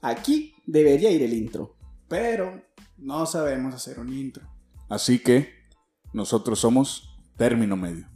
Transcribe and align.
aquí 0.00 0.54
debería 0.66 1.10
ir 1.10 1.22
el 1.22 1.32
intro. 1.32 1.76
Pero 2.08 2.62
no 2.96 3.26
sabemos 3.26 3.74
hacer 3.74 3.98
un 3.98 4.12
intro. 4.12 4.44
Así 4.88 5.18
que 5.18 5.52
nosotros 6.12 6.58
somos 6.58 7.16
término 7.36 7.76
medio. 7.76 8.06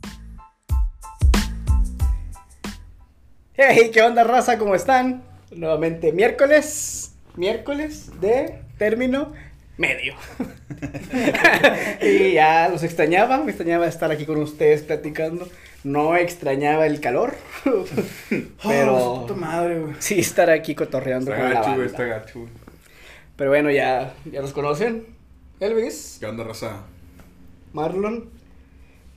Hey, 3.55 3.91
¿qué 3.93 4.03
onda, 4.03 4.25
raza? 4.25 4.59
¿Cómo 4.59 4.75
están? 4.75 5.23
Nuevamente 5.55 6.13
miércoles, 6.13 7.15
miércoles 7.37 8.11
de 8.21 8.63
término 8.79 9.33
medio. 9.77 10.15
y 12.03 12.33
ya 12.33 12.69
los 12.71 12.83
extrañaba, 12.83 13.39
me 13.39 13.51
extrañaba 13.51 13.87
estar 13.87 14.11
aquí 14.11 14.25
con 14.25 14.39
ustedes 14.39 14.83
platicando. 14.83 15.49
No 15.85 16.17
extrañaba 16.17 16.87
el 16.87 17.01
calor, 17.01 17.35
pero 18.63 18.97
Oh, 18.97 19.21
puta 19.27 19.35
madre, 19.39 19.81
güey. 19.81 19.95
sí 19.99 20.21
estar 20.21 20.49
aquí 20.51 20.75
cotorreando 20.77 21.33
Está 21.33 21.43
con 21.43 21.51
la 21.53 21.61
gacho, 21.61 21.75
güey, 21.75 21.87
banda. 21.89 21.93
está 22.05 22.05
gacho, 22.05 22.39
güey. 22.41 22.53
Pero 23.37 23.51
bueno, 23.51 23.71
ya, 23.71 24.15
ya 24.31 24.41
los 24.43 24.53
conocen. 24.53 25.07
Elvis, 25.59 26.19
¿Qué 26.21 26.27
onda, 26.27 26.45
raza? 26.45 26.83
Marlon, 27.73 28.29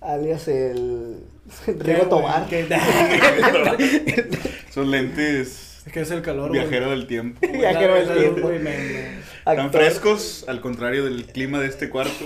alias 0.02 0.48
el 0.48 1.24
Rigo 1.68 1.84
güey? 2.00 2.10
Tobar. 2.10 2.48
Son 4.72 4.90
lentes 4.92 5.84
Es 5.86 5.94
que 5.94 6.02
es 6.02 6.12
el 6.12 6.22
calor, 6.22 6.50
güey. 6.50 6.62
viajero 6.62 6.90
del 6.92 7.08
tiempo. 7.08 7.40
güey. 7.48 7.60
Viajero 7.60 7.94
del 7.96 8.08
La- 8.08 8.16
tiempo. 8.16 8.42
güey, 8.42 8.60
me- 8.60 8.78
me- 8.78 9.35
Tan 9.46 9.72
frescos, 9.72 10.44
al 10.48 10.60
contrario 10.60 11.04
del 11.06 11.26
clima 11.28 11.60
de 11.60 11.68
este 11.68 11.90
cuarto. 11.90 12.26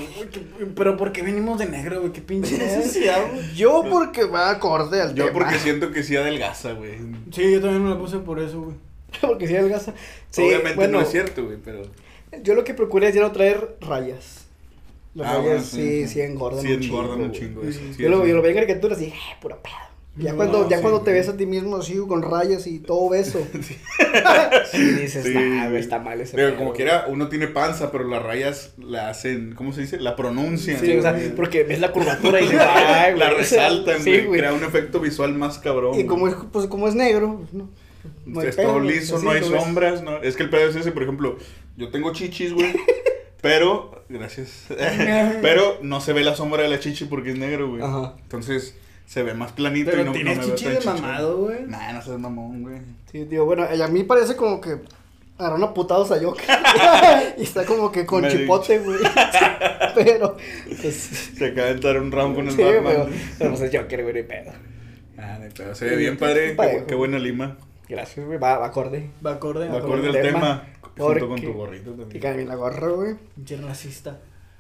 Pero 0.76 0.96
¿por 0.96 1.12
qué 1.12 1.22
venimos 1.22 1.60
de 1.60 1.66
negro, 1.66 2.00
güey? 2.00 2.14
Qué 2.14 2.22
pinche 2.22 2.58
necesidad, 2.58 3.22
güey. 3.32 3.54
Yo 3.56 3.84
porque 3.90 4.24
va 4.24 4.50
acorde 4.50 5.02
al 5.02 5.14
Yo 5.16 5.26
tema. 5.26 5.38
porque 5.40 5.60
siento 5.60 5.92
que 5.92 6.04
sí 6.04 6.16
adelgaza, 6.16 6.72
güey. 6.74 6.94
Sí, 7.32 7.52
yo 7.52 7.60
también 7.60 7.84
me 7.84 7.90
la 7.90 7.98
puse 7.98 8.20
por 8.20 8.40
eso, 8.40 8.62
güey. 8.62 8.76
porque 9.22 9.48
sí 9.48 9.56
adelgaza. 9.56 9.94
Sí, 10.30 10.44
Obviamente 10.44 10.76
bueno, 10.76 11.00
no 11.00 11.04
es 11.04 11.12
cierto, 11.12 11.44
güey, 11.46 11.58
pero... 11.64 11.82
Yo 12.44 12.54
lo 12.54 12.64
que 12.64 12.74
procuré 12.74 13.10
es 13.10 13.16
ya 13.16 13.22
no 13.22 13.32
traer 13.32 13.76
rayas. 13.82 14.46
Las 15.16 15.28
Ah, 15.28 15.38
rayas 15.40 15.44
bueno, 15.44 15.64
sí, 15.64 16.08
sí, 16.08 16.22
engordan 16.22 16.62
Sí 16.62 16.72
un 16.74 16.80
chingo. 16.80 17.00
engordan 17.02 17.22
un 17.26 17.32
chingo. 17.34 17.62
Sí, 17.64 17.68
eso, 17.70 17.80
sí. 17.80 17.94
sí, 17.96 18.04
yo, 18.04 18.10
lo, 18.10 18.18
eso. 18.18 18.28
yo 18.28 18.36
lo 18.36 18.42
veía 18.44 18.52
en 18.62 18.66
caricaturas 18.66 19.02
y 19.02 19.06
dije, 19.06 19.18
"Eh, 19.18 19.36
pura 19.42 19.58
pedo. 19.58 19.74
Ya 20.20 20.32
No, 20.32 20.38
cuando, 20.38 20.70
ya 20.70 20.78
sí, 20.78 20.82
cuando 20.82 21.02
te 21.02 21.14
ves 21.14 21.30
a 21.30 21.38
ti 21.38 21.46
mismo 21.46 21.78
así 21.78 21.96
con 22.08 22.22
rayas 22.22 22.68
y 22.68 22.80
todo 22.80 23.10
beso. 23.10 23.40
sí, 24.72 24.84
dices, 24.84 25.24
Sí, 25.26 25.34
nah, 25.34 25.70
está 25.78 26.00
mal 26.00 26.20
ese 26.20 26.36
Pero 26.36 26.50
pedo, 26.50 26.58
como 26.58 26.70
güey". 26.72 26.78
quiera, 26.78 27.06
uno 27.08 27.30
tiene 27.30 27.48
panza, 27.48 27.92
pero 27.92 28.06
las 28.08 28.22
rayas 28.22 28.74
la 28.78 29.10
hacen, 29.10 29.54
¿cómo 29.56 29.72
se 29.74 29.82
dice? 29.82 30.00
La 30.00 30.16
pronuncian. 30.16 30.80
Sí, 30.80 30.98
o 30.98 31.02
sea, 31.02 31.18
porque 31.36 31.64
ves 31.64 31.80
la 31.80 31.92
curvatura 31.92 32.40
y 32.42 32.44
dices, 32.44 32.60
ay, 32.62 33.14
güey. 33.14 33.20
la 33.20 33.30
resaltan, 33.32 34.02
Sí, 34.02 34.12
güey. 34.12 34.26
güey. 34.26 34.40
Crea 34.42 34.54
un 34.54 34.64
efecto 34.64 35.00
visual 35.00 35.34
más 35.36 35.58
cabrón. 35.58 35.98
Y 36.00 36.06
como 36.06 36.28
es, 36.28 36.36
pues, 36.52 36.68
como 36.68 36.88
es 36.88 36.96
negro, 36.96 37.42
pues, 37.42 37.54
no. 37.54 38.42
es 38.42 38.56
todo 38.56 38.80
liso, 38.80 39.20
Sí, 39.20 39.26
no 39.26 39.32
hay 39.32 39.44
sombras, 39.44 40.04
¿no? 40.04 40.22
Es 40.22 40.36
que 40.36 40.44
el 40.44 40.50
pedo 40.50 40.70
es 40.70 40.76
ese, 40.76 40.92
por 40.92 41.04
ejemplo, 41.04 41.38
yo 41.78 41.90
tengo 41.92 42.12
chichis, 42.14 42.54
güey. 42.54 42.74
pero, 43.42 44.04
gracias. 44.10 44.66
pero 45.42 45.78
no 45.82 46.02
se 46.02 46.12
ve 46.14 46.24
la 46.24 46.36
sombra 46.36 46.64
de 46.64 46.70
la 46.70 46.80
chichi 46.80 47.06
porque 47.06 47.32
es 47.32 47.38
negro, 47.38 47.70
güey. 47.70 47.82
Ajá. 47.82 48.16
Entonces 48.22 48.76
se 49.10 49.24
ve 49.24 49.34
más 49.34 49.52
planito 49.54 50.00
y 50.00 50.04
no, 50.04 50.12
tienes 50.12 50.38
no 50.38 50.42
me 50.44 50.48
veo 50.50 50.56
chichi 50.56 50.86
tan 50.86 50.96
de 50.98 51.02
mamado, 51.02 51.38
güey. 51.38 51.66
Nah, 51.66 51.94
no 51.94 52.02
seas 52.04 52.20
mamón, 52.20 52.62
güey. 52.62 52.78
Sí, 53.12 53.26
digo, 53.26 53.44
bueno, 53.46 53.66
y 53.76 53.82
a 53.82 53.88
mí 53.88 54.04
parece 54.04 54.36
como 54.36 54.62
que 54.62 54.78
agarraron 55.40 55.64
a 55.64 55.74
putados 55.74 56.12
a 56.12 56.22
Yoka. 56.22 56.44
y 57.40 57.42
está 57.42 57.66
como 57.66 57.92
que 57.92 58.06
con 58.06 58.22
Me 58.22 58.30
chipote, 58.30 58.78
güey. 58.78 59.00
pero, 59.96 60.38
pues. 60.80 60.96
Se 61.36 61.48
acaba 61.48 61.70
de 61.70 61.74
entrar 61.74 62.00
un 62.00 62.12
round 62.12 62.36
con 62.36 62.48
el 62.50 62.54
Sí, 62.56 62.62
Batman. 62.62 62.84
pero, 62.86 63.08
pero 63.40 63.50
pues 63.50 63.62
es 63.64 63.80
Joker, 63.82 64.04
güey, 64.04 64.14
ni 64.14 64.24
pedo. 64.24 64.52
Ah, 65.18 65.40
hay 65.42 65.50
pedo. 65.50 65.74
Se 65.74 65.86
ve 65.86 65.96
bien, 65.96 66.16
padre. 66.16 66.56
Qué, 66.88 66.94
buena 66.94 67.18
lima. 67.18 67.58
Gracias, 67.88 68.24
güey, 68.24 68.38
va, 68.38 68.60
va 68.60 68.68
acorde. 68.68 69.10
Va 69.26 69.32
acorde, 69.32 69.70
Va 69.70 69.80
acorde. 69.80 70.08
al 70.10 70.22
tema. 70.22 70.68
Junto 70.96 71.30
con 71.30 71.42
tu 71.42 71.54
gorrito 71.54 71.96
Que 71.96 72.02
también. 72.02 72.22
cae 72.22 72.36
bien 72.36 72.48
la 72.48 72.56
gorra, 72.56 72.90
güey. 72.90 73.16
Pinche 73.34 73.58
racista. 73.58 74.20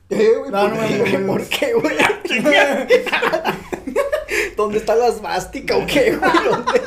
Eh, 0.09 0.31
güey, 0.39 0.49
No, 0.49 0.61
¿por, 0.61 0.69
no, 0.71 0.87
qué, 0.87 0.97
no, 0.97 1.03
güey? 1.03 1.13
no, 1.13 1.19
no. 1.19 1.27
¿Por 1.33 1.47
qué, 1.49 1.73
güey? 1.73 1.95
¿Dónde 4.59 4.79
está 4.79 4.93
la 4.93 5.09
svástica 5.09 5.77
o 5.77 5.87
qué, 5.87 6.17
güey? 6.17 6.31
¿Dónde? 6.43 6.81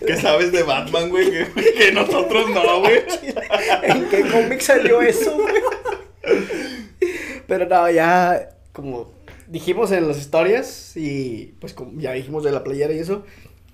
¿Qué 0.06 0.16
sabes 0.18 0.52
de 0.52 0.62
Batman, 0.64 1.08
güey? 1.08 1.30
Que, 1.30 1.46
que 1.72 1.92
nosotros 1.92 2.50
no, 2.50 2.80
güey. 2.80 3.04
¿En 3.84 4.06
qué 4.10 4.20
cómic 4.20 4.60
salió 4.60 5.00
eso, 5.00 5.34
güey? 5.34 5.54
Pero 7.46 7.64
no, 7.64 7.90
ya, 7.90 8.50
como 8.74 9.14
dijimos 9.46 9.92
en 9.92 10.06
las 10.06 10.18
historias 10.18 10.94
y 10.94 11.54
pues 11.58 11.72
como 11.72 11.98
ya 11.98 12.12
dijimos 12.12 12.44
de 12.44 12.52
la 12.52 12.62
playera 12.62 12.92
y 12.92 12.98
eso, 12.98 13.24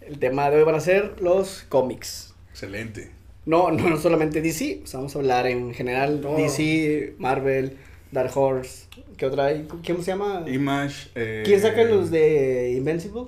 el 0.03 0.21
tema 0.21 0.48
de 0.48 0.59
hoy 0.59 0.62
van 0.62 0.77
a 0.77 0.81
ser 0.81 1.21
los 1.21 1.66
cómics. 1.69 2.32
Excelente. 2.53 3.10
No, 3.44 3.72
no, 3.72 3.91
no 3.91 3.97
solamente 3.97 4.41
DC, 4.41 4.82
o 4.84 4.87
sea, 4.87 4.98
vamos 4.98 5.16
a 5.16 5.19
hablar 5.19 5.48
en 5.48 5.75
general 5.75 6.21
Todo. 6.21 6.37
DC, 6.37 7.15
Marvel, 7.19 7.77
Dark 8.12 8.31
Horse, 8.37 8.87
¿qué 9.20 9.26
otra 9.26 9.47
hay? 9.47 9.69
¿Quién 9.84 10.03
se 10.03 10.12
llama? 10.12 10.44
Image. 10.48 11.10
Eh... 11.14 11.42
¿Quién 11.44 11.60
saca 11.60 11.84
los 11.84 12.10
de 12.10 12.72
Invincible? 12.78 13.26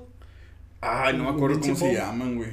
Ay, 0.81 1.15
no 1.19 1.25
me 1.25 1.31
acuerdo 1.31 1.61
cómo 1.61 1.77
se 1.77 1.93
llaman, 1.93 2.37
güey. 2.37 2.49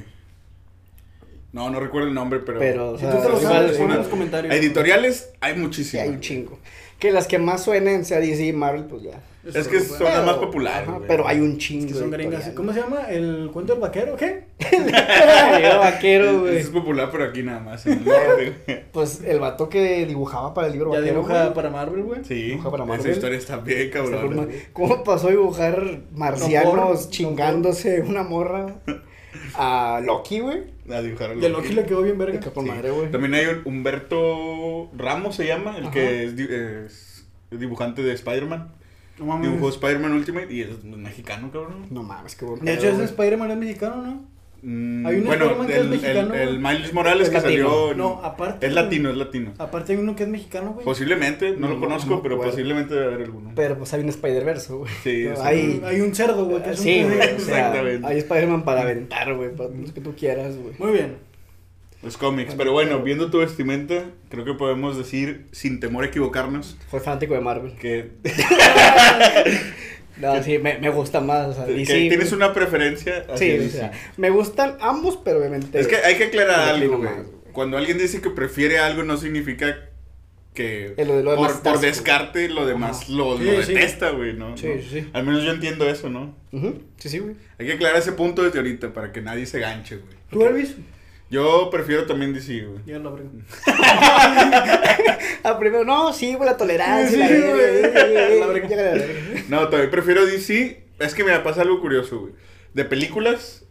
No, 1.50 1.70
no 1.70 1.80
recuerdo 1.80 2.08
el 2.08 2.14
nombre, 2.14 2.40
pero. 2.40 2.58
Pero, 2.58 2.90
o 2.90 2.98
Si 2.98 3.06
tú 3.06 3.16
te 3.16 3.28
lo 3.30 3.40
sabes, 3.40 3.80
en 3.80 3.88
los 3.88 4.08
comentarios. 4.08 4.54
Editoriales 4.54 5.32
hay 5.40 5.54
sí, 5.54 5.60
muchísimas. 5.60 6.04
hay 6.04 6.10
un 6.10 6.20
chingo. 6.20 6.58
Que 7.00 7.10
las 7.12 7.26
que 7.26 7.38
más 7.38 7.64
suenen 7.64 8.04
sea 8.04 8.20
DC 8.20 8.44
y 8.46 8.52
Marvel, 8.52 8.84
pues 8.84 9.02
ya. 9.02 9.20
Es 9.42 9.66
que 9.68 9.80
son 9.80 10.04
las 10.04 10.24
más 10.26 10.36
populares. 10.36 10.86
Ajá, 10.86 11.00
pero 11.08 11.26
hay 11.26 11.40
un 11.40 11.52
Es 11.52 11.58
chingo. 11.58 11.86
que 11.88 11.94
son 11.94 12.10
gringas. 12.10 12.50
¿Cómo 12.50 12.74
se 12.74 12.80
llama? 12.80 13.04
¿El 13.08 13.48
cuento 13.52 13.72
del 13.72 13.80
vaquero? 13.80 14.14
¿Qué? 14.16 14.44
Era 14.70 15.78
vaquero, 15.78 16.40
güey. 16.40 16.58
Es 16.58 16.68
popular, 16.68 17.08
pero 17.10 17.24
aquí 17.24 17.42
nada 17.42 17.60
más. 17.60 17.86
En 17.86 17.94
el 17.94 18.04
norte, 18.04 18.54
güey. 18.66 18.80
Pues 18.92 19.22
el 19.24 19.40
vato 19.40 19.68
que 19.70 20.04
dibujaba 20.04 20.52
para 20.52 20.66
el 20.66 20.74
libro 20.74 20.92
Ya 20.92 20.98
vaquero. 21.00 21.20
dibuja 21.20 21.42
güey. 21.44 21.54
para 21.54 21.70
Marvel, 21.70 22.02
güey. 22.02 22.24
Sí. 22.24 22.34
Dibuja 22.34 22.70
para 22.70 22.84
Esa 22.84 22.92
Marvel. 22.92 23.12
historia 23.12 23.38
está 23.38 23.56
bien, 23.56 23.90
cabrón. 23.90 24.48
¿Cómo 24.74 25.02
pasó 25.04 25.28
a 25.28 25.30
dibujar 25.30 26.00
marcianos 26.14 26.74
No 26.74 26.86
por- 26.88 27.08
chingándose 27.10 28.02
una 28.02 28.22
morra 28.24 28.74
a 29.54 30.00
Loki, 30.04 30.40
güey? 30.40 30.64
A 30.92 31.02
dibujar 31.02 31.30
a 31.30 31.34
Y 31.34 31.44
a 31.44 31.48
Loki 31.48 31.72
le 31.72 31.84
quedó 31.86 32.02
bien 32.02 32.18
verga. 32.18 32.40
que 32.40 32.50
con 32.50 32.64
Sí. 32.64 32.70
madre, 32.70 32.90
güey. 32.90 33.10
También 33.10 33.34
hay 33.34 33.46
un 33.46 33.62
Humberto 33.64 34.90
Ramos, 34.96 35.36
se 35.36 35.46
llama, 35.46 35.76
el 35.78 35.84
Ajá. 35.84 35.92
que 35.92 36.24
es, 36.24 36.34
es 37.50 37.60
dibujante 37.60 38.02
de 38.02 38.12
Spider-Man. 38.14 38.72
No 39.18 39.26
mames. 39.26 39.50
Dibujó 39.50 39.68
Spider-Man 39.68 40.12
Ultimate 40.12 40.52
y 40.52 40.62
es 40.62 40.82
mexicano, 40.84 41.50
cabrón. 41.52 41.86
No 41.90 42.02
mames, 42.02 42.34
qué 42.36 42.44
buen 42.44 42.64
De 42.64 42.72
hecho, 42.74 42.88
ese. 42.88 43.04
Spider-Man 43.04 43.50
es 43.50 43.56
mexicano, 43.58 43.96
¿no? 44.02 44.24
Mm, 44.62 45.06
Hay 45.06 45.16
un 45.16 45.24
bueno, 45.24 45.44
Spider-Man 45.46 45.66
que 45.66 45.72
es 45.72 45.78
el, 45.80 45.88
mexicano, 45.88 46.34
el, 46.34 46.40
el. 46.48 46.58
Miles 46.60 46.92
Morales 46.92 47.22
Es 47.28 47.28
que 47.34 47.40
latino. 47.40 47.68
salió. 47.70 47.94
No, 47.94 48.20
aparte, 48.22 48.66
Es 48.66 48.72
latino, 48.74 49.10
es 49.10 49.16
latino. 49.16 49.52
Aparte 49.58 49.92
hay 49.92 49.98
uno 49.98 50.14
que 50.14 50.24
es 50.24 50.28
mexicano, 50.28 50.72
güey. 50.74 50.84
Posiblemente, 50.84 51.52
no, 51.52 51.68
No, 51.68 51.74
lo 51.74 51.80
conozco, 51.80 52.10
no 52.10 52.22
pero 52.22 52.38
posiblemente 52.40 52.94
debe 52.94 53.06
haber 53.06 53.22
alguno. 53.22 53.52
Pero 53.56 53.78
pues 53.78 53.92
hay 53.94 54.02
un 54.02 54.08
Spider-Verse, 54.10 54.72
güey. 54.74 54.92
Sí, 55.02 55.26
hay... 55.42 55.80
Hay 55.84 56.00
un 56.02 56.14
cerdo, 56.14 56.44
güey. 56.44 56.62
que 56.62 56.70
es 56.70 56.78
un 56.78 56.84
Sí, 56.84 57.02
güey, 57.04 57.14
cerdo. 57.20 57.36
o 57.36 57.40
sea, 57.40 57.56
Exactamente. 57.58 58.06
hay 58.06 58.18
Spider-Man 58.18 58.62
para 58.64 58.82
aventar, 58.82 59.34
güey, 59.34 59.54
para 59.54 59.70
los 59.70 59.92
que 59.92 60.00
tú 60.00 60.14
quieras, 60.14 60.56
güey. 60.58 60.74
Muy 60.78 60.92
bien. 60.92 61.29
Los 62.02 62.16
cómics. 62.16 62.54
Pero 62.56 62.72
bueno, 62.72 63.02
viendo 63.02 63.30
tu 63.30 63.38
vestimenta, 63.38 64.06
creo 64.30 64.44
que 64.44 64.54
podemos 64.54 64.96
decir, 64.96 65.46
sin 65.52 65.80
temor 65.80 66.04
a 66.04 66.06
equivocarnos, 66.08 66.78
Soy 66.90 67.00
fanático 67.00 67.34
de 67.34 67.40
Marvel. 67.40 67.74
que, 67.76 68.10
No, 70.20 70.42
sí, 70.42 70.58
me, 70.58 70.78
me 70.78 70.90
gusta 70.90 71.20
más, 71.20 71.48
o 71.48 71.54
sea, 71.54 71.66
que 71.66 71.84
tienes 71.84 72.32
una 72.32 72.52
preferencia. 72.52 73.24
hacia 73.32 73.36
Sí, 73.38 73.66
o 73.66 73.70
sea, 73.70 73.92
me 74.18 74.28
gustan 74.30 74.76
ambos, 74.80 75.18
pero 75.24 75.38
obviamente... 75.38 75.80
Es 75.80 75.86
que 75.86 75.96
hay 75.96 76.16
que 76.16 76.24
aclarar 76.24 76.60
algo, 76.74 76.98
güey. 76.98 77.10
Cuando 77.52 77.78
alguien 77.78 77.96
dice 77.98 78.20
que 78.20 78.28
prefiere 78.30 78.78
algo, 78.78 79.02
no 79.02 79.16
significa 79.16 79.88
que 80.52 80.94
Eh, 80.96 81.04
lo 81.06 81.16
de- 81.16 81.22
lo 81.22 81.30
demás 81.32 81.52
por, 81.54 81.72
por 81.74 81.80
descarte 81.80 82.48
lo 82.48 82.66
demás 82.66 83.02
Ajá. 83.02 83.12
lo, 83.12 83.38
Sí, 83.38 83.44
lo 83.44 83.62
sí. 83.62 83.72
detesta, 83.72 84.10
güey, 84.10 84.34
¿no? 84.34 84.56
Sí, 84.58 84.66
¿no? 84.66 84.82
sí, 84.82 84.88
sí. 84.90 85.08
Al 85.12 85.24
menos 85.24 85.42
yo 85.44 85.52
entiendo 85.52 85.88
eso, 85.88 86.10
¿no? 86.10 86.34
Ujú, 86.52 86.82
Sí, 86.98 87.08
sí, 87.08 87.18
güey. 87.20 87.36
Hay 87.58 87.66
que 87.66 87.72
aclarar 87.74 87.98
ese 87.98 88.12
punto 88.12 88.42
desde 88.42 88.58
ahorita 88.58 88.92
para 88.92 89.12
que 89.12 89.20
nadie 89.22 89.46
se 89.46 89.58
ganche, 89.60 89.96
güey. 89.96 90.14
¿Tú, 90.30 90.44
Elvis? 90.44 90.74
Yo 91.30 91.70
prefiero 91.70 92.06
también 92.06 92.32
DC, 92.34 92.64
güey. 92.66 92.80
Ya 92.86 92.98
lo 92.98 93.10
abrí. 93.10 93.24
Ah, 95.42 95.56
primero, 95.58 95.84
no, 95.84 96.12
sí, 96.12 96.34
güey, 96.34 96.48
la 96.48 96.56
tolerancia. 96.56 97.28
Sí, 97.28 97.34
la- 97.34 97.50
güey. 97.50 97.82
Ya, 97.82 98.28
la 98.40 98.46
verga. 98.46 99.42
No, 99.48 99.68
también 99.68 99.90
prefiero 99.90 100.26
DC. 100.26 100.84
Es 100.98 101.14
que 101.14 101.24
me 101.24 101.38
pasa 101.40 101.62
algo 101.62 101.80
curioso, 101.80 102.20
güey. 102.20 102.32
De 102.74 102.84
películas, 102.84 103.64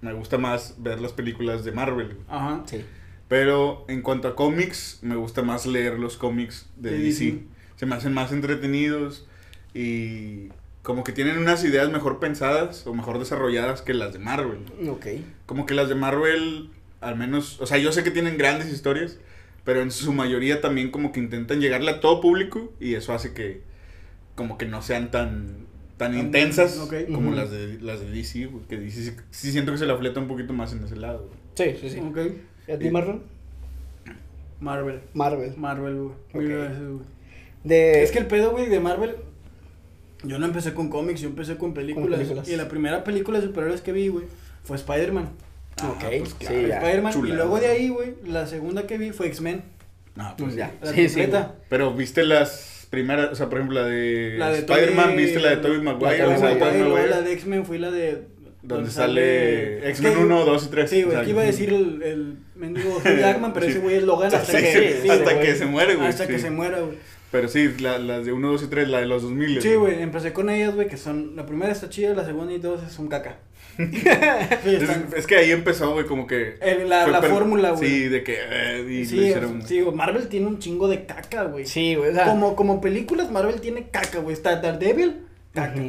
me 0.00 0.12
gusta 0.12 0.38
más 0.38 0.76
ver 0.78 1.00
las 1.00 1.12
películas 1.12 1.64
de 1.64 1.72
Marvel. 1.72 2.06
güey. 2.14 2.26
Ajá. 2.28 2.62
Sí. 2.66 2.84
Pero 3.28 3.84
en 3.88 4.00
cuanto 4.02 4.28
a 4.28 4.34
cómics, 4.34 5.00
me 5.02 5.16
gusta 5.16 5.42
más 5.42 5.66
leer 5.66 5.98
los 5.98 6.16
cómics 6.16 6.70
de. 6.76 6.96
DC. 6.98 7.40
Se 7.76 7.86
me 7.86 7.94
hacen 7.94 8.12
más 8.14 8.32
entretenidos 8.32 9.26
y 9.74 10.48
como 10.88 11.04
que 11.04 11.12
tienen 11.12 11.36
unas 11.36 11.62
ideas 11.64 11.90
mejor 11.90 12.18
pensadas 12.18 12.86
o 12.86 12.94
mejor 12.94 13.18
desarrolladas 13.18 13.82
que 13.82 13.92
las 13.92 14.14
de 14.14 14.20
Marvel. 14.20 14.60
Ok. 14.88 15.06
Como 15.44 15.66
que 15.66 15.74
las 15.74 15.90
de 15.90 15.94
Marvel, 15.94 16.70
al 17.02 17.14
menos, 17.14 17.60
o 17.60 17.66
sea, 17.66 17.76
yo 17.76 17.92
sé 17.92 18.02
que 18.02 18.10
tienen 18.10 18.38
grandes 18.38 18.72
historias, 18.72 19.18
pero 19.64 19.82
en 19.82 19.90
su 19.90 20.14
mayoría 20.14 20.62
también 20.62 20.90
como 20.90 21.12
que 21.12 21.20
intentan 21.20 21.60
llegarle 21.60 21.90
a 21.90 22.00
todo 22.00 22.22
público 22.22 22.72
y 22.80 22.94
eso 22.94 23.12
hace 23.12 23.34
que 23.34 23.60
como 24.34 24.56
que 24.56 24.64
no 24.64 24.80
sean 24.80 25.10
tan 25.10 25.66
tan 25.98 26.16
intensas 26.16 26.78
ok. 26.78 26.94
como 27.12 27.32
las 27.32 27.50
de 27.50 27.78
las 27.82 28.00
de 28.00 28.10
DC, 28.10 28.46
güey, 28.46 28.64
que 28.66 28.78
DC 28.78 29.02
sí, 29.02 29.12
sí 29.30 29.52
siento 29.52 29.72
que 29.72 29.76
se 29.78 29.84
la 29.84 29.98
fleta 29.98 30.20
un 30.20 30.26
poquito 30.28 30.54
más 30.54 30.72
en 30.72 30.84
ese 30.84 30.96
lado. 30.96 31.28
güey. 31.28 31.74
Sí, 31.74 31.78
sí, 31.82 31.90
sí. 31.96 32.00
Ok. 32.00 32.18
¿Y 32.66 32.72
a 32.72 32.78
ti, 32.78 32.88
Marlon? 32.88 33.24
Marvel. 34.60 35.00
Marvel. 35.12 35.52
Marvel, 35.58 35.94
güey. 35.96 36.14
Mil 36.32 36.52
Ok. 36.54 36.60
veces, 36.62 36.78
güey. 36.88 37.04
De... 37.62 38.02
Es 38.02 38.10
que 38.10 38.20
el 38.20 38.26
pedo, 38.26 38.52
güey, 38.52 38.70
de 38.70 38.80
Marvel. 38.80 39.16
Yo 40.24 40.38
no 40.38 40.46
empecé 40.46 40.74
con 40.74 40.88
cómics, 40.90 41.20
yo 41.20 41.28
empecé 41.28 41.56
con 41.56 41.74
películas. 41.74 42.18
películas. 42.18 42.48
Y 42.48 42.56
la 42.56 42.68
primera 42.68 43.04
película 43.04 43.38
de 43.40 43.46
superhéroes 43.46 43.80
que 43.80 43.92
vi, 43.92 44.08
güey, 44.08 44.24
fue 44.64 44.76
Spider-Man. 44.76 45.28
Ok, 45.88 46.00
pues 46.00 46.30
sí, 46.30 46.34
claro, 46.40 46.66
ya. 46.66 46.76
Spider-Man. 46.78 47.12
Y 47.26 47.32
luego 47.32 47.60
de 47.60 47.66
ahí, 47.68 47.88
güey, 47.88 48.14
la 48.26 48.46
segunda 48.46 48.86
que 48.86 48.98
vi 48.98 49.10
fue 49.12 49.26
X-Men. 49.28 49.62
No, 50.16 50.34
Pues 50.36 50.46
pues 50.48 50.54
ya. 50.56 50.72
La 50.82 50.92
Sí, 50.92 51.08
sí. 51.08 51.22
Pero 51.68 51.94
viste 51.94 52.24
las 52.24 52.86
primeras, 52.90 53.30
o 53.30 53.34
sea, 53.36 53.48
por 53.48 53.58
ejemplo, 53.58 53.80
la 53.80 53.86
de, 53.86 54.34
La 54.38 54.50
de 54.50 54.58
Spider-Man, 54.58 55.16
viste 55.16 55.38
la 55.38 55.50
de 55.50 55.56
Tobey 55.58 55.80
Maguire, 55.80 56.18
la 56.18 56.34
de 56.34 56.38
Maguire, 56.40 56.84
Maguire, 56.84 57.08
la 57.08 57.20
de 57.20 57.32
X-Men 57.34 57.64
fue 57.64 57.78
la 57.78 57.92
de. 57.92 58.22
donde 58.62 58.90
sale 58.90 59.88
X-Men 59.90 60.14
que- 60.14 60.18
1, 60.20 60.44
2 60.44 60.64
y 60.66 60.68
3. 60.70 60.90
Sí, 60.90 61.02
güey, 61.04 61.16
aquí 61.16 61.30
iba 61.30 61.42
a 61.42 61.44
decir 61.44 61.72
el, 61.72 62.02
el 62.02 62.34
mendigo 62.56 62.90
Hugh 62.96 63.04
Jackman, 63.20 63.52
pero 63.52 63.66
Sí. 63.66 63.70
ese 63.72 63.80
güey 63.80 63.96
es 63.96 64.02
Logan 64.02 64.34
hasta 64.34 64.58
Sí, 64.58 64.64
que. 64.64 64.98
sí, 65.02 65.08
hasta 65.08 65.38
que 65.40 65.54
se 65.54 65.66
muere, 65.66 65.94
güey. 65.94 66.08
Hasta 66.08 66.26
que 66.26 66.36
sí. 66.38 66.42
se 66.42 66.50
muera, 66.50 66.80
güey. 66.80 66.98
Pero 67.30 67.48
sí, 67.48 67.68
la- 67.80 67.98
las 67.98 68.24
de 68.24 68.32
1, 68.32 68.50
2 68.52 68.62
y 68.62 68.66
3, 68.68 68.88
la 68.88 69.00
de 69.00 69.06
los 69.06 69.22
2000. 69.22 69.60
Sí, 69.60 69.74
güey, 69.74 70.00
empecé 70.02 70.32
con 70.32 70.48
ellas, 70.48 70.74
güey, 70.74 70.88
que 70.88 70.96
son. 70.96 71.36
La 71.36 71.44
primera 71.46 71.70
está 71.72 71.88
chida, 71.90 72.14
la 72.14 72.24
segunda 72.24 72.52
y 72.54 72.58
dos 72.58 72.80
son 72.90 73.08
caca. 73.08 73.36
Sí, 73.78 74.74
Es, 74.74 74.82
están- 74.82 75.06
es 75.16 75.26
que 75.26 75.36
ahí 75.36 75.50
empezó, 75.52 75.92
güey, 75.92 76.06
como 76.06 76.26
que... 76.26 76.56
el- 76.60 76.88
la 76.88 77.06
la 77.06 77.20
per- 77.20 77.30
fórmula, 77.30 77.70
güey. 77.72 77.88
Sí, 77.88 78.08
de 78.08 78.24
que... 78.24 78.36
eh, 78.40 78.86
y 78.90 79.04
Sí, 79.04 79.18
hicieron... 79.20 79.62
sí, 79.66 79.80
güey, 79.82 79.94
Marvel 79.94 80.26
tiene 80.28 80.46
un 80.46 80.58
chingo 80.58 80.88
de 80.88 81.04
caca, 81.06 81.44
güey. 81.44 81.64
Sí, 81.66 81.94
güey. 81.94 82.10
O 82.10 82.14
sea, 82.14 82.24
Como, 82.24 82.56
como 82.56 82.80
películas, 82.80 83.30
Marvel 83.30 83.60
tiene 83.60 83.88
caca, 83.88 84.18
güey. 84.18 84.32
Está 84.34 84.56
Daredevil, 84.56 85.20
caca. 85.54 85.80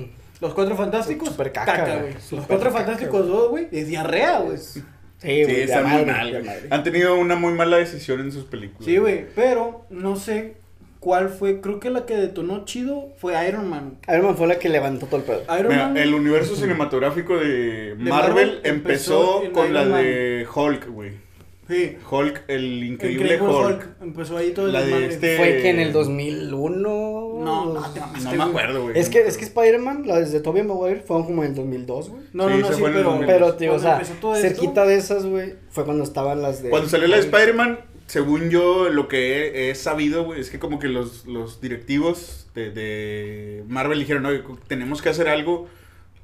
Los 0.41 0.53
Cuatro 0.53 0.75
Fantásticos, 0.75 1.29
Súper 1.29 1.51
caca, 1.51 1.83
güey. 1.85 1.99
güey. 2.01 2.13
Los 2.13 2.45
Cuatro 2.45 2.69
caca, 2.71 2.71
Fantásticos 2.83 3.21
güey. 3.27 3.31
2, 3.31 3.49
güey, 3.49 3.67
es 3.71 3.87
diarrea, 3.87 4.39
güey. 4.39 4.57
Sí, 4.57 4.83
Sí, 5.17 5.43
güey. 5.43 5.61
están 5.61 5.89
muy 5.89 6.05
mal. 6.05 6.43
Han 6.69 6.83
tenido 6.83 7.15
una 7.19 7.35
muy 7.35 7.53
mala 7.53 7.77
decisión 7.77 8.19
en 8.21 8.31
sus 8.31 8.45
películas. 8.45 8.85
Sí, 8.85 8.97
güey, 8.97 9.25
pero 9.35 9.85
no 9.89 10.15
sé 10.15 10.55
cuál 10.99 11.29
fue. 11.29 11.61
Creo 11.61 11.79
que 11.79 11.89
la 11.89 12.05
que 12.05 12.15
detonó 12.15 12.65
chido 12.65 13.09
fue 13.17 13.33
Iron 13.47 13.69
Man. 13.69 13.97
Iron 14.07 14.25
Man 14.25 14.37
fue 14.37 14.47
la 14.47 14.59
que 14.59 14.69
levantó 14.69 15.05
todo 15.05 15.17
el 15.17 15.23
pedo. 15.23 15.43
Iron 15.57 15.67
Mira, 15.71 15.87
Man. 15.87 15.97
el 15.97 16.13
universo 16.13 16.55
cinematográfico 16.55 17.37
de, 17.37 17.95
De 17.95 17.95
Marvel, 17.95 18.09
Marvel 18.09 18.59
empezó, 18.63 19.43
con 19.53 19.73
la 19.73 19.83
Man. 19.85 20.01
de 20.03 20.47
Hulk, 20.53 20.87
güey. 20.89 21.29
Sí. 21.67 21.95
Hulk, 22.09 22.45
el 22.47 22.83
increíble, 22.83 23.35
Increíble 23.35 23.41
Hulk. 23.47 23.65
Hulk. 23.67 23.87
Empezó 24.01 24.37
ahí 24.37 24.51
todo 24.53 24.65
el 24.65 24.71
de 24.73 25.05
este- 25.05 25.37
Fue 25.37 25.59
que 25.61 25.69
en 25.69 25.79
el 25.79 25.93
2001. 25.93 27.43
No, 27.43 27.73
no, 27.73 27.93
te 27.93 27.99
mamaste, 27.99 28.23
No 28.25 28.31
me 28.31 28.37
güey. 28.37 28.49
acuerdo, 28.49 28.83
güey. 28.83 28.99
Es 28.99 29.09
que, 29.09 29.19
es 29.21 29.37
que 29.37 29.45
Spider-Man, 29.45 30.03
la 30.07 30.19
de 30.19 30.39
Tobey 30.39 30.63
Maguire, 30.63 31.01
fueron 31.01 31.25
como 31.27 31.43
en 31.43 31.49
el 31.51 31.55
2002, 31.55 32.09
güey. 32.09 32.21
No, 32.33 32.47
Sí, 32.47 32.53
no, 32.55 32.57
no, 32.61 32.67
se 32.67 32.73
sí, 32.73 32.79
fue 32.79 32.89
en 32.89 32.95
el 32.95 33.01
pero. 33.01 33.09
2000. 33.11 33.27
Pero, 33.27 33.53
tío, 33.55 33.73
o 33.75 33.79
sea, 33.79 34.01
cerquita 34.03 34.81
esto- 34.81 34.85
de 34.87 34.95
esas, 34.95 35.25
güey, 35.27 35.53
fue 35.69 35.85
cuando 35.85 36.03
estaban 36.03 36.41
las 36.41 36.63
de... 36.63 36.69
Cuando 36.71 36.89
salió 36.89 37.07
la 37.07 37.17
de 37.17 37.21
Spider-Man, 37.21 37.79
según 38.09 38.49
yo, 38.49 38.89
lo 38.89 39.07
que 39.07 39.67
he, 39.67 39.69
he 39.69 39.75
sabido, 39.75 40.23
güey, 40.23 40.41
es 40.41 40.49
que 40.49 40.57
como 40.57 40.79
que 40.79 40.87
los, 40.87 41.27
los 41.27 41.61
directivos 41.61 42.49
de, 42.55 42.71
de 42.71 43.63
Marvel 43.67 43.99
dijeron, 43.99 44.25
oye, 44.25 44.43
tenemos 44.67 45.03
que 45.03 45.09
hacer 45.09 45.27
algo 45.29 45.67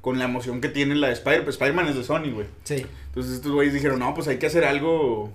con 0.02 0.18
la 0.18 0.26
emoción 0.26 0.62
que 0.62 0.70
tiene 0.70 0.96
la 0.96 1.08
de 1.08 1.14
Spider-Man. 1.14 1.44
Pues 1.44 1.58
Spider-Man 1.58 1.88
es 1.90 1.96
de 1.96 2.04
Sony, 2.04 2.32
güey. 2.34 2.48
Sí. 2.64 2.88
Entonces 3.10 3.36
estos 3.36 3.52
güeyes 3.52 3.72
dijeron, 3.72 4.00
no, 4.00 4.16
pues 4.16 4.28
hay 4.28 4.40
que 4.40 4.48
hacer 4.48 4.66
algo 4.66 5.32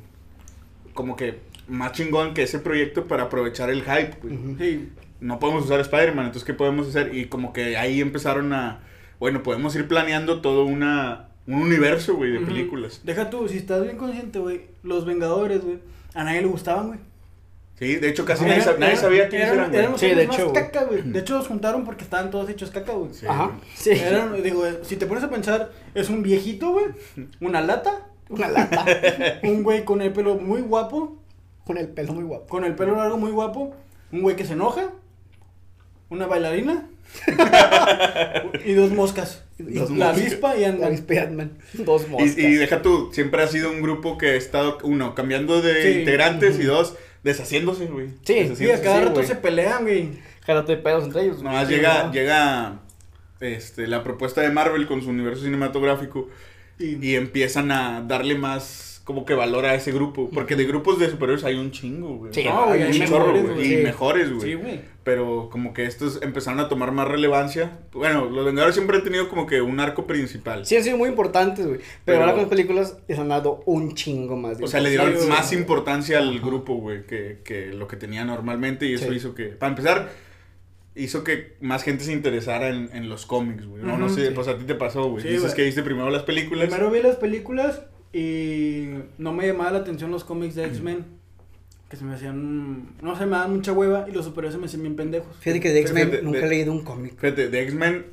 como 0.93 1.15
que 1.15 1.39
más 1.69 1.93
chingón 1.93 2.35
que 2.35 2.43
ese 2.43 2.59
proyecto 2.59 3.07
para 3.07 3.25
aprovechar 3.25 3.71
el 3.71 3.85
hype, 3.85 4.17
güey. 4.21 4.37
Sí. 4.59 4.89
No 5.21 5.39
podemos 5.39 5.67
usar 5.67 5.79
Spider-Man, 5.79 6.27
entonces 6.27 6.45
¿qué 6.45 6.55
podemos 6.55 6.89
hacer? 6.89 7.15
Y 7.15 7.27
como 7.27 7.53
que 7.53 7.77
ahí 7.77 8.01
empezaron 8.01 8.53
a, 8.53 8.81
bueno, 9.21 9.45
podemos 9.45 9.77
ir 9.77 9.87
planeando 9.87 10.41
todo 10.41 10.65
una, 10.65 11.29
un 11.47 11.63
universo, 11.63 12.17
güey, 12.17 12.33
de 12.33 12.41
películas. 12.41 13.03
Deja 13.05 13.31
tú, 13.31 13.47
si 13.47 13.59
estás 13.59 13.85
bien 13.85 13.97
consciente, 13.97 14.41
güey. 14.41 14.63
Los 14.83 15.05
Vengadores, 15.05 15.63
güey. 15.63 15.79
A 16.15 16.25
nadie 16.25 16.41
le 16.43 16.49
gustaban, 16.49 16.89
güey. 16.89 16.99
Sí, 17.79 17.97
de 17.97 18.11
hecho 18.11 18.27
casi 18.27 18.45
Eran- 18.45 18.59
nadie, 18.59 18.65
sa- 18.65 18.73
nadie 18.79 18.87
eran- 18.93 19.01
sabía 19.03 19.29
quiénes 19.31 19.49
eran- 19.49 19.59
eran, 19.59 19.71
güey. 19.71 19.79
eran 19.81 19.93
los 19.93 20.01
Sí, 20.01 20.07
de 20.11 20.23
hecho, 20.25 20.53
caca, 20.53 20.85
güey. 20.85 21.03
De 21.03 21.19
hecho, 21.21 21.39
los 21.39 21.47
juntaron 21.47 21.85
porque 21.85 22.05
estaban 22.05 22.31
todos 22.31 22.51
hechos 22.51 22.71
caca, 22.71 22.93
güey. 22.93 23.15
Sí, 23.15 23.27
Ajá. 23.27 23.53
Sí. 23.75 23.91
Eran, 23.93 24.43
digo, 24.43 24.65
si 24.83 24.97
te 24.97 25.07
pones 25.07 25.25
a 25.25 25.31
pensar, 25.31 25.71
es 25.95 26.11
un 26.11 26.23
viejito, 26.23 26.73
güey. 26.73 26.87
Una 27.41 27.63
lata. 27.63 28.07
Una 28.29 28.49
lata. 28.49 28.85
Un 29.45 29.63
güey 29.63 29.85
con 29.85 30.03
el 30.03 30.13
pelo 30.13 30.35
muy 30.37 30.61
guapo. 30.61 31.17
Con 31.65 31.79
el 31.79 31.89
pelo 31.89 32.13
muy 32.13 32.25
guapo. 32.25 32.47
Con 32.49 32.65
el 32.65 32.75
pelo 32.75 32.97
largo 32.97 33.17
muy 33.17 33.31
guapo. 33.31 33.75
Un 34.13 34.23
güey 34.23 34.37
que 34.37 34.45
se 34.45 34.53
enoja. 34.53 34.91
Una 36.11 36.27
bailarina. 36.27 36.87
y 38.65 38.75
dos 38.75 38.91
moscas. 38.91 39.43
La 39.69 40.11
avispa 40.11 40.57
y 40.57 40.61
La 40.63 40.69
andan. 40.69 40.85
avispa 40.89 41.15
y 41.15 41.19
Ant-Man. 41.19 41.59
Dos 41.85 42.09
moscas. 42.09 42.37
Y, 42.39 42.47
y 42.47 42.55
deja 42.55 42.83
tú, 42.83 43.11
siempre 43.13 43.43
ha 43.43 43.47
sido 43.47 43.71
un 43.71 43.83
grupo 43.83 44.19
que 44.19 44.31
ha 44.31 44.35
estado, 44.35 44.79
uno, 44.83 45.15
cambiando 45.15 45.61
de 45.63 45.83
Sí. 45.83 45.99
integrantes 46.01 46.59
y 46.59 46.65
dos, 46.65 46.95
deshaciéndose, 47.23 47.87
güey. 47.87 48.09
Sí, 48.09 48.15
Sí, 48.25 48.33
a 48.39 48.43
Deshaciéndose. 48.43 48.83
cada 48.83 48.99
sí, 49.01 49.05
rato 49.07 49.23
se 49.23 49.35
pelean, 49.37 49.83
güey. 49.83 50.09
Jálate 50.47 50.77
de 50.77 50.83
pedos 50.83 51.05
entre 51.05 51.23
ellos. 51.23 51.43
Nomás 51.43 51.69
Sí, 51.69 51.75
llega, 51.75 52.05
¿no? 52.05 52.13
llega 52.13 52.81
este, 53.41 53.87
la 53.87 54.03
propuesta 54.03 54.41
de 54.41 54.51
Marvel 54.51 54.87
con 54.87 55.03
su 55.03 55.11
universo 55.11 55.45
cinematográfico 55.45 56.29
Y, 56.79 56.97
y 57.07 57.15
empiezan 57.17 57.71
a 57.73 58.03
darle 58.07 58.35
más 58.37 58.90
como 59.11 59.25
que 59.25 59.35
valor 59.35 59.65
a 59.67 59.75
ese 59.75 59.91
grupo. 59.93 60.31
Porque 60.33 60.55
de 60.57 60.65
grupos 60.65 60.99
de 61.01 61.11
superhéroes 61.11 61.45
hay 61.45 61.57
un 61.57 61.71
chingo, 61.73 62.17
güey. 62.17 62.33
Sí, 62.33 62.45
No, 62.45 62.67
güey, 62.67 62.83
hay 62.85 63.01
un 63.01 63.07
chorro, 63.09 63.33
mejores, 63.33 63.55
güey. 63.55 63.61
Y 63.73 63.77
Sí. 63.79 63.83
mejores, 63.83 64.33
güey. 64.33 64.41
sí, 64.41 64.55
güey. 64.55 64.81
Pero 65.03 65.49
como 65.51 65.73
que 65.75 65.87
estos 65.87 66.21
empezaron 66.23 66.61
a 66.61 66.69
tomar 66.69 66.93
más 66.93 67.09
relevancia. 67.09 67.79
Bueno, 67.93 68.27
los 68.31 68.45
Vengadores 68.45 68.75
siempre 68.77 68.99
han 68.99 69.03
tenido 69.03 69.29
como 69.29 69.47
que 69.47 69.61
un 69.63 69.81
arco 69.81 70.07
principal. 70.07 70.65
Sí, 70.67 70.77
han 70.77 70.85
sido 70.85 70.97
muy 70.99 71.09
importantes, 71.09 71.67
güey. 71.67 71.79
Pero, 71.79 71.91
Pero- 72.05 72.21
ahora 72.21 72.33
con 72.33 72.41
las 72.43 72.51
películas 72.51 72.99
les 73.09 73.19
han 73.19 73.29
dado 73.29 73.63
un 73.67 73.95
chingo 73.95 74.37
más. 74.37 74.59
de 74.59 74.65
O 74.65 74.69
sea, 74.69 74.81
le 74.81 74.91
dieron 74.91 75.11
Sí, 75.13 75.17
güey. 75.17 75.29
más 75.29 75.53
importancia 75.53 76.19
al 76.19 76.39
grupo, 76.41 76.75
güey, 76.77 77.05
que, 77.07 77.39
que 77.45 77.67
lo 77.73 77.89
que 77.89 77.97
tenía 77.97 78.25
normalmente. 78.25 78.87
Y 78.87 78.95
eso 78.95 79.09
Sí. 79.09 79.15
hizo 79.17 79.35
que, 79.35 79.47
para 79.47 79.71
empezar, 79.71 80.11
hizo 80.95 81.25
que 81.25 81.57
más 81.61 81.83
gente 81.83 82.05
se 82.05 82.13
interesara 82.13 82.69
en, 82.69 82.91
en 82.93 83.09
los 83.09 83.25
cómics, 83.25 83.65
güey. 83.67 83.83
No, 83.83 83.97
no 83.97 84.07
Ujú, 84.07 84.15
sé, 84.17 84.27
sí. 84.29 84.33
pues 84.35 84.49
a 84.49 84.59
ti 84.59 84.65
te 84.65 84.75
pasó, 84.75 85.09
güey. 85.09 85.23
Sí, 85.23 85.29
Dices 85.29 85.43
güey. 85.45 85.55
que 85.57 85.63
viste 85.65 85.83
primero 85.83 86.11
las 86.11 86.25
películas. 86.25 86.69
Primero 86.69 86.91
vi 86.91 87.01
las 87.01 87.17
películas 87.17 87.83
y 88.13 88.89
no 89.19 89.33
me 89.33 89.47
llamaba 89.47 89.73
la 89.73 89.79
atención 89.79 90.11
los 90.11 90.25
cómics 90.25 90.55
de 90.55 90.67
X-Men. 90.67 91.05
Que 91.89 91.97
se 91.97 92.05
me 92.05 92.15
hacían. 92.15 92.95
No 93.03 93.17
se 93.17 93.27
me 93.27 93.33
daban 93.33 93.53
mucha 93.53 93.73
hueva 93.73 94.07
y 94.09 94.13
los 94.13 94.25
superhéroes 94.25 94.55
se 94.55 94.61
me 94.61 94.67
hacían 94.67 94.83
bien 94.83 94.95
pendejos. 94.95 95.37
Fíjate 95.41 95.61
que 95.61 95.71
de 95.71 95.81
X-Men 95.81 96.21
nunca 96.23 96.47
he 96.47 96.49
leído 96.49 96.73
un 96.73 96.85
cómic. 96.85 97.19
Fíjate, 97.19 97.49
de 97.49 97.63
X-Men, 97.63 98.07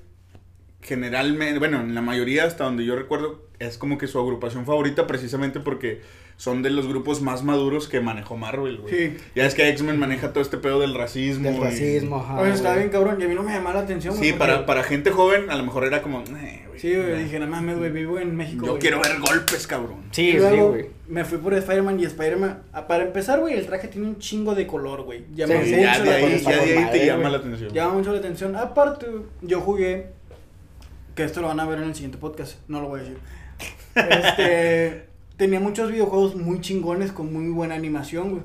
generalmente, 0.81 1.59
bueno, 1.59 1.81
en 1.81 1.93
la 1.93 2.01
mayoría, 2.01 2.45
hasta 2.45 2.63
donde 2.63 2.85
yo 2.85 2.95
recuerdo, 2.95 3.45
es 3.59 3.77
como 3.77 3.99
que 3.99 4.07
su 4.07 4.19
agrupación 4.19 4.65
favorita 4.65 5.05
precisamente 5.05 5.59
porque 5.59 6.01
son 6.37 6.61
de 6.61 6.69
los 6.69 6.87
grupos 6.87 7.21
más 7.21 7.43
maduros 7.43 7.87
que 7.87 7.99
manejó 7.99 8.37
Marvel, 8.37 8.77
güey. 8.77 8.93
Sí. 8.93 9.17
Ya 9.35 9.45
es 9.47 9.55
que 9.55 9.67
X-Men 9.69 9.97
maneja 9.97 10.33
todo 10.33 10.41
este 10.43 10.57
pedo 10.57 10.79
del 10.79 10.93
racismo. 10.93 11.49
Del 11.49 11.57
y- 11.57 11.63
racismo, 11.63 12.17
ajá. 12.17 12.41
sea, 12.43 12.53
estaba 12.53 12.75
güey. 12.75 12.83
bien 12.85 12.91
cabrón 12.91 13.19
y 13.19 13.23
a 13.23 13.27
mí 13.27 13.33
no 13.33 13.41
me 13.43 13.51
llamaba 13.53 13.77
la 13.77 13.81
atención. 13.81 14.15
güey, 14.15 14.23
Sí, 14.29 14.33
porque- 14.37 14.53
para, 14.53 14.65
para 14.67 14.83
gente 14.83 15.09
joven, 15.11 15.49
a 15.49 15.55
lo 15.55 15.63
mejor 15.63 15.83
era 15.85 16.03
como, 16.03 16.19
"Eh, 16.21 16.63
güey, 16.67 16.79
Sí, 16.79 16.93
güey, 16.95 17.09
nah". 17.11 17.17
dije, 17.17 17.39
no 17.39 17.47
mames, 17.47 17.77
güey, 17.79 17.89
vivo 17.91 18.19
en 18.19 18.35
México. 18.35 18.65
Yo 18.67 18.71
güey". 18.73 18.81
quiero 18.81 19.01
ver 19.01 19.19
golpes, 19.19 19.65
cabrón. 19.65 20.03
Sí, 20.11 20.29
y 20.29 20.31
sí, 20.33 20.37
luego 20.37 20.69
güey. 20.69 20.85
me 21.07 21.25
fui 21.25 21.39
por 21.39 21.55
Spider-Man 21.55 21.99
y 21.99 22.05
Spider-Man. 22.05 22.61
ah, 22.71 22.87
Para 22.87 23.03
empezar, 23.05 23.39
güey, 23.39 23.55
el 23.55 23.65
traje 23.65 23.87
tiene 23.87 24.05
un 24.07 24.19
chingo 24.19 24.53
de 24.53 24.67
color, 24.67 25.01
güey. 25.03 25.25
Llama 25.33 25.53
Sí, 25.53 25.59
mucho 25.59 25.75
Sí, 25.75 25.81
ya 25.81 25.97
la 25.97 26.03
de 26.03 26.13
ahí, 26.13 26.23
atención. 26.25 26.51
ya 26.53 26.57
de 26.65 26.71
ahí 26.77 26.83
madre, 26.85 26.99
te 26.99 27.05
llama 27.07 27.19
güey. 27.21 27.31
la 27.31 27.37
atención. 27.39 27.73
Llama 27.73 27.93
mucho 27.95 28.11
la 28.11 28.19
atención. 28.19 28.55
Aparte, 28.55 29.07
yo 29.41 29.59
jugué. 29.61 30.07
Que 31.15 31.23
esto 31.23 31.41
lo 31.41 31.47
van 31.47 31.59
a 31.59 31.65
ver 31.65 31.79
en 31.79 31.85
el 31.85 31.95
siguiente 31.95 32.19
podcast. 32.19 32.59
No 32.67 32.79
lo 32.79 32.89
voy 32.89 32.99
a 32.99 33.03
decir. 33.03 33.17
Este. 33.95 35.06
Tenía 35.37 35.59
muchos 35.59 35.91
videojuegos 35.91 36.35
muy 36.35 36.59
chingones 36.61 37.11
con 37.11 37.31
muy 37.31 37.49
buena 37.49 37.75
animación, 37.75 38.29
güey. 38.31 38.41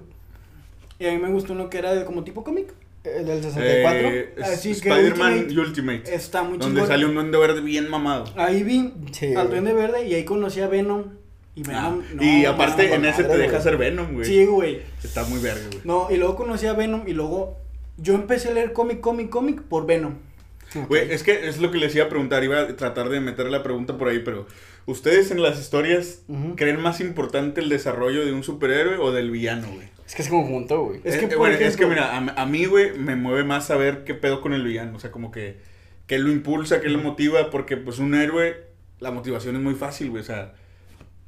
Y 0.98 1.06
a 1.06 1.12
mí 1.12 1.18
me 1.18 1.30
gustó 1.30 1.52
uno 1.54 1.68
que 1.68 1.78
era 1.78 1.94
de 1.94 2.04
como 2.04 2.22
tipo 2.24 2.44
cómic. 2.44 2.72
El 3.04 3.26
del 3.26 3.42
64. 3.42 4.08
Eh, 4.08 4.34
es 4.36 4.42
Así 4.44 4.68
que 4.80 4.88
Spider-Man 4.88 5.32
Ultimate 5.32 5.60
Ultimate. 5.60 6.14
Está 6.14 6.42
muy 6.44 6.58
donde 6.58 6.74
chingón. 6.80 6.86
sale 6.88 7.04
un 7.06 7.14
duende 7.14 7.36
verde 7.38 7.60
bien 7.60 7.88
mamado. 7.90 8.26
Ahí 8.36 8.62
vi 8.62 8.92
Sí, 9.10 9.34
al. 9.34 9.50
Duende 9.50 9.72
Verde 9.72 10.06
y 10.06 10.14
ahí 10.14 10.24
conocí 10.24 10.60
a 10.60 10.68
Venom. 10.68 11.06
Y 11.56 11.62
Ah, 11.70 11.90
Venom. 11.90 12.02
no, 12.14 12.22
y 12.22 12.44
aparte 12.44 12.94
en 12.94 13.04
ese 13.04 13.24
te 13.24 13.36
deja 13.36 13.60
ser 13.60 13.76
Venom, 13.76 14.12
güey. 14.14 14.24
Sí, 14.24 14.44
güey. 14.46 14.82
Está 15.02 15.24
muy 15.24 15.40
verga, 15.40 15.64
güey. 15.66 15.80
No, 15.84 16.06
y 16.10 16.16
luego 16.16 16.36
conocí 16.36 16.66
a 16.66 16.74
Venom 16.74 17.02
y 17.08 17.12
luego 17.12 17.56
yo 17.96 18.14
empecé 18.14 18.50
a 18.50 18.52
leer 18.52 18.72
cómic, 18.72 19.00
cómic, 19.00 19.28
cómic 19.30 19.62
por 19.62 19.84
Venom. 19.84 20.14
Güey, 20.74 21.12
es 21.12 21.22
que 21.22 21.48
es 21.48 21.58
lo 21.58 21.70
que 21.70 21.78
les 21.78 21.94
iba 21.94 22.04
a 22.04 22.08
preguntar, 22.08 22.42
iba 22.44 22.60
a 22.60 22.76
tratar 22.76 23.08
de 23.08 23.20
meter 23.20 23.46
la 23.46 23.62
pregunta 23.62 23.98
por 23.98 24.08
ahí, 24.08 24.20
pero 24.20 24.46
¿ustedes 24.86 25.30
en 25.30 25.42
las 25.42 25.60
historias 25.60 26.22
creen 26.56 26.80
más 26.80 27.00
importante 27.00 27.60
el 27.60 27.68
desarrollo 27.68 28.24
de 28.24 28.32
un 28.32 28.42
superhéroe 28.42 28.96
o 28.96 29.12
del 29.12 29.30
villano, 29.30 29.68
güey? 29.72 29.88
Es 30.06 30.14
que 30.14 30.22
es 30.22 30.28
conjunto, 30.28 30.84
güey. 30.84 31.00
Es 31.04 31.16
que, 31.16 31.26
eh, 31.26 31.28
por 31.28 31.38
bueno, 31.38 31.56
es 31.56 31.76
que 31.76 31.86
mira, 31.86 32.16
a, 32.16 32.42
a 32.42 32.46
mí, 32.46 32.66
güey, 32.66 32.98
me 32.98 33.16
mueve 33.16 33.44
más 33.44 33.66
saber 33.66 34.04
qué 34.04 34.14
pedo 34.14 34.40
con 34.40 34.52
el 34.52 34.64
villano, 34.64 34.96
o 34.96 35.00
sea, 35.00 35.10
como 35.10 35.30
que 35.30 35.56
qué 36.06 36.18
lo 36.18 36.30
impulsa, 36.30 36.80
qué 36.80 36.88
lo 36.88 36.98
motiva, 36.98 37.50
porque 37.50 37.76
pues 37.76 37.98
un 37.98 38.14
héroe, 38.14 38.66
la 39.00 39.10
motivación 39.10 39.56
es 39.56 39.62
muy 39.62 39.74
fácil, 39.74 40.10
güey, 40.10 40.22
o 40.22 40.26
sea, 40.26 40.54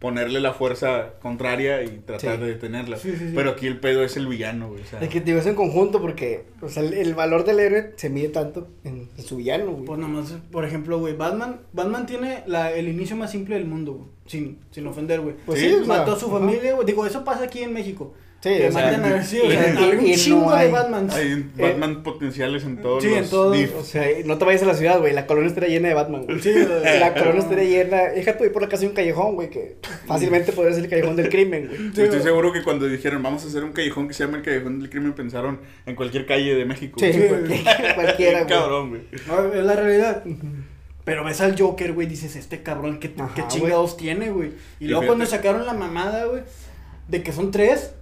ponerle 0.04 0.38
la 0.38 0.52
fuerza 0.52 1.14
contraria 1.22 1.82
y 1.82 1.88
tratar 2.04 2.36
Sí. 2.36 2.42
de 2.42 2.46
detenerla. 2.48 2.98
Sí, 2.98 3.12
sí, 3.12 3.16
sí. 3.28 3.32
Pero 3.34 3.52
aquí 3.52 3.66
el 3.66 3.80
pedo 3.80 4.04
es 4.04 4.18
el 4.18 4.26
villano, 4.26 4.68
güey, 4.68 4.82
o 4.82 4.84
sea. 4.84 5.00
Es 5.00 5.08
que 5.08 5.22
digo, 5.22 5.38
es 5.38 5.46
en 5.46 5.54
conjunto 5.54 6.02
porque 6.02 6.44
o 6.60 6.68
sea, 6.68 6.82
el, 6.82 6.92
el 6.92 7.14
valor 7.14 7.44
del 7.46 7.58
héroe 7.58 7.94
se 7.96 8.10
mide 8.10 8.28
tanto 8.28 8.68
en, 8.84 9.08
en 9.16 9.24
su 9.24 9.36
villano, 9.36 9.72
güey. 9.72 9.84
Pues 9.86 9.98
nomás, 9.98 10.34
por 10.52 10.66
ejemplo, 10.66 10.98
güey, 10.98 11.16
Batman, 11.16 11.60
Batman 11.72 12.04
tiene 12.04 12.42
la, 12.46 12.70
el 12.72 12.86
inicio 12.88 13.16
más 13.16 13.30
simple 13.30 13.54
del 13.54 13.64
mundo, 13.64 13.94
güey. 13.94 14.08
Sin, 14.26 14.58
sin 14.70 14.86
ofender, 14.86 15.20
güey. 15.20 15.36
Pues 15.46 15.58
Sí, 15.58 15.68
sí, 15.68 15.74
o 15.74 15.84
sea, 15.86 15.98
Mató 15.98 16.12
a 16.12 16.18
su 16.18 16.30
familia, 16.30 16.74
güey. 16.74 16.86
Digo, 16.86 17.06
eso 17.06 17.24
pasa 17.24 17.44
aquí 17.44 17.60
en 17.62 17.72
México. 17.72 18.12
Sí, 18.44 18.58
que 18.58 18.68
o 18.68 18.72
sea, 18.72 18.88
a 18.90 19.22
sí, 19.24 19.40
o 19.42 19.50
sea, 19.50 19.62
hay 19.62 19.96
un 19.96 20.06
y 20.06 20.10
no 20.10 20.16
chingo 20.18 20.50
hay- 20.52 20.66
de 20.66 20.72
Batman. 20.72 21.08
Hay 21.12 21.50
Batman 21.56 22.02
potenciales 22.02 22.62
en 22.64 22.76
todos 22.76 23.02
sí, 23.02 23.08
los 23.08 23.18
en 23.20 23.30
todos. 23.30 23.56
DIF. 23.56 23.74
O 23.74 23.82
sea, 23.82 24.06
no 24.26 24.36
te 24.36 24.44
vayas 24.44 24.62
a 24.64 24.66
la 24.66 24.74
ciudad, 24.74 24.98
güey. 25.00 25.14
La 25.14 25.24
colonia 25.26 25.48
estaría 25.48 25.70
llena 25.70 25.88
de 25.88 25.94
Batman, 25.94 26.26
güey. 26.26 26.40
Sí, 26.40 26.52
güey. 26.52 26.66
La 27.00 27.14
colonia 27.14 27.40
estaría 27.40 27.64
llena. 27.64 28.02
Deja 28.10 28.36
tú 28.36 28.44
ir 28.44 28.52
por 28.52 28.60
la 28.60 28.68
casa 28.68 28.82
de 28.82 28.88
un 28.88 28.94
callejón, 28.94 29.34
güey, 29.34 29.48
que 29.48 29.76
fácilmente 30.06 30.52
podría 30.52 30.74
ser 30.74 30.84
el 30.84 30.90
callejón 30.90 31.16
del 31.16 31.30
crimen, 31.30 31.68
güey. 31.68 31.92
Yo 31.94 32.04
estoy 32.04 32.20
seguro 32.20 32.52
que 32.52 32.62
cuando 32.62 32.86
dijeron 32.86 33.22
vamos 33.22 33.42
a 33.44 33.48
hacer 33.48 33.64
un 33.64 33.72
callejón 33.72 34.08
que 34.08 34.12
se 34.12 34.24
llama 34.24 34.36
el 34.36 34.42
Callejón 34.42 34.78
del 34.78 34.90
Crimen 34.90 35.14
pensaron 35.14 35.60
en 35.86 35.94
cualquier 35.96 36.26
calle 36.26 36.54
de 36.54 36.64
México. 36.66 37.00
Sí, 37.00 37.14
Sí, 37.14 37.20
cualquiera, 37.94 38.38
güey. 38.44 38.46
cabrón, 38.46 38.90
güey. 38.90 39.02
No, 39.26 39.54
es 39.54 39.64
la 39.64 39.74
realidad. 39.74 40.22
Pero 41.04 41.24
ves 41.24 41.40
al 41.40 41.58
Joker, 41.58 41.94
güey, 41.94 42.06
dices, 42.06 42.36
este 42.36 42.62
cabrón, 42.62 42.98
¿qué, 43.00 43.10
Ajá, 43.18 43.30
qué 43.34 43.40
güey. 43.42 43.52
chingados 43.52 43.96
tiene, 43.96 44.28
güey? 44.30 44.50
Y 44.80 44.84
Y 44.84 44.88
luego 44.88 45.00
fíjate. 45.00 45.06
cuando 45.06 45.24
sacaron 45.26 45.64
la 45.66 45.72
mamada, 45.72 46.26
güey, 46.26 46.42
de 47.08 47.22
que 47.22 47.32
son 47.32 47.50
tres, 47.50 47.92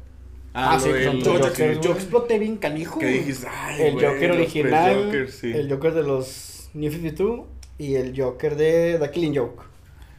Ah, 0.54 0.78
sí, 0.80 0.88
lo 0.88 0.94
que 0.94 1.04
son 1.04 1.22
del- 1.22 1.52
tres 1.52 1.80
yo, 1.80 1.92
exploté 1.92 2.38
bien 2.38 2.56
canijo, 2.56 2.96
güey. 3.00 3.18
dijiste, 3.18 3.46
ay, 3.50 3.82
El 3.86 3.94
Joker 3.94 4.32
original, 4.32 5.28
sí. 5.30 5.50
el 5.52 5.70
Joker 5.72 5.94
de 5.94 6.02
los 6.02 6.68
New 6.74 6.90
52 6.92 7.40
y 7.78 7.94
el 7.94 8.14
Joker 8.20 8.56
de 8.56 8.98
The 9.00 9.10
Killing 9.10 9.36
Joke. 9.36 9.64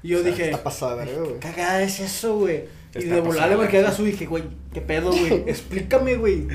Y 0.02 0.10
yo 0.10 0.20
O 0.20 0.22
sea, 0.24 0.32
dije, 0.32 0.46
Está 0.46 0.64
pasada, 0.64 0.96
verga, 0.96 1.22
güey. 1.22 1.40
cagada 1.40 1.82
es 1.84 2.00
eso, 2.00 2.38
güey. 2.40 2.66
Y 2.96 3.04
de 3.06 3.22
volarle 3.22 3.56
pasada, 3.56 3.58
me 3.58 3.68
quedé 3.70 3.90
sí. 3.90 3.96
su 3.96 4.04
dije, 4.06 4.26
güey, 4.26 4.44
qué 4.74 4.82
pedo, 4.82 5.12
güey. 5.12 5.34
Explícame, 5.48 6.16
güey. 6.16 6.48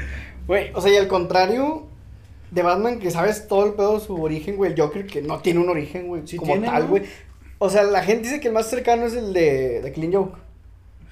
Güey, 0.46 0.70
o 0.74 0.80
sea, 0.80 0.92
y 0.92 0.96
al 0.96 1.08
contrario 1.08 1.86
de 2.50 2.62
Batman, 2.62 2.98
que 2.98 3.10
sabes 3.10 3.46
todo 3.48 3.66
el 3.66 3.74
pedo 3.74 3.98
de 3.98 4.04
su 4.04 4.20
origen, 4.22 4.56
güey, 4.56 4.72
el 4.72 4.80
Joker 4.80 5.06
que 5.06 5.22
no 5.22 5.38
tiene 5.40 5.60
un 5.60 5.68
origen, 5.68 6.08
güey, 6.08 6.22
Sí 6.26 6.36
como 6.36 6.52
tiene, 6.52 6.66
tal, 6.66 6.84
¿no? 6.84 6.88
güey. 6.90 7.02
O 7.58 7.70
sea, 7.70 7.82
la 7.84 8.02
gente 8.02 8.28
dice 8.28 8.40
que 8.40 8.48
el 8.48 8.54
más 8.54 8.68
cercano 8.70 9.06
es 9.06 9.14
el 9.14 9.32
de 9.32 9.80
The 9.82 9.92
Killing 9.92 10.12
Joke. 10.12 10.38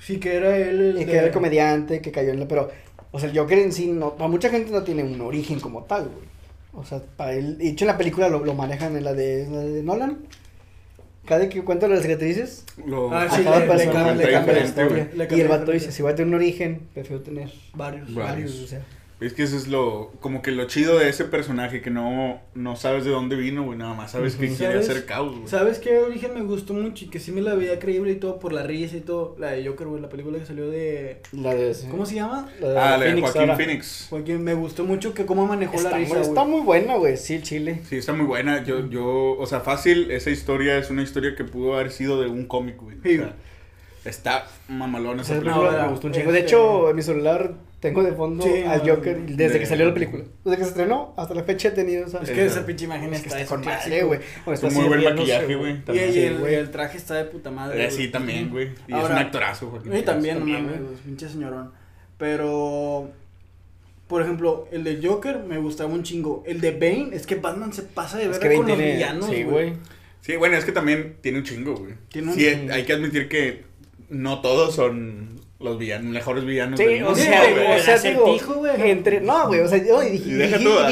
Sí, 0.01 0.19
que 0.19 0.35
era 0.37 0.57
él 0.57 0.81
el. 0.81 0.97
Y 0.97 1.05
de- 1.05 1.07
que 1.07 1.17
era 1.17 1.27
el 1.27 1.33
comediante 1.33 2.01
que 2.01 2.13
cayó 2.13 2.31
en 2.31 2.41
la. 2.41 2.49
Pero, 2.49 2.71
o 3.13 3.19
sea, 3.19 3.29
el 3.31 3.37
Joker 3.39 3.59
en 3.59 3.73
sí, 3.73 3.89
no, 3.89 4.15
para 4.17 4.29
mucha 4.29 4.49
gente 4.51 4.71
no 4.71 4.83
tiene 4.83 5.03
un 5.03 5.21
origen 5.21 5.59
como 5.61 5.85
tal, 5.85 6.05
güey. 6.05 6.27
O 6.75 6.85
sea, 6.85 7.01
para 7.17 7.33
él. 7.33 7.59
De 7.59 7.69
hecho, 7.69 7.85
en 7.85 7.89
la 7.89 7.97
película 7.99 8.29
lo, 8.29 8.45
lo 8.45 8.55
manejan 8.55 8.97
en 8.97 9.05
la 9.05 9.15
de, 9.15 9.45
en 9.45 9.53
la 9.55 9.61
de 9.61 9.83
Nolan. 9.83 10.19
Cada 11.25 11.49
que 11.49 11.65
cuenta 11.65 11.89
las 11.89 12.03
cicatrices, 12.03 12.65
Lo- 12.87 13.13
Ah, 13.13 13.27
sí, 13.29 13.43
le- 13.43 13.45
le 13.45 13.85
cambia- 13.93 14.15
le 14.15 14.25
le 14.27 14.31
cambia 14.33 14.55
la 14.55 14.61
historia. 14.65 15.11
Y 15.37 15.41
el 15.41 15.49
vato 15.49 15.73
dice: 15.73 15.91
si 15.91 16.03
voy 16.03 16.13
a 16.13 16.15
tener 16.15 16.29
un 16.29 16.35
origen, 16.35 16.83
prefiero 16.95 17.21
tener 17.23 17.51
Varios. 17.75 18.15
Varios. 18.15 18.15
varios. 18.15 18.61
O 18.63 18.67
sea, 18.69 18.83
Es 19.19 19.33
que 19.33 19.45
eso 19.45 19.57
es 19.57 19.67
lo, 19.67 20.13
como 20.21 20.43
que 20.43 20.51
lo 20.51 20.67
chido 20.67 20.99
de 20.99 21.09
ese 21.09 21.25
personaje, 21.25 21.81
que 21.81 21.91
no, 21.91 22.39
no 22.55 22.77
sabes 22.77 23.07
de 23.07 23.11
dónde 23.11 23.35
vino, 23.37 23.65
güey, 23.65 23.79
nada 23.79 23.95
más 23.95 24.11
sabes 24.13 24.37
que 24.37 24.49
quiere 24.49 24.75
¿Sabes? 24.75 24.91
hacer 24.91 25.07
caos, 25.07 25.35
güey. 25.35 25.49
¿Sabes 25.49 25.79
qué 25.79 25.99
origen 26.01 26.35
me 26.35 26.43
gustó 26.43 26.75
mucho 26.75 27.07
y 27.07 27.09
que 27.09 27.19
sí 27.19 27.33
me 27.33 27.41
la 27.41 27.55
veía 27.55 27.79
creíble 27.79 28.13
y 28.13 28.17
todo 28.17 28.39
por 28.39 28.53
la 28.53 28.63
risa 28.63 28.99
y 28.99 29.01
todo? 29.01 29.35
La 29.39 29.53
de 29.53 29.67
Joker, 29.67 29.87
güey, 29.87 30.03
la 30.03 30.11
película 30.11 30.39
que 30.39 30.45
salió 30.45 30.69
de. 30.69 31.23
la 31.33 31.55
de. 31.55 31.75
¿Cómo 31.91 32.05
se 32.05 32.17
llama? 32.17 32.51
La 32.61 32.69
de 32.69 32.79
Ah, 32.79 32.91
la 32.99 32.99
de 32.99 33.07
Phoenix 33.07 33.23
Joaquín 33.23 33.41
ahora. 33.51 33.57
Phoenix. 33.57 34.07
Porque 34.11 34.37
me 34.37 34.53
gustó 34.53 34.85
mucho 34.85 35.15
que 35.15 35.25
cómo 35.25 35.47
manejó 35.47 35.77
Está, 35.77 35.91
la 35.93 35.97
muy, 35.97 36.05
risa, 36.05 36.21
está 36.21 36.45
muy 36.45 36.61
buena, 36.61 36.97
güey. 36.97 37.17
Sí, 37.17 37.37
el 37.37 37.43
chile. 37.43 37.81
Sí, 37.89 37.97
está 37.97 38.13
muy 38.13 38.27
buena. 38.27 38.65
Yo, 38.65 38.87
yo, 38.91 39.35
o 39.39 39.47
sea, 39.47 39.61
fácil, 39.61 40.11
esa 40.11 40.29
historia 40.29 40.77
es 40.77 40.91
una 40.91 41.03
historia 41.03 41.35
que 41.35 41.45
pudo 41.45 41.75
haber 41.75 41.91
sido 41.91 42.21
de 42.21 42.29
un 42.29 42.45
cómic, 42.45 42.77
güey. 42.79 42.99
Sí. 43.03 43.15
O 43.15 43.23
sea, 43.23 43.37
está 44.09 44.47
mamalona 44.69 45.23
esa 45.23 45.35
película. 45.39 45.73
no, 45.73 45.83
me 45.83 45.89
gustó 45.89 46.07
un 46.07 46.13
este- 46.13 46.23
chingo. 46.23 46.33
De 46.33 46.41
hecho, 46.41 46.91
en 46.91 46.97
mi 46.97 47.03
celular 47.03 47.55
tengo 47.81 48.03
de 48.03 48.13
fondo 48.13 48.43
Sí, 48.45 48.63
al 48.63 48.81
Joker 48.89 49.21
desde 49.27 49.49
de- 49.51 49.59
que 49.61 49.67
salió 49.67 49.87
la 49.87 49.95
película. 49.95 50.25
Desde 50.45 50.57
que 50.59 50.63
se 50.65 50.69
estrenó 50.71 51.15
hasta 51.17 51.35
la 51.35 51.45
fecha 51.45 51.69
he 51.69 51.71
tenido 51.73 52.07
esa. 52.07 52.21
Es 52.23 52.31
que 52.31 52.45
Esa- 52.47 52.65
pinche 52.67 52.85
imagen 52.87 53.13
Es 53.15 53.21
que 53.23 53.29
está, 53.29 53.41
está 53.41 53.55
es 53.55 53.61
con 53.61 53.65
madre, 53.65 54.03
güey. 54.03 54.21
Está 54.53 54.67
Un 54.69 54.75
muy 54.75 54.85
buen 54.89 55.05
maquillaje, 55.05 55.55
güey. 55.55 55.77
Y, 55.93 56.19
el, 56.19 56.39
güey. 56.39 56.55
el 56.55 56.71
traje 56.71 56.97
está 56.97 57.15
de 57.15 57.25
puta 57.25 57.51
madre. 57.51 57.83
Eh, 57.83 57.87
güey. 57.89 57.97
sí, 57.97 58.09
también, 58.09 58.51
güey. 58.51 58.71
Y 58.89 58.95
es 58.95 59.05
un 59.05 59.13
actorazo, 59.13 59.69
Joaquín 59.71 59.95
Y 59.97 60.03
también, 60.03 60.39
no 60.41 60.47
mames, 60.47 60.65
güey. 60.65 60.79
güey, 60.83 60.95
pinche 61.05 61.29
señorón. 61.29 61.71
Pero, 62.19 63.11
por 64.09 64.23
ejemplo, 64.23 64.69
el 64.73 64.85
de 64.85 65.01
Joker 65.07 65.41
me 65.41 65.59
gustaba 65.59 65.93
un 65.93 66.03
chingo. 66.03 66.43
El 66.47 66.61
de 66.61 66.73
Bane, 66.73 67.11
es 67.13 67.27
que 67.27 67.37
Batman 67.37 67.73
se 67.73 67.83
pasa 67.83 68.19
de 68.19 68.29
ver 68.29 68.39
con 68.41 68.67
los 68.67 68.67
tiene. 68.67 68.95
villanos, 68.95 69.27
Sí, 69.27 69.43
güey. 69.43 69.71
güey. 69.71 69.73
Sí, 70.23 70.35
bueno, 70.37 70.57
es 70.57 70.65
que 70.65 70.73
también 70.73 71.17
tiene 71.21 71.39
un 71.39 71.45
chingo, 71.45 71.77
güey. 71.77 71.93
Tiene 72.09 72.29
un 72.29 72.35
sí, 72.35 72.47
chingo. 72.51 72.73
hay 72.75 72.85
que 72.85 72.93
admitir 72.95 73.29
que 73.29 73.65
no 74.09 74.41
todos 74.41 74.75
son 74.75 75.41
los 75.59 75.79
villanos, 75.79 76.13
mejores 76.13 76.45
villanos 76.45 76.79
Sí, 76.79 76.85
del 76.85 77.03
o 77.03 77.07
mundo, 77.07 77.21
sea, 77.21 77.51
güey, 77.51 77.67
o 77.67 77.73
el 77.73 77.81
sea, 77.83 77.99
digo, 77.99 78.25
acertijo, 78.25 78.55
güey. 78.55 78.91
entre, 78.91 79.21
no, 79.21 79.49
güey, 79.49 79.61
o 79.61 79.69
sea, 79.69 79.79
yo 79.79 80.01
tú 80.01 80.05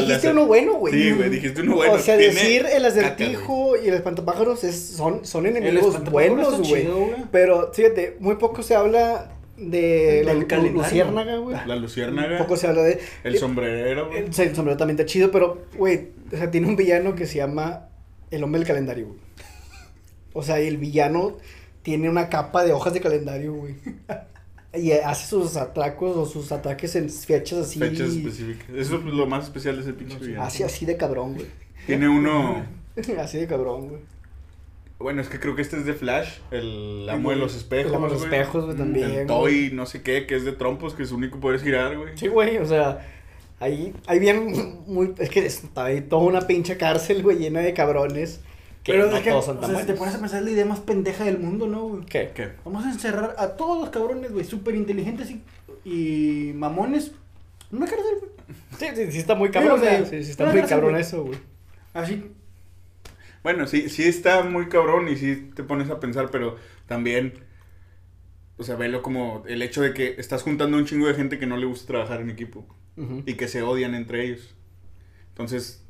dijiste 0.07 0.31
uno 0.31 0.47
bueno, 0.47 0.75
güey. 0.75 0.95
Sí, 0.95 1.11
güey, 1.13 1.29
dijiste 1.29 1.61
uno 1.61 1.77
bueno. 1.77 1.93
O 1.93 1.99
sea, 1.99 2.17
decir 2.17 2.65
el 2.67 2.83
caca, 2.83 2.89
acertijo 2.89 3.77
y 3.77 3.89
el 3.89 3.95
espantapájaros 3.95 4.65
es, 4.65 4.89
son, 4.97 5.25
son 5.27 5.47
enemigos 5.47 6.03
buenos, 6.11 6.59
güey. 6.69 6.83
chido, 6.83 6.99
güey. 6.99 7.25
Pero, 7.31 7.73
fíjate, 7.75 8.17
muy 8.21 8.37
poco 8.37 8.63
se 8.63 8.75
habla 8.75 9.33
de 9.59 10.23
la 10.25 10.35
luciérnaga, 10.35 11.37
güey. 11.37 11.57
La 11.67 11.77
luciérnaga, 11.77 12.39
Poco 12.39 12.57
se 12.57 12.67
habla 12.67 12.83
de... 12.83 13.01
el 13.23 13.39
sombrerero, 13.39 14.09
güey. 14.09 14.21
El, 14.21 14.25
el 14.27 14.55
sombrero 14.57 14.77
también 14.77 14.99
está 14.99 15.07
chido, 15.07 15.31
pero, 15.31 15.67
güey, 15.77 16.09
o 16.33 16.37
sea, 16.37 16.51
tiene 16.51 16.67
un 16.67 16.77
villano 16.77 17.15
que 17.15 17.27
se 17.27 17.37
llama 17.37 17.89
el 18.31 18.43
hombre 18.43 18.61
del 18.61 18.67
calendario, 18.67 19.09
güey. 19.09 19.19
O 20.33 20.43
sea, 20.43 20.59
el 20.59 20.79
villano 20.79 21.37
tiene 21.85 22.09
una 22.09 22.29
capa 22.29 22.65
de 22.65 22.73
hojas 22.73 22.93
de 22.95 23.01
calendario, 23.01 23.55
güey. 23.55 23.77
Y 24.77 24.91
hace 24.91 25.29
sus 25.29 25.57
atracos 25.57 26.17
o 26.17 26.27
sus 26.27 26.51
ataques 26.51 26.97
en 26.97 27.09
fechas 27.09 27.61
así. 27.61 27.79
Fechas 27.79 28.09
específicas. 28.09 28.71
Eso 28.75 28.97
es 28.97 29.05
lo 29.05 29.25
más 29.25 29.45
especial 29.45 29.77
de 29.77 29.83
ese 29.83 29.93
pinche 29.93 30.19
villano. 30.19 30.43
Así, 30.43 30.65
así 30.65 30.85
de 30.85 30.97
cabrón, 30.97 31.35
güey. 31.35 31.47
Tiene 31.87 32.09
uno. 32.09 32.67
así 33.21 33.39
de 33.39 33.47
cabrón, 33.47 33.89
güey. 33.89 34.01
Bueno, 34.99 35.21
es 35.21 35.29
que 35.29 35.39
creo 35.39 35.55
que 35.55 35.63
este 35.63 35.77
es 35.77 35.87
de 35.87 35.95
Flash, 35.95 36.39
el 36.51 37.09
amo 37.09 37.31
de 37.31 37.37
los 37.37 37.55
espejos. 37.55 37.93
El 37.93 37.95
amo 37.95 38.07
de 38.07 38.15
los 38.15 38.27
güey. 38.27 38.35
espejos, 38.35 38.65
güey, 38.65 38.77
también, 38.77 39.11
El 39.11 39.15
güey. 39.15 39.27
Toy, 39.27 39.71
no 39.73 39.87
sé 39.87 40.03
qué, 40.03 40.27
que 40.27 40.35
es 40.35 40.45
de 40.45 40.51
trompos, 40.51 40.95
que 40.95 41.07
su 41.07 41.15
único 41.15 41.39
poder 41.39 41.57
es 41.57 41.63
girar, 41.63 41.97
güey. 41.97 42.17
Sí, 42.17 42.27
güey, 42.27 42.57
o 42.59 42.67
sea, 42.67 43.07
ahí, 43.61 43.95
ahí 44.07 44.19
bien 44.19 44.83
muy, 44.87 45.15
es 45.19 45.31
que 45.31 45.47
está 45.47 45.85
ahí 45.85 46.01
toda 46.01 46.23
una 46.23 46.41
pinche 46.49 46.77
cárcel, 46.77 47.23
güey, 47.23 47.39
llena 47.39 47.61
de 47.61 47.75
cabrones. 47.75 48.41
Que 48.85 48.93
Pero 48.93 49.07
no 49.11 49.17
es 49.17 49.23
que, 49.23 49.31
todos 49.31 49.47
son 49.47 49.57
o 49.57 49.61
tan 49.61 49.71
sea, 49.71 49.81
si 49.81 49.87
te 49.87 49.95
pones 49.95 50.15
a 50.15 50.21
pensar 50.21 50.43
la 50.43 50.51
idea 50.51 50.65
más 50.67 50.81
pendeja 50.81 51.25
del 51.25 51.39
mundo, 51.39 51.67
¿no, 51.67 51.89
güey? 51.89 52.05
¿Qué? 52.07 52.33
¿Qué? 52.35 52.51
Vamos 52.65 52.85
a 52.85 52.91
encerrar 52.93 53.35
a 53.39 53.49
todos 53.57 53.81
los 53.81 53.89
cabrones, 53.91 54.31
güey, 54.33 54.45
súper 54.45 54.75
inteligentes 54.75 55.31
y, 55.31 55.43
y 55.85 56.53
mamones 56.55 57.13
en 57.73 57.79
una 57.79 57.87
cárcel, 57.87 58.15
güey. 58.21 58.31
Sí, 58.79 58.87
sí, 58.95 59.13
sí 59.13 59.19
está 59.19 59.35
muy 59.35 59.51
cabrón, 59.51 59.81
Sí, 59.81 59.87
o 59.87 59.91
sea, 59.91 59.99
güey. 60.01 60.11
sí, 60.11 60.25
sí 60.25 60.31
está 60.31 60.45
muy 60.47 60.61
cárcel, 60.61 60.69
cabrón 60.69 60.91
güey. 60.91 61.01
eso, 61.01 61.25
güey. 61.25 61.39
Así, 61.95 62.31
Bueno, 63.43 63.67
sí, 63.67 63.89
sí 63.89 64.05
está 64.05 64.43
muy 64.43 64.69
cabrón 64.69 65.09
y 65.09 65.17
sí 65.17 65.51
te 65.55 65.63
pones 65.63 65.89
a 65.91 66.01
pensar, 66.01 66.31
pero 66.31 66.57
también, 66.87 67.35
o 68.57 68.65
sea, 68.65 68.77
velo 68.77 69.03
como 69.03 69.45
el 69.47 69.63
hecho 69.63 69.83
de 69.83 69.95
que 69.95 70.15
estás 70.19 70.43
juntando 70.43 70.77
un 70.77 70.85
chingo 70.87 71.07
de 71.07 71.15
gente 71.15 71.39
que 71.39 71.47
no 71.47 71.57
le 71.57 71.67
gusta 71.67 71.87
trabajar 71.87 72.21
en 72.21 72.31
equipo 72.31 72.67
y 73.27 73.35
que 73.35 73.49
se 73.49 73.63
odian 73.63 73.95
entre 73.95 74.25
ellos. 74.25 74.55
Entonces, 75.31 75.84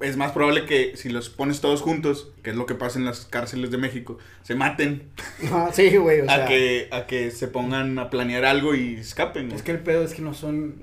es 0.00 0.16
más 0.16 0.32
probable 0.32 0.66
que 0.66 0.96
si 0.96 1.08
los 1.08 1.28
pones 1.28 1.60
todos 1.60 1.82
juntos, 1.82 2.32
que 2.42 2.50
es 2.50 2.56
lo 2.56 2.66
que 2.66 2.74
pasa 2.74 2.98
en 2.98 3.04
las 3.04 3.26
cárceles 3.26 3.70
de 3.70 3.78
México, 3.78 4.18
se 4.42 4.54
maten 4.54 5.10
Ajá, 5.44 5.70
sí, 5.72 5.96
güey, 5.96 6.20
o 6.20 6.24
sea. 6.24 6.44
a, 6.44 6.48
que, 6.48 6.88
a 6.90 7.06
que 7.06 7.30
se 7.30 7.48
pongan 7.48 7.98
a 7.98 8.10
planear 8.10 8.44
algo 8.44 8.74
y 8.74 8.94
escapen. 8.94 9.46
güey. 9.46 9.56
es 9.56 9.62
que 9.62 9.72
el 9.72 9.80
pedo 9.80 10.02
es 10.02 10.14
que 10.14 10.22
no 10.22 10.34
son, 10.34 10.82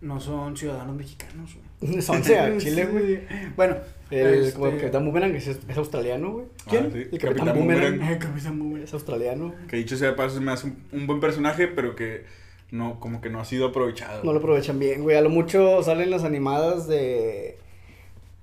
no 0.00 0.20
son 0.20 0.56
ciudadanos 0.56 0.96
mexicanos, 0.96 1.54
güey. 1.54 1.66
Son 2.00 2.24
sea, 2.24 2.56
Chile, 2.58 2.86
güey. 2.86 3.20
Bueno, 3.54 3.76
El 4.10 4.26
este, 4.44 4.54
como 4.54 4.68
el 4.68 4.78
Capitán 4.78 5.04
Boomerang 5.04 5.34
es, 5.34 5.46
es 5.46 5.76
australiano, 5.76 6.32
güey. 6.32 6.46
¿quién? 6.68 6.86
Ah, 6.86 6.90
sí, 6.90 7.06
El 7.12 7.18
Capitán 7.18 7.54
Boomerang. 7.54 8.00
Ay, 8.02 8.18
Capitán 8.18 8.58
Boomerang. 8.58 8.84
Es 8.84 8.94
australiano. 8.94 9.54
Que 9.68 9.76
dicho 9.76 9.94
sea 9.96 10.08
de 10.08 10.14
paso, 10.14 10.36
se 10.36 10.40
me 10.40 10.52
hace 10.52 10.68
un, 10.68 10.78
un 10.92 11.06
buen 11.06 11.20
personaje, 11.20 11.68
pero 11.68 11.94
que 11.94 12.24
no, 12.70 12.98
como 12.98 13.20
que 13.20 13.28
no 13.28 13.40
ha 13.40 13.44
sido 13.44 13.66
aprovechado. 13.66 14.24
No 14.24 14.32
lo 14.32 14.38
aprovechan 14.38 14.78
bien, 14.78 15.02
güey. 15.02 15.16
A 15.16 15.20
lo 15.20 15.28
mucho 15.28 15.82
salen 15.82 16.10
las 16.10 16.24
animadas 16.24 16.88
de. 16.88 17.58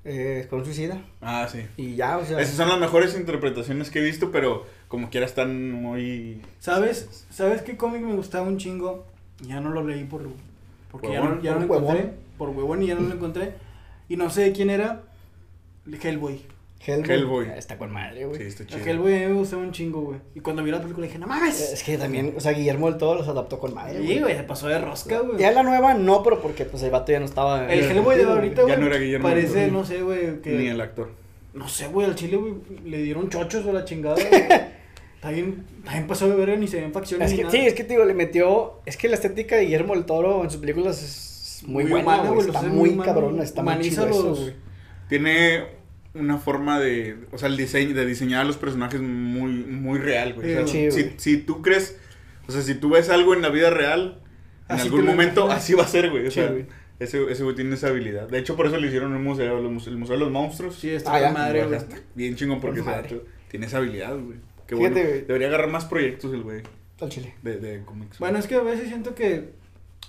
Eh, 0.06 0.48
con 0.50 0.66
suicida. 0.66 1.02
Ah, 1.22 1.48
sí. 1.50 1.66
Y 1.78 1.96
ya, 1.96 2.18
o 2.18 2.26
sea. 2.26 2.40
Esas 2.40 2.56
son 2.56 2.70
las 2.70 2.80
mejores 2.80 3.16
interpretaciones 3.16 3.90
que 3.90 4.00
he 4.00 4.04
visto, 4.04 4.32
pero 4.32 4.66
como 4.88 5.10
quiera 5.10 5.26
están 5.26 5.72
muy... 5.72 6.42
¿Sabes? 6.60 7.26
¿Sabes 7.30 7.62
qué 7.62 7.78
cómic 7.78 8.02
me 8.02 8.14
gustaba 8.14 8.48
un 8.48 8.58
chingo? 8.58 9.06
Ya 9.42 9.60
no 9.62 9.70
lo 9.70 9.86
leí 9.86 10.04
por 10.04 10.24
porque 10.94 11.12
ya 11.12 11.22
Huevón. 11.22 11.38
no, 11.38 11.42
ya 11.42 11.54
no 11.54 11.60
lo 11.60 11.64
encontré, 11.66 12.14
por 12.38 12.50
huevón 12.50 12.84
y 12.84 12.88
ya 12.88 12.96
no 12.96 13.02
lo 13.02 13.16
encontré. 13.16 13.56
Y 14.08 14.16
no 14.16 14.30
sé 14.30 14.52
quién 14.52 14.70
era. 14.70 15.02
Hellboy. 15.92 16.42
Hellboy. 16.86 17.10
Hellboy. 17.12 17.48
Está 17.58 17.78
con 17.78 17.92
madre, 17.92 18.26
güey. 18.26 18.40
Sí, 18.42 18.48
está 18.48 18.66
chido. 18.66 18.86
Hellboy 18.86 19.14
a 19.16 19.20
mí 19.20 19.26
me 19.28 19.34
gustaba 19.40 19.62
un 19.62 19.72
chingo, 19.72 20.02
güey. 20.02 20.20
Y 20.36 20.40
cuando 20.42 20.64
vi 20.64 20.72
la 20.72 20.82
película 20.82 21.06
dije, 21.08 21.18
no 21.20 21.28
mames. 21.28 21.60
Es 21.74 21.84
que 21.84 21.98
también, 21.98 22.34
o 22.36 22.40
sea, 22.40 22.52
Guillermo 22.52 22.90
del 22.90 22.98
Todo 22.98 23.16
los 23.16 23.28
adaptó 23.28 23.60
con 23.60 23.74
madre, 23.74 24.06
Sí, 24.06 24.20
güey, 24.20 24.36
se 24.36 24.44
pasó 24.44 24.68
de 24.68 24.80
rosca, 24.80 25.20
güey. 25.20 25.38
Ya 25.40 25.52
la 25.52 25.64
nueva 25.64 25.94
no, 25.94 26.22
pero 26.24 26.42
porque 26.42 26.66
pues 26.66 26.84
el 26.84 26.92
vato 26.92 27.12
ya 27.12 27.20
no 27.20 27.26
estaba. 27.26 27.72
El 27.72 27.84
Hellboy 27.84 28.18
de 28.18 28.24
güey. 28.26 28.36
ahorita, 28.36 28.56
Ya 28.62 28.64
güey. 28.64 28.80
no 28.80 28.86
era 28.88 28.98
Guillermo 28.98 29.28
del 29.30 29.38
Parece, 29.40 29.66
Toro. 29.68 29.72
no 29.80 29.86
sé, 29.86 30.02
güey, 30.02 30.42
que... 30.42 30.52
Ni 30.52 30.68
el 30.68 30.82
actor. 30.82 31.12
No 31.54 31.68
sé, 31.70 31.88
güey, 31.88 32.08
al 32.08 32.16
chile, 32.16 32.36
güey, 32.38 32.54
le 32.86 32.98
dieron 33.04 33.30
chochos 33.30 33.66
a 33.68 33.72
la 33.74 33.86
chingada, 33.86 34.16
güey. 34.30 34.44
Está 35.16 35.30
bien 35.32 35.66
pasado 36.08 36.32
de 36.32 36.46
ver, 36.46 36.60
ni 36.60 36.68
se 36.68 36.82
ven 36.82 36.92
facciones 36.92 37.32
Es 37.32 37.38
ni 37.38 37.44
nada. 37.44 37.52
sí, 37.52 37.60
es 37.66 37.74
que 37.76 37.84
te 37.86 37.94
digo, 37.94 38.04
le 38.04 38.14
metió. 38.14 38.82
Es 38.86 38.98
que 38.98 39.08
la 39.08 39.16
estética 39.16 39.56
de 39.56 39.64
Guillermo 39.64 39.94
del 39.96 40.04
Toro 40.06 40.44
en 40.44 40.50
sus 40.52 40.60
películas 40.60 41.02
es 41.02 41.64
muy, 41.66 41.86
buena, 41.86 42.04
humana, 42.04 42.24
güey. 42.24 42.34
güey, 42.36 42.48
Está 42.48 42.62
muy 42.64 42.98
cabrona, 42.98 43.42
está 43.44 43.64
muy 43.64 43.80
chido 43.80 44.06
eso, 44.10 44.24
los- 44.24 44.40
güey. 44.42 44.54
Tiene 45.08 45.64
una 46.14 46.38
forma 46.38 46.80
de... 46.80 47.18
O 47.32 47.38
sea, 47.38 47.48
el 47.50 47.58
diseño, 47.58 47.96
de 47.96 48.06
diseñar 48.06 48.42
a 48.42 48.44
los 48.46 48.58
personajes 48.58 49.02
muy, 49.02 49.52
muy 49.52 50.00
real, 50.00 50.34
güey. 50.34 50.54
O 50.56 50.58
sea, 50.58 50.68
Sí, 50.68 50.92
si, 50.92 51.02
güey. 51.04 51.14
si 51.18 51.38
tú 51.38 51.62
crees... 51.62 51.98
O 52.48 52.52
sea, 52.52 52.62
si 52.62 52.76
tú 52.76 52.90
ves 52.90 53.10
algo 53.10 53.34
en 53.34 53.42
la 53.42 53.50
vida 53.50 53.70
real, 53.70 54.20
En 54.70 54.76
Así 54.76 54.84
algún 54.88 55.06
momento 55.06 55.42
imaginas. 55.42 55.64
así 55.64 55.74
va 55.74 55.84
a 55.84 55.88
ser, 55.88 56.10
güey. 56.10 56.28
O 56.28 56.32
Sí, 56.32 56.40
sea, 56.42 56.50
güey. 56.52 56.66
ese, 57.00 57.32
ese 57.32 57.44
güey 57.44 57.56
tiene 57.56 57.76
esa 57.76 57.88
habilidad. 57.88 58.28
De 58.30 58.38
hecho, 58.40 58.56
por 58.56 58.66
eso 58.68 58.78
le 58.78 58.88
hicieron 58.88 59.14
un 59.14 59.24
museo, 59.24 59.58
el 59.60 59.70
museo, 59.70 59.92
el 59.94 60.00
museo 60.00 60.16
de 60.16 60.20
los 60.22 60.32
monstruos. 60.32 60.76
Sí, 60.76 60.90
está 60.90 61.16
Ah, 61.16 61.32
madre, 61.32 61.66
Güey, 61.66 61.78
está 61.78 61.96
bien 62.16 62.36
chingón 62.36 62.60
porque 62.62 62.82
madre. 62.82 63.22
tiene 63.50 63.66
esa 63.66 63.78
habilidad, 63.78 64.18
güey. 64.18 64.38
Qué 64.68 64.76
Fíjate, 64.78 64.94
bueno. 64.96 65.10
güey. 65.10 65.26
Debería 65.26 65.48
agarrar 65.48 65.70
más 65.70 65.86
proyectos 65.86 66.34
el 66.34 66.44
güey 66.44 66.62
Al 67.02 67.10
chile. 67.10 67.34
de, 67.44 67.58
de 67.58 67.84
cómics. 67.86 68.20
Bueno, 68.20 68.40
es 68.40 68.48
que 68.48 68.56
a 68.56 68.62
veces 68.62 68.88
siento 68.88 69.16
que 69.16 69.50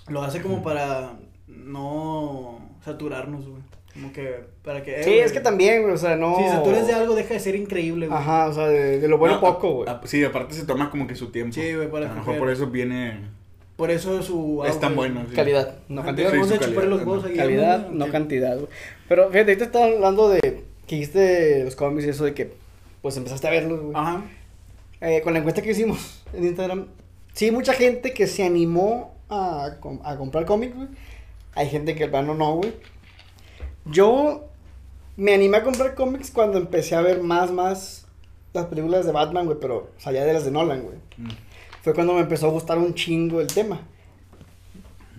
lo 0.09 0.21
hace 0.23 0.41
como 0.41 0.61
para 0.63 1.19
no 1.47 2.69
saturarnos, 2.83 3.47
güey. 3.47 3.61
Como 3.95 4.11
que 4.13 4.41
para 4.63 4.83
que... 4.83 4.99
eh, 4.99 5.03
Sí, 5.03 5.09
güey, 5.11 5.21
es 5.21 5.31
que 5.31 5.39
también, 5.39 5.81
güey, 5.81 5.93
o 5.93 5.97
sea, 5.97 6.15
no. 6.17 6.35
Si 6.37 6.43
saturas 6.49 6.85
de 6.85 6.93
algo, 6.93 7.15
deja 7.15 7.33
de 7.33 7.39
ser 7.39 7.55
increíble, 7.55 8.07
güey. 8.07 8.19
Ajá, 8.19 8.47
o 8.49 8.53
sea, 8.53 8.67
de, 8.67 8.99
de 8.99 9.07
lo 9.07 9.17
bueno 9.17 9.35
No, 9.35 9.41
poco, 9.41 9.71
güey. 9.73 9.89
a- 9.89 10.01
sí, 10.03 10.23
aparte 10.23 10.53
se 10.53 10.65
toma 10.65 10.91
como 10.91 11.07
que 11.07 11.15
su 11.15 11.31
tiempo. 11.31 11.53
Sí, 11.53 11.73
güey, 11.73 11.89
para 11.89 12.07
A 12.07 12.09
lo 12.09 12.15
mejor 12.15 12.37
por 12.37 12.49
eso 12.49 12.67
viene. 12.67 13.21
Por 13.77 13.91
eso 13.91 14.21
su... 14.21 14.63
Es 14.67 14.79
tan 14.79 14.95
bueno. 14.95 15.15
güey. 15.21 15.29
sí. 15.29 15.35
Calidad, 15.35 15.75
no 15.89 16.03
cantidad. 16.03 16.29
Sí, 16.31 16.57
calidad, 16.59 16.83
los 16.85 17.05
¿no? 17.05 17.21
Calidad, 17.35 17.89
cantidad, 18.11 18.55
güey. 18.57 18.67
Pero 19.07 19.29
fíjate, 19.31 19.51
ahorita 19.51 19.65
estaba 19.65 19.85
hablando 19.85 20.29
de 20.29 20.39
que 20.87 20.95
dijiste 20.95 21.63
los 21.63 21.75
cómics 21.75 22.05
y 22.05 22.09
eso 22.09 22.25
de 22.25 22.33
que 22.33 22.53
pues 23.01 23.17
empezaste 23.17 23.47
a 23.47 23.51
verlos, 23.51 23.79
güey. 23.81 23.93
Ajá. 23.95 24.23
Eh, 25.01 25.21
con 25.23 25.33
la 25.33 25.39
encuesta 25.39 25.61
que 25.61 25.71
hicimos 25.71 26.23
en 26.33 26.45
Instagram, 26.45 26.87
sí, 27.33 27.51
mucha 27.51 27.73
gente 27.73 28.13
que 28.13 28.27
se 28.27 28.43
animó 28.43 29.13
a, 29.29 29.71
a 30.03 30.17
comprar 30.17 30.45
cómics, 30.45 30.75
güey. 30.75 30.87
Hay 31.53 31.69
gente 31.69 31.95
que 31.95 32.05
el 32.05 32.09
plano 32.09 32.33
no, 32.33 32.55
güey. 32.55 32.73
Yo 33.85 34.45
me 35.17 35.33
animé 35.33 35.57
a 35.57 35.63
comprar 35.63 35.95
cómics 35.95 36.31
cuando 36.31 36.57
empecé 36.57 36.95
a 36.95 37.01
ver 37.01 37.21
más, 37.21 37.51
más 37.51 38.07
las 38.53 38.65
películas 38.65 39.05
de 39.05 39.11
Batman, 39.11 39.45
güey, 39.45 39.57
pero 39.59 39.91
o 39.97 39.99
sea, 39.99 40.11
ya 40.11 40.25
de 40.25 40.33
las 40.33 40.45
de 40.45 40.51
Nolan, 40.51 40.81
güey. 40.83 40.97
Mm. 41.17 41.29
Fue 41.83 41.93
cuando 41.93 42.13
me 42.13 42.21
empezó 42.21 42.47
a 42.47 42.51
gustar 42.51 42.77
un 42.77 42.93
chingo 42.93 43.39
el 43.41 43.47
tema. 43.47 43.81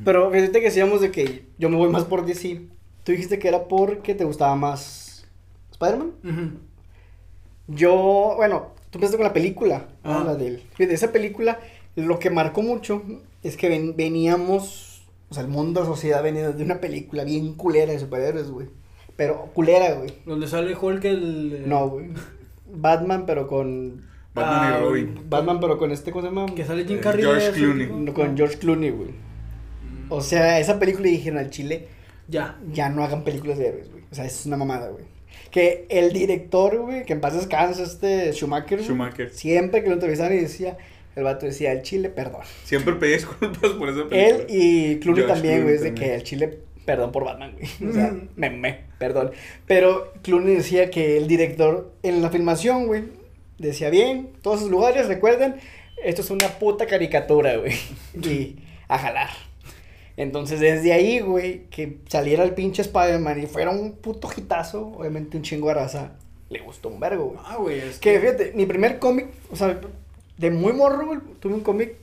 Pero 0.05 0.31
fíjate 0.31 0.59
que 0.61 0.67
decíamos 0.67 1.01
de 1.01 1.11
que 1.11 1.47
yo 1.59 1.69
me 1.71 1.77
voy 1.77 1.89
más 1.89 2.05
por 2.05 2.27
DC. 2.27 2.63
Tú 3.05 3.13
dijiste 3.13 3.39
que 3.39 3.49
era 3.49 3.69
porque 3.69 4.15
te 4.15 4.25
gustaba 4.25 4.55
más 4.57 5.27
Spider-Man. 5.73 6.59
Yo, 7.69 8.35
bueno, 8.37 8.69
tú 8.91 8.99
empezaste 8.99 9.17
con 9.17 9.27
la 9.27 9.33
película, 9.33 9.87
¿no? 10.05 10.19
Ah. 10.19 10.25
la 10.25 10.35
de 10.35 10.63
esa 10.79 11.13
película, 11.13 11.61
lo 11.95 12.19
que 12.19 12.31
marcó 12.31 12.63
mucho 12.63 13.03
es 13.43 13.57
que 13.57 13.69
ven- 13.69 13.97
veníamos, 13.97 14.96
o 15.29 15.35
sea, 15.35 15.43
el 15.43 15.49
mundo, 15.49 15.81
la 15.81 15.87
sociedad 15.87 16.23
venía 16.23 16.51
de 16.53 16.63
una 16.65 16.81
película 16.81 17.25
bien 17.25 17.55
culera 17.55 17.93
de 17.93 17.99
superhéroes, 17.99 18.51
güey. 18.51 18.69
Pero 19.17 19.51
culera, 19.55 19.95
güey. 19.95 20.13
Donde 20.27 20.47
sale 20.47 20.75
Hulk 20.77 21.05
el... 21.05 21.65
No, 21.69 21.89
güey. 21.89 22.09
Batman, 22.71 23.25
pero 23.27 23.47
con. 23.47 24.03
Batman 24.35 24.73
Ah, 24.75 24.79
y 24.79 24.83
Robin. 24.85 25.21
Batman, 25.29 25.61
pero 25.61 25.79
con 25.79 25.91
este, 25.93 26.11
¿cómo 26.11 26.23
se 26.23 26.29
llama? 26.29 26.55
Que 26.55 26.65
sale 26.65 26.85
Jim 26.85 26.99
Eh, 26.99 27.01
Carrey. 27.01 27.23
George 27.23 27.41
de 27.45 27.49
ese 27.51 27.59
Clooney. 27.61 27.87
tipo. 27.87 28.13
Con 28.15 28.37
George 28.37 28.59
Clooney, 28.59 28.91
güey. 28.91 29.09
Mm. 29.11 30.13
O 30.13 30.21
sea, 30.21 30.61
esa 30.61 30.79
película 30.79 31.09
dijeron 31.09 31.39
al 31.39 31.51
chile, 31.51 31.89
Ya. 32.29 32.59
ya 32.73 32.89
no 32.91 33.03
hagan 33.05 33.25
películas 33.25 33.57
de 33.59 33.69
héroes, 33.69 33.91
güey. 33.91 34.05
O 34.11 34.15
sea, 34.15 34.25
es 34.27 34.45
una 34.47 34.57
mamada, 34.57 34.89
güey. 34.91 35.05
Que 35.51 35.87
el 35.89 36.13
director, 36.13 36.77
güey, 36.79 37.05
que 37.07 37.15
en 37.15 37.21
paz 37.21 37.35
descanse, 37.35 37.83
este 37.83 38.33
Schumacher, 38.33 38.83
Schumacher. 38.83 39.31
siempre 39.31 39.83
que 39.83 39.89
lo 39.89 39.95
entrevistaban 39.95 40.35
y 40.35 40.39
decía, 40.41 40.77
el 41.17 41.25
vato 41.25 41.47
decía, 41.47 41.73
el 41.73 41.83
chile, 41.83 42.11
perdón. 42.11 42.43
Siempre 42.65 42.95
pedí 42.95 43.15
disculpas 43.15 43.73
por 43.73 43.89
esa 43.89 44.07
película. 44.07 44.23
Él 44.23 44.47
y 44.49 45.01
Clooney 45.01 45.27
también, 45.27 45.63
güey, 45.63 45.75
es 45.75 45.83
de 45.83 45.95
que 45.95 46.15
el 46.15 46.23
chile, 46.23 46.59
perdón 46.85 47.11
por 47.11 47.25
Batman, 47.25 47.57
güey. 47.57 47.91
O 47.91 47.93
sea, 47.93 48.15
me, 48.37 48.51
me, 48.51 48.85
perdón. 48.99 49.33
Pero 49.67 50.13
Clooney 50.23 50.55
decía 50.55 50.91
que 50.91 51.17
el 51.17 51.27
director 51.27 51.91
en 52.03 52.21
la 52.21 52.29
filmación, 52.29 52.87
güey, 52.87 53.05
decía 53.59 53.89
bien, 53.89 54.31
todos 54.43 54.59
esos 54.59 54.71
lugares, 54.71 55.09
recuerden, 55.09 55.57
esto 56.05 56.21
es 56.21 56.31
una 56.31 56.49
puta 56.59 56.87
caricatura, 56.87 57.57
güey. 57.57 57.73
Y 58.23 58.57
a 58.87 58.99
jalar. 58.99 59.31
Entonces, 60.19 60.61
desde 60.61 60.93
ahí, 60.93 61.21
güey, 61.21 61.65
que 61.71 61.99
saliera 62.09 62.45
el 62.45 62.53
pinche 62.53 62.83
Spider-Man 62.83 63.43
y 63.43 63.47
fuera 63.47 63.71
un 63.71 63.93
puto 63.93 64.29
hitazo, 64.35 64.89
obviamente 64.89 65.39
un 65.39 65.43
chingo 65.43 65.69
de 65.69 65.75
raza, 65.75 66.13
le 66.51 66.61
gustó 66.61 66.91
un 66.91 67.01
vergo, 67.01 67.25
güey. 67.25 67.39
Ah, 67.43 67.57
güey, 67.57 67.81
es 67.81 67.99
Que 67.99 68.21
fíjate, 68.21 68.53
mi 68.55 68.67
primer 68.67 68.99
cómic, 68.99 69.29
o 69.51 69.57
sea, 69.57 69.81
de 70.39 70.51
muy 70.51 70.73
morro, 70.73 71.07
güey, 71.07 71.19
tuve 71.41 71.55
un 71.55 71.61
cómic 71.61 71.97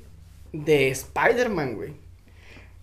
de 0.51 0.89
Spider-Man, 0.89 1.75
güey. 1.75 1.93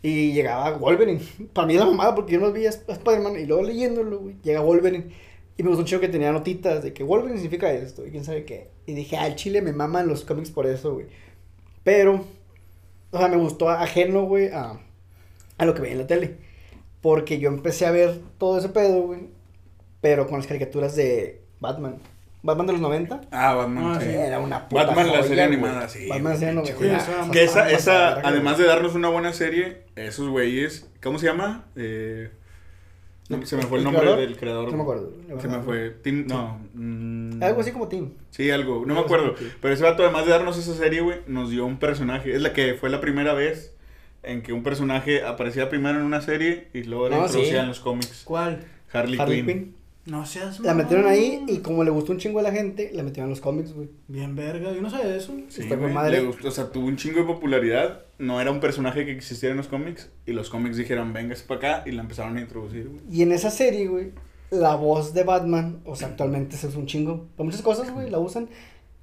Y 0.02 0.32
llegaba 0.32 0.76
Wolverine. 0.78 1.20
Para 1.52 1.66
mí 1.66 1.74
era 1.74 1.84
la 1.84 1.90
mamada 1.90 2.14
porque 2.14 2.32
yo 2.32 2.40
no 2.40 2.52
veía 2.52 2.70
a 2.70 2.72
Spider-Man 2.72 3.38
y 3.38 3.46
luego 3.46 3.62
leyéndolo, 3.62 4.18
güey, 4.20 4.36
llega 4.42 4.60
Wolverine. 4.60 5.10
Y 5.56 5.62
me 5.62 5.68
gustó 5.68 5.82
un 5.82 5.86
chico 5.86 6.00
que 6.00 6.08
tenía 6.08 6.32
notitas 6.32 6.82
de 6.82 6.94
que 6.94 7.04
Wolverine 7.04 7.38
significa 7.38 7.70
esto 7.72 8.06
y 8.06 8.10
quién 8.10 8.24
sabe 8.24 8.44
qué. 8.44 8.70
Y 8.86 8.94
dije, 8.94 9.16
el 9.16 9.34
chile 9.34 9.60
me 9.60 9.72
maman 9.72 10.08
los 10.08 10.24
cómics 10.24 10.50
por 10.50 10.66
eso, 10.66 10.94
güey. 10.94 11.06
Pero, 11.84 12.24
o 13.10 13.18
sea, 13.18 13.28
me 13.28 13.36
gustó 13.36 13.68
ajeno, 13.68 14.24
güey, 14.24 14.48
a, 14.48 14.80
a 15.58 15.66
lo 15.66 15.74
que 15.74 15.82
veía 15.82 15.92
en 15.92 15.98
la 15.98 16.06
tele. 16.06 16.36
Porque 17.02 17.38
yo 17.38 17.48
empecé 17.48 17.86
a 17.86 17.90
ver 17.90 18.20
todo 18.38 18.58
ese 18.58 18.70
pedo, 18.70 19.02
güey. 19.02 19.28
Pero 20.00 20.26
con 20.26 20.38
las 20.38 20.46
caricaturas 20.46 20.96
de 20.96 21.42
Batman. 21.60 21.98
Batman 22.42 22.66
de 22.66 22.72
los 22.72 22.80
90. 22.82 23.20
Ah, 23.30 23.54
Batman. 23.54 23.84
Ah, 23.96 24.00
sí. 24.00 24.08
Era 24.08 24.38
una 24.38 24.68
puta 24.68 24.84
Batman, 24.86 25.06
la 25.06 25.12
joya, 25.12 25.22
serie 25.24 25.46
güey. 25.46 25.54
animada, 25.54 25.88
sí. 25.88 26.08
Batman 26.08 26.32
la 26.32 26.38
serie 26.38 26.48
animada. 26.50 27.24
Sí, 27.24 27.30
Que 27.32 27.44
esa, 27.44 27.70
esa, 27.70 28.12
además 28.20 28.58
de 28.58 28.64
darnos 28.64 28.94
una 28.94 29.08
buena 29.08 29.32
serie, 29.32 29.82
esos 29.96 30.28
güeyes, 30.28 30.90
¿cómo 31.02 31.18
se 31.18 31.26
llama? 31.26 31.66
Eh, 31.76 32.30
no, 33.28 33.46
se 33.46 33.56
me 33.56 33.62
fue 33.62 33.78
el, 33.78 33.82
¿El 33.82 33.84
nombre 33.84 34.00
creador? 34.02 34.20
del 34.20 34.36
creador. 34.36 34.70
No 34.70 34.76
me 34.76 34.82
acuerdo. 34.82 35.12
Se 35.40 35.48
me 35.48 35.60
fue. 35.60 35.90
Tim, 36.02 36.26
no. 36.26 36.60
mm, 36.74 37.42
Algo 37.42 37.60
así 37.60 37.70
como 37.72 37.86
Tim. 37.88 38.14
Sí, 38.30 38.50
algo, 38.50 38.80
no 38.80 38.86
me 38.86 38.92
Algo 39.00 39.04
acuerdo. 39.04 39.34
Pero 39.60 39.72
ese 39.74 39.84
vato, 39.84 40.02
además 40.02 40.24
de 40.24 40.32
darnos 40.32 40.58
esa 40.58 40.74
serie, 40.74 41.00
güey, 41.00 41.18
nos 41.28 41.50
dio 41.50 41.64
un 41.64 41.78
personaje. 41.78 42.34
Es 42.34 42.42
la 42.42 42.52
que 42.52 42.74
fue 42.74 42.90
la 42.90 43.00
primera 43.00 43.32
vez 43.34 43.76
en 44.22 44.42
que 44.42 44.52
un 44.52 44.62
personaje 44.64 45.22
aparecía 45.24 45.68
primero 45.68 45.98
en 45.98 46.04
una 46.04 46.20
serie 46.22 46.68
y 46.74 46.82
luego 46.82 47.08
la 47.08 47.16
No, 47.18 47.22
introducía 47.26 47.52
sí. 47.52 47.58
en 47.60 47.68
los 47.68 47.80
cómics. 47.80 48.22
¿Cuál? 48.24 48.64
Harley, 48.92 49.18
Harley 49.20 49.36
Quinn. 49.44 49.46
Quinn. 49.46 49.76
No 50.10 50.26
seas 50.26 50.58
La 50.58 50.74
metieron 50.74 51.06
ahí 51.06 51.44
y 51.46 51.58
como 51.58 51.84
le 51.84 51.90
gustó 51.90 52.10
un 52.10 52.18
chingo 52.18 52.40
a 52.40 52.42
la 52.42 52.50
gente, 52.50 52.90
la 52.92 53.04
metieron 53.04 53.26
en 53.26 53.30
los 53.30 53.40
cómics, 53.40 53.72
güey. 53.72 53.88
Bien 54.08 54.34
verga, 54.34 54.72
yo 54.72 54.82
no 54.82 54.90
sabía 54.90 55.06
de 55.06 55.18
eso. 55.18 55.32
Sí, 55.48 55.62
Está 55.62 55.76
con 55.76 55.84
güey, 55.84 55.94
madre. 55.94 56.20
le 56.20 56.26
gustó, 56.26 56.48
o 56.48 56.50
sea, 56.50 56.72
tuvo 56.72 56.86
un 56.86 56.96
chingo 56.96 57.20
de 57.20 57.26
popularidad. 57.26 58.02
No 58.18 58.40
era 58.40 58.50
un 58.50 58.58
personaje 58.58 59.04
que 59.06 59.12
existiera 59.12 59.52
en 59.52 59.58
los 59.58 59.68
cómics. 59.68 60.10
Y 60.26 60.32
los 60.32 60.50
cómics 60.50 60.76
dijeron, 60.76 61.12
véngase 61.12 61.44
para 61.46 61.58
acá. 61.78 61.88
Y 61.88 61.92
la 61.92 62.02
empezaron 62.02 62.36
a 62.36 62.40
introducir, 62.40 62.88
güey. 62.88 63.00
Y 63.08 63.22
en 63.22 63.30
esa 63.30 63.50
serie, 63.52 63.86
güey, 63.86 64.10
la 64.50 64.74
voz 64.74 65.14
de 65.14 65.22
Batman, 65.22 65.78
o 65.84 65.94
sea, 65.94 66.08
actualmente 66.08 66.56
se 66.56 66.66
usa 66.66 66.80
un 66.80 66.86
chingo. 66.86 67.28
Para 67.36 67.44
muchas 67.44 67.62
cosas, 67.62 67.92
güey, 67.92 68.10
la 68.10 68.18
usan. 68.18 68.48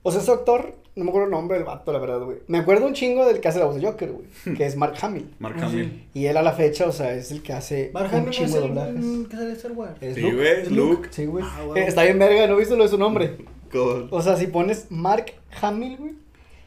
O 0.07 0.11
sea, 0.11 0.21
ese 0.21 0.31
actor, 0.31 0.73
no 0.95 1.03
me 1.03 1.09
acuerdo 1.09 1.25
el 1.25 1.31
nombre 1.31 1.57
del 1.57 1.65
vato, 1.65 1.91
la 1.91 1.99
verdad, 1.99 2.21
güey. 2.21 2.37
Me 2.47 2.59
acuerdo 2.59 2.85
un 2.87 2.93
chingo 2.93 3.25
del 3.25 3.41
que 3.41 3.47
hace 3.49 3.59
la 3.59 3.65
voz 3.65 3.75
de 3.75 3.85
Joker, 3.85 4.11
güey, 4.11 4.55
que 4.55 4.65
es 4.65 4.77
Mark 4.77 4.93
Hamill. 5.01 5.35
Mark 5.39 5.55
Ah, 5.59 5.65
Hamill. 5.65 6.07
Y 6.13 6.25
él 6.27 6.37
a 6.37 6.41
la 6.41 6.53
fecha, 6.53 6.85
o 6.87 6.91
sea, 6.91 7.13
es 7.13 7.31
el 7.31 7.43
que 7.43 7.51
hace 7.53 7.91
Mark 7.93 8.09
un 8.13 8.19
Hamill 8.19 8.29
chingo 8.31 8.45
es 8.47 8.53
de 8.53 8.59
el 8.59 8.67
doblajes. 8.67 9.27
que 9.29 9.35
sale 9.35 9.47
de 9.47 9.53
Star 9.53 9.71
Wars. 9.73 9.93
Es 10.01 10.15
Sí, 10.15 10.21
Luke. 10.21 10.35
güey, 10.35 10.47
¿Es 10.61 10.71
Luke? 10.71 10.93
Luke. 10.95 11.07
Sí, 11.11 11.25
güey. 11.25 11.43
Ah. 11.45 11.59
Eh, 11.75 11.85
Está 11.87 12.03
bien 12.03 12.17
verga, 12.19 12.47
¿no 12.47 12.55
viste 12.55 12.75
lo 12.77 12.83
de 12.83 12.89
su 12.89 12.97
nombre? 12.97 13.37
God. 13.73 14.07
O 14.11 14.21
sea, 14.21 14.37
si 14.37 14.47
pones 14.47 14.87
Mark 14.89 15.25
Hamill, 15.61 15.97
güey, 15.97 16.13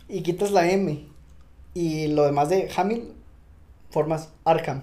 y 0.09 0.23
quitas 0.23 0.51
la 0.53 0.71
M 0.71 1.07
y 1.73 2.09
lo 2.09 2.25
demás 2.27 2.51
de 2.51 2.69
Hamill, 2.77 3.13
formas 3.91 4.33
Arkham. 4.45 4.83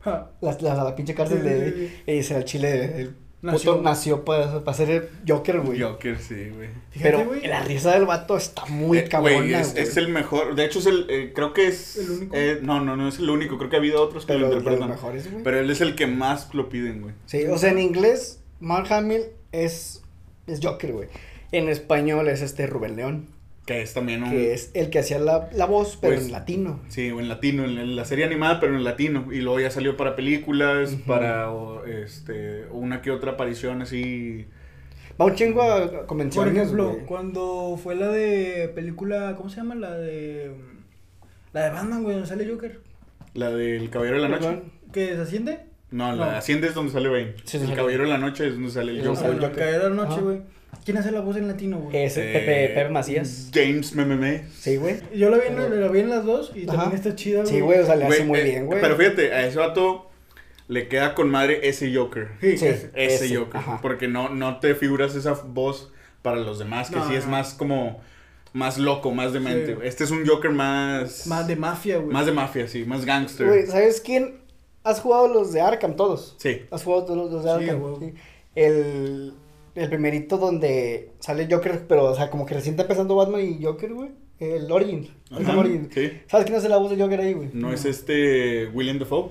Ja. 0.00 0.30
La, 0.40 0.56
la, 0.60 0.74
la 0.84 0.94
pinche 0.94 1.14
cárcel 1.14 1.38
Sí, 1.42 1.44
de. 1.48 1.70
sí, 1.72 1.88
sí. 1.88 2.02
Y 2.06 2.12
dice 2.12 2.34
al 2.36 2.44
chile, 2.44 3.00
el 3.00 3.16
Nació. 3.46 3.72
puto 3.72 3.82
nació 3.84 4.24
para, 4.24 4.62
para 4.64 4.76
ser 4.76 4.90
el 4.90 5.08
Joker, 5.26 5.60
güey. 5.60 5.80
Joker, 5.80 6.18
sí, 6.18 6.50
güey. 6.54 6.68
Fíjate, 6.90 7.10
Pero 7.10 7.24
güey. 7.26 7.46
la 7.46 7.62
risa 7.62 7.92
del 7.92 8.04
vato 8.06 8.36
está 8.36 8.66
muy 8.66 8.98
Eh, 8.98 9.08
cabrona, 9.08 9.36
güey, 9.38 9.54
es, 9.54 9.74
es 9.76 9.96
el 9.96 10.08
mejor. 10.08 10.54
De 10.54 10.64
hecho, 10.64 10.78
es 10.80 10.86
el. 10.86 11.06
eh, 11.08 11.32
creo 11.34 11.52
que 11.52 11.68
es. 11.68 11.96
¿El 11.96 12.10
único? 12.10 12.36
eh, 12.36 12.58
no, 12.62 12.80
no, 12.84 12.96
no 12.96 13.08
es 13.08 13.18
el 13.18 13.30
único. 13.30 13.56
Creo 13.58 13.70
que 13.70 13.76
ha 13.76 13.78
habido 13.78 14.02
otros 14.02 14.26
que 14.26 14.34
Pero 14.34 14.40
lo 14.40 14.48
de 14.48 14.54
los 14.56 14.62
interpretan. 14.64 14.90
mejores, 14.90 15.30
güey. 15.30 15.42
Pero 15.44 15.58
él 15.60 15.70
es 15.70 15.80
el 15.80 15.94
que 15.94 16.06
más 16.06 16.52
lo 16.54 16.68
piden, 16.68 17.02
güey. 17.02 17.14
Sí, 17.26 17.44
o 17.46 17.56
sea, 17.58 17.70
en 17.70 17.78
inglés, 17.78 18.40
Mark 18.60 18.92
Hamill 18.92 19.22
es, 19.52 20.02
es 20.46 20.60
Joker, 20.62 20.92
güey. 20.92 21.08
En 21.52 21.68
español 21.68 22.28
es 22.28 22.42
este 22.42 22.66
Rubén 22.66 22.96
León, 22.96 23.28
Que 23.66 23.82
es 23.82 23.92
también 23.94 24.22
un. 24.22 24.30
que 24.30 24.54
es 24.54 24.70
el 24.74 24.90
que 24.90 25.00
hacía 25.00 25.18
la, 25.18 25.50
la 25.52 25.66
voz, 25.66 25.98
pero 26.00 26.14
Pues, 26.14 26.26
en 26.26 26.32
latino. 26.32 26.80
Sí, 26.88 27.10
o 27.10 27.18
en 27.20 27.28
latino, 27.28 27.64
en, 27.64 27.76
en 27.78 27.96
la 27.96 28.04
serie 28.04 28.24
animada, 28.24 28.60
pero 28.60 28.76
en 28.76 28.84
latino. 28.84 29.26
Y 29.32 29.40
luego 29.40 29.58
ya 29.60 29.70
salió 29.72 29.96
para 29.96 30.14
películas, 30.16 30.96
para 31.06 31.50
o, 31.52 31.84
este, 31.84 32.66
una 32.70 33.02
que 33.02 33.10
otra 33.10 33.32
aparición 33.32 33.82
así. 33.82 34.46
Va 35.20 35.24
un 35.26 35.34
chingo 35.34 35.62
a 35.62 35.90
Por 35.90 36.06
convenciones, 36.06 36.54
ejemplo, 36.56 36.90
güey. 36.92 37.04
cuando 37.06 37.78
fue 37.82 37.96
la 37.96 38.08
de 38.08 38.70
película, 38.74 39.34
¿cómo 39.36 39.48
se 39.50 39.56
llama? 39.56 39.74
La 39.74 39.96
de. 39.98 40.52
La 41.52 41.64
de 41.64 41.70
Batman, 41.70 42.02
güey, 42.04 42.14
donde 42.14 42.28
sale 42.28 42.48
Joker. 42.48 42.80
La 43.34 43.50
del 43.50 43.90
Caballero 43.90 44.22
de 44.22 44.28
la 44.28 44.38
Noche. 44.38 44.62
¿Que 44.92 45.14
se 45.14 45.20
asciende? 45.22 45.60
No, 45.96 46.14
la 46.14 46.26
No. 46.32 46.36
Asciende 46.36 46.68
es 46.68 46.74
donde 46.74 46.92
sale 46.92 47.08
Bane. 47.08 47.34
Sí, 47.44 47.58
sí, 47.58 47.64
el. 47.70 47.74
Caballero 47.74 48.04
de 48.04 48.10
la 48.10 48.18
Noche 48.18 48.46
es 48.48 48.54
donde 48.54 48.70
sale 48.70 48.92
el 48.92 49.06
Joker. 49.06 49.26
el 49.30 49.40
Joker. 49.40 49.52
Caballero 49.52 49.82
de 49.84 49.90
la 49.90 49.96
Noche, 49.96 50.12
Ajá. 50.14 50.20
güey. 50.22 50.40
¿Quién 50.84 50.98
hace 50.98 51.10
la 51.10 51.20
voz 51.20 51.36
en 51.36 51.48
latino, 51.48 51.78
güey? 51.78 51.96
Es 52.04 52.16
Eh, 52.16 52.30
Pepe, 52.32 52.74
Pepe 52.74 52.90
Macías. 52.90 53.50
James 53.52 53.94
Mememe. 53.94 54.44
Sí, 54.58 54.76
güey. 54.76 54.96
Yo 55.14 55.30
la 55.30 55.38
vi, 55.38 55.46
en, 55.48 55.80
la 55.80 55.88
vi 55.88 56.00
en 56.00 56.10
las 56.10 56.24
dos 56.24 56.52
y 56.54 56.68
Ajá. 56.68 56.78
también 56.78 57.00
está 57.02 57.14
chida, 57.16 57.40
güey. 57.42 57.52
Sí, 57.54 57.60
güey, 57.60 57.80
o 57.80 57.86
sea, 57.86 57.96
le 57.96 58.04
hace 58.04 58.24
muy 58.24 58.38
eh, 58.40 58.44
bien, 58.44 58.66
güey. 58.66 58.80
Pero 58.80 58.96
fíjate, 58.96 59.32
a 59.32 59.46
ese 59.46 59.58
vato 59.58 60.10
le 60.68 60.86
queda 60.88 61.14
con 61.14 61.30
madre 61.30 61.68
ese 61.68 61.92
Joker. 61.94 62.28
Sí, 62.40 62.56
Sí. 62.58 62.66
ese. 62.94 63.34
Joker. 63.36 63.56
ajá. 63.58 63.78
Porque 63.82 64.06
no, 64.06 64.28
no 64.28 64.58
te 64.60 64.74
figuras 64.74 65.14
esa 65.14 65.32
voz 65.32 65.90
para 66.22 66.36
los 66.36 66.58
demás, 66.58 66.90
que 66.90 66.96
No, 66.96 67.08
sí 67.08 67.14
es 67.14 67.26
más 67.26 67.54
como 67.54 68.00
más 68.52 68.78
loco, 68.78 69.12
más 69.12 69.32
demente. 69.32 69.74
Sí. 69.74 69.80
Este 69.82 70.04
es 70.04 70.10
un 70.10 70.26
Joker 70.26 70.50
más. 70.50 71.26
Más 71.26 71.46
de 71.48 71.56
mafia, 71.56 71.98
güey. 71.98 72.12
Más 72.12 72.26
de 72.26 72.32
mafia, 72.32 72.68
sí, 72.68 72.84
más 72.84 73.04
gangster. 73.04 73.46
Güey, 73.48 73.66
¿sabes 73.66 74.00
quién? 74.00 74.45
¿Has 74.86 75.00
jugado 75.00 75.28
los 75.28 75.52
de 75.52 75.60
Arkham 75.60 75.96
todos? 75.96 76.34
Sí. 76.38 76.62
¿Has 76.70 76.82
jugado 76.84 77.04
todos 77.06 77.30
los 77.32 77.44
de 77.44 77.50
Arkham? 77.50 77.82
Sí. 78.00 78.14
El, 78.54 79.34
el 79.74 79.88
primerito 79.88 80.38
donde 80.38 81.12
sale 81.18 81.48
Joker, 81.50 81.86
pero, 81.86 82.04
o 82.04 82.14
sea, 82.14 82.30
como 82.30 82.46
que 82.46 82.54
recién 82.54 82.74
está 82.74 82.82
empezando 82.84 83.16
Batman 83.16 83.40
y 83.42 83.62
Joker, 83.62 83.92
güey. 83.92 84.10
El 84.38 84.70
Origin. 84.70 85.08
Ajá, 85.30 85.40
Arkham 85.40 85.58
Origin. 85.58 85.88
sí. 85.92 86.12
¿Sabes 86.28 86.46
quién 86.46 86.56
hace 86.58 86.68
la 86.68 86.76
voz 86.76 86.90
de 86.90 87.02
Joker 87.02 87.20
ahí, 87.20 87.32
güey? 87.34 87.50
No 87.52 87.72
es 87.72 87.84
este 87.84 88.68
William 88.68 88.98
Dafoe. 88.98 89.30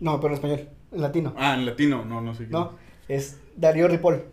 No, 0.00 0.20
pero 0.20 0.28
en 0.28 0.34
español, 0.34 0.68
en 0.92 1.00
latino. 1.02 1.34
Ah, 1.36 1.54
en 1.54 1.64
latino, 1.66 2.04
no, 2.04 2.20
no 2.20 2.32
sé 2.34 2.40
quién. 2.40 2.50
No, 2.50 2.72
es 3.08 3.38
Darío 3.56 3.88
Ripoll. 3.88 4.24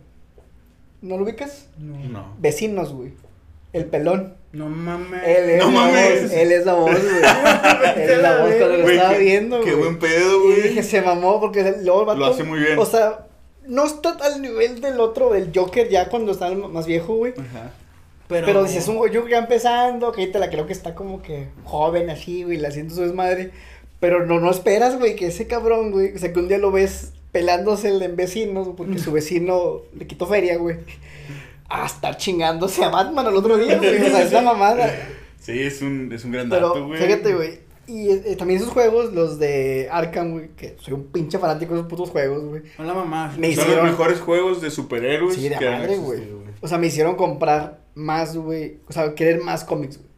¿No 1.02 1.16
lo 1.18 1.24
ubicas? 1.24 1.68
No. 1.78 1.98
No. 2.08 2.34
Vecinos, 2.38 2.92
güey. 2.92 3.12
El 3.72 3.86
pelón. 3.86 4.34
No 4.54 4.68
mames. 4.68 5.20
Él 5.26 5.50
es 5.50 5.58
No 5.58 5.70
la 5.70 5.70
mames. 5.80 6.22
voz. 6.22 6.32
Él 6.32 6.52
es 6.52 6.64
la 6.66 6.74
voz, 6.74 6.90
güey. 6.90 7.02
él 8.04 8.10
es 8.10 8.18
la 8.22 8.38
voz 8.42 8.54
cuando 8.54 8.76
lo 8.78 8.88
estaba 8.88 9.12
qué- 9.14 9.18
viendo, 9.18 9.60
Qué 9.60 9.70
güey. 9.72 9.82
buen 9.82 9.98
pedo, 9.98 10.38
Y 10.38 10.46
güey. 10.46 10.62
dije, 10.68 10.82
se 10.82 11.02
mamó 11.02 11.40
porque 11.40 11.74
luego 11.82 12.00
el 12.02 12.06
vato. 12.06 12.18
Lo 12.20 12.26
hace 12.26 12.44
muy 12.44 12.60
bien. 12.60 12.78
O 12.78 12.86
sea, 12.86 13.26
no 13.66 13.84
está 13.84 14.16
al 14.22 14.40
nivel 14.40 14.80
del 14.80 15.00
otro, 15.00 15.30
del 15.32 15.50
Joker, 15.54 15.88
ya 15.88 16.08
cuando 16.08 16.32
está 16.32 16.48
el 16.48 16.56
más 16.56 16.86
viejo, 16.86 17.16
güey. 17.16 17.32
Ajá. 17.32 17.72
Pero, 18.28 18.46
Pero, 18.46 18.64
dices, 18.64 18.88
un 18.88 18.96
Joker 18.96 19.28
ya 19.28 19.38
empezando, 19.38 20.10
que 20.12 20.22
ahí 20.22 20.32
te 20.32 20.38
la 20.38 20.48
creo 20.48 20.66
que 20.66 20.72
está 20.72 20.94
como 20.94 21.20
que 21.20 21.48
joven 21.64 22.08
así, 22.08 22.42
güey, 22.44 22.56
le 22.56 22.68
haciendo 22.68 22.94
su 22.94 23.02
desmadre. 23.02 23.50
Pero 24.00 24.24
no, 24.26 24.40
no 24.40 24.50
esperas, 24.50 24.98
güey, 24.98 25.14
que 25.16 25.26
ese 25.26 25.46
cabrón, 25.46 25.90
güey, 25.90 26.14
o 26.14 26.18
sea, 26.18 26.32
que 26.32 26.38
un 26.38 26.48
día 26.48 26.58
lo 26.58 26.70
ves 26.70 27.12
pelándose 27.32 27.88
en 27.88 28.16
vecinos, 28.16 28.68
porque 28.76 28.98
su 29.00 29.12
vecino 29.12 29.80
le 29.98 30.06
quitó 30.06 30.26
feria, 30.26 30.56
güey. 30.58 30.76
A 31.82 31.86
estar 31.86 32.16
chingándose 32.16 32.84
a 32.84 32.88
Batman 32.88 33.26
al 33.26 33.34
otro 33.36 33.56
día, 33.58 33.78
güey. 33.78 34.00
O 34.02 34.06
sea, 34.06 34.22
es 34.22 34.32
la 34.32 34.42
mamada. 34.42 34.94
Sí, 35.40 35.60
es 35.60 35.82
un, 35.82 36.10
es 36.12 36.24
un 36.24 36.30
gran 36.32 36.48
dato, 36.48 36.72
Pero 36.74 36.86
güey. 36.86 37.02
fíjate, 37.02 37.34
güey. 37.34 37.58
Y 37.86 38.08
eh, 38.10 38.36
también 38.38 38.60
esos 38.60 38.72
juegos, 38.72 39.12
los 39.12 39.38
de 39.38 39.88
Arkham, 39.90 40.32
güey, 40.32 40.48
que 40.56 40.76
soy 40.80 40.94
un 40.94 41.04
pinche 41.08 41.38
fanático 41.38 41.74
de 41.74 41.80
esos 41.80 41.90
putos 41.90 42.10
juegos, 42.10 42.44
güey. 42.44 42.62
Hola, 42.78 42.94
mamá. 42.94 43.34
Me 43.36 43.52
Son 43.54 43.64
hicieron- 43.64 43.84
los 43.84 43.90
mejores 43.92 44.20
juegos 44.20 44.62
de 44.62 44.70
superhéroes 44.70 45.34
Sí, 45.34 45.48
de 45.48 45.56
que 45.58 45.68
madre, 45.68 45.96
güey. 45.98 46.22
O 46.60 46.68
sea, 46.68 46.78
me 46.78 46.86
hicieron 46.86 47.16
comprar 47.16 47.80
más, 47.94 48.36
güey. 48.36 48.78
O 48.88 48.92
sea, 48.92 49.14
querer 49.14 49.42
más 49.42 49.64
cómics, 49.64 49.98
güey. 49.98 50.08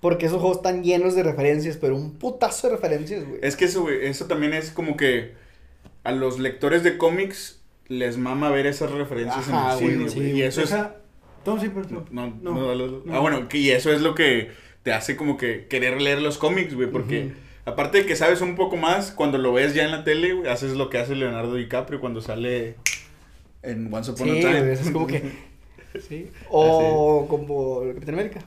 Porque 0.00 0.26
esos 0.26 0.38
juegos 0.38 0.58
están 0.58 0.84
llenos 0.84 1.16
de 1.16 1.22
referencias, 1.24 1.78
pero 1.78 1.96
un 1.96 2.12
putazo 2.12 2.68
de 2.68 2.74
referencias, 2.76 3.26
güey. 3.26 3.40
Es 3.42 3.56
que 3.56 3.64
eso, 3.64 3.80
güey, 3.82 4.06
eso 4.06 4.26
también 4.26 4.52
es 4.52 4.70
como 4.70 4.96
que 4.96 5.32
a 6.04 6.12
los 6.12 6.38
lectores 6.38 6.84
de 6.84 6.96
cómics 6.98 7.60
les 7.88 8.18
mama 8.18 8.50
ver 8.50 8.66
esas 8.66 8.92
referencias 8.92 9.48
Ajá, 9.48 9.78
en 9.78 9.84
el 9.84 9.88
cine, 9.90 10.04
güey, 10.04 10.10
sí, 10.32 10.36
y 10.38 10.42
eso 10.42 10.60
es... 10.62 10.74
Tom, 11.46 11.60
sí, 11.60 11.70
pero 11.74 11.88
No, 12.10 12.26
no, 12.42 12.52
No, 12.54 12.74
no, 12.74 12.86
no. 13.06 13.14
Ah, 13.14 13.20
bueno, 13.20 13.48
que- 13.48 13.56
y 13.58 13.70
eso 13.70 13.90
es 13.92 14.02
lo 14.02 14.14
que 14.14 14.50
te 14.82 14.92
hace 14.92 15.16
como 15.16 15.36
que 15.38 15.66
querer 15.68 16.02
leer 16.02 16.20
los 16.20 16.36
cómics, 16.38 16.74
güey, 16.74 16.90
porque 16.90 17.32
aparte 17.64 17.98
de 17.98 18.06
que 18.06 18.16
sabes 18.16 18.40
un 18.42 18.54
poco 18.56 18.76
más, 18.76 19.10
cuando 19.12 19.38
lo 19.38 19.52
ves 19.52 19.74
ya 19.74 19.84
en 19.84 19.90
la 19.92 20.04
tele, 20.04 20.32
güey, 20.34 20.50
haces 20.50 20.74
lo 20.76 20.90
que 20.90 20.98
hace 20.98 21.14
Leonardo 21.14 21.54
DiCaprio 21.54 22.00
cuando 22.00 22.20
sale 22.20 22.74
en 23.62 23.92
Once 23.92 24.10
Upon 24.10 24.28
Sí, 24.28 24.38
a 24.38 24.40
Time. 24.40 24.72
es 24.72 24.90
como 24.90 25.06
que... 25.06 25.22
Sí. 26.08 26.28
O 26.50 27.26
como 27.26 27.82
el 27.82 27.94
Capitán 27.94 28.16
América. 28.16 28.40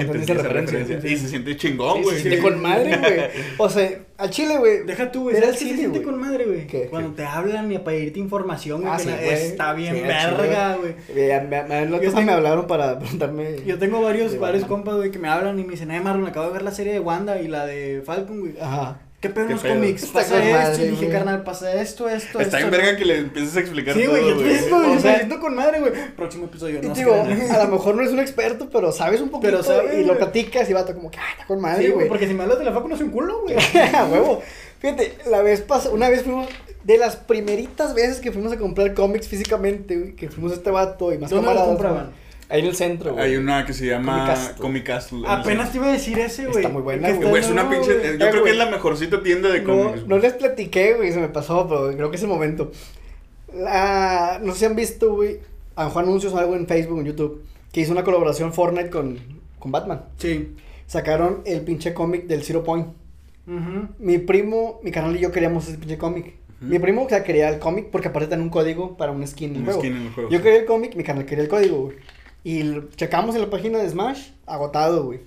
Entendí 0.00 0.22
Entendiste 0.22 0.32
esa 0.32 0.42
la 0.42 0.48
referencia, 0.48 0.78
referencia. 0.78 1.08
sí. 1.08 1.14
Y 1.14 1.18
se 1.18 1.28
siente 1.28 1.56
chingón, 1.56 1.96
Sí, 1.98 2.02
güey. 2.02 2.16
se 2.16 2.22
siente 2.22 2.42
con 2.42 2.62
madre, 2.62 2.96
güey. 2.96 3.20
O 3.58 3.68
sea, 3.68 3.90
al 4.16 4.30
chile, 4.30 4.58
güey. 4.58 4.84
Deja 4.84 5.10
tú, 5.12 5.22
güey. 5.22 5.34
Ver 5.34 5.44
¿Sabes 5.44 5.62
el 5.62 5.68
qué 5.68 5.74
se 5.74 5.80
siente 5.80 6.02
con 6.02 6.20
madre, 6.20 6.44
güey? 6.44 6.66
¿Qué? 6.66 6.86
Cuando 6.86 7.10
te 7.14 7.24
hablan 7.24 7.70
y 7.70 7.74
para 7.78 7.84
pedirte 7.96 8.18
información, 8.18 8.80
güey. 8.82 8.92
Ah, 8.92 8.98
sí. 8.98 9.10
Está 9.10 9.72
bien 9.74 9.94
Sí, 9.96 10.00
verga, 10.02 10.76
güey. 10.76 10.94
Eh, 11.08 11.46
me, 11.48 12.32
hablaron 12.32 12.66
para 12.66 12.98
preguntarme. 12.98 13.56
Yo 13.66 13.78
tengo 13.78 14.02
varios, 14.02 14.38
varios 14.38 14.64
compas, 14.64 14.96
güey, 14.96 15.10
que 15.10 15.18
me 15.18 15.28
hablan 15.28 15.58
y 15.58 15.64
me 15.64 15.72
dicen, 15.72 15.90
ay, 15.90 16.00
Marlon, 16.00 16.26
acabo 16.26 16.46
de 16.46 16.52
ver 16.52 16.62
la 16.62 16.72
serie 16.72 16.92
de 16.92 17.00
Wanda 17.00 17.40
y 17.40 17.48
la 17.48 17.66
de 17.66 18.02
Falcon, 18.04 18.40
güey. 18.40 18.54
Ajá. 18.60 19.00
¿Qué 19.20 19.30
pedo 19.30 19.42
en 19.42 19.48
¿Qué 19.48 19.54
los 19.54 19.62
cómics? 19.64 20.06
Pasa 20.06 20.38
esto. 20.44 20.58
madre, 20.58 20.84
y 20.84 20.88
dije, 20.90 21.06
güey. 21.06 21.10
carnal, 21.10 21.42
pasa 21.42 21.72
esto, 21.82 22.08
esto, 22.08 22.38
Está 22.40 22.58
esto. 22.58 22.68
en 22.68 22.70
verga 22.70 22.96
que 22.96 23.04
le 23.04 23.18
empieces 23.18 23.56
a 23.56 23.60
explicar 23.60 23.94
Sí, 23.94 24.04
todo, 24.04 24.12
güey, 24.36 24.50
esto, 24.52 24.76
O 24.76 24.98
sea- 25.00 25.28
con 25.40 25.54
madre, 25.56 25.80
güey. 25.80 25.92
Próximo 26.16 26.44
episodio, 26.44 26.80
no 26.80 26.94
sé 26.94 27.00
digo, 27.00 27.14
a 27.50 27.64
lo 27.64 27.68
mejor 27.68 27.96
no 27.96 28.02
eres 28.02 28.12
un 28.12 28.20
experto, 28.20 28.68
pero 28.70 28.92
sabes 28.92 29.20
un 29.20 29.30
poquito 29.30 29.60
Pero 29.66 29.92
y 30.00 30.04
lo 30.04 30.16
platicas 30.16 30.70
y 30.70 30.72
va 30.72 30.86
como 30.86 31.10
que, 31.10 31.18
ah, 31.18 31.22
está 31.32 31.46
con 31.46 31.60
madre, 31.60 31.86
Sí, 31.86 31.90
güey. 31.90 32.06
porque 32.06 32.28
si 32.28 32.34
me 32.34 32.44
hablas 32.44 32.60
de 32.60 32.64
la 32.64 32.72
facu 32.72 32.86
no 32.86 32.96
soy 32.96 33.06
un 33.06 33.12
culo, 33.12 33.40
güey. 33.42 33.56
a 33.94 34.04
huevo. 34.06 34.40
Fíjate, 34.78 35.18
la 35.28 35.42
vez 35.42 35.62
pasada, 35.62 35.92
una 35.94 36.08
vez 36.08 36.22
fuimos, 36.22 36.46
de 36.84 36.96
las 36.98 37.16
primeritas 37.16 37.94
veces 37.94 38.20
que 38.20 38.30
fuimos 38.30 38.52
a 38.52 38.56
comprar 38.56 38.94
cómics 38.94 39.26
físicamente, 39.26 39.96
güey, 39.96 40.12
que 40.14 40.28
fuimos 40.28 40.52
a 40.52 40.54
este 40.54 40.70
vato 40.70 41.12
y 41.12 41.18
más 41.18 41.30
¿Dónde 41.30 41.44
camaradas, 41.46 41.68
compraban? 41.68 42.04
güey. 42.04 42.27
Ahí 42.50 42.60
en 42.60 42.66
el 42.66 42.74
centro, 42.76 43.12
güey. 43.12 43.24
Hay 43.26 43.36
una 43.36 43.66
que 43.66 43.74
se 43.74 43.86
llama 43.86 44.18
Comicastle. 44.24 44.54
Comic 44.62 44.84
Castle. 44.84 45.18
Apenas 45.26 45.70
te 45.70 45.76
iba 45.78 45.88
a 45.88 45.92
decir 45.92 46.18
ese, 46.18 46.46
güey. 46.46 46.56
Está 46.58 46.68
muy 46.70 46.80
buena, 46.82 47.10
güey. 47.12 47.40
es 47.42 47.50
una 47.50 47.68
pinche. 47.68 47.88
Yo 48.18 48.26
Eh, 48.26 48.30
creo 48.30 48.42
que 48.42 48.50
es 48.50 48.56
la 48.56 48.70
mejorcita 48.70 49.22
tienda 49.22 49.50
de 49.50 49.60
No, 49.62 49.66
cómics. 49.84 50.06
no 50.06 50.18
les 50.18 50.32
platiqué, 50.32 50.94
güey, 50.94 51.12
se 51.12 51.20
me 51.20 51.28
pasó, 51.28 51.66
pero 51.68 51.94
creo 51.94 52.10
que 52.10 52.16
es 52.16 52.22
el 52.22 52.28
momento. 52.28 52.72
La, 53.54 54.40
no 54.42 54.52
sé 54.52 54.58
si 54.60 54.64
han 54.66 54.76
visto, 54.76 55.14
güey, 55.14 55.38
a 55.76 55.82
lo 55.82 55.88
mejor 55.88 56.04
anuncios 56.04 56.32
o 56.32 56.38
algo 56.38 56.54
en 56.54 56.66
Facebook 56.66 56.98
en 57.00 57.06
YouTube, 57.06 57.44
que 57.72 57.80
hizo 57.80 57.92
una 57.92 58.04
colaboración 58.04 58.52
Fortnite 58.52 58.90
con, 58.90 59.18
con 59.58 59.72
Batman. 59.72 60.02
Sí. 60.18 60.54
Sacaron 60.86 61.42
el 61.46 61.62
pinche 61.62 61.94
cómic 61.94 62.26
del 62.26 62.42
Zero 62.42 62.64
Point. 62.64 62.86
Ujú. 63.46 63.88
Mi 63.98 64.18
primo, 64.18 64.80
mi 64.82 64.90
canal 64.90 65.16
y 65.16 65.20
yo 65.20 65.32
queríamos 65.32 65.68
ese 65.68 65.78
pinche 65.78 65.96
cómic. 65.98 66.34
Mi 66.60 66.78
primo, 66.80 67.04
o 67.04 67.08
sea, 67.08 67.22
quería 67.22 67.48
el 67.50 67.60
cómic 67.60 67.86
porque 67.92 68.08
aparte 68.08 68.28
tenía 68.28 68.42
un 68.42 68.50
código 68.50 68.96
para 68.96 69.12
un 69.12 69.24
skin 69.26 69.50
en 69.50 69.56
el 69.56 69.60
Un 69.60 69.64
juego. 69.66 69.80
skin 69.80 69.96
en 69.96 70.02
el 70.08 70.12
juego, 70.12 70.30
Yo 70.30 70.42
quería 70.42 70.58
el 70.58 70.64
cómic, 70.66 70.96
mi 70.96 71.04
canal 71.04 71.24
quería 71.24 71.44
el 71.44 71.48
código, 71.50 71.82
güey. 71.82 71.96
Y 72.44 72.88
checamos 72.96 73.34
en 73.34 73.42
la 73.42 73.50
página 73.50 73.78
de 73.78 73.88
Smash, 73.88 74.30
agotado, 74.46 75.04
güey. 75.04 75.20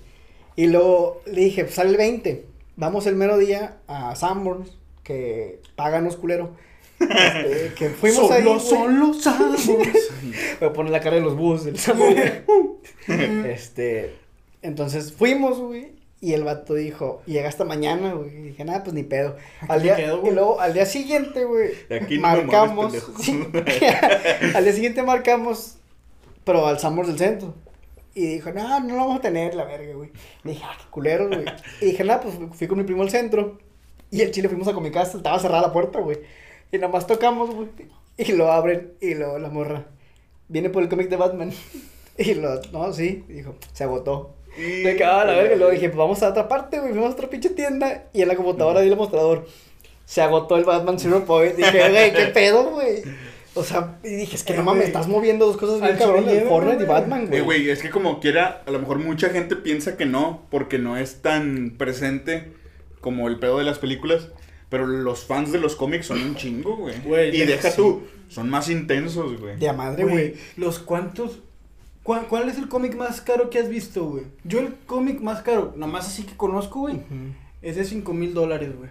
Y 0.56 0.66
luego 0.66 1.22
le 1.26 1.42
dije, 1.42 1.64
pues 1.64 1.74
sale 1.74 1.90
el 1.90 1.96
20. 1.96 2.46
Vamos 2.76 3.06
el 3.06 3.16
mero 3.16 3.38
día 3.38 3.78
a 3.86 4.14
Sanborns, 4.16 4.76
que 5.02 5.60
páganos 5.76 6.16
culero. 6.16 6.56
Este, 6.98 7.72
que 7.78 7.90
fuimos 7.90 8.28
Solo 8.28 8.34
ahí. 8.34 8.44
güey. 8.44 8.60
son 8.60 8.98
los 8.98 9.26
amos. 9.26 9.66
Voy 10.60 10.68
a 10.68 10.72
poner 10.72 10.92
la 10.92 11.00
cara 11.00 11.16
de 11.16 11.22
los 11.22 11.36
búhos 11.36 11.64
del 11.64 11.78
Sanborns. 11.78 12.20
este, 13.46 14.14
entonces 14.62 15.12
fuimos, 15.12 15.58
güey. 15.58 15.92
Y 16.20 16.34
el 16.34 16.44
vato 16.44 16.74
dijo, 16.74 17.20
llega 17.26 17.48
hasta 17.48 17.64
mañana, 17.64 18.12
güey. 18.14 18.30
Y 18.30 18.42
dije, 18.42 18.64
nada, 18.64 18.84
pues 18.84 18.94
ni 18.94 19.02
pedo. 19.02 19.36
Al 19.66 19.82
día, 19.82 19.96
quedo, 19.96 20.22
y 20.24 20.30
luego, 20.30 20.60
al 20.60 20.72
día 20.72 20.86
siguiente, 20.86 21.44
güey, 21.44 21.70
no 21.90 22.20
marcamos. 22.20 22.94
sí. 23.20 23.44
al 24.54 24.62
día 24.62 24.72
siguiente 24.72 25.02
marcamos, 25.02 25.78
pero 26.44 26.66
al 26.66 26.78
Sambors 26.78 27.08
del 27.08 27.18
centro. 27.18 27.54
Y 28.14 28.26
dijo, 28.34 28.52
no, 28.52 28.80
no 28.80 28.88
lo 28.94 28.96
vamos 29.00 29.18
a 29.18 29.22
tener, 29.22 29.54
la 29.54 29.64
verga, 29.64 29.94
güey. 29.94 30.10
Y 30.44 30.48
dije, 30.48 30.62
ah, 30.64 30.76
qué 30.78 30.84
culeros, 30.90 31.28
güey. 31.28 31.44
Y 31.80 31.86
dije, 31.86 32.04
nada, 32.04 32.20
pues 32.20 32.34
fui 32.52 32.66
con 32.66 32.78
mi 32.78 32.84
primo 32.84 33.02
al 33.02 33.10
centro. 33.10 33.58
Y 34.10 34.20
el 34.20 34.30
chile 34.30 34.48
fuimos 34.48 34.68
a 34.68 34.74
Comic 34.74 34.92
Castle, 34.92 35.18
estaba 35.18 35.38
cerrada 35.38 35.62
la 35.68 35.72
puerta, 35.72 35.98
güey. 36.00 36.18
Y 36.70 36.76
nada 36.76 36.92
más 36.92 37.06
tocamos, 37.06 37.54
güey. 37.54 37.68
Y 38.18 38.32
lo 38.32 38.52
abren, 38.52 38.92
y 39.00 39.14
luego 39.14 39.38
la 39.38 39.48
morra. 39.48 39.86
Viene 40.48 40.68
por 40.68 40.82
el 40.82 40.88
cómic 40.90 41.08
de 41.08 41.16
Batman. 41.16 41.52
Y 42.18 42.34
lo, 42.34 42.60
no, 42.72 42.92
sí, 42.92 43.24
dijo, 43.26 43.54
se 43.72 43.84
agotó. 43.84 44.34
Y- 44.58 44.84
Me 44.84 44.96
cagaba 44.96 45.24
la 45.24 45.32
verga. 45.32 45.54
Y 45.54 45.58
luego 45.58 45.72
dije, 45.72 45.88
pues 45.88 45.96
vamos 45.96 46.22
a 46.22 46.28
otra 46.28 46.46
parte, 46.46 46.78
güey. 46.78 46.92
Fuimos 46.92 47.08
a 47.08 47.12
otra 47.14 47.30
pinche 47.30 47.48
tienda. 47.48 48.04
Y 48.12 48.20
en 48.20 48.28
la 48.28 48.36
computadora 48.36 48.82
di 48.82 48.90
el 48.90 48.96
mostrador. 48.96 49.46
Se 50.04 50.20
agotó 50.20 50.58
el 50.58 50.64
Batman 50.64 50.98
Zero 50.98 51.24
Point. 51.24 51.56
Dije, 51.56 51.88
güey, 51.88 52.12
qué 52.12 52.26
pedo, 52.26 52.70
güey. 52.72 53.02
O 53.54 53.62
sea, 53.64 53.98
y 54.02 54.08
dije, 54.16 54.36
es 54.36 54.44
que 54.44 54.54
Eh, 54.54 54.56
no 54.56 54.62
mames, 54.64 54.86
estás 54.86 55.08
moviendo 55.08 55.46
dos 55.46 55.56
cosas 55.58 55.80
bien 55.82 55.96
cabronas. 55.96 56.32
llévalo, 56.32 56.48
Fortnite 56.48 56.82
y 56.82 56.86
güey. 56.86 57.00
Batman, 57.00 57.22
Eh, 57.24 57.26
güey. 57.28 57.40
güey, 57.42 57.70
es 57.70 57.82
que 57.82 57.90
como 57.90 58.18
quiera, 58.20 58.62
a 58.66 58.70
lo 58.70 58.78
mejor 58.78 58.98
mucha 58.98 59.28
gente 59.30 59.56
piensa 59.56 59.96
que 59.96 60.06
no, 60.06 60.46
porque 60.50 60.78
no 60.78 60.96
es 60.96 61.20
tan 61.22 61.74
presente 61.76 62.52
como 63.00 63.28
el 63.28 63.38
pedo 63.38 63.58
de 63.58 63.64
las 63.64 63.78
películas. 63.78 64.28
Pero 64.70 64.86
los 64.86 65.24
fans 65.26 65.52
de 65.52 65.58
los 65.60 65.76
cómics 65.76 66.06
son 66.06 66.22
un 66.22 66.34
chingo, 66.34 66.76
güey. 66.78 66.94
Güey, 67.04 67.36
Y 67.36 67.44
deja 67.44 67.68
sí. 67.70 67.76
tú, 67.76 68.04
son 68.28 68.48
más 68.48 68.70
intensos, 68.70 69.38
güey. 69.38 69.56
De 69.58 69.68
a 69.68 69.74
madre, 69.74 70.04
Güey, 70.04 70.14
güey. 70.30 70.34
los 70.56 70.78
cuantos. 70.78 71.40
¿Cuál, 72.02 72.26
cuál 72.26 72.48
es 72.48 72.56
el 72.56 72.68
cómic 72.68 72.96
más 72.96 73.20
caro 73.20 73.50
que 73.50 73.58
has 73.58 73.68
visto, 73.68 74.06
güey? 74.06 74.24
Yo 74.44 74.60
el 74.60 74.74
cómic 74.86 75.20
más 75.20 75.42
caro, 75.42 75.74
nomás 75.76 76.06
así 76.08 76.22
que 76.22 76.34
conozco, 76.38 76.80
güey, 76.80 77.00
es 77.60 77.76
de 77.76 77.84
5 77.84 78.14
mil 78.14 78.32
dólares, 78.32 78.70
güey. 78.76 78.88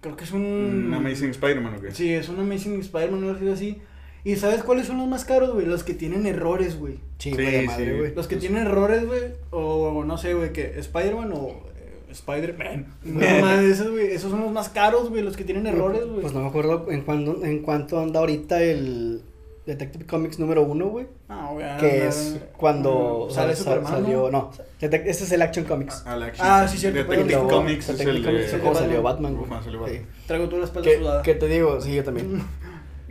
Creo 0.00 0.16
que 0.16 0.24
es 0.24 0.32
un... 0.32 0.42
Un 0.88 0.92
Amazing 0.92 1.30
Spider-Man, 1.30 1.76
¿o 1.76 1.80
qué? 1.80 1.92
Sí, 1.92 2.12
es 2.12 2.28
un 2.28 2.40
Amazing 2.40 2.80
Spider-Man, 2.80 3.22
algo 3.36 3.52
así. 3.52 3.80
¿Y 4.24 4.36
sabes 4.36 4.62
cuáles 4.62 4.86
son 4.86 4.98
los 4.98 5.08
más 5.08 5.24
caros, 5.24 5.52
güey? 5.52 5.66
Los 5.66 5.82
que 5.82 5.94
tienen 5.94 6.26
errores, 6.26 6.78
güey. 6.78 6.94
Sí, 7.18 7.30
Sí, 7.30 7.32
güey, 7.32 7.50
de 7.50 7.60
sí. 7.62 7.66
madre, 7.66 7.98
güey. 7.98 8.14
Los 8.14 8.28
que 8.28 8.36
tienen 8.36 8.66
errores, 8.66 9.06
güey, 9.06 9.20
o 9.50 10.04
no 10.04 10.16
sé, 10.18 10.34
güey, 10.34 10.52
que 10.52 10.78
Spider-Man 10.78 11.32
o 11.32 11.48
eh, 11.76 12.04
Spider-Man. 12.10 12.86
No, 13.04 13.20
más 13.40 13.60
esos, 13.64 13.90
güey, 13.90 14.12
esos 14.12 14.30
son 14.30 14.40
los 14.42 14.52
más 14.52 14.68
caros, 14.68 15.08
güey, 15.10 15.22
los 15.22 15.36
que 15.36 15.44
tienen 15.44 15.66
errores, 15.66 16.06
güey. 16.06 16.20
Pues 16.20 16.32
no 16.34 16.40
me 16.40 16.48
acuerdo 16.48 16.86
en, 16.90 17.02
cuándo, 17.02 17.44
en 17.44 17.62
cuánto 17.62 17.98
anda 18.00 18.20
ahorita 18.20 18.62
el 18.62 19.22
Detective 19.66 20.06
Comics 20.06 20.38
número 20.40 20.62
uno, 20.62 20.86
güey. 20.88 21.06
Ah, 21.28 21.50
güey, 21.52 21.66
Que 21.78 22.06
es 22.08 22.36
cuando 22.56 23.28
sale 23.30 23.54
sal- 23.56 23.64
Superman, 23.64 23.92
salió. 24.04 24.30
¿no? 24.30 24.50
Este 24.80 25.08
es 25.10 25.32
el 25.32 25.42
Action 25.42 25.64
Comics. 25.64 26.02
A 26.06 26.16
la 26.16 26.26
acción. 26.26 26.46
Ah, 26.50 26.66
sí, 26.68 26.78
cierto, 26.78 26.98
Detective 27.10 27.42
Comics 27.48 27.88
es 27.88 27.98
Detective 27.98 28.18
el 28.18 28.24
Comics 28.24 28.52
de... 28.52 28.58
Batman. 28.58 28.74
salió 28.76 29.02
Batman, 29.02 29.34
güey. 29.36 29.46
Cuando 29.48 29.64
salió 29.64 29.80
Batman. 29.80 29.98
Sí. 30.00 30.26
Traigo 30.26 30.46
toda 30.46 30.58
la 30.58 30.64
espalda 30.66 30.90
¿Qué, 30.90 30.98
sudada. 30.98 31.22
qué 31.22 31.34
te 31.34 31.46
digo? 31.48 31.80
Sí, 31.80 31.94
yo 31.94 32.04
también. 32.04 32.42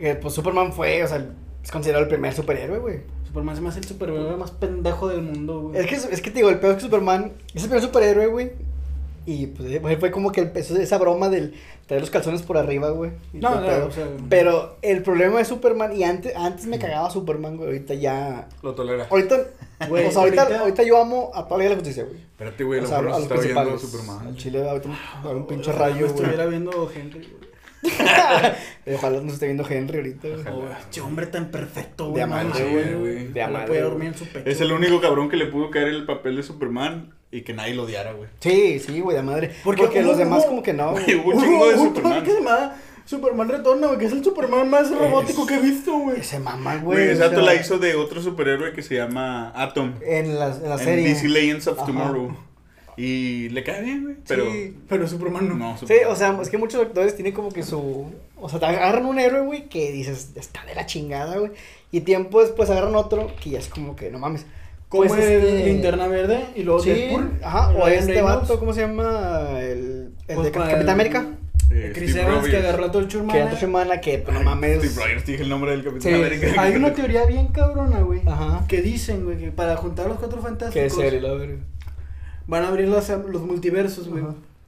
Que, 0.02 0.16
pues 0.16 0.34
Superman 0.34 0.72
fue, 0.72 1.04
o 1.04 1.06
sea, 1.06 1.24
es 1.62 1.70
considerado 1.70 2.02
el 2.02 2.08
primer 2.10 2.32
superhéroe, 2.34 2.78
güey. 2.80 3.00
Superman 3.24 3.54
se 3.54 3.62
me 3.62 3.68
hace 3.68 3.78
el 3.78 3.84
superhéroe 3.86 4.36
más 4.36 4.50
pendejo 4.50 5.06
del 5.08 5.22
mundo, 5.22 5.60
güey. 5.60 5.78
Es 5.80 5.86
que, 5.86 5.94
es 5.94 6.20
que 6.20 6.30
te 6.30 6.38
digo, 6.40 6.48
el 6.50 6.58
peor 6.58 6.72
es 6.72 6.76
que 6.78 6.82
Superman 6.84 7.32
es 7.54 7.62
el 7.62 7.68
primer 7.68 7.82
superhéroe, 7.84 8.26
güey. 8.26 8.50
Y 9.24 9.46
pues 9.46 9.80
fue- 9.80 9.96
fue 9.98 10.10
como 10.10 10.32
que 10.32 10.40
empezó 10.40 10.76
esa 10.76 10.98
broma 10.98 11.28
del 11.28 11.54
traer 11.86 12.00
los 12.00 12.10
calzones 12.10 12.42
por 12.42 12.58
arriba, 12.58 12.90
güey. 12.90 13.12
y 13.32 13.36
No, 13.38 13.60
no, 13.60 13.86
o 13.86 13.90
sea- 13.92 14.08
Pero 14.28 14.76
el 14.82 15.04
problema 15.04 15.38
de 15.38 15.44
Superman, 15.44 15.96
y 15.96 16.02
antes, 16.02 16.34
antes 16.34 16.66
me 16.66 16.80
cagaba 16.80 17.08
Superman, 17.08 17.56
güey. 17.56 17.68
Ahorita 17.68 17.94
ya. 17.94 18.48
Lo 18.62 18.74
tolera. 18.74 19.06
Ahorita, 19.08 19.36
Güey, 19.88 20.06
o 20.06 20.10
sea, 20.10 20.22
ahorita, 20.22 20.42
ahorita- 20.42 20.60
ahorita 20.60 20.82
yo 20.82 21.00
amo 21.00 21.30
a 21.34 21.46
toda 21.46 21.62
la 21.62 21.68
la 21.70 21.74
justicia, 21.76 22.02
güey. 22.04 22.16
Espérate, 22.20 22.64
güey, 22.64 22.80
lo 22.80 22.88
mejor 22.88 23.22
está 23.22 23.34
viendo. 23.36 23.78
Superman. 23.78 24.26
Al 24.26 24.36
Chile 24.36 24.68
ahorita 24.68 24.88
va 24.88 24.94
a 25.14 25.20
haber 25.22 25.36
un 25.36 25.46
pinche 25.46 25.70
rayo, 25.72 26.00
me 26.00 26.06
estuviera 26.06 26.36
güey. 26.46 26.48
viendo 26.50 26.90
Henry, 26.92 27.18
güey. 27.20 27.51
Ojalá 28.94 29.20
nos 29.20 29.34
esté 29.34 29.46
viendo 29.46 29.66
Henry 29.68 29.98
ahorita, 29.98 30.28
güey. 30.28 31.04
Hombre 31.04 31.26
tan 31.26 31.50
perfecto, 31.50 32.04
güey. 32.06 32.16
De 32.16 32.22
amante, 32.22 32.64
güey. 32.64 33.28
De 33.28 33.42
amante, 33.42 33.68
güey. 33.68 33.80
dormir 33.80 34.08
en 34.08 34.14
su 34.14 34.26
pecho. 34.26 34.48
Es 34.48 34.60
el 34.60 34.72
único 34.72 35.00
cabrón 35.00 35.28
que 35.28 35.36
le 35.36 35.46
pudo 35.46 35.70
caer 35.70 35.88
el 35.88 36.04
papel 36.06 36.36
de 36.36 36.42
Superman 36.42 37.12
y 37.30 37.42
que 37.42 37.54
nadie 37.54 37.74
lo 37.74 37.84
odiara, 37.84 38.12
güey. 38.12 38.28
Sí, 38.40 38.78
sí, 38.78 39.00
güey, 39.00 39.16
de 39.16 39.22
madre. 39.22 39.50
Porque 39.64 39.82
Porque, 39.82 40.02
los 40.02 40.16
demás 40.18 40.44
como 40.44 40.62
que 40.62 40.72
no, 40.72 40.92
Güey, 40.92 41.14
un 41.14 41.40
chingo 41.40 41.68
de 41.70 41.76
Superman. 41.76 42.22
que 42.22 42.30
se 42.30 42.36
llama 42.38 42.76
Superman 43.04 43.48
Retorna, 43.48 43.86
güey, 43.88 43.98
que 43.98 44.04
es 44.06 44.12
el 44.12 44.22
Superman 44.22 44.68
más 44.70 44.90
robótico 44.90 45.46
que 45.46 45.54
he 45.56 45.60
visto, 45.60 45.92
güey. 45.98 46.20
Ese 46.20 46.38
mamá, 46.38 46.76
Güey, 46.76 46.98
güey. 46.98 47.08
o 47.08 47.12
esa 47.12 47.30
sea, 47.30 47.38
la 47.40 47.54
hizo 47.54 47.78
de 47.78 47.94
otro 47.96 48.22
superhéroe 48.22 48.72
que 48.72 48.82
se 48.82 48.94
llama 48.96 49.52
Atom. 49.56 49.94
En 50.06 50.38
la, 50.38 50.54
en 50.54 50.68
la 50.68 50.74
En 50.74 50.78
serie. 50.78 51.08
DC 51.08 51.28
Legends 51.28 51.66
of 51.66 51.78
Ajá. 51.78 51.86
Tomorrow. 51.86 52.36
Y 53.04 53.48
le 53.48 53.64
cae 53.64 53.82
bien, 53.82 54.04
güey. 54.04 54.16
Pero. 54.28 54.50
Sí. 54.52 54.76
Pero 54.88 55.08
Superman 55.08 55.48
no. 55.48 55.54
No, 55.56 55.74
Sí, 55.76 55.80
Superman. 55.86 56.12
o 56.12 56.16
sea, 56.16 56.38
es 56.40 56.50
que 56.50 56.58
muchos 56.58 56.80
actores 56.80 57.14
tienen 57.16 57.32
como 57.32 57.50
que 57.50 57.62
su. 57.62 58.06
O 58.40 58.48
sea, 58.48 58.60
te 58.60 58.66
agarran 58.66 59.06
un 59.06 59.18
héroe, 59.18 59.40
güey, 59.44 59.68
que 59.68 59.90
dices, 59.92 60.30
está 60.36 60.64
de 60.64 60.74
la 60.74 60.86
chingada, 60.86 61.36
güey. 61.38 61.50
Y 61.90 62.02
tiempo 62.02 62.40
después 62.40 62.70
agarran 62.70 62.94
otro 62.94 63.30
que 63.42 63.50
ya 63.50 63.58
es 63.58 63.68
como 63.68 63.96
que, 63.96 64.10
no 64.10 64.18
mames. 64.18 64.46
Como 64.88 65.04
Pues, 65.04 65.12
el 65.24 65.32
este- 65.44 65.64
Linterna 65.66 66.06
Verde 66.06 66.44
y 66.54 66.62
luego 66.64 66.80
Sí, 66.80 66.90
Deadpool. 66.90 67.38
ajá, 67.42 67.70
o 67.70 67.86
Ryan 67.86 67.98
este 67.98 68.12
Reynolds. 68.12 68.40
vato, 68.42 68.58
¿cómo 68.60 68.72
se 68.74 68.82
llama? 68.82 69.58
El, 69.60 70.12
el 70.28 70.34
Pues 70.36 70.44
de 70.44 70.50
Capitán 70.52 70.80
el- 70.82 70.88
América. 70.88 71.26
Eh, 71.70 71.92
Chris 71.94 72.10
Steve 72.10 72.26
Evans 72.28 72.46
que 72.48 72.56
agarró 72.58 72.84
a 72.84 72.90
todo 72.90 72.98
el 73.00 73.06
Que 73.08 73.12
Churmana. 73.12 73.38
era 73.40 73.50
tu 73.50 73.56
semana 73.56 74.00
que, 74.02 74.18
pues, 74.18 74.36
no 74.36 74.42
mames. 74.44 74.78
Steve 74.84 74.94
Rogers, 75.06 75.24
te 75.24 75.32
dije 75.32 75.44
el 75.44 75.48
nombre 75.48 75.70
del 75.70 75.82
Capitán 75.82 76.02
Sí. 76.12 76.14
América. 76.14 76.60
Hay 76.62 76.76
una 76.76 76.92
teoría 76.92 77.24
bien 77.24 77.46
cabrona, 77.48 78.00
güey. 78.02 78.20
Ajá. 78.26 78.66
Que 78.68 78.82
dicen, 78.82 79.24
güey, 79.24 79.38
que 79.38 79.50
para 79.50 79.76
juntar 79.76 80.06
los 80.08 80.18
cuatro 80.18 80.38
Que 80.40 80.44
fantásticos 80.44 80.92
serio, 80.94 81.20
la 81.22 81.32
verga. 81.32 81.56
Van 82.52 82.64
a 82.64 82.68
abrir 82.68 82.86
los, 82.86 83.08
los 83.08 83.42
multiversos, 83.42 84.08
güey. 84.08 84.24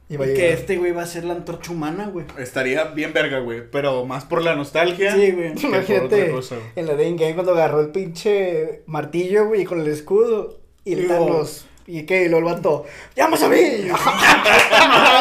Y, 0.09 0.17
va 0.17 0.25
que 0.25 0.53
este 0.53 0.77
güey 0.77 0.91
va 0.91 1.03
a 1.03 1.05
ser 1.05 1.23
la 1.23 1.35
antorcha 1.35 1.71
humana, 1.71 2.07
güey. 2.07 2.25
Estaría 2.39 2.85
bien 2.85 3.13
verga, 3.13 3.39
güey. 3.39 3.61
Pero 3.69 4.05
más 4.05 4.25
por 4.25 4.41
la 4.41 4.55
nostalgia. 4.55 5.13
Sí, 5.13 5.31
güey. 5.31 5.53
que 5.53 5.67
por 5.67 5.69
otra 5.69 5.77
Imagínate 5.77 6.31
cosa, 6.31 6.55
güey. 6.55 6.67
en 6.75 6.85
la 6.87 6.95
de 6.95 7.11
Game 7.11 7.35
cuando 7.35 7.51
agarró 7.51 7.81
el 7.81 7.89
pinche 7.89 8.81
martillo, 8.87 9.45
güey, 9.45 9.65
con 9.65 9.81
el 9.81 9.87
escudo. 9.87 10.59
Y 10.83 10.93
el 10.93 11.05
Y 11.05 11.07
Thanos. 11.07 11.67
¿Y 11.87 12.03
qué? 12.03 12.23
Y 12.23 12.25
el 12.33 12.43
vato. 12.43 12.85
¡Llamas 13.15 13.43
a 13.43 13.49
mí! 13.49 13.57
La 13.87 13.95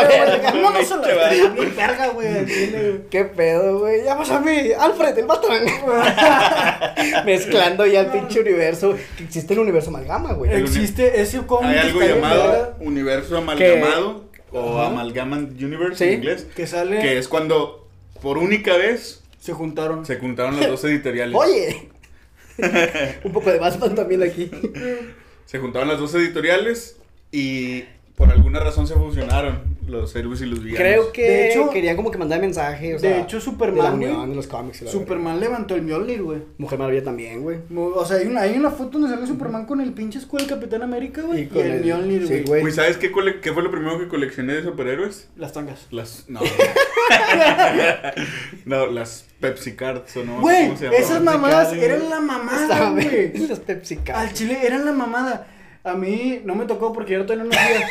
Chaval. 0.08 0.80
estaría 0.80 1.48
bien 1.50 1.76
verga, 1.76 2.08
güey. 2.08 3.06
¿Qué 3.10 3.24
pedo, 3.24 3.80
güey? 3.80 4.02
¡Llamas 4.02 4.30
a 4.30 4.40
mí! 4.40 4.70
¡Alfred, 4.78 5.18
el 5.18 5.26
vato! 5.26 5.48
Mezclando 7.26 7.84
ya 7.86 8.00
el 8.00 8.06
pinche 8.06 8.40
universo. 8.40 8.96
Que 9.16 9.24
existe 9.24 9.52
el 9.52 9.60
universo 9.60 9.90
amalgama, 9.90 10.32
güey. 10.32 10.54
Existe 10.54 11.20
ese 11.20 11.44
cómic. 11.46 11.70
Hay 11.70 11.78
algo 11.78 12.00
llamado 12.00 12.76
Universo 12.80 13.36
Amalgamado 13.36 14.24
o. 14.50 14.78
Amalgaman 14.80 15.56
Universe 15.60 16.04
en 16.06 16.14
inglés. 16.14 16.46
Que 16.56 16.66
sale. 16.66 17.00
Que 17.00 17.18
es 17.18 17.28
cuando 17.28 17.86
por 18.22 18.38
única 18.38 18.76
vez 18.78 19.22
Se 19.38 19.52
juntaron. 19.52 20.06
se 20.06 20.16
juntaron 20.16 20.58
las 20.58 20.68
dos 20.68 20.84
editoriales. 20.84 21.36
Oye. 21.36 21.90
Un 23.24 23.32
poco 23.32 23.50
de 23.50 23.58
Batman 23.58 23.94
también 23.94 24.22
aquí. 24.22 24.50
Se 25.46 25.58
juntaron 25.58 25.88
las 25.88 25.98
dos 25.98 26.14
editoriales 26.14 26.96
y 27.30 27.84
por 28.16 28.30
alguna 28.30 28.60
razón 28.60 28.86
se 28.86 28.94
fusionaron 28.94 29.73
los 29.86 30.14
héroes 30.16 30.40
y 30.40 30.46
los 30.46 30.60
villanos. 30.62 30.78
Creo 30.78 31.12
que 31.12 31.22
De 31.22 31.50
hecho- 31.50 31.70
querían 31.70 31.96
como 31.96 32.10
que 32.10 32.18
mandar 32.18 32.40
mensaje. 32.40 32.92
O 32.94 32.94
de 32.94 33.00
sea, 33.00 33.20
hecho, 33.20 33.36
de 33.38 33.44
la 33.44 33.50
Superman, 33.50 33.94
unión 33.94 34.16
güey. 34.16 34.28
de 34.30 34.34
los 34.36 34.46
cómics. 34.46 34.80
y 34.80 34.84
la 34.84 34.90
verga. 34.90 35.00
Superman 35.04 35.40
levantó 35.40 35.74
el 35.74 35.82
Mjolnir, 35.82 36.22
güey. 36.22 36.38
Mujer 36.58 36.78
Maravilla 36.78 37.04
también, 37.04 37.42
güey. 37.42 37.58
O 37.76 38.04
sea, 38.04 38.16
hay 38.18 38.26
una, 38.26 38.42
hay 38.42 38.56
una 38.56 38.70
foto 38.70 38.98
donde 38.98 39.14
sale 39.14 39.26
Superman 39.26 39.66
con 39.66 39.80
el 39.80 39.92
pinche 39.92 40.18
escudo 40.18 40.40
del 40.40 40.48
Capitán 40.48 40.82
América, 40.82 41.22
güey. 41.22 41.40
Y, 41.40 41.42
Y 41.42 41.46
con 41.46 41.62
el, 41.64 41.72
el- 41.72 41.84
Mjolnir, 41.84 42.22
sí, 42.22 42.28
güey. 42.28 42.42
güey. 42.44 42.60
Pues, 42.62 42.74
¿sabes 42.76 42.96
qué, 42.96 43.12
cole- 43.12 43.40
qué 43.40 43.52
fue 43.52 43.62
lo 43.62 43.70
primero 43.70 43.98
que 43.98 44.08
coleccioné 44.08 44.54
de 44.54 44.62
superhéroes? 44.62 45.28
Las 45.36 45.52
tangas. 45.52 45.86
Las. 45.90 46.24
No. 46.28 46.40
no, 48.64 48.86
las 48.86 49.26
Pepsi 49.40 49.72
Cards 49.72 50.16
o 50.16 50.24
no. 50.24 50.40
Güey, 50.40 50.72
esas 50.96 51.22
mamadas 51.22 51.72
eran 51.74 52.08
la 52.08 52.20
mamada, 52.20 52.90
güey. 52.90 53.36
Los 53.48 53.60
Pepsi 53.60 53.96
Cards. 53.96 54.28
Al 54.30 54.34
chile 54.34 54.58
eran 54.64 54.84
la 54.84 54.92
mamada. 54.92 55.46
A 55.86 55.92
mí 55.94 56.40
no 56.44 56.54
me 56.54 56.64
tocó 56.64 56.94
porque 56.94 57.12
yo 57.12 57.26
tenía 57.26 57.44
una 57.44 57.52
silla. 57.52 57.88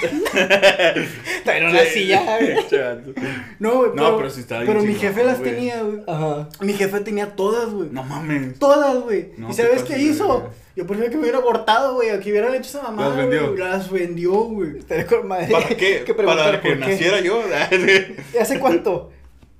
Pero 1.45 1.69
una 1.69 1.83
silla, 1.85 2.37
güey. 2.39 2.55
No, 3.59 3.75
güey. 3.75 3.91
No, 3.93 4.17
pero 4.17 4.29
sí 4.31 4.39
estaba 4.41 4.61
bien 4.61 4.73
Pero 4.73 4.85
mi 4.85 4.95
jefe 4.95 5.23
las 5.23 5.39
güey. 5.39 5.51
tenía, 5.53 5.83
güey. 5.83 5.99
Ajá. 6.07 6.49
Mi 6.59 6.73
jefe 6.73 6.99
tenía 7.01 7.35
todas, 7.35 7.69
güey. 7.69 7.89
No 7.91 8.03
mames. 8.03 8.57
Todas, 8.57 8.97
güey. 9.03 9.29
No 9.37 9.49
¿Y 9.51 9.53
sabes 9.53 9.83
qué 9.83 9.99
hizo? 9.99 10.49
Yo 10.75 10.87
prefiero 10.87 11.11
que 11.11 11.17
me 11.17 11.21
hubiera 11.23 11.37
abortado, 11.37 11.93
güey. 11.93 12.19
Que 12.19 12.31
hubieran 12.31 12.55
hecho 12.55 12.63
esa 12.69 12.81
mamada. 12.81 13.09
Las 13.09 13.17
vendió. 13.17 13.47
güey. 13.49 13.59
Las 13.59 13.91
vendió, 13.91 14.31
güey. 14.33 14.77
Estaría 14.79 15.05
con 15.05 15.27
madre. 15.27 15.51
¿Para 15.51 15.67
qué? 15.69 16.03
preguntar 16.17 16.37
Para 16.45 16.61
que 16.61 16.69
qué. 16.69 16.75
naciera 16.75 17.19
yo. 17.21 17.41
¿Y 18.33 18.37
hace 18.37 18.59
cuánto? 18.59 19.11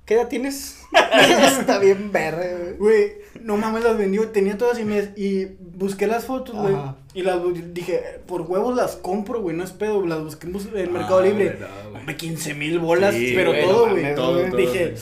¿Qué 0.04 0.14
edad 0.14 0.28
tienes? 0.28 0.80
Está 1.58 1.78
bien 1.78 2.12
verde, 2.12 2.76
güey. 2.78 3.12
No 3.40 3.56
mames, 3.56 3.84
las 3.84 3.96
vendió. 3.98 4.28
Tenía 4.28 4.58
todas 4.58 4.78
y 4.78 4.84
me. 4.84 5.12
Y 5.16 5.46
busqué 5.76 6.06
las 6.06 6.24
fotos, 6.26 6.54
güey. 6.54 6.74
Y 7.14 7.22
las 7.22 7.38
dije, 7.72 8.20
por 8.26 8.42
huevos 8.42 8.74
las 8.76 8.96
compro, 8.96 9.40
güey. 9.40 9.56
No 9.56 9.64
es 9.64 9.72
pedo. 9.72 10.04
Las 10.06 10.22
busqué 10.22 10.46
en 10.46 10.52
bus- 10.52 10.68
en 10.74 10.92
Mercado 10.92 11.18
Ah, 11.20 11.22
Libre. 11.22 11.44
verdad. 11.46 11.68
Hombre, 11.94 12.16
15 12.16 12.54
mil 12.54 12.78
bolas. 12.78 13.14
Sí, 13.14 13.32
pero 13.34 13.50
güey, 13.52 13.62
todo, 13.64 13.90
güey. 13.90 14.14
Todo, 14.14 14.44
todo, 14.46 14.56
Dije, 14.56 14.84
güey. 14.90 14.94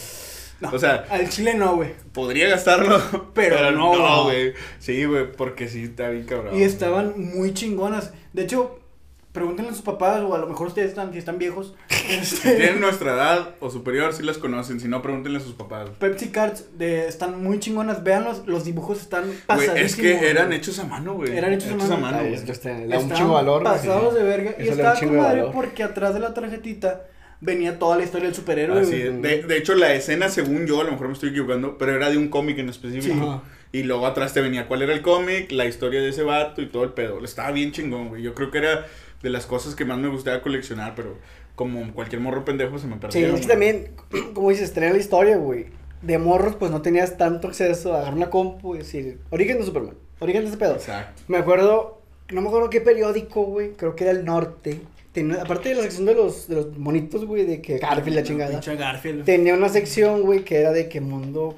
no, 0.61 0.71
O 0.73 0.79
sea- 0.79 1.05
al 1.11 1.29
chile 1.29 1.55
no, 1.55 1.77
güey. 1.77 1.91
Podría 2.13 2.49
gastarlo, 2.49 3.01
Pero 3.35 3.71
no, 3.73 3.97
no, 3.97 4.25
güey. 4.25 4.51
güey. 4.51 4.55
Sí, 4.79 5.05
güey, 5.05 5.31
porque 5.33 5.69
sí 5.69 5.85
está 5.85 6.09
bien 6.11 6.25
cabrón. 6.27 6.57
Y 6.57 6.63
estaban 6.63 7.15
muy 7.17 7.55
chingonas. 7.55 8.13
De 8.33 8.43
hecho, 8.45 8.79
pregúntenle 9.33 9.71
a 9.71 9.75
sus 9.75 9.83
papás, 9.83 10.21
o 10.21 10.35
a 10.35 10.39
lo 10.39 10.47
mejor 10.47 10.67
ustedes 10.69 10.91
están, 10.91 11.13
si 11.13 11.19
están 11.19 11.39
viejos. 11.39 11.75
Si 11.89 12.13
este, 12.21 12.57
tienen 12.57 12.81
nuestra 12.81 13.15
edad 13.15 13.55
o 13.61 13.71
superior, 13.71 14.13
sí 14.13 14.23
las 14.23 14.39
conocen. 14.39 14.79
Si 14.81 14.89
no, 14.89 15.01
pregúntenle 15.03 15.39
a 15.39 15.41
sus 15.41 15.55
papás. 15.55 15.89
Pepsi 15.99 16.29
Cards 16.31 16.67
de, 16.79 17.09
están 17.09 17.43
muy 17.43 17.59
chingonas. 17.59 18.05
Veanlos, 18.05 18.47
los 18.47 18.65
dibujos 18.65 19.01
están 19.01 19.25
Güey, 19.25 19.39
pasadísimos. 19.47 19.81
es 19.81 19.97
que 19.97 20.31
eran 20.31 20.53
hechos 20.53 20.79
a 20.79 20.85
mano, 20.85 21.15
güey. 21.15 21.37
Eran 21.37 21.53
hechos 21.55 21.71
a 21.91 21.97
mano. 21.97 22.19
Ay, 22.19 22.25
güey. 22.29 22.35
esto 22.35 22.53
está- 22.53 22.77
le 22.79 22.87
da 22.89 22.99
un 22.99 23.13
chingo 23.13 23.33
valor. 23.35 23.63
güey. 23.63 23.75
pasados 23.75 24.15
de 24.15 24.23
verga. 24.23 24.55
Y 24.59 24.63
Eso 24.63 24.73
estaba 24.73 24.99
con 24.99 25.17
madre 25.17 25.39
valor. 25.41 25.53
porque 25.55 25.83
atrás 25.83 26.13
de 26.15 26.21
la 26.21 26.35
tarjetita 26.35 27.07
venía 27.41 27.79
toda 27.79 27.97
la 27.97 28.05
historia 28.05 28.27
del 28.27 28.35
superhéroe. 28.37 28.81
Así 28.83 29.01
es. 29.01 29.21
De, 29.23 29.43
de 29.43 29.57
hecho, 29.57 29.75
la 29.75 29.95
escena, 29.95 30.29
según 30.29 30.67
yo, 30.67 30.81
a 30.81 30.85
lo 30.85 30.93
mejor 30.93 31.09
me 31.09 31.15
estoy 31.15 31.31
equivocando, 31.31 31.77
pero 31.79 31.95
era 31.97 32.11
de 32.11 32.17
un 32.19 32.29
cómic 32.29 32.59
en 32.59 32.69
específico. 32.69 33.43
Sí. 33.47 33.79
Y 33.81 33.83
luego 33.85 34.07
atrás 34.07 34.35
te 34.35 34.43
venía 34.43 34.69
cuál 34.69 34.83
era 34.83 34.93
el 34.93 35.01
cómic, 35.01 35.51
la 35.51 35.65
historia 35.65 36.03
de 36.03 36.11
ese 36.11 36.23
vato 36.23 36.61
y 36.61 36.67
todo 36.67 36.85
el 36.85 36.91
pedo. 36.93 37.25
Estaba 37.25 37.51
bien 37.53 37.73
chingón, 37.73 38.11
güey. 38.11 38.23
Yo 38.23 38.35
creo 38.35 38.51
que 38.51 38.59
era 38.59 38.87
de 39.23 39.31
las 39.31 39.47
cosas 39.47 39.75
que 39.75 39.85
más 39.85 39.99
me 39.99 40.09
gustaba 40.09 40.43
coleccionar, 40.43 40.95
pero 40.95 41.17
como 41.55 41.93
cualquier 41.93 42.21
morro 42.21 42.45
pendejo 42.45 42.79
se 42.79 42.87
me 42.87 42.95
Sí, 42.95 43.01
perdieron. 43.01 43.35
es 43.37 43.41
que 43.43 43.47
también, 43.47 43.91
como 44.35 44.51
dices, 44.51 44.73
tener 44.73 44.93
la 44.93 44.99
historia, 44.99 45.37
güey. 45.37 45.67
De 46.03 46.19
morros, 46.19 46.57
pues 46.57 46.71
no 46.73 46.83
tenías 46.83 47.17
tanto 47.17 47.47
acceso 47.47 47.93
a 47.95 47.99
agarrar 47.99 48.15
una 48.15 48.31
compu 48.31 48.75
y 48.75 48.79
decir, 48.79 49.19
origen 49.31 49.59
de 49.59 49.65
Superman, 49.65 49.95
origen 50.19 50.43
de 50.43 50.49
ese 50.49 50.57
pedo. 50.57 50.75
Exacto. 50.75 51.23
Me 51.29 51.39
acuerdo, 51.39 52.01
no 52.33 52.41
me 52.41 52.49
acuerdo 52.49 52.71
qué 52.71 52.81
periódico, 52.81 53.45
güey, 53.45 53.73
creo 53.75 53.95
que 53.95 54.05
era 54.05 54.13
el 54.13 54.25
norte. 54.25 54.81
Tenía, 55.13 55.43
aparte 55.43 55.69
de 55.69 55.75
la 55.77 55.83
sección 55.83 56.07
de 56.07 56.15
los, 56.15 56.49
de 56.49 56.57
los 56.57 56.77
monitos, 56.77 57.25
güey, 57.25 57.45
de 57.45 57.61
que 57.63 57.79
Garfield 57.79 58.17
la 58.17 58.23
chingada. 58.25 58.51
Pinche 58.51 58.75
Garfield. 58.75 59.25
Tenía 59.25 59.55
una 59.55 59.69
sección, 59.69 60.23
güey, 60.23 60.43
que 60.43 60.57
era 60.59 60.73
de 60.73 60.89
que 60.89 61.01
mundo, 61.01 61.57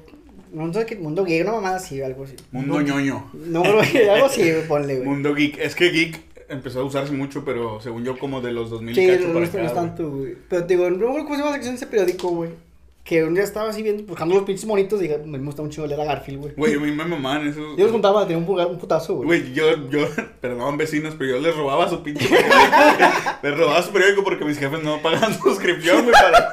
mundo, 0.53 0.85
mundo 0.99 1.23
gay, 1.23 1.41
una 1.41 1.53
mamada 1.53 1.77
así, 1.77 2.01
algo 2.03 2.25
así. 2.25 2.35
Mundo 2.51 2.81
ñoño. 2.81 3.31
No, 3.33 3.63
algo 3.63 3.79
así, 4.25 4.43
ponle, 4.67 4.97
güey. 4.97 5.07
Mundo 5.07 5.33
geek. 5.33 5.57
Es 5.57 5.73
que 5.73 5.89
geek 5.89 6.19
empezó 6.49 6.81
a 6.81 6.83
usarse 6.83 7.11
mucho, 7.13 7.43
pero 7.45 7.79
según 7.81 8.03
yo, 8.03 8.17
como 8.17 8.41
de 8.41 8.51
los 8.51 8.69
2000 8.69 8.97
y 8.97 9.01
Sí, 9.01 9.07
cacho 9.07 9.21
no, 9.21 9.27
no, 9.27 9.33
para 9.33 9.45
no 9.45 9.51
acá, 9.59 9.67
es 9.67 9.73
tanto, 9.73 10.09
güey. 10.09 10.35
Pero 10.49 10.61
digo, 10.63 10.89
no 10.89 10.97
me 10.97 11.05
acuerdo 11.05 11.23
cómo 11.25 11.35
se 11.35 11.39
llama 11.41 11.49
la 11.51 11.53
sección 11.55 11.75
de 11.75 11.77
ese 11.77 11.87
periódico, 11.87 12.29
güey. 12.29 12.49
Que 13.03 13.23
un 13.23 13.35
día 13.35 13.43
estaba 13.43 13.69
así 13.69 13.83
viendo, 13.83 14.01
buscando 14.03 14.33
los 14.33 14.45
pinches 14.45 14.65
monitos 14.65 14.99
y 14.99 15.03
dije, 15.03 15.19
me 15.19 15.37
gusta 15.37 15.61
un 15.61 15.69
chingo 15.69 15.85
leer 15.85 16.01
a 16.01 16.05
Garfield, 16.05 16.39
güey. 16.41 16.53
Güey, 16.55 16.73
a 16.73 16.79
mí 16.79 16.91
me 16.91 17.05
mamaban 17.05 17.47
esos. 17.47 17.77
Yo 17.77 17.83
los 17.83 17.91
juntaba, 17.91 18.25
tenía 18.25 18.43
un, 18.43 18.59
un 18.59 18.79
putazo, 18.79 19.17
güey. 19.17 19.27
Güey, 19.27 19.53
yo, 19.53 19.89
yo, 19.89 20.07
perdón 20.41 20.75
vecinos, 20.75 21.13
pero 21.15 21.35
yo 21.35 21.39
les 21.39 21.55
robaba 21.55 21.87
su 21.87 22.01
pinche 22.01 22.27
les 23.43 23.57
robaba 23.57 23.83
su 23.83 23.91
periódico 23.91 24.23
porque 24.23 24.43
mis 24.43 24.57
jefes 24.57 24.81
no 24.83 24.99
pagan 25.03 25.33
suscripción, 25.39 26.01
güey, 26.03 26.13
para, 26.13 26.51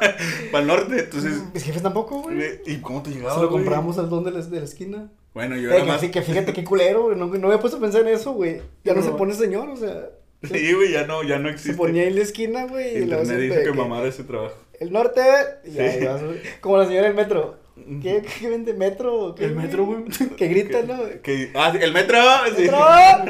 para 0.51 0.61
el 0.61 0.67
norte. 0.67 0.99
Entonces, 1.01 1.43
Mis 1.55 1.63
jefes 1.63 1.83
tampoco, 1.83 2.21
güey. 2.21 2.61
¿y 2.67 2.77
cómo 2.83 3.03
te 3.03 3.11
llegaba? 3.13 3.35
Se 3.35 3.41
lo 3.41 3.49
güey? 3.49 3.63
compramos 3.63 3.97
al 3.97 4.11
don 4.11 4.23
de 4.25 4.33
la, 4.33 4.41
de 4.43 4.59
la 4.59 4.65
esquina. 4.65 5.11
Bueno, 5.35 5.57
yo 5.57 5.71
Eh, 5.71 5.75
era 5.75 5.81
que, 5.83 5.89
más. 5.89 5.97
así 5.99 6.11
que 6.11 6.23
fíjate 6.23 6.53
qué 6.53 6.63
culero, 6.65 7.05
güey. 7.05 7.17
No, 7.17 7.27
no 7.27 7.39
me 7.39 7.47
había 7.47 7.59
puesto 7.61 7.79
a 7.79 7.81
pensar 7.81 8.03
en 8.03 8.09
eso, 8.09 8.33
güey. 8.33 8.61
Ya 8.85 8.95
no, 8.95 9.01
No. 9.01 9.07
se 9.07 9.13
pone 9.13 9.33
señor, 9.35 9.69
o 9.71 9.77
sea. 9.77 10.09
Sí, 10.43 10.73
güey, 10.73 10.93
ya 10.93 11.07
no, 11.07 11.23
ya 11.23 11.39
no 11.39 11.49
Se 11.49 11.55
existe. 11.55 11.77
ponía 11.77 12.03
ahí 12.03 12.09
en 12.09 12.17
la 12.17 12.23
esquina, 12.23 12.67
güey. 12.67 12.99
y 12.99 13.03
Internet 13.03 13.39
dice 13.39 13.59
que 13.59 13.63
que 13.65 13.73
mamara 13.73 14.09
ese 14.09 14.25
trabajo. 14.25 14.57
El 14.81 14.93
norte, 14.93 15.21
y 15.65 15.79
ahí 15.79 16.01
Sí. 16.01 16.05
vas, 16.05 16.23
güey. 16.23 16.39
Como 16.61 16.77
la 16.79 16.87
señora 16.87 17.07
del 17.07 17.15
metro. 17.15 17.63
¿Qué, 18.03 18.23
qué 18.41 18.51
vende? 18.51 18.75
¿Metro? 18.75 19.35
qué, 19.35 19.45
El 19.47 19.55
metro, 19.57 19.87
güey. 19.87 20.05
Que 20.37 20.49
grita, 20.49 20.83
¿no? 20.83 20.99
Que- 21.23 21.51
ah, 21.55 21.73
el 21.81 21.93
metro. 21.93 22.19
sí. 22.57 22.63
¡Metro! 22.63 22.79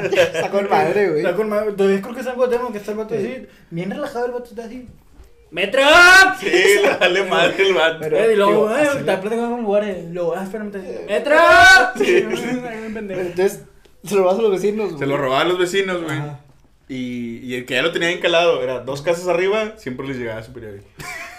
Está 0.11 0.49
con 0.51 0.69
madre, 0.69 1.09
güey. 1.09 1.19
Está 1.21 1.35
con 1.35 1.49
madre. 1.49 1.71
Todavía 1.73 2.01
creo 2.01 2.13
que 2.15 2.21
es 2.21 2.27
algo 2.27 2.49
tema 2.49 2.69
que 2.71 2.77
está 2.79 2.91
el 2.91 2.97
vato 2.97 3.13
así. 3.15 3.45
Bien 3.69 3.89
relajado 3.91 4.25
el 4.25 4.31
vato 4.33 4.49
está 4.49 4.65
así. 4.65 4.87
¡Metro! 5.53 5.81
Sí, 6.39 6.49
le 6.81 6.97
vale 6.99 7.23
madre 7.25 7.67
el 7.67 7.73
vato. 7.73 7.97
Pero- 8.01 8.17
Eh, 8.17 8.33
y 8.33 8.35
luego, 8.35 8.51
digo, 8.67 8.77
eh, 8.77 8.81
así- 8.89 8.97
está 8.97 9.21
platicando 9.21 9.49
con 9.51 9.59
un 9.59 9.65
lugar. 9.65 9.83
eh, 9.85 10.07
Luego, 10.11 10.33
ah, 10.35 10.43
espérame. 10.43 10.71
¡Metro! 11.07 11.35
Sí. 11.97 12.17
Entonces, 12.95 13.63
se 14.03 14.15
lo 14.15 14.23
vas 14.25 14.37
a 14.37 14.41
los 14.41 14.51
vecinos, 14.51 14.87
güey. 14.89 14.99
Se 14.99 15.05
lo 15.05 15.15
robaban 15.17 15.47
los 15.49 15.57
vecinos, 15.59 16.01
güey. 16.03 16.17
Y, 16.89 17.37
y 17.43 17.55
el 17.55 17.65
que 17.65 17.75
ya 17.75 17.81
lo 17.81 17.91
tenía 17.91 18.09
encalado 18.11 18.61
era 18.61 18.79
dos 18.81 19.01
casas 19.01 19.27
arriba, 19.27 19.73
siempre 19.77 20.05
les 20.07 20.17
llegaba 20.17 20.43
su 20.43 20.51
periódico. 20.53 20.85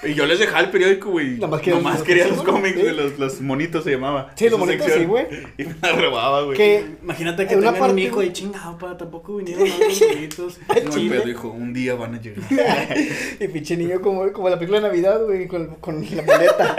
Y 0.07 0.15
yo 0.15 0.27
les 0.27 0.39
dejaba 0.39 0.61
el 0.61 0.71
periódico, 0.71 1.11
güey. 1.11 1.35
Nada 1.35 1.47
más 1.49 1.61
querían 1.61 1.83
Nomás 1.83 1.99
los- 1.99 2.07
quería 2.07 2.27
los 2.29 2.43
cómics, 2.43 2.81
güey. 2.81 2.95
Los, 2.95 3.19
los 3.19 3.41
monitos 3.41 3.85
se 3.85 3.91
llamaba. 3.93 4.33
Sí, 4.37 4.49
los 4.49 4.59
monitos, 4.59 4.87
sección. 4.87 5.05
sí, 5.05 5.09
güey. 5.09 5.27
Y 5.59 5.65
me 5.65 5.75
la 5.83 5.93
robaba, 5.93 6.43
güey. 6.43 6.57
Que 6.57 6.85
Imagínate 7.03 7.47
que 7.47 7.55
tengan 7.57 7.75
un 7.75 7.81
parte, 7.81 8.01
hijo 8.01 8.15
güey. 8.17 8.29
y 8.29 8.33
chingado, 8.33 8.79
pa, 8.79 8.97
tampoco 8.97 9.37
vinieron 9.37 9.63
a 9.71 9.79
los 9.85 10.01
gritos. 10.17 10.59
No, 10.69 10.75
pero 11.09 11.25
dijo, 11.25 11.49
un 11.49 11.73
día 11.73 11.95
van 11.95 12.15
a 12.15 12.21
llegar. 12.21 12.45
Y 13.41 13.49
pinche 13.49 13.77
niño 13.77 14.01
como, 14.01 14.31
como 14.33 14.49
la 14.49 14.57
película 14.59 14.81
de 14.81 14.89
Navidad, 14.89 15.23
güey, 15.25 15.47
con, 15.49 15.67
con 15.77 16.01
la 16.15 16.23
muleta. 16.23 16.77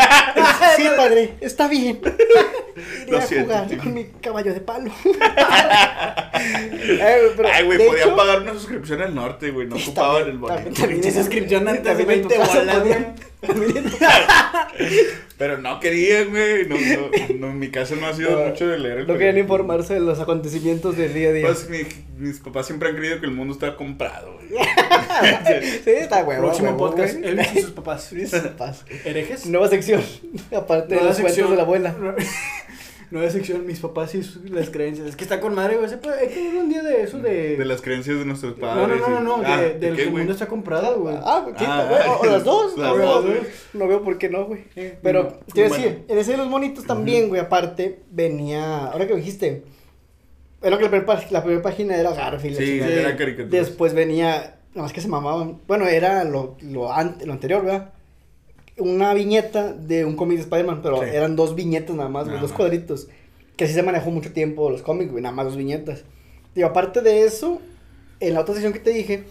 sí, 0.77 0.83
padre, 0.95 1.33
está 1.41 1.67
bien. 1.67 1.99
Iré 3.03 3.11
Lo 3.11 3.17
a 3.17 3.21
siento, 3.21 3.45
jugar 3.47 3.67
tío. 3.67 3.77
con 3.77 3.93
mi 3.93 4.05
caballo 4.21 4.53
de 4.53 4.59
palo. 4.59 4.91
Eh, 6.37 7.31
Ay, 7.53 7.63
güey, 7.65 7.77
de 7.77 7.85
podían 7.85 8.07
hecho, 8.09 8.15
pagar 8.15 8.41
una 8.41 8.53
suscripción 8.53 9.01
al 9.01 9.15
norte, 9.15 9.51
güey. 9.51 9.67
No 9.67 9.75
ocupaban 9.75 10.27
el 10.29 10.37
boleto. 10.37 10.87
Pinche 10.87 11.11
suscripción 11.11 11.67
antes 11.67 11.97
de 11.97 12.03
también 12.03 12.19
en 12.19 12.21
tu 12.23 12.29
20 12.29 12.37
casa 12.47 12.59
bolas, 12.59 12.75
podían- 12.77 13.03
también 13.03 13.14
Pero 15.37 15.57
no 15.57 15.79
querían, 15.79 16.29
güey. 16.29 16.65
No, 16.67 16.75
no, 16.77 17.35
no, 17.39 17.47
en 17.51 17.59
mi 17.59 17.69
caso 17.69 17.95
no 17.95 18.07
ha 18.07 18.13
sido 18.13 18.31
No, 18.39 18.47
mucho 18.47 18.67
de 18.67 18.79
leer 18.79 18.99
el 18.99 19.07
No 19.07 19.13
querían 19.13 19.37
informarse 19.37 19.93
de 19.95 19.99
los 19.99 20.19
acontecimientos 20.19 20.95
del 20.97 21.13
día 21.13 21.29
a 21.29 21.31
día. 21.33 21.45
Pues 21.45 21.69
mi- 21.69 21.85
mis 22.17 22.39
papás 22.39 22.67
siempre 22.67 22.89
han 22.89 22.95
creído 22.95 23.19
que 23.19 23.25
el 23.25 23.33
mundo 23.33 23.53
está 23.53 23.75
comprado, 23.75 24.33
güey. 24.33 24.47
sí, 25.83 25.89
está 25.91 26.23
huevo. 26.23 26.43
Próximo 26.43 26.69
huevo, 26.69 26.89
podcast, 26.89 27.15
güey. 27.17 27.27
él 27.29 27.41
y 27.55 27.59
sus 27.61 27.71
papás. 27.71 28.03
Sus 28.29 28.39
papás. 28.39 28.85
¿Herejes? 29.03 29.45
Nueva 29.45 29.67
sección, 29.67 30.01
aparte 30.55 30.89
de 30.95 30.95
Nueva 30.95 31.09
los 31.09 31.19
cuentos 31.19 31.49
de 31.49 31.55
la 31.57 31.63
abuela. 31.63 31.95
Nueva 33.11 33.29
sección, 33.29 33.65
mis 33.65 33.79
papás 33.79 34.15
y 34.15 34.23
sus- 34.23 34.49
las 34.49 34.69
creencias. 34.69 35.07
Es 35.07 35.15
que 35.15 35.23
está 35.23 35.39
con 35.39 35.53
madre, 35.53 35.77
güey. 35.77 35.89
Hay 35.91 36.27
que 36.29 36.51
ver 36.51 36.55
un 36.63 36.69
día 36.69 36.81
de 36.83 37.01
eso 37.03 37.19
de. 37.19 37.55
De 37.55 37.65
las 37.65 37.81
creencias 37.81 38.17
de 38.17 38.25
nuestros 38.25 38.53
padres. 38.55 38.99
no, 38.99 39.09
no, 39.09 39.19
no, 39.21 39.37
no. 39.37 39.43
y- 39.43 39.45
Ah, 39.45 39.61
de, 39.61 39.73
del 39.79 39.95
¿qué, 39.95 40.03
que 40.03 40.07
el 40.09 40.11
mundo 40.11 40.31
está 40.33 40.47
comprado, 40.47 40.99
güey. 40.99 41.15
Ah, 41.17 41.45
Ah, 41.57 41.87
güey, 41.89 42.01
o, 42.09 42.19
o 42.21 42.25
las 42.25 42.43
dos. 42.43 42.77
las 42.77 42.89
no, 42.91 42.95
veo, 42.97 43.05
dos, 43.07 43.25
güey. 43.25 43.37
no 43.73 43.87
veo 43.87 44.03
por 44.03 44.17
qué 44.17 44.29
no, 44.29 44.45
güey. 44.45 44.65
Eh, 44.75 44.97
Pero, 45.03 45.19
a 45.21 45.23
bueno. 45.53 45.75
decir, 45.75 46.05
en 46.07 46.17
ese 46.17 46.31
de 46.31 46.37
los 46.37 46.47
monitos 46.47 46.85
también, 46.85 47.29
güey, 47.29 47.39
aparte, 47.41 47.99
venía, 48.11 48.87
ahora 48.87 49.07
que 49.07 49.15
dijiste, 49.15 49.63
era 50.61 50.77
que 50.77 50.83
la 50.83 50.89
primera, 50.89 51.13
pag- 51.13 51.29
la 51.29 51.41
primera 51.43 51.61
página 51.61 51.95
era 51.95 52.11
Garfield. 52.11 52.59
la 52.59 52.65
Sí, 52.65 52.79
era 52.81 53.15
caricatura. 53.15 53.59
Después 53.59 53.93
venía, 53.93 54.57
nada 54.73 54.81
más 54.83 54.93
que 54.93 55.01
se 55.01 55.07
mamaban, 55.07 55.61
bueno, 55.67 55.85
era 55.87 56.23
lo, 56.23 56.57
lo, 56.61 56.91
ante- 56.91 57.25
lo 57.25 57.33
anterior, 57.33 57.63
¿verdad? 57.63 57.93
Una 58.77 59.13
viñeta 59.13 59.71
de 59.73 60.03
un 60.05 60.15
cómic 60.15 60.37
de 60.37 60.43
Spider-Man, 60.43 60.81
pero 60.83 60.97
Sí. 61.01 61.09
eran 61.13 61.35
dos 61.35 61.55
viñetas 61.55 61.95
nada 61.95 62.09
más, 62.09 62.27
Nada 62.27 62.41
dos 62.41 62.51
más. 62.51 62.57
cuadritos. 62.57 63.07
Que 63.55 63.63
así 63.65 63.73
se 63.73 63.83
manejó 63.83 64.11
mucho 64.11 64.33
tiempo 64.33 64.69
los 64.69 64.81
cómics, 64.81 65.13
nada 65.13 65.33
más 65.33 65.45
dos 65.45 65.55
viñetas. 65.55 66.03
Digo, 66.53 66.67
aparte 66.67 67.01
de 67.01 67.23
eso, 67.23 67.61
en 68.19 68.33
la 68.33 68.41
otra 68.41 68.53
sesión 68.53 68.73
que 68.73 68.79
te 68.79 68.89
dije, 68.89 69.23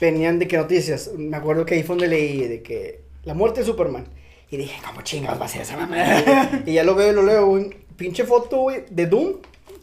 venían 0.00 0.38
de 0.38 0.46
que 0.46 0.56
noticias. 0.56 1.10
Me 1.16 1.36
acuerdo 1.36 1.66
que 1.66 1.74
ahí 1.74 1.82
fue 1.82 1.96
donde 1.96 2.08
leí 2.08 2.46
de 2.46 2.62
que 2.62 3.00
la 3.24 3.34
muerte 3.34 3.60
de 3.60 3.66
Superman. 3.66 4.06
Y 4.50 4.56
dije, 4.58 4.80
¿cómo 4.86 5.02
chingados 5.02 5.40
va 5.40 5.46
a 5.46 5.48
ser 5.48 5.62
esa 5.62 5.76
mamá? 5.76 5.96
y 6.66 6.74
ya 6.74 6.84
lo 6.84 6.94
veo 6.94 7.10
y 7.10 7.14
lo 7.14 7.22
leo, 7.24 7.46
güey. 7.46 7.70
Pinche 7.96 8.24
foto, 8.24 8.58
güey, 8.58 8.84
de 8.90 9.06
Doom 9.06 9.34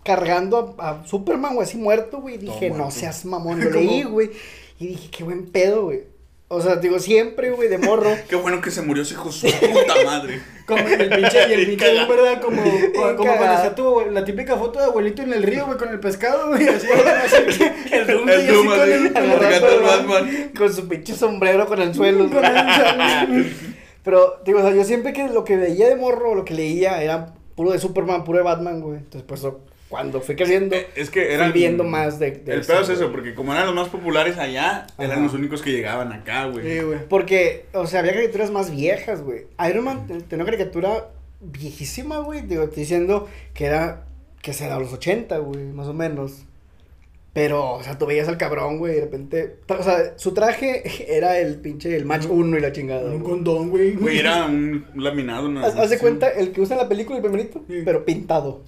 cargando 0.03 0.75
a, 0.79 0.89
a 1.01 1.05
Superman, 1.07 1.55
güey, 1.55 1.67
así 1.67 1.77
muerto, 1.77 2.21
güey. 2.21 2.37
Dije, 2.37 2.69
no 2.69 2.91
seas 2.91 3.25
mamón. 3.25 3.59
Lo 3.63 3.69
leí, 3.71 4.03
güey. 4.03 4.31
Y 4.79 4.87
dije, 4.87 5.09
qué 5.11 5.23
buen 5.23 5.45
pedo, 5.47 5.85
güey. 5.85 6.03
O 6.53 6.59
sea, 6.59 6.75
digo, 6.75 6.99
siempre, 6.99 7.51
güey, 7.51 7.69
de 7.69 7.77
morro. 7.77 8.09
Qué 8.29 8.35
bueno 8.35 8.59
que 8.59 8.71
se 8.71 8.81
murió 8.81 9.03
ese 9.03 9.13
hijo 9.13 9.31
su 9.31 9.47
puta 9.47 9.93
madre. 10.05 10.41
Como 10.65 10.85
el 10.87 11.09
pinche, 11.09 11.49
y 11.49 11.53
el 11.53 11.65
pinche. 11.65 12.05
¿verdad? 12.05 12.41
Como, 12.41 12.61
como, 12.61 12.91
cuando 12.93 13.23
cagado. 13.23 13.53
está 13.63 13.75
tu, 13.75 13.83
abue- 13.85 14.11
la 14.11 14.25
típica 14.25 14.57
foto 14.57 14.79
de 14.79 14.85
abuelito 14.85 15.21
en 15.21 15.31
el 15.33 15.43
río, 15.43 15.65
güey, 15.65 15.77
con 15.77 15.89
el 15.89 15.99
pescado, 15.99 16.49
güey, 16.49 16.67
así. 16.67 16.87
el 17.91 18.07
Doom, 18.07 18.23
güey, 18.23 18.35
El 18.35 18.41
así 18.41 18.47
Doom 18.53 18.67
con 18.67 18.79
así, 18.81 18.91
el- 18.91 19.13
con 19.13 19.23
el- 19.23 19.31
agarrando 19.31 19.67
al 19.67 19.79
Batman, 19.81 20.07
Batman. 20.07 20.51
Con 20.57 20.73
su 20.73 20.87
pinche 20.87 21.13
sombrero 21.15 21.65
con 21.67 21.81
el 21.81 21.93
suelo. 21.95 22.29
con 22.29 22.43
el- 22.45 23.53
Pero, 24.03 24.41
digo, 24.45 24.59
o 24.59 24.61
sea, 24.61 24.71
yo 24.71 24.83
siempre 24.83 25.13
que 25.13 25.27
lo 25.29 25.43
que 25.43 25.55
veía 25.57 25.87
de 25.87 25.95
morro, 25.95 26.35
lo 26.35 26.43
que 26.45 26.53
leía, 26.53 27.01
era 27.01 27.33
puro 27.55 27.71
de 27.71 27.79
Superman, 27.79 28.23
puro 28.23 28.37
de 28.39 28.43
Batman, 28.43 28.81
güey. 28.81 28.97
Entonces, 28.97 29.23
pues, 29.27 29.41
cuando 29.91 30.21
fui 30.21 30.35
creciendo, 30.35 30.75
Eh, 30.75 30.87
Es 30.95 31.11
que 31.11 31.23
fui 31.25 31.33
eran. 31.35 31.53
viendo 31.53 31.83
más 31.83 32.17
de, 32.17 32.31
de 32.31 32.53
El 32.55 32.61
pedo 32.65 32.81
es 32.81 32.89
eso, 32.89 33.11
porque 33.11 33.35
como 33.35 33.53
eran 33.53 33.67
los 33.67 33.75
más 33.75 33.89
populares 33.89 34.37
allá, 34.39 34.87
eran 34.97 35.21
los 35.21 35.33
únicos 35.35 35.61
que 35.61 35.71
llegaban 35.71 36.11
acá, 36.13 36.45
güey. 36.45 36.65
Sí, 36.65 36.83
güey. 36.83 36.99
Porque, 37.07 37.65
o 37.73 37.85
sea, 37.85 37.99
había 37.99 38.13
caricaturas 38.13 38.49
más 38.49 38.71
viejas, 38.71 39.21
güey. 39.21 39.45
Iron 39.69 39.83
Man 39.83 40.07
ten- 40.07 40.21
tenía 40.23 40.43
una 40.45 40.51
caricatura 40.51 41.09
viejísima, 41.41 42.19
güey. 42.19 42.41
Digo, 42.41 42.63
estoy 42.63 42.79
diciendo 42.83 43.27
que 43.53 43.65
era, 43.65 44.05
que 44.41 44.53
será 44.53 44.79
los 44.79 44.91
80, 44.93 45.37
güey, 45.39 45.65
más 45.65 45.87
o 45.87 45.93
menos. 45.93 46.45
Pero, 47.33 47.75
o 47.75 47.83
sea, 47.83 47.97
tú 47.97 48.05
veías 48.07 48.27
al 48.27 48.37
cabrón, 48.37 48.77
güey, 48.77 48.91
y 48.93 48.95
de 48.95 49.01
repente. 49.01 49.55
O 49.67 49.83
sea, 49.83 50.17
su 50.17 50.33
traje 50.33 50.83
era 51.17 51.39
el 51.39 51.55
pinche, 51.61 51.95
el 51.95 52.05
match 52.05 52.25
1 52.29 52.57
y 52.57 52.61
la 52.61 52.71
chingada. 52.73 53.03
Un 53.09 53.19
güey. 53.19 53.23
condón, 53.23 53.69
güey. 53.69 53.91
Güey, 53.93 54.19
era 54.19 54.45
un 54.45 54.85
laminado. 54.95 55.47
Una, 55.47 55.65
Haz, 55.65 55.75
haz 55.77 55.89
de 55.89 55.97
cuenta 55.97 56.27
el 56.29 56.51
que 56.51 56.61
usa 56.61 56.75
en 56.75 56.81
la 56.83 56.89
película, 56.89 57.17
el 57.17 57.23
primerito, 57.23 57.63
Sí. 57.67 57.81
pero 57.85 58.03
pintado. 58.05 58.63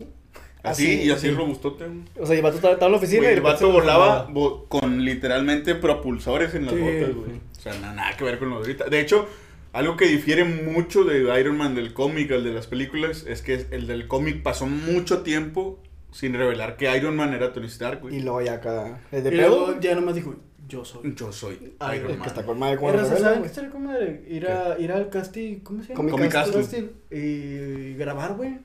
Así, 0.64 1.02
y 1.04 1.12
así 1.12 1.28
sí. 1.28 1.34
robustote. 1.34 1.86
O 2.20 2.26
sea, 2.26 2.36
el 2.38 2.42
vato 2.42 2.56
estaba 2.56 2.74
en 2.86 2.92
la 2.92 2.98
oficina 2.98 3.24
y 3.30 3.34
el 3.34 3.42
vato 3.42 3.70
volaba 3.72 4.30
con 4.70 5.04
literalmente 5.04 5.76
propulsores 5.76 6.56
en 6.56 6.66
las 6.66 6.74
Sí. 6.74 6.80
botas, 6.80 7.14
güey. 7.16 7.32
O 7.58 7.62
sea, 7.62 7.74
na- 7.80 7.94
nada 7.94 8.16
que 8.18 8.24
ver 8.24 8.40
con 8.40 8.50
lo 8.50 8.56
de 8.56 8.62
ahorita. 8.62 8.86
De 8.86 9.00
hecho, 9.02 9.28
algo 9.74 9.98
que 9.98 10.06
difiere 10.06 10.46
mucho 10.46 11.04
de 11.04 11.38
Iron 11.40 11.58
Man 11.58 11.76
del 11.76 11.94
cómic 11.94 12.32
al 12.32 12.44
de 12.46 12.54
las 12.54 12.68
películas 12.68 13.26
es 13.28 13.42
que 13.42 13.66
el 13.72 13.88
del 13.88 14.08
cómic 14.08 14.42
pasó 14.42 14.66
mucho 14.66 15.22
tiempo 15.22 15.80
sin 16.12 16.34
revelar 16.34 16.78
que 16.78 16.96
Iron 16.96 17.16
Man 17.18 17.34
era 17.34 17.52
Tony 17.54 17.68
Stark, 17.68 17.98
Y 17.98 18.02
güey. 18.02 18.22
luego 18.22 18.42
ya 18.42 18.54
acá. 18.54 19.02
El 19.12 19.24
de 19.24 19.34
Y 19.34 19.38
luego 19.38 19.66
pedo. 19.68 19.80
ya 19.82 19.96
nomás 19.96 20.16
dijo, 20.16 20.36
yo 20.70 20.86
soy. 20.86 21.14
Yo 21.16 21.32
soy 21.34 21.74
Ay, 21.80 21.98
Iron 21.98 22.12
El 22.12 22.14
que 22.14 22.20
Man. 22.20 22.28
está 22.30 22.46
con 22.46 22.60
madre 22.60 22.78
con 22.78 22.90
Era, 22.90 22.98
la 23.02 23.04
¿Saben 23.06 23.22
novela, 23.24 23.34
qué 23.34 23.40
güey. 23.40 23.50
estaría 23.50 23.70
con 23.72 23.84
madre? 23.84 24.24
Ir, 24.30 24.48
a, 24.48 24.80
ir 24.80 24.92
al 24.94 25.10
casting, 25.10 25.60
¿cómo 25.60 25.82
se 25.84 25.94
llama? 25.94 26.10
Comic. 26.10 26.32
Castle. 26.32 26.90
Y 27.12 27.96
grabar, 27.96 28.36
güey. 28.36 28.60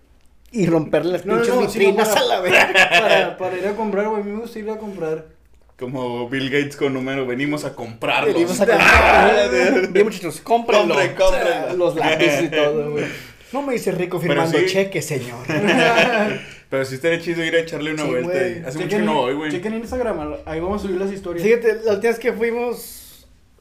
Y 0.51 0.67
romperle 0.67 1.13
las 1.13 1.27
No, 1.27 1.35
pinches 1.37 1.55
no, 1.55 1.69
sí, 1.69 1.79
vitrinas 1.79 2.09
no, 2.09 2.15
para- 2.15 2.25
a 2.25 2.29
la 2.29 2.41
vez. 2.41 2.53
Para, 2.75 3.37
para 3.39 3.57
ir 3.59 3.67
a 3.67 3.73
comprar, 3.77 4.09
güey. 4.09 4.23
A 4.23 4.25
mí 4.25 4.33
me 4.33 4.41
gusta 4.41 4.59
ir 4.59 4.71
a 4.71 4.77
comprar. 4.79 5.27
Como 5.79 6.29
Bill 6.29 6.51
Gates 6.51 6.77
con 6.77 6.93
número, 6.95 7.25
venimos 7.27 7.65
a 7.65 7.75
comprarlos. 7.75 8.35
Venimos 8.35 8.61
a 8.61 8.67
comprar. 8.67 9.51
Bien, 9.93 10.05
muchachos, 10.07 10.41
cómprenlo. 10.41 10.95
Compren, 10.95 11.15
cómprenlo. 11.15 11.77
Los 11.77 11.95
lápices 11.97 12.43
y 12.45 12.49
todo, 12.49 12.91
güey. 12.93 13.05
No 13.53 13.63
me 13.63 13.75
dice 13.75 13.93
rico 13.93 14.19
firmando 14.19 14.59
sí. 14.59 14.67
cheque, 14.67 15.01
señor. 15.03 15.39
Pero 16.71 16.85
sí 16.85 16.97
estaría 16.97 17.21
chido 17.21 17.43
ir 17.45 17.55
a 17.55 17.61
echarle 17.61 17.95
una 17.95 18.03
Sí, 18.05 18.09
vuelta. 18.11 18.33
ahí. 18.39 18.63
Hace 18.67 18.79
mucho 18.79 18.89
Chequen- 18.89 19.01
que 19.01 19.07
no 19.07 19.15
voy, 19.15 19.35
güey. 19.35 19.51
Chequen 19.51 19.73
en 19.75 19.81
Instagram, 19.81 20.35
ahí 20.45 20.61
vamos 20.61 20.83
a 20.83 20.87
subir 20.87 21.01
las 21.01 21.11
historias. 21.13 21.43
Fíjate, 21.47 21.77
la 21.85 21.93
última 21.95 22.11
vez 22.11 22.19
que 22.19 22.33
fuimos 22.33 23.08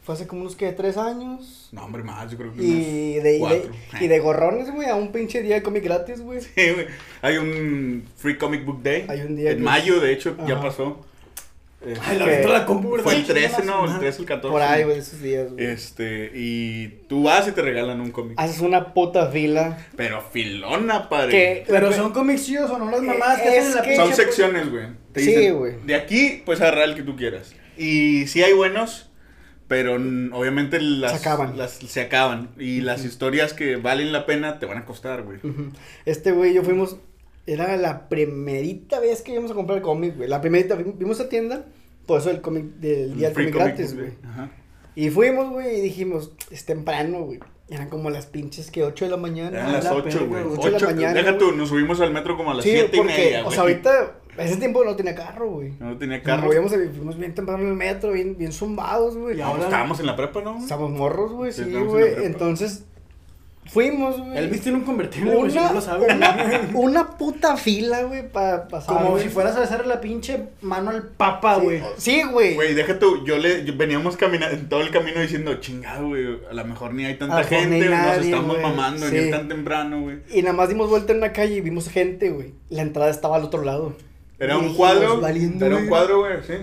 fue 0.07 0.15
hace 0.15 0.25
como 0.25 0.41
unos, 0.41 0.55
¿qué? 0.55 0.71
¿Tres 0.71 0.95
años? 0.97 1.67
No, 1.73 1.83
hombre, 1.83 2.01
más, 2.01 2.31
yo 2.31 2.37
creo 2.37 2.53
que 2.53 2.63
Y 2.63 2.71
unos 2.71 2.83
de, 2.85 3.19
y 3.19 3.19
de, 3.33 3.39
cuatro. 3.39 3.71
y 3.99 4.07
de 4.07 4.19
gorrones, 4.19 4.71
güey, 4.73 4.87
a 4.89 4.95
un 4.95 5.11
pinche 5.11 5.41
día 5.43 5.55
de 5.55 5.61
cómic 5.63 5.83
gratis, 5.83 6.21
güey. 6.21 6.39
Sí, 6.39 6.71
güey. 6.71 6.87
Hay 7.21 7.35
un 7.37 8.05
Free 8.15 8.37
Comic 8.37 8.63
Book 8.65 8.81
Day. 8.81 9.05
Hay 9.09 9.19
un 9.21 9.35
día 9.35 9.51
En 9.51 9.57
que- 9.57 9.63
mayo, 9.63 9.99
de 9.99 10.13
hecho, 10.13 10.35
ya 10.47 10.55
Ajá. 10.55 10.63
pasó. 10.63 11.05
Eh, 11.85 11.93
Ay, 12.05 12.17
la 12.17 12.25
que- 12.25 12.31
vista 12.37 12.49
la 12.53 12.65
compu, 12.65 12.89
¿verdad? 12.91 13.03
fue 13.03 13.15
el 13.15 13.21
Sí, 13.21 13.27
13, 13.27 13.47
chingas, 13.49 13.65
¿no? 13.65 13.83
El 13.83 13.89
ajá. 13.91 13.99
13, 13.99 14.21
el 14.21 14.25
14. 14.27 14.51
Por 14.51 14.61
ahí, 14.63 14.83
güey, 14.83 14.97
esos 14.97 15.21
días, 15.21 15.51
güey. 15.51 15.65
Este, 15.65 16.31
y 16.33 16.87
tú 17.09 17.23
vas 17.23 17.47
y 17.47 17.51
te 17.51 17.61
regalan 17.61 17.99
un 18.01 18.11
cómic. 18.11 18.33
Haces 18.39 18.61
una 18.61 18.93
puta 18.93 19.27
fila. 19.29 19.85
Pero 19.97 20.21
filona, 20.21 21.07
padre. 21.09 21.31
Que- 21.31 21.63
Pero 21.67 21.91
son 21.91 22.13
cómics 22.13 22.45
chidos 22.45 22.71
o 22.71 22.79
no 22.79 22.89
las 22.89 23.01
mamadas 23.01 23.41
que 23.41 23.49
Es 23.49 23.65
hacen 23.65 23.69
en 23.71 23.75
la 23.75 23.81
que-. 23.83 23.95
Son 23.97 24.13
secciones, 24.13 24.71
güey. 24.71 24.85
Te 25.11 25.19
Sí, 25.19 25.49
güey. 25.51 25.73
De 25.85 25.95
aquí, 25.95 26.41
pues 26.45 26.61
agarrar 26.61 26.85
el 26.89 26.95
que 26.95 27.03
tú 27.03 27.15
quieras. 27.15 27.53
Y 27.77 28.25
sí 28.27 28.41
hay 28.41 28.53
buenos, 28.53 29.11
pero 29.67 29.95
obviamente 29.95 30.79
las 30.81 31.11
Se 31.13 31.17
acaban. 31.17 31.57
las- 31.57 31.73
se 31.73 32.01
acaban. 32.01 32.49
Y 32.57 32.81
las 32.81 33.03
historias 33.05 33.53
que 33.53 33.75
valen 33.75 34.11
la 34.11 34.25
pena 34.25 34.59
te 34.59 34.65
van 34.65 34.77
a 34.77 34.85
costar, 34.85 35.23
güey. 35.23 35.37
Ujú. 35.43 35.71
Este, 36.05 36.31
güey, 36.31 36.53
yo 36.53 36.63
fuimos. 36.63 36.97
Era 37.45 37.77
la 37.77 38.09
primerita 38.09 38.99
vez 38.99 39.21
que 39.21 39.31
íbamos 39.31 39.51
a 39.51 39.53
comprar 39.53 39.81
cómic, 39.81 40.17
güey. 40.17 40.27
La 40.29 40.41
primerita, 40.41 40.75
vim- 40.77 40.97
vimos 40.97 41.19
a 41.21 41.29
tienda. 41.29 41.65
Por 42.05 42.19
eso 42.21 42.29
el 42.29 42.41
cómic 42.41 42.65
del 42.75 43.15
día 43.17 43.27
del 43.29 43.35
cómic 43.35 43.53
gratis, 43.55 43.95
güey. 43.95 44.11
Ajá. 44.25 44.49
Y 44.95 45.09
fuimos, 45.09 45.49
güey, 45.51 45.77
y 45.77 45.81
dijimos, 45.81 46.31
es 46.51 46.65
temprano, 46.65 47.19
güey. 47.21 47.39
Eran 47.69 47.89
como 47.89 48.09
las 48.09 48.25
pinches 48.25 48.71
que 48.71 48.83
8 48.83 49.05
de 49.05 49.11
la 49.11 49.17
mañana. 49.17 49.57
Eran 49.59 49.73
las 49.73 49.83
la 49.83 49.93
8, 49.93 50.03
verga, 50.05 50.25
güey. 50.25 50.43
güey. 50.43 50.57
Ocho 50.57 50.71
de 50.71 50.79
la 50.79 50.85
mañana, 50.87 51.13
Deja 51.13 51.37
tú, 51.37 51.51
nos 51.51 51.69
subimos 51.69 51.99
al 52.01 52.11
metro 52.13 52.35
como 52.37 52.51
a 52.51 52.53
las 52.55 52.63
Sí, 52.63 52.71
7 52.71 52.89
y 52.93 52.97
porque, 52.97 53.13
media, 53.13 53.45
o 53.45 53.51
sea, 53.51 53.61
ahorita, 53.61 54.15
a 54.37 54.43
ese 54.43 54.57
tiempo 54.57 54.83
no 54.85 54.95
tenía 54.95 55.15
carro, 55.15 55.49
güey. 55.49 55.73
No 55.79 55.97
tenía 55.97 56.21
carro. 56.21 56.51
íbamos, 56.53 56.71
fuimos 56.71 57.17
bien 57.17 57.33
temprano 57.33 57.63
en 57.63 57.69
el 57.69 57.75
metro, 57.75 58.11
bien, 58.11 58.37
bien 58.37 58.51
zumbados, 58.51 59.17
güey. 59.17 59.35
Y 59.35 59.39
No, 59.39 59.47
ahora- 59.47 59.63
estábamos 59.63 59.99
en 59.99 60.05
la 60.05 60.15
prepa, 60.15 60.41
¿no? 60.41 60.57
Estábamos 60.59 60.91
morros, 60.91 61.31
güey, 61.31 61.51
Sí, 61.51 61.63
sí, 61.63 61.67
estábamos 61.69 61.95
en 61.95 61.99
la 62.01 62.11
güey. 62.13 62.25
Entonces, 62.25 62.83
Fuimos, 63.69 64.17
güey. 64.17 64.37
Él 64.37 64.47
viste 64.47 64.69
en 64.69 64.75
un 64.75 64.83
convertible, 64.85 65.35
güey, 65.35 65.51
si 65.51 65.57
una, 65.57 65.67
no 65.67 65.73
lo 65.73 65.81
sabe. 65.81 66.05
una, 66.15 66.69
una 66.73 67.17
puta 67.17 67.57
fila, 67.57 68.03
güey, 68.03 68.31
para 68.31 68.65
pasar. 68.69 68.95
Como 68.95 69.09
güey. 69.11 69.23
si 69.23 69.29
fueras 69.29 69.57
a 69.57 69.59
besarle 69.59 69.87
la 69.87 69.99
pinche 69.99 70.45
mano 70.61 70.89
al 70.89 71.03
papa, 71.03 71.55
Sí, 71.59 71.61
güey. 71.65 71.81
Sí, 71.97 72.21
güey. 72.31 72.55
Güey, 72.55 72.73
deja 72.75 72.97
tú, 72.97 73.25
yo 73.25 73.37
le, 73.37 73.65
yo- 73.65 73.75
veníamos 73.75 74.15
caminando 74.15 74.55
en 74.55 74.69
todo 74.69 74.79
el 74.79 74.89
camino 74.91 75.19
diciendo, 75.19 75.55
chingado, 75.55 76.07
güey, 76.07 76.39
a 76.49 76.53
lo 76.53 76.63
mejor 76.63 76.93
ni 76.93 77.03
hay 77.03 77.15
tanta 77.17 77.43
gente, 77.43 77.75
güey, 77.75 77.89
nos 77.89 77.99
nadie, 77.99 78.29
estamos 78.29 78.51
güey. 78.57 78.61
mamando, 78.61 79.09
Sí. 79.09 79.15
ni 79.19 79.31
tan 79.31 79.49
temprano, 79.49 80.01
güey. 80.01 80.19
Y 80.33 80.41
nada 80.43 80.53
más 80.53 80.69
dimos 80.69 80.89
vuelta 80.89 81.11
en 81.11 81.17
una 81.17 81.33
calle 81.33 81.55
y 81.55 81.59
vimos 81.61 81.89
gente, 81.89 82.29
güey. 82.29 82.53
La 82.69 82.83
entrada 82.83 83.09
estaba 83.11 83.35
al 83.35 83.43
otro 83.43 83.63
lado. 83.63 83.97
Era 84.39 84.57
un 84.57 84.73
cuadro, 84.75 85.19
valiendo, 85.19 85.65
era 85.65 85.77
un 85.77 85.87
cuadro, 85.87 86.19
güey, 86.19 86.37
sí, 86.45 86.53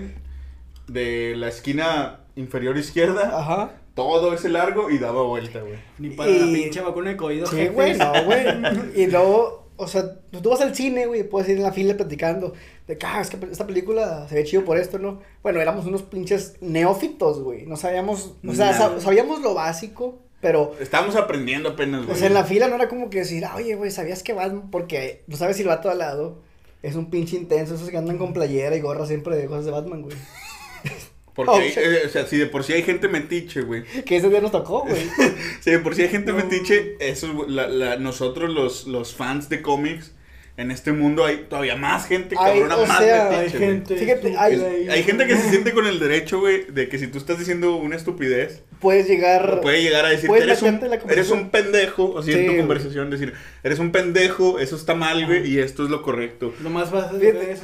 de 0.87 1.33
la 1.35 1.47
esquina 1.49 2.21
inferior 2.35 2.77
izquierda, 2.77 3.37
Ajá. 3.39 3.71
todo 3.95 4.33
ese 4.33 4.49
largo 4.49 4.89
y 4.89 4.97
daba 4.97 5.23
vuelta, 5.23 5.59
güey. 5.61 5.75
Ni 5.97 6.09
para 6.11 6.29
la 6.31 6.45
Y- 6.45 6.53
pinche 6.53 6.81
vacuna 6.81 7.11
de 7.11 7.17
COVID. 7.17 7.45
Sí, 7.45 7.67
güey, 7.67 7.97
no, 7.97 8.11
güey. 8.25 8.45
Y 8.95 9.07
luego, 9.07 9.67
o 9.77 9.87
sea, 9.87 10.03
pues 10.31 10.41
tú 10.43 10.49
vas 10.49 10.61
al 10.61 10.75
cine, 10.75 11.05
güey, 11.07 11.23
puedes 11.27 11.49
ir 11.49 11.57
en 11.57 11.63
la 11.63 11.71
fila 11.71 11.95
platicando. 11.97 12.53
De 12.87 12.97
que, 12.97 13.05
ah, 13.05 13.19
es 13.21 13.29
que 13.29 13.37
esta 13.51 13.65
película 13.65 14.27
se 14.29 14.35
ve 14.35 14.43
chido 14.43 14.63
por 14.63 14.77
esto, 14.77 14.99
¿no? 14.99 15.21
Bueno, 15.41 15.59
éramos 15.59 15.85
unos 15.85 16.03
pinches 16.03 16.55
neófitos, 16.61 17.41
güey. 17.41 17.65
No 17.65 17.75
sabíamos, 17.77 18.35
o 18.47 18.53
sea, 18.53 18.77
sab- 18.77 18.99
sabíamos 18.99 19.41
lo 19.41 19.53
básico, 19.55 20.19
pero, 20.39 20.75
Estábamos 20.79 21.15
aprendiendo 21.15 21.69
apenas, 21.69 22.03
güey. 22.05 22.15
o 22.15 22.17
sea, 22.19 22.27
en 22.27 22.35
la 22.35 22.43
fila 22.43 22.67
no 22.67 22.75
era 22.75 22.87
como 22.87 23.09
que 23.09 23.19
decir, 23.19 23.43
ah, 23.45 23.55
oye, 23.55 23.75
güey, 23.75 23.89
¿sabías 23.89 24.21
que 24.21 24.33
Batman? 24.33 24.69
Porque 24.69 25.23
no 25.27 25.35
sabes 25.35 25.55
si 25.55 25.63
el 25.63 25.69
vato 25.69 25.89
al 25.89 25.97
lado 25.97 26.43
es 26.87 26.95
un 26.95 27.09
pinche 27.09 27.35
intenso, 27.37 27.75
esos 27.75 27.89
que 27.89 27.97
andan 27.97 28.17
con 28.17 28.33
playera 28.33 28.75
y 28.75 28.81
gorra 28.81 29.05
siempre 29.05 29.35
de 29.35 29.45
cosas 29.47 29.65
de 29.65 29.71
Batman, 29.71 30.01
güey. 30.03 30.15
Porque, 31.35 31.51
Oh, 31.51 31.55
hay- 31.55 31.73
eh, 31.75 32.03
o 32.05 32.09
sea, 32.09 32.25
si 32.25 32.37
de 32.37 32.45
por 32.47 32.63
sí 32.63 32.73
hay 32.73 32.83
gente 32.83 33.07
metiche, 33.07 33.61
güey. 33.61 33.83
Que 34.05 34.17
ese 34.17 34.29
día 34.29 34.41
nos 34.41 34.51
tocó, 34.51 34.81
güey. 34.81 35.05
Si 35.61 35.71
de 35.71 35.79
por 35.79 35.93
sí 35.95 36.03
hay 36.03 36.09
gente 36.09 36.31
No. 36.31 36.37
metiche, 36.37 36.95
eso, 36.99 37.45
la, 37.47 37.67
la, 37.67 37.97
nosotros 37.97 38.49
los, 38.53 38.87
los 38.87 39.13
fans 39.13 39.49
de 39.49 39.61
cómics, 39.61 40.13
en 40.57 40.71
este 40.71 40.93
mundo 40.93 41.25
hay 41.25 41.45
todavía 41.49 41.75
más 41.75 42.07
gente, 42.07 42.35
cabrona, 42.35 42.77
más 42.77 42.99
sea, 42.99 43.29
Hay 43.29 43.37
metiche, 43.39 43.57
güey. 43.57 43.69
gente. 43.69 43.95
Fíjate, 43.97 44.35
hay- 44.37 44.87
Hay, 44.89 45.03
gente 45.03 45.27
que 45.27 45.35
se 45.35 45.49
siente 45.49 45.73
con 45.73 45.85
el 45.85 45.99
derecho, 45.99 46.39
güey, 46.39 46.65
de 46.71 46.87
que 46.87 46.97
si 46.97 47.07
tú 47.07 47.17
estás 47.17 47.37
diciendo 47.39 47.75
una 47.75 47.95
estupidez, 47.97 48.61
Puedes 48.79 49.07
llegar. 49.07 49.59
puede 49.61 49.81
llegar 49.83 50.05
a 50.05 50.09
decir, 50.09 50.29
eres 50.33 50.61
un, 50.61 50.75
eres 50.75 50.99
conversación". 50.99 51.39
un 51.39 51.49
pendejo, 51.49 52.17
así 52.19 52.31
Sí, 52.31 52.37
en 52.39 52.45
tu 52.45 52.51
güey. 52.51 52.59
conversación, 52.59 53.09
decir, 53.09 53.33
eres 53.63 53.79
un 53.79 53.91
pendejo, 53.91 54.59
eso 54.59 54.75
está 54.77 54.95
mal, 54.95 55.25
güey, 55.25 55.45
y 55.49 55.59
esto 55.59 55.83
es 55.83 55.89
lo 55.89 56.01
correcto. 56.01 56.53
Lo 56.63 56.69
más 56.69 56.89
fácil 56.89 57.21
es 57.21 57.61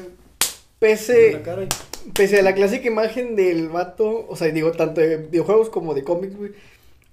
Pese. 0.79 1.39
Pese 2.15 2.39
a 2.39 2.41
la 2.43 2.55
clásica 2.55 2.87
imagen 2.87 3.35
del 3.35 3.69
vato, 3.69 4.25
o 4.27 4.35
sea, 4.35 4.47
digo, 4.47 4.71
tanto 4.71 4.99
de 5.01 5.17
videojuegos 5.17 5.69
como 5.69 5.93
de 5.93 6.03
cómics, 6.03 6.35
güey. 6.35 6.51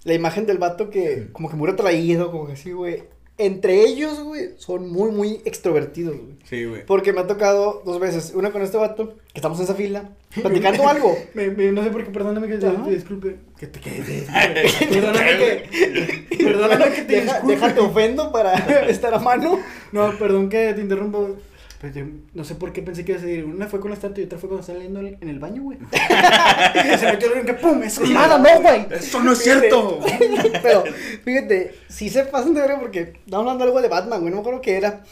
La 0.04 0.14
imagen 0.14 0.46
del 0.46 0.56
vato 0.58 0.88
que, 0.90 1.28
como 1.32 1.50
que 1.50 1.56
muy 1.56 1.68
retraído, 1.68 2.30
como 2.32 2.46
que 2.46 2.54
así, 2.54 2.72
güey. 2.72 3.02
Entre 3.40 3.84
ellos, 3.86 4.18
güey, 4.24 4.50
son 4.56 4.90
muy, 4.90 5.12
muy 5.12 5.40
extrovertidos, 5.44 6.16
güey. 6.16 6.34
Sí, 6.42 6.64
güey. 6.64 6.84
Porque 6.84 7.12
me 7.12 7.20
ha 7.20 7.26
tocado 7.28 7.82
dos 7.86 8.00
veces. 8.00 8.32
Una 8.34 8.50
con 8.50 8.62
este 8.62 8.76
vato, 8.76 9.10
que 9.32 9.36
estamos 9.38 9.58
en 9.58 9.64
esa 9.64 9.74
fila, 9.76 10.10
platicando 10.42 10.88
algo. 10.88 11.16
Me, 11.34 11.48
me- 11.50 11.70
no 11.70 11.84
sé 11.84 11.90
por 11.90 12.02
qué, 12.04 12.10
perdóname 12.10 12.48
que 12.48 12.56
te, 12.58 12.68
disculpe. 12.90 13.36
Que 13.56 13.68
te 13.68 13.78
quede. 13.78 14.26
Perdóname 14.90 15.36
que. 15.38 16.36
Perdóname 16.44 16.84
que 16.92 17.02
te 17.02 17.12
Deja, 17.14 17.32
disculpe. 17.34 17.54
déjate 17.54 17.80
ofendo 17.80 18.32
para 18.32 18.54
estar 18.88 19.14
a 19.14 19.18
mano. 19.20 19.60
No, 19.92 20.18
perdón 20.18 20.48
que 20.48 20.72
te 20.74 20.80
interrumpo. 20.80 21.36
Pero 21.80 21.94
yo 21.94 22.04
no 22.34 22.42
sé 22.42 22.56
por 22.56 22.72
qué 22.72 22.82
pensé 22.82 23.04
que 23.04 23.12
ibas 23.12 23.22
a 23.22 23.26
decir. 23.26 23.44
Una 23.44 23.68
fue 23.68 23.78
con 23.78 23.90
la 23.90 23.94
estatua 23.94 24.20
y 24.20 24.26
otra 24.26 24.38
fue 24.38 24.48
cuando 24.48 24.62
estaba 24.62 24.78
leyendo 24.78 25.00
en 25.00 25.28
el 25.28 25.38
baño, 25.38 25.62
güey. 25.62 25.78
se 26.98 27.06
metió 27.06 27.34
en 27.34 27.46
que 27.46 27.54
pum, 27.54 27.82
eso 27.84 28.02
es 28.02 28.10
Nada, 28.10 28.38
no, 28.38 28.60
güey. 28.60 28.86
Eso 28.90 29.22
no 29.22 29.32
es 29.32 29.38
cierto. 29.38 30.00
Pero, 30.62 30.84
fíjate, 31.24 31.76
sí 31.88 32.10
se 32.10 32.24
pasan 32.24 32.54
de 32.54 32.62
verga 32.62 32.80
porque 32.80 33.00
estamos 33.24 33.42
hablando 33.44 33.64
algo 33.64 33.80
de 33.80 33.88
Batman, 33.88 34.20
güey, 34.20 34.30
no 34.30 34.36
me 34.36 34.40
acuerdo 34.40 34.60
qué 34.60 34.76
era. 34.76 35.04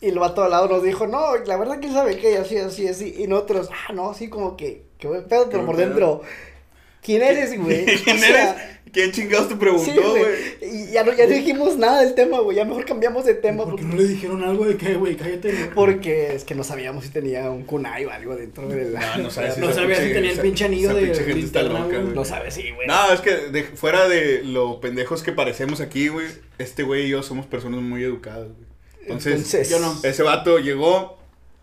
Y 0.00 0.08
el 0.08 0.18
vato 0.18 0.42
al 0.42 0.50
lado 0.50 0.68
nos 0.68 0.82
dijo, 0.82 1.06
no, 1.06 1.36
la 1.36 1.56
verdad 1.56 1.80
que 1.80 1.88
él 1.88 1.92
sabe 1.92 2.16
que 2.16 2.38
así, 2.38 2.56
así, 2.58 2.88
así. 2.88 3.14
Y 3.18 3.26
nosotros, 3.26 3.68
ah, 3.70 3.92
no, 3.92 4.10
así 4.10 4.28
como 4.28 4.56
que, 4.56 4.84
buen 5.02 5.24
pedo, 5.24 5.48
pero 5.50 5.66
por 5.66 5.76
dentro, 5.76 6.22
¿quién 7.02 7.22
eres, 7.22 7.60
güey? 7.60 7.84
¿Quién 8.04 8.16
O 8.16 8.20
sea, 8.20 8.52
eres? 8.52 8.75
¿Quién 8.92 9.12
chingados 9.12 9.48
te 9.48 9.56
preguntó, 9.56 9.92
güey. 10.10 10.24
Y 10.62 10.90
ya 10.92 11.04
no, 11.04 11.12
ya 11.12 11.26
no 11.26 11.32
dijimos 11.34 11.76
nada 11.76 12.00
del 12.02 12.14
tema, 12.14 12.38
güey. 12.40 12.56
Ya 12.56 12.64
mejor 12.64 12.84
cambiamos 12.86 13.24
de 13.26 13.34
tema. 13.34 13.64
¿Por 13.64 13.76
qué 13.76 13.82
Porque, 13.82 13.96
no 13.96 14.00
le 14.02 14.08
dijeron 14.08 14.42
algo 14.42 14.64
de 14.64 14.76
que, 14.76 14.94
güey, 14.94 15.16
cállate? 15.16 15.52
güey? 15.52 15.70
porque 15.74 16.34
es 16.34 16.44
que 16.44 16.54
no 16.54 16.64
sabíamos 16.64 17.04
si 17.04 17.10
tenía 17.10 17.50
un 17.50 17.64
kunai 17.64 18.04
o 18.06 18.10
algo 18.10 18.34
dentro 18.36 18.66
de 18.68 18.90
la. 18.90 19.16
No, 19.18 19.24
no 19.24 19.30
sabes 19.30 19.58
No 19.58 19.66
esa 19.68 19.80
sabía 19.82 19.96
si 19.96 20.02
pinche- 20.04 20.14
tenía 20.14 20.30
el 20.32 20.38
pinche 20.38 20.64
anillo 20.64 20.94
de 20.94 21.02
pinche 21.02 21.24
gente 21.24 21.40
está 21.46 21.62
loca, 21.62 21.98
güey. 21.98 22.14
No 22.14 22.24
sabes, 22.24 22.54
sí, 22.54 22.70
güey. 22.74 22.86
No, 22.88 23.12
es 23.12 23.20
que 23.20 23.30
de- 23.36 23.64
fuera 23.64 24.08
de 24.08 24.42
lo 24.44 24.80
pendejos 24.80 25.22
que 25.22 25.32
parecemos 25.32 25.80
aquí, 25.80 26.08
güey, 26.08 26.28
este 26.58 26.82
güey 26.82 27.06
y 27.06 27.08
yo 27.10 27.22
somos 27.22 27.44
personas 27.46 27.82
muy 27.82 28.02
educadas, 28.02 28.46
güey. 28.48 28.66
Entonces, 29.02 29.34
Entonces, 29.34 29.68
yo 29.68 29.78
no. 29.78 29.94
ese 30.04 30.22
vato 30.22 30.58
llegó 30.58 31.18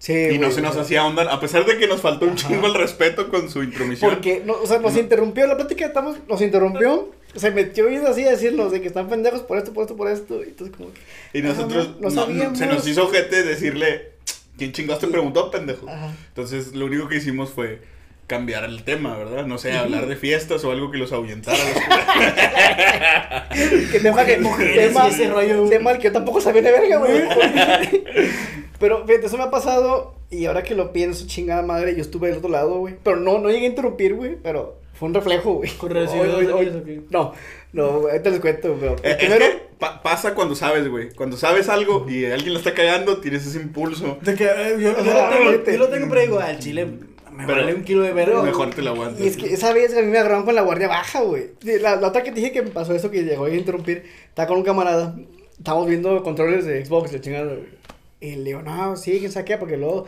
Sí, 0.06 0.12
y 0.34 0.38
no 0.38 0.52
se 0.52 0.62
nos 0.62 0.76
hacía 0.76 1.06
onda, 1.06 1.24
a 1.32 1.40
pesar 1.40 1.66
de 1.66 1.78
que 1.78 1.88
nos 1.88 2.02
faltó 2.02 2.26
un 2.26 2.34
Ajá. 2.34 2.50
chingo 2.50 2.68
el 2.68 2.74
respeto 2.74 3.30
con 3.30 3.50
su 3.50 3.64
intromisión. 3.64 4.12
Porque, 4.12 4.42
no, 4.46 4.52
o 4.62 4.68
sea, 4.68 4.80
nos 4.80 4.94
No. 4.96 5.00
interrumpió 5.00 5.48
la 5.48 5.56
plática, 5.56 5.86
estamos, 5.86 6.18
nos 6.28 6.42
interrumpió, 6.42 7.10
se 7.34 7.52
metió 7.52 7.90
y 7.90 7.96
así 7.96 8.26
a 8.26 8.32
decirnos 8.32 8.74
de 8.74 8.82
que 8.82 8.88
están 8.90 9.08
pendejos 9.08 9.44
por 9.44 9.58
esto, 9.58 9.72
por 9.72 9.84
esto, 9.84 9.96
por 9.96 10.10
esto, 10.10 10.44
y 10.44 10.50
entonces 10.50 10.76
como 10.76 10.90
que, 10.92 11.40
Y 11.40 11.42
nosotros, 11.42 11.86
Ajá, 11.88 11.96
no 12.02 12.12
sabíamos. 12.12 12.58
se 12.58 12.66
nos 12.66 12.86
hizo 12.86 13.06
ojete 13.06 13.44
decirle, 13.44 14.12
¿quién 14.58 14.74
chingados 14.74 15.00
te 15.00 15.08
preguntó, 15.08 15.50
pendejo? 15.50 15.88
Ajá. 15.90 16.14
Entonces, 16.28 16.74
lo 16.76 16.88
único 16.88 17.08
que 17.08 17.16
hicimos 17.16 17.52
fue 17.52 17.80
cambiar 18.28 18.64
el 18.64 18.84
tema, 18.84 19.18
¿verdad? 19.18 19.46
No 19.46 19.58
sé, 19.58 19.74
hablar 19.74 20.08
de 20.08 20.16
fiestas 20.16 20.64
o 20.64 20.72
algo 20.72 20.92
que 20.92 20.98
los 20.98 21.12
ahuyentara. 21.12 21.58
que 23.92 24.00
tema 24.02 24.26
que, 24.26 24.38
mujeres 24.38 24.88
tema, 24.90 25.08
ese 25.08 25.28
rollo, 25.30 25.70
tema 25.70 25.92
al 25.92 25.98
que 25.98 26.06
yo 26.06 26.12
tampoco 26.12 26.42
sabía 26.42 26.62
de 26.62 26.72
verga, 26.72 26.98
güey. 26.98 27.24
Pero, 28.80 29.06
fíjate, 29.08 29.28
eso 29.28 29.38
me 29.38 29.44
ha 29.44 29.52
pasado, 29.52 30.16
y 30.30 30.46
ahora 30.46 30.64
que 30.64 30.76
lo 30.76 30.92
pienso, 30.92 31.26
chingada 31.26 31.62
madre, 31.62 31.96
yo 31.96 32.02
estuve 32.02 32.28
del 32.30 32.40
otro 32.40 32.50
lado, 32.50 32.80
güey, 32.80 32.96
pero 33.02 33.16
no, 33.18 33.40
no 33.40 33.50
llegué 33.50 33.66
a 33.66 33.70
interrumpir, 33.70 34.14
güey, 34.14 34.36
pero 34.44 34.78
fue 34.94 35.08
un 35.08 35.14
reflejo, 35.14 35.54
güey. 35.54 35.70
¿Con? 35.78 35.94
No, 37.10 37.34
no, 37.72 38.00
güey, 38.00 38.12
ahorita 38.12 38.30
les 38.30 38.40
cuento, 38.42 38.76
pero 38.78 38.96
Eh, 39.04 39.12
es 39.12 39.16
primero... 39.16 39.46
que 39.46 39.62
pa- 39.80 40.02
pasa 40.02 40.36
cuando 40.36 40.54
sabes, 40.56 40.90
güey. 40.90 41.12
Cuando 41.12 41.38
sabes 41.38 41.70
algo 41.70 42.06
y 42.10 42.26
alguien 42.26 42.52
lo 42.54 42.60
está 42.60 42.74
cagando, 42.74 43.18
tienes 43.20 43.46
ese 43.46 43.60
impulso. 43.60 44.18
De 44.22 44.36
que 44.36 44.44
eh, 44.44 44.76
yo, 44.80 44.92
lo 44.92 44.98
tengo, 44.98 45.72
yo 45.72 45.78
lo 45.78 45.88
tengo, 45.90 46.10
pero 46.10 46.22
digo, 46.22 46.40
al 46.40 46.60
chile 46.60 46.88
me 47.44 47.54
Pero- 47.54 47.66
vale 47.66 47.76
un 47.76 47.84
kilo 47.84 48.02
de 48.02 48.14
verga. 48.14 48.42
Mejor 48.42 48.74
te 48.74 48.82
la 48.82 48.92
aguantas. 48.92 49.22
Y 49.22 49.28
es 49.28 49.38
que 49.38 49.54
esa 49.54 49.74
vez 49.74 49.96
a 49.96 50.02
mí 50.02 50.08
me 50.08 50.18
agarraron 50.18 50.46
con 50.46 50.56
la 50.56 50.62
guardia 50.62 50.88
baja, 50.88 51.22
güey. 51.22 51.52
La, 51.82 51.96
la 51.96 52.08
otra 52.08 52.24
que 52.24 52.32
te 52.32 52.40
dije 52.40 52.52
que 52.52 52.62
me 52.62 52.72
pasó 52.72 52.94
eso, 52.96 53.10
que 53.12 53.24
llegó 53.24 53.46
a 53.46 53.50
interrumpir, 53.50 54.04
estaba 54.28 54.48
con 54.48 54.58
un 54.58 54.64
camarada, 54.64 55.16
estábamos 55.58 55.88
viendo 55.88 56.22
controles 56.24 56.66
de 56.66 56.86
Xbox, 56.86 57.14
la 57.14 57.22
chingada. 57.22 57.56
Y 58.20 58.36
le 58.38 58.44
digo, 58.44 58.62
no, 58.62 58.96
sí, 58.96 59.20
quién 59.20 59.32
sabe 59.32 59.46
qué, 59.46 59.58
porque 59.58 59.78
luego 59.78 60.06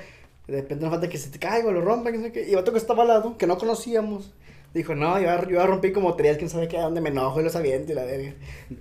de 0.48 0.62
repente 0.62 0.84
no 0.86 0.92
falta 0.92 1.10
que 1.10 1.18
se 1.18 1.30
te 1.30 1.40
caiga 1.40 1.68
o 1.68 1.72
lo 1.72 1.82
rompa, 1.82 2.10
quién 2.12 2.22
sabe 2.22 2.32
qué. 2.34 2.48
Y 2.48 2.52
el 2.54 2.58
otro 2.60 2.74
que 2.74 2.80
estaba 2.80 3.02
al 3.04 3.10
lado, 3.10 3.38
que 3.38 3.48
no 3.48 3.58
conocíamos, 3.58 4.32
dijo, 4.74 4.94
no, 4.96 5.20
yo, 5.20 5.50
yo 5.50 5.62
a 5.62 5.66
rompí 5.68 5.92
como 5.92 6.16
tres, 6.16 6.38
quién 6.38 6.50
sabe 6.50 6.68
qué, 6.68 6.78
a 6.78 6.82
dónde 6.84 7.02
me 7.02 7.10
enojo 7.10 7.40
y 7.42 7.44
los 7.44 7.56
aviento 7.56 7.92
y 7.92 7.96
la 7.96 8.06
verga. 8.06 8.34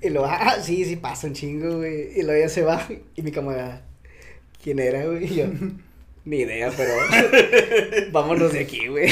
Y 0.02 0.10
lo, 0.10 0.24
ah, 0.24 0.56
sí, 0.60 0.84
sí, 0.84 0.96
pasa 0.96 1.26
un 1.26 1.32
chingo, 1.34 1.78
güey. 1.78 2.18
Y 2.18 2.22
luego 2.22 2.40
ya 2.40 2.48
se 2.48 2.62
va, 2.62 2.86
y 3.16 3.22
mi 3.22 3.30
camarada, 3.32 3.82
¿quién 4.62 4.78
era, 4.78 5.04
güey? 5.06 5.24
Y 5.24 5.34
yo, 5.36 5.44
ni 6.24 6.38
idea, 6.38 6.70
pero 6.76 6.92
vámonos 8.12 8.52
de 8.52 8.60
aquí, 8.60 8.86
güey. 8.88 9.08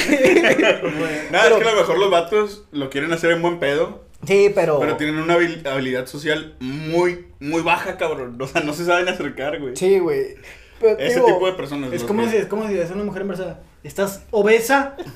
Nada, 1.30 1.44
pero- 1.44 1.56
es 1.58 1.62
que 1.62 1.68
a 1.68 1.72
lo 1.72 1.80
mejor 1.80 1.98
los 1.98 2.10
vatos 2.10 2.64
lo 2.72 2.90
quieren 2.90 3.12
hacer 3.12 3.32
en 3.32 3.42
buen 3.42 3.58
pedo, 3.58 4.04
Sí, 4.26 4.50
pero. 4.54 4.78
pero 4.80 4.96
tienen 4.96 5.16
una 5.18 5.36
habil- 5.36 5.66
habilidad 5.66 6.06
social 6.06 6.54
muy, 6.60 7.26
muy 7.40 7.60
baja, 7.62 7.96
cabrón. 7.96 8.40
O 8.40 8.46
sea, 8.46 8.62
no 8.62 8.72
se 8.72 8.84
saben 8.84 9.08
acercar, 9.08 9.58
güey. 9.60 9.76
Sí, 9.76 9.98
güey. 9.98 10.36
Pero, 10.80 10.98
Ese 10.98 11.16
digo, 11.16 11.26
tipo 11.26 11.46
de 11.46 11.52
personas. 11.52 11.92
Es 11.92 12.04
como 12.04 12.22
que- 12.24 12.30
si, 12.30 12.36
es 12.36 12.46
como 12.46 12.66
si 12.68 12.78
es 12.78 12.90
una 12.90 13.04
mujer 13.04 13.22
embarazada. 13.22 13.62
¿Estás 13.84 14.22
obesa? 14.30 14.96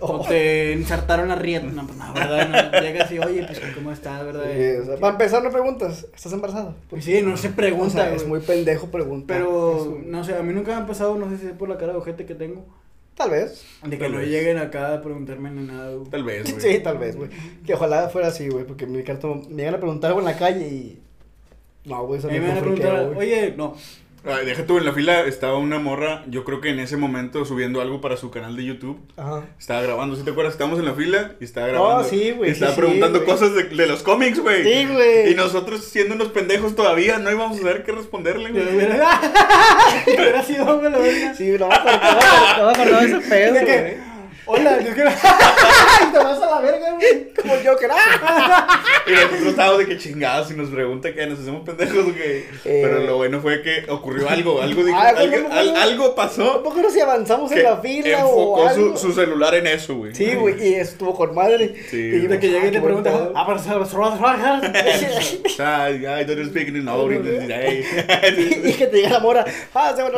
O 0.00 0.24
te 0.26 0.72
ensartaron 0.72 1.28
la 1.28 1.34
rieta. 1.34 1.66
No, 1.66 1.86
pues 1.86 1.98
no, 1.98 2.12
¿verdad? 2.14 2.70
No, 2.72 2.80
llegas 2.80 3.10
y, 3.12 3.18
oye, 3.18 3.44
pues, 3.44 3.60
¿cómo 3.74 3.92
estás, 3.92 4.24
verdad? 4.24 4.44
Sí, 4.52 4.80
o 4.80 4.84
sea, 4.86 4.96
para 4.96 5.12
empezar, 5.12 5.42
no 5.42 5.50
preguntas, 5.50 6.06
¿estás 6.14 6.32
embarazada? 6.32 6.74
Pues 6.88 7.04
sí, 7.04 7.20
no 7.22 7.36
se 7.36 7.48
O 7.48 7.52
pregunta, 7.52 7.90
sea, 7.94 8.04
güey. 8.06 8.16
es 8.16 8.26
muy 8.26 8.40
pendejo 8.40 8.86
preguntar. 8.88 9.36
Pero, 9.36 9.98
no 10.06 10.24
sé, 10.24 10.36
a 10.36 10.42
mí 10.42 10.52
nunca 10.54 10.74
me 10.76 10.82
ha 10.82 10.86
pasado, 10.86 11.16
no 11.16 11.28
sé 11.30 11.38
si 11.38 11.46
es 11.46 11.52
por 11.52 11.68
la 11.68 11.76
cara 11.78 11.92
de 11.92 11.98
ojete 11.98 12.24
que 12.26 12.34
tengo, 12.34 12.64
Tal 13.14 13.30
vez. 13.30 13.64
de 13.82 13.90
que 13.90 13.96
Tal 14.04 14.12
no 14.12 14.18
vez. 14.18 14.28
lleguen 14.28 14.58
acá 14.58 14.94
a 14.94 15.02
preguntarme 15.02 15.50
ni 15.50 15.66
nada, 15.66 15.94
güey. 15.94 16.08
Tal 16.10 16.22
vez, 16.24 16.50
güey. 16.50 16.60
Sí, 16.74 16.80
tal 16.80 16.98
vez, 16.98 17.16
güey. 17.16 17.30
Que 17.66 17.74
ojalá 17.74 18.08
fuera 18.08 18.28
así, 18.28 18.48
güey, 18.48 18.64
porque 18.64 18.86
mi 18.86 19.02
cartón 19.02 19.46
me 19.50 19.56
llegan 19.56 19.74
a 19.74 19.78
preguntar 19.78 20.08
algo 20.10 20.20
en 20.20 20.26
la 20.26 20.36
calle 20.36 20.66
y. 20.66 20.98
No, 21.84 22.06
güey, 22.06 22.18
eso 22.20 22.28
no 22.28 22.34
me 22.34 22.40
van 22.48 22.56
a 22.56 22.60
preguntar, 22.60 23.12
oye, 23.16 23.54
no, 23.56 23.74
Ay, 24.24 24.44
deja 24.44 24.66
tú, 24.66 24.78
en 24.78 24.84
la 24.84 24.92
fila 24.92 25.20
estaba 25.22 25.58
una 25.58 25.78
morra, 25.78 26.24
yo 26.28 26.44
creo 26.44 26.60
que 26.60 26.70
en 26.70 26.80
ese 26.80 26.96
momento 26.96 27.44
subiendo 27.44 27.80
algo 27.80 28.00
para 28.00 28.16
su 28.16 28.30
canal 28.30 28.56
de 28.56 28.64
YouTube. 28.64 28.98
Ajá. 29.16 29.44
Estaba 29.58 29.80
grabando, 29.82 30.16
¿sí 30.16 30.22
te 30.22 30.30
acuerdas? 30.30 30.54
Estábamos 30.54 30.78
en 30.78 30.86
la 30.86 30.94
fila 30.94 31.32
y 31.40 31.44
estaba 31.44 31.68
grabando. 31.68 32.00
Oh, 32.00 32.04
sí, 32.04 32.32
güey, 32.32 32.50
Y 32.50 32.52
estaba 32.52 32.72
sí, 32.72 32.80
preguntando 32.80 33.24
cosas 33.24 33.54
de, 33.54 33.64
de 33.64 33.86
los 33.86 34.02
cómics, 34.02 34.40
güey. 34.40 34.64
Sí, 34.64 34.86
güey. 34.86 35.32
Y 35.32 35.34
nosotros 35.34 35.84
siendo 35.84 36.14
unos 36.14 36.28
pendejos 36.28 36.74
todavía 36.74 37.18
no 37.18 37.30
íbamos 37.30 37.58
a 37.58 37.62
saber 37.62 37.84
qué 37.84 37.92
responderle, 37.92 38.50
güey. 38.50 38.64
hubiera, 38.66 40.42
sido, 40.42 40.80
güey. 40.80 41.34
Sí, 41.36 41.56
no 41.58 41.68
no 41.68 43.00
ese 43.00 43.20
pedo, 43.20 43.60
güey. 43.64 44.07
Hola, 44.50 44.78
es 44.80 44.94
que... 44.94 45.02
¡Ay, 45.06 46.06
te 46.12 46.18
vas 46.18 46.40
a 46.42 46.46
la 46.50 46.60
verga, 46.60 46.92
güey! 46.94 47.28
Como 47.34 47.54
el 47.54 47.66
Joker. 47.66 47.90
¡Ah! 47.92 48.82
Y 49.06 49.10
nosotros 49.12 49.42
estábamos 49.48 49.78
de 49.78 49.86
que 49.86 49.98
chingados 49.98 50.50
y 50.50 50.54
nos 50.54 50.70
pregunta 50.70 51.12
que 51.14 51.26
nos 51.26 51.38
hacemos 51.38 51.62
pendejos 51.64 52.04
güey. 52.04 52.44
Pero 52.64 53.00
lo 53.00 53.16
bueno 53.16 53.40
fue 53.40 53.62
que 53.62 53.84
ocurrió 53.90 54.28
algo, 54.28 54.60
algo, 54.62 54.82
dijo- 54.84 54.96
Ah, 54.98 55.12
algo, 55.16 55.48
no, 55.48 55.54
al- 55.54 55.74
no. 55.74 55.80
algo 55.80 56.14
pasó 56.14 56.52
Tampoco 56.54 56.80
no 56.80 56.90
si 56.90 57.00
avanzamos 57.00 57.50
que 57.52 57.58
en 57.58 57.64
la 57.64 57.76
fila 57.76 58.26
o 58.26 58.56
enfocó 58.56 58.68
algo. 58.68 58.96
su, 58.96 59.08
su 59.08 59.12
celular 59.14 59.54
en 59.54 59.66
eso, 59.66 59.94
güey. 59.96 60.14
Sí, 60.14 60.34
güey, 60.34 60.68
y 60.68 60.74
estuvo 60.74 61.14
con 61.14 61.34
madre. 61.34 61.74
Sí, 61.90 61.96
Y 61.96 62.26
De 62.26 62.38
que 62.40 62.48
llegue 62.48 62.66
y 62.66 62.76
"Ah, 62.76 62.80
buen 62.80 63.02
pregunta, 63.02 63.10
pedo". 63.10 63.32
ah, 63.36 63.44
pero 63.46 63.60
I 66.20 66.24
don't 66.24 66.48
speak 66.50 66.68
in 66.68 66.74
no, 66.84 66.96
y, 67.70 68.68
y 68.70 68.72
que 68.74 68.86
te 68.86 68.96
diga 68.96 69.10
la 69.10 69.20
mora. 69.20 69.44
Ah, 69.74 69.92
se 69.94 70.02
va 70.02 70.08
a 70.08 70.10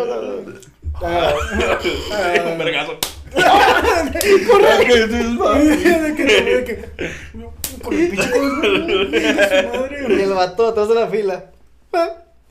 Ah, 1.03 1.33
Un 2.53 2.59
vergazo. 2.59 2.99
Que, 3.31 4.47
con 4.47 4.65
el 4.65 4.87
pinche 8.09 8.31
y 10.09 10.21
el 10.21 10.33
vato 10.33 10.69
atrás 10.69 10.89
de 10.89 10.95
la 10.95 11.07
fila. 11.07 11.51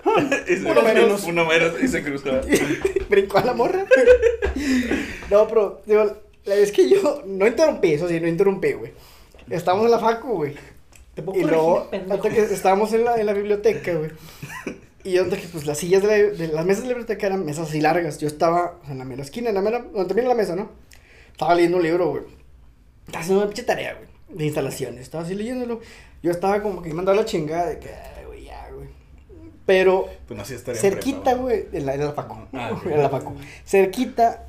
Uno 0.06 0.82
menos. 0.82 1.24
Uno 1.24 1.46
menos 1.46 1.74
y 1.82 1.88
se 1.88 2.04
cruzó. 2.04 2.42
Brincó 3.10 3.40
a 3.40 3.46
la 3.46 3.54
morra. 3.54 3.86
No, 5.30 5.48
pero, 5.48 5.82
digo, 5.86 6.18
la 6.46 6.56
vez 6.56 6.72
que 6.72 6.90
yo 6.90 7.24
no 7.26 7.48
interrumpí, 7.48 7.94
eso 7.94 8.08
sí, 8.08 8.20
no 8.20 8.28
interrumpí, 8.28 8.74
güey. 8.74 8.92
Estábamos 9.50 9.86
en 9.86 9.92
la 9.92 10.00
facu, 10.00 10.36
güey. 10.36 10.56
Y 11.36 11.44
luego, 11.44 11.90
hasta 11.92 12.30
que 12.30 12.42
estábamos 12.42 12.94
en 12.94 13.04
la, 13.04 13.20
en 13.20 13.26
la 13.26 13.34
biblioteca, 13.34 13.94
güey. 13.94 14.12
Y 15.10 15.14
yo, 15.14 15.28
que 15.28 15.38
pues 15.52 15.66
las 15.66 15.80
sillas 15.80 16.04
de, 16.04 16.08
la, 16.08 16.38
de 16.38 16.48
las 16.50 16.66
mesas 16.68 16.84
de 16.84 16.90
la 16.90 16.94
biblioteca 16.94 17.26
eran 17.26 17.44
mesas 17.44 17.68
así 17.70 17.82
largas. 17.82 18.20
Yo 18.20 18.28
estaba 18.28 18.80
en 18.88 19.00
la 19.00 19.06
mera 19.06 19.24
esquina, 19.24 19.50
en 19.50 19.56
la 19.56 19.62
mera, 19.62 19.80
no, 19.80 20.06
también 20.06 20.26
en 20.26 20.30
la 20.30 20.36
mesa, 20.36 20.56
¿no? 20.56 20.70
Estaba 21.32 21.56
leyendo 21.56 21.78
un 21.78 21.84
libro, 21.84 22.10
güey. 22.12 22.24
Estaba 23.08 23.24
haciendo 23.24 23.42
una 23.42 23.50
pinche 23.50 23.64
tarea, 23.64 23.96
güey, 23.96 24.38
de 24.38 24.46
instalaciones. 24.46 25.02
Estaba 25.02 25.24
así 25.24 25.34
leyéndolo. 25.34 25.80
Yo 26.22 26.30
estaba 26.30 26.62
como 26.62 26.84
que 26.84 26.94
mandaba 26.94 27.18
la 27.18 27.26
chingada 27.26 27.70
de 27.70 27.80
que, 27.80 27.90
güey, 28.28 28.44
ya, 28.44 28.70
güey. 28.72 28.88
Pero 29.66 30.08
Pues 30.28 30.38
no, 30.38 30.46
sí 30.46 30.58
cerquita, 30.76 31.34
güey, 31.34 31.66
en 31.72 31.88
la, 31.88 31.96
en 31.96 32.06
la 32.06 32.12
facu. 32.12 32.36
Ah. 32.54 32.80
En 32.86 33.02
la 33.02 33.10
facu. 33.10 33.34
Cerquita 33.66 34.46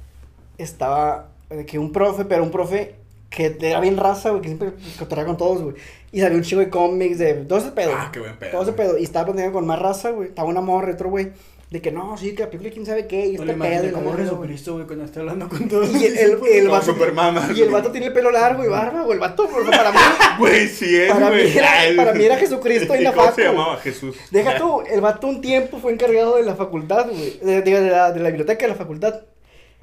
estaba 0.59 1.31
de 1.49 1.65
que 1.65 1.79
un 1.79 1.91
profe, 1.91 2.27
pero 2.27 2.43
un 2.43 2.51
profe 2.51 2.97
que 3.31 3.57
era 3.63 3.81
bien 3.81 3.97
raza, 3.97 4.29
güey, 4.29 4.43
que 4.43 4.49
siempre 4.49 4.73
cotorreaba 4.99 5.29
con 5.29 5.39
todos, 5.39 5.63
güey. 5.63 5.77
Y 6.13 6.21
salió 6.21 6.37
un 6.39 6.43
chingo 6.43 6.61
de 6.63 6.71
cómics, 6.71 7.19
de 7.19 7.35
todo 7.35 7.59
ese 7.59 7.71
pedo. 7.71 7.93
Ah, 7.95 8.11
qué 8.13 8.19
buen 8.21 8.37
pedo, 8.37 8.51
Todo 8.51 8.63
ese 8.63 8.73
pedo. 8.73 8.99
Y 8.99 9.05
estaba 9.05 9.27
platicando 9.27 9.53
con 9.55 9.67
más 9.67 9.79
raza, 9.79 10.11
güey. 10.11 10.29
Estaba 10.29 10.49
una 10.49 10.61
morra, 10.61 10.93
otro 10.93 11.09
güey. 11.11 11.29
De 11.71 11.81
que 11.81 11.93
no, 11.93 12.19
sí, 12.19 12.35
que 12.35 12.43
la 12.43 12.51
película 12.51 12.73
quién 12.75 12.85
sabe 12.85 13.07
qué. 13.07 13.27
Y 13.29 13.37
No 13.37 13.45
este 13.45 13.55
pedo. 13.55 13.87
y 13.87 13.91
como. 13.93 14.17
Jesucristo, 14.17 14.73
güey, 14.75 14.87
cuando 14.87 15.05
está 15.05 15.21
hablando 15.21 15.49
con 15.49 15.69
todos. 15.69 15.89
Y 15.95 16.05
el, 16.07 16.19
el, 16.19 16.39
el 16.53 16.69
vato. 16.69 16.87
Superman. 16.87 17.53
Y 17.57 17.61
el 17.61 17.71
vato 17.71 17.93
tiene 17.93 18.09
el 18.09 18.13
pelo 18.13 18.33
largo 18.33 18.65
y 18.65 18.67
barba, 18.67 19.03
güey. 19.03 19.13
El 19.13 19.21
vato, 19.21 19.47
güey, 19.47 19.67
para 19.67 19.93
mí. 19.93 19.99
Güey, 20.41 20.67
sí 20.69 20.97
es, 20.97 21.13
Para 21.13 21.31
mí 21.31 21.37
güey. 21.43 21.59
era- 21.59 21.79
Ay, 21.81 21.97
para 21.97 22.13
mí 22.15 22.25
era 22.25 22.37
Jesucristo 22.39 22.93
en 22.95 23.05
la 23.05 23.13
¿Cómo 23.15 23.27
facu. 23.27 23.37
se 23.37 23.45
llamaba? 23.45 23.77
Jesús. 23.77 24.17
Deja 24.33 24.57
tú, 24.59 24.81
el 24.91 25.01
vato 25.01 25.29
un 25.29 25.41
tiempo 25.41 25.79
fue 25.79 25.93
encargado 25.93 26.37
de 26.39 26.43
la 26.43 26.57
facultad, 26.57 27.07
güey. 27.09 27.39
De, 27.41 27.63
digo, 27.63 27.79
de 27.81 27.91
la, 27.91 28.11
de 28.11 28.19
la 28.19 28.31
biblioteca 28.31 28.63
de 28.63 28.69
la 28.73 28.75
facultad. 28.75 29.21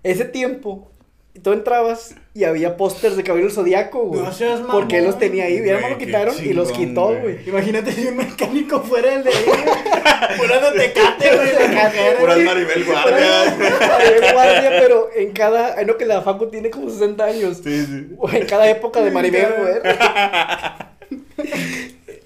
Ese 0.03 0.25
tiempo, 0.25 0.91
tú 1.39 1.53
entrabas 1.53 2.15
y 2.33 2.43
había 2.43 2.77
pósters 2.77 3.15
de 3.17 3.23
Caballero 3.23 3.51
Zodíaco, 3.51 4.05
güey. 4.05 4.21
No 4.21 4.31
seas 4.31 4.59
mamón. 4.61 4.75
Porque 4.75 4.99
él 4.99 5.05
los 5.05 5.17
tenía 5.17 5.45
ahí, 5.45 5.57
lo 5.59 5.79
Güey, 5.79 5.97
qué 5.97 6.05
quitaron 6.05 6.35
y 6.39 6.53
los 6.53 6.71
quitó, 6.71 7.15
güey. 7.19 7.47
Imagínate 7.47 7.91
si 7.91 8.07
un 8.07 8.17
mecánico 8.17 8.81
fuera 8.81 9.15
el 9.15 9.23
de 9.23 9.29
ahí, 9.29 9.43
güey. 9.45 9.57
De 10.38 10.88
Tecate, 10.88 11.35
güey. 11.35 11.49
güey. 11.53 12.45
Maribel 12.45 12.85
Guardia. 12.85 13.55
Maribel 13.57 14.33
Guardia, 14.33 14.69
pero 14.79 15.09
en 15.15 15.31
cada. 15.31 15.75
Ay, 15.77 15.85
no, 15.85 15.97
que 15.97 16.05
la 16.05 16.21
Facu 16.21 16.47
tiene 16.49 16.69
como 16.69 16.89
60 16.89 17.23
años. 17.23 17.61
Sí, 17.63 17.85
sí. 17.85 18.07
O 18.17 18.29
en 18.29 18.45
cada 18.45 18.69
época 18.69 19.01
de 19.01 19.11
Maribel, 19.11 19.53
güey. 19.59 19.73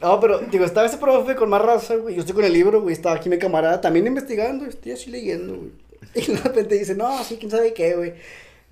No, 0.01 0.19
pero, 0.19 0.39
digo, 0.39 0.65
estaba 0.65 0.87
ese 0.87 0.97
profe 0.97 1.35
con 1.35 1.49
más 1.49 1.61
raza, 1.61 1.95
güey. 1.95 2.15
Yo 2.15 2.21
estoy 2.21 2.33
con 2.33 2.43
el 2.43 2.53
libro, 2.53 2.81
güey. 2.81 2.93
Estaba 2.93 3.15
aquí 3.15 3.29
mi 3.29 3.37
camarada 3.37 3.79
también 3.79 4.07
investigando. 4.07 4.65
Estoy 4.65 4.93
así 4.93 5.11
leyendo, 5.11 5.55
güey. 5.55 5.71
Y 6.15 6.31
de 6.31 6.37
repente 6.37 6.77
dice, 6.77 6.95
no, 6.95 7.23
sí, 7.23 7.37
quién 7.39 7.51
sabe 7.51 7.73
qué, 7.73 7.95
güey. 7.95 8.13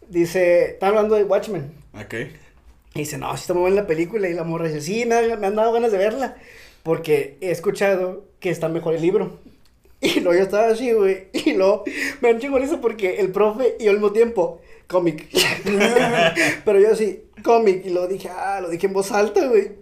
Dice, 0.10 0.72
está 0.72 0.88
hablando 0.88 1.16
de 1.16 1.24
Watchmen. 1.24 1.72
Ok. 1.94 2.14
Y 2.96 3.00
dice, 3.00 3.18
no, 3.18 3.36
sí 3.38 3.42
está 3.42 3.54
muy 3.54 3.62
buena 3.62 3.78
la 3.78 3.88
película. 3.88 4.28
Y 4.28 4.34
la 4.34 4.44
morra 4.44 4.68
dice, 4.68 4.82
sí, 4.82 5.06
me, 5.06 5.16
ha- 5.16 5.38
me 5.38 5.48
han 5.48 5.56
dado 5.56 5.72
ganas 5.72 5.92
de 5.92 5.98
verla. 5.98 6.36
Porque 6.84 7.38
he 7.42 7.52
escuchado 7.52 8.26
que 8.40 8.50
está 8.50 8.68
mejor 8.68 8.96
el 8.96 9.02
libro. 9.02 9.40
Y 10.02 10.22
luego 10.22 10.38
yo 10.38 10.44
estaba 10.44 10.68
así, 10.68 10.94
güey. 10.94 11.28
Y 11.34 11.54
luego 11.56 11.84
me 12.22 12.30
han 12.30 12.40
chingado 12.40 12.64
eso 12.64 12.80
porque 12.80 13.20
el 13.20 13.32
profe 13.34 13.76
y 13.82 13.84
yo 13.84 13.90
al 13.92 13.98
mismo 13.98 14.14
tiempo, 14.14 14.62
cómic. 14.88 15.28
Pero 16.66 16.80
yo 16.80 16.92
así, 16.92 17.24
cómic. 17.44 17.86
Y 17.86 17.90
lo 17.90 18.08
dije, 18.08 18.30
ah, 18.30 18.60
lo 18.62 18.70
dije 18.70 18.88
en 18.88 18.94
voz 18.94 19.12
alta, 19.12 19.46
güey. 19.48 19.74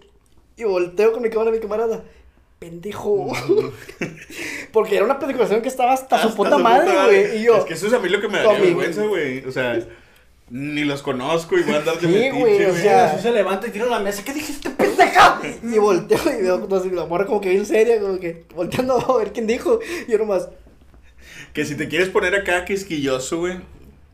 Y 0.56 0.64
volteo 0.64 1.12
con 1.12 1.22
mi 1.22 1.30
cámara, 1.30 1.52
mi 1.52 1.60
camarada. 1.60 2.02
Pendejo. 2.58 3.32
porque 4.72 4.96
era 4.96 5.04
una 5.04 5.20
peliculación 5.20 5.62
que 5.62 5.68
estaba 5.68 5.92
hasta, 5.92 6.20
su 6.20 6.26
Hasta 6.28 6.36
puta 6.36 6.58
madre, 6.58 6.90
güey. 7.04 7.38
Y 7.38 7.44
yo, 7.44 7.58
Es 7.58 7.64
que 7.64 7.74
eso 7.74 7.86
es 7.86 7.92
a 7.92 8.00
mí 8.00 8.08
lo 8.08 8.20
que 8.20 8.26
me 8.28 8.42
Cómic. 8.42 8.60
vergüenza, 8.62 9.04
güey. 9.06 9.44
O 9.44 9.52
sea, 9.52 9.78
ni 10.50 10.84
los 10.84 11.02
conozco 11.02 11.58
y 11.58 11.62
voy 11.62 11.74
a 11.74 11.78
andar 11.78 11.94
de 11.98 12.00
Sí, 12.00 12.06
metiche, 12.06 12.30
güey, 12.38 12.64
o 12.66 12.74
sea, 12.74 13.12
Así 13.12 13.22
se 13.22 13.32
levanta 13.32 13.66
y 13.66 13.70
tira 13.70 13.86
la 13.86 14.00
mesa. 14.00 14.22
¿Qué 14.24 14.32
dijiste, 14.32 14.70
pendeja? 14.70 15.40
Y 15.62 15.78
volteo 15.78 16.18
y 16.38 16.42
veo 16.42 16.66
no 16.68 16.80
sé, 16.80 16.90
la 16.90 17.04
morra 17.06 17.26
como 17.26 17.40
que 17.40 17.50
bien 17.50 17.66
seria, 17.66 18.00
como 18.00 18.18
que 18.18 18.44
volteando 18.54 18.94
a 18.98 19.18
ver 19.18 19.32
quién 19.32 19.46
dijo. 19.46 19.78
Y 20.06 20.12
yo 20.12 20.18
nomás, 20.18 20.48
Que 21.52 21.64
si 21.64 21.76
te 21.76 21.88
quieres 21.88 22.08
poner 22.08 22.34
acá 22.34 22.64
quisquilloso, 22.64 23.38
güey, 23.38 23.58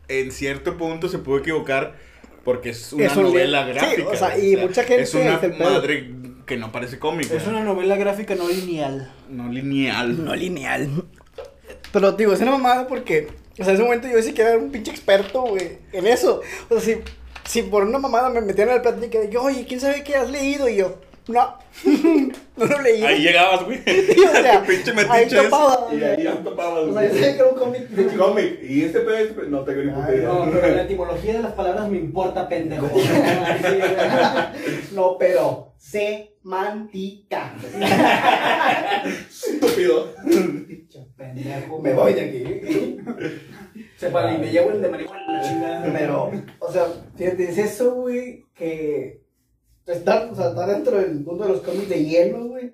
en 0.07 0.31
cierto 0.31 0.77
punto 0.77 1.07
se 1.09 1.19
puede 1.19 1.41
equivocar 1.41 1.95
porque 2.43 2.69
es 2.69 2.93
una 2.93 3.05
Es 3.05 3.15
un 3.15 3.23
novela 3.23 3.65
li- 3.65 3.73
sí, 3.73 3.79
gráfica. 3.79 4.09
o 4.09 4.15
sea, 4.15 4.37
y 4.37 4.55
mucha 4.57 4.83
gente 4.83 5.03
Es 5.03 5.13
una 5.15 5.35
es 5.37 5.43
el 5.43 5.51
pedo. 5.53 5.69
madre 5.69 6.11
que 6.45 6.57
no 6.57 6.71
parece 6.71 6.99
cómic, 6.99 7.31
Es 7.31 7.47
una 7.47 7.63
novela 7.63 7.95
gráfica 7.95 8.35
no 8.35 8.47
lineal. 8.47 9.11
No 9.29 9.49
lineal. 9.51 10.23
no 10.23 10.35
lineal. 10.35 10.89
Pero 11.91 12.11
digo, 12.11 12.33
es 12.33 12.41
una 12.41 12.51
mamada 12.51 12.87
porque, 12.87 13.29
o 13.57 13.63
sea, 13.63 13.69
en 13.69 13.75
ese 13.75 13.83
momento 13.83 14.07
yo 14.07 14.21
sí 14.21 14.33
que 14.33 14.41
era 14.41 14.57
un 14.57 14.71
pinche 14.71 14.91
experto, 14.91 15.41
güey, 15.43 15.77
en 15.93 16.07
eso. 16.07 16.41
O 16.69 16.79
sea, 16.79 16.81
si, 16.81 17.01
si 17.45 17.61
por 17.61 17.83
una 17.83 17.99
mamada 17.99 18.29
me 18.29 18.41
metían 18.41 18.69
en 18.69 18.75
el 18.75 18.81
plática 18.81 19.19
de 19.19 19.37
oye, 19.37 19.65
¿quién 19.65 19.79
sabe 19.79 20.03
qué 20.03 20.15
has 20.15 20.29
leído? 20.29 20.67
Y 20.67 20.77
yo, 20.77 20.97
no, 21.27 21.57
no 22.57 22.65
lo 22.65 22.81
leí. 22.81 23.03
Ahí 23.03 23.21
llegabas, 23.21 23.63
güey. 23.65 23.79
Sí, 23.85 24.21
o 24.21 24.31
sea, 24.31 24.63
pinche 24.67 24.91
ahí 25.09 25.27
topaba. 25.27 25.87
Y 25.93 26.03
ahí 26.03 26.23
ya 26.23 26.35
topabas, 26.43 26.83
O 26.83 26.93
sea, 26.93 27.07
yo 27.07 27.13
que 27.13 27.29
era 27.29 27.45
un 27.45 27.55
cómic. 27.57 27.81
de- 27.89 28.17
Cómic. 28.17 28.59
Y 28.63 28.83
este 28.83 28.99
pedo, 29.01 29.15
este 29.17 29.33
pedo, 29.33 29.49
no 29.49 29.63
tengo 29.63 29.81
ni 29.83 29.91
puta 29.91 30.15
idea. 30.15 30.27
No, 30.29 30.51
pero 30.51 30.75
la 30.75 30.83
etimología 30.83 31.33
de 31.33 31.39
las 31.39 31.53
palabras 31.53 31.89
me 31.89 31.97
importa, 31.97 32.47
pendejo. 32.47 32.89
No, 34.93 35.17
pero 35.17 35.73
semántica. 35.77 37.53
Estúpido. 39.29 40.13
pendejo. 41.17 41.81
Me 41.81 41.93
voy 41.93 42.13
de 42.13 42.21
aquí. 42.21 42.97
Sepa, 43.97 44.31
y 44.33 44.37
me 44.37 44.51
llevo 44.51 44.71
el 44.71 44.81
de 44.81 44.89
marihuana, 44.89 45.33
la 45.33 45.41
chingada. 45.41 45.93
Pero, 45.93 46.31
o 46.59 46.71
sea, 46.71 46.85
fíjate, 47.17 47.49
es 47.49 47.57
eso, 47.57 47.95
güey, 47.95 48.45
que 48.53 49.21
estar, 49.93 50.29
o 50.31 50.35
sea, 50.35 50.49
estar 50.49 50.69
dentro 50.69 50.97
del 50.97 51.19
mundo 51.21 51.43
de 51.45 51.49
los 51.51 51.61
cómics 51.61 51.89
de 51.89 52.03
hielo, 52.05 52.47
güey, 52.47 52.73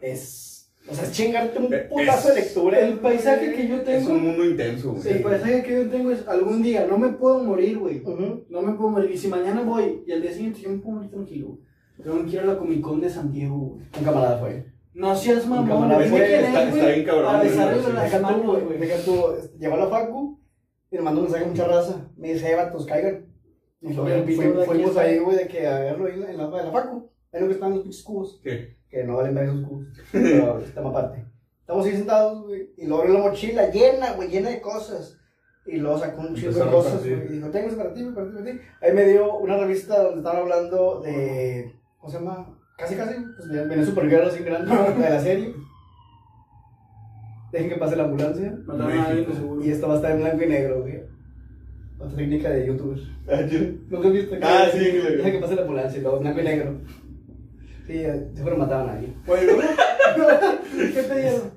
es, 0.00 0.70
o 0.88 0.94
sea, 0.94 1.04
es 1.04 1.12
chingarte 1.12 1.58
un 1.58 1.72
Es- 1.72 1.82
putazo 1.88 2.28
de 2.28 2.34
lectura. 2.36 2.78
El 2.80 2.98
paisaje 2.98 3.52
que 3.54 3.66
yo 3.68 3.76
Es 3.76 3.84
tengo. 3.84 4.10
un 4.12 4.22
mundo 4.22 4.44
intenso, 4.44 4.92
güey. 4.92 5.08
El 5.08 5.22
paisaje 5.22 5.62
que 5.62 5.72
yo 5.84 5.88
tengo 5.90 6.10
es 6.10 6.26
algún 6.28 6.62
día, 6.62 6.86
no 6.86 6.98
me 6.98 7.08
puedo 7.10 7.38
morir, 7.42 7.78
güey. 7.78 8.00
Ujú. 8.04 8.44
No 8.48 8.62
me 8.62 8.74
puedo 8.74 8.90
morir. 8.90 9.10
Y 9.10 9.18
si 9.18 9.28
mañana 9.28 9.62
voy 9.62 10.02
y 10.06 10.12
al 10.12 10.22
día 10.22 10.32
siguiente 10.32 10.60
yo 10.60 10.70
me 10.70 10.78
puedo 10.78 10.96
morir 10.96 11.10
tranquilo. 11.10 11.58
Que 12.02 12.10
ir 12.32 12.40
a 12.40 12.44
la 12.44 12.58
Comic 12.58 12.80
Con 12.82 13.00
de 13.00 13.08
San 13.08 13.30
Diego, 13.32 13.56
güey. 13.56 13.86
Un 13.98 14.04
camarada 14.04 14.38
fue. 14.38 14.66
No 14.94 15.16
seas 15.16 15.46
mamón, 15.46 15.68
camarada 15.68 15.98
güey. 16.00 16.10
fue, 16.10 16.18
¿Quién 16.26 16.40
es, 16.40 16.46
está- 16.48 16.60
güey? 16.66 16.78
está 16.80 16.86
bien 16.92 17.04
cabrón, 17.06 17.26
A 17.34 17.38
güey, 17.38 17.48
besarle 17.50 17.82
sí. 17.82 17.92
las 17.94 18.22
manos, 18.22 18.46
güey, 18.46 18.64
güey. 18.64 18.78
deja 18.78 19.04
tú, 19.04 19.32
este, 19.38 19.58
llegó 19.58 19.74
a 19.74 19.78
la 19.78 19.86
facu 19.88 20.40
y 20.90 20.96
le 20.96 21.02
mandó 21.02 21.20
un 21.20 21.24
mensaje 21.26 21.44
a 21.44 21.48
mucha 21.48 21.66
raza. 21.66 22.10
Me 22.16 22.32
dice, 22.32 22.50
eh, 22.50 22.54
vatos, 22.56 22.84
caigan. 22.86 23.23
Y 23.84 23.88
video 23.88 24.24
fuimos, 24.24 24.66
fuimos 24.66 24.90
está. 24.90 25.02
ahí, 25.02 25.18
güey, 25.18 25.36
de 25.36 25.46
que 25.46 25.66
a 25.66 25.78
verlo 25.80 26.06
ahí 26.06 26.14
en 26.14 26.20
la, 26.20 26.30
en 26.30 26.38
la, 26.38 26.72
facu. 26.72 27.10
Ahí 27.32 27.40
lo 27.42 27.48
que 27.48 27.52
estaban 27.52 27.74
los 27.74 27.82
pinches 27.82 28.02
cubos. 28.02 28.40
¿Qué? 28.42 28.76
que 28.88 29.04
no 29.04 29.16
valen 29.16 29.34
ver 29.34 29.44
esos 29.44 29.60
cubos. 29.60 29.86
Pero 30.12 30.58
estamos 30.60 30.90
aparte. 30.90 31.26
Estamos 31.60 31.86
ahí 31.86 31.92
sentados, 31.92 32.46
güey. 32.46 32.70
Y 32.76 32.86
luego 32.86 33.02
abrió 33.02 33.18
la 33.18 33.28
mochila 33.28 33.70
llena, 33.70 34.12
güey, 34.12 34.28
llena 34.28 34.50
de 34.50 34.60
cosas. 34.60 35.18
Y 35.66 35.76
luego 35.76 35.98
sacó 35.98 36.22
un 36.22 36.34
chingo 36.34 36.52
de 36.52 36.70
cosas, 36.70 37.00
güey. 37.00 37.26
Y 37.26 37.32
dijo, 37.34 37.50
tengo 37.50 37.68
eso 37.68 37.76
para 37.76 37.92
ti, 37.92 38.04
para 38.14 38.26
ti, 38.26 38.32
para 38.32 38.44
ti. 38.44 38.60
Ahí 38.80 38.92
me 38.92 39.04
dio 39.04 39.36
una 39.38 39.58
revista 39.58 40.02
donde 40.02 40.18
estaban 40.18 40.42
hablando 40.42 41.00
de. 41.00 41.74
¿Cómo 41.98 42.10
se 42.10 42.18
llama? 42.18 42.58
Casi, 42.78 42.94
casi. 42.94 43.14
Pues 43.36 43.68
viene 43.68 43.84
Supergirl 43.84 44.28
así 44.28 44.42
grande, 44.42 44.74
de 44.74 45.10
la 45.10 45.20
serie. 45.20 45.54
Dejen 47.52 47.68
que 47.68 47.76
pase 47.76 47.96
la 47.96 48.04
ambulancia. 48.04 48.58
Y 49.62 49.70
esto 49.70 49.88
va 49.88 49.94
a 49.94 49.96
estar 49.96 50.12
en 50.12 50.20
blanco 50.20 50.42
y 50.42 50.48
negro, 50.48 50.80
güey. 50.80 51.03
Otra 52.04 52.16
técnica 52.16 52.50
de 52.50 52.66
youtubers. 52.66 53.02
¿Nunca 53.88 54.08
has 54.08 54.12
visto? 54.14 54.36
Ah, 54.42 54.66
sí. 54.72 54.78
Deja 55.16 55.30
que 55.32 55.38
pase 55.38 55.54
la 55.56 55.62
ambulancia 55.62 55.98
y 55.98 56.02
blanco 56.02 56.40
y 56.40 56.44
negro. 56.44 56.80
Sí, 57.86 58.02
seguro 58.34 58.56
mataban 58.56 58.88
a 58.88 58.92
alguien. 58.94 59.14
Bueno, 59.26 59.52
¿qué 60.94 61.02
te 61.02 61.20
dieron? 61.20 61.52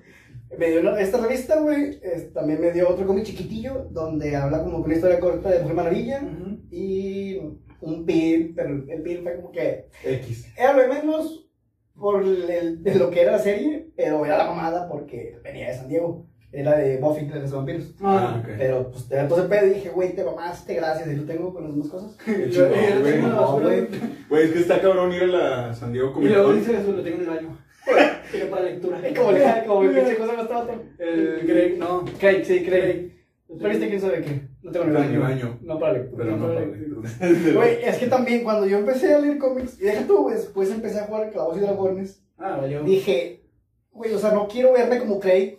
Me 0.57 0.71
dio 0.71 0.79
una- 0.81 0.99
esta 0.99 1.17
revista, 1.19 1.59
güey. 1.59 1.99
es- 2.01 2.33
también 2.33 2.59
me 2.61 2.71
dio 2.71 2.89
otro 2.89 3.05
cómic 3.05 3.23
chiquitillo 3.25 3.87
donde 3.91 4.35
habla 4.35 4.63
como 4.63 4.79
que 4.81 4.85
una 4.87 4.95
historia 4.95 5.19
corta 5.19 5.49
de 5.51 5.59
Mujer 5.59 5.75
Maravilla. 5.75 6.21
Ujú. 6.23 6.57
Y 6.71 7.37
y 7.79 7.85
un 7.91 8.05
pin, 8.05 8.53
pero 8.55 8.69
el 8.87 9.01
pin 9.03 9.21
fue 9.23 9.35
como 9.35 9.51
que 9.51 9.85
X. 10.03 10.47
era 10.57 10.73
lo 10.73 10.91
menos 10.91 11.47
por 11.93 12.23
el- 12.23 12.81
de 12.83 12.95
lo 12.95 13.09
que 13.11 13.21
era 13.21 13.33
la 13.33 13.39
serie, 13.39 13.89
pero 13.95 14.25
era 14.25 14.37
la 14.39 14.45
mamada 14.47 14.87
porque 14.89 15.37
venía 15.43 15.67
de 15.69 15.75
San 15.75 15.87
Diego. 15.87 16.25
Era 16.51 16.77
de 16.77 16.97
Buffy 16.97 17.25
de 17.25 17.39
los 17.41 17.51
vampiros. 17.51 17.93
Ah, 18.01 18.39
ok. 18.41 18.49
Pero 18.57 18.89
pues 18.89 19.07
te 19.09 19.21
puse 19.25 19.41
pedo 19.43 19.67
y 19.67 19.71
dije, 19.71 19.89
güey, 19.89 20.15
te 20.15 20.23
mamaste, 20.23 20.75
gracias, 20.75 21.09
y 21.11 21.15
lo 21.17 21.23
tengo 21.23 21.53
con 21.53 21.63
las 21.63 21.73
demás 21.73 21.89
cosas. 21.89 22.17
Yo- 22.49 22.69
güey. 22.69 23.21
la 23.21 23.27
No, 23.27 23.59
güey. 23.59 23.87
güey. 24.29 24.43
Es 24.45 24.51
que 24.51 24.59
está 24.59 24.79
cabrón 24.81 25.11
ir 25.13 25.23
a 25.23 25.27
la 25.27 25.73
San 25.73 25.91
Diego 25.91 26.09
Y 26.09 26.13
Comic 26.13 26.29
luego 26.31 26.47
Con. 26.47 26.59
dice 26.59 26.77
eso, 26.77 26.91
lo 26.93 27.03
tengo 27.03 27.17
en 27.17 27.23
el 27.23 27.29
baño. 27.29 27.57
Tiene 28.31 28.45
para 28.47 28.61
lectura. 28.63 28.97
Como 29.15 29.31
el 29.31 29.65
como 29.65 29.81
el 29.83 29.89
pinche 29.95 30.17
cosa 30.17 30.33
más 30.33 30.47
trato. 30.47 30.71
El 30.99 31.47
Greg, 31.47 31.77
no. 31.77 32.05
Craig, 32.19 32.43
sí, 32.45 32.63
Craig. 32.65 33.13
¿Pero 33.47 33.69
viste 33.69 33.87
quién 33.87 34.01
sabe 34.01 34.21
qué? 34.21 34.41
No 34.61 34.71
tengo 34.71 34.85
ni 34.87 34.93
baño. 34.93 35.19
baño. 35.21 35.59
No 35.61 35.79
para 35.79 35.93
lectura. 35.93 36.23
Pero 36.25 36.37
no 36.37 36.43
para 36.47 36.59
para 36.59 36.65
lectura. 36.65 37.09
lectura. 37.29 37.55
Güey, 37.55 37.77
es 37.83 37.97
que 37.97 38.07
también 38.07 38.43
cuando 38.43 38.65
yo 38.67 38.77
empecé 38.79 39.13
a 39.13 39.19
leer 39.19 39.37
cómics, 39.37 39.79
y 39.79 39.85
deja 39.85 40.05
tú, 40.05 40.23
güey, 40.23 40.35
después 40.35 40.69
empecé 40.71 40.99
a 40.99 41.05
jugar 41.05 41.31
Clavos 41.31 41.57
y 41.57 41.61
Dragones, 41.61 42.21
Ah, 42.37 42.57
valió. 42.59 42.83
dije, 42.83 43.43
güey, 43.91 44.13
o 44.13 44.19
sea, 44.19 44.31
no 44.31 44.47
quiero 44.49 44.73
verme 44.73 44.99
como 44.99 45.19
Craig, 45.21 45.57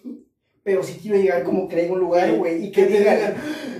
pero 0.68 0.82
sí 0.82 0.98
quiero 1.00 1.16
llegar 1.16 1.42
como 1.44 1.62
a 1.66 1.92
un 1.92 1.98
lugar, 1.98 2.30
güey, 2.36 2.66
y 2.66 2.70
que 2.70 2.84
digan, 2.84 3.16
digan, 3.16 3.34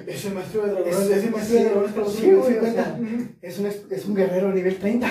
ese 0.07 0.31
maestro 0.31 0.63
de 0.63 0.71
dragones, 0.73 0.99
Es- 0.99 1.11
ese 1.19 1.31
maestro 1.31 1.59
de 1.59 1.65
dragones, 1.67 1.91
pero 1.95 2.09
sí, 2.09 2.31
güey, 2.33 2.53
sí, 2.55 2.59
o 2.67 2.73
sea, 2.73 2.99
es 3.43 3.59
un, 3.59 3.67
ex- 3.67 3.93
es 3.93 4.07
un 4.07 4.15
guerrero 4.15 4.51
nivel 4.55 4.77
30. 4.79 5.07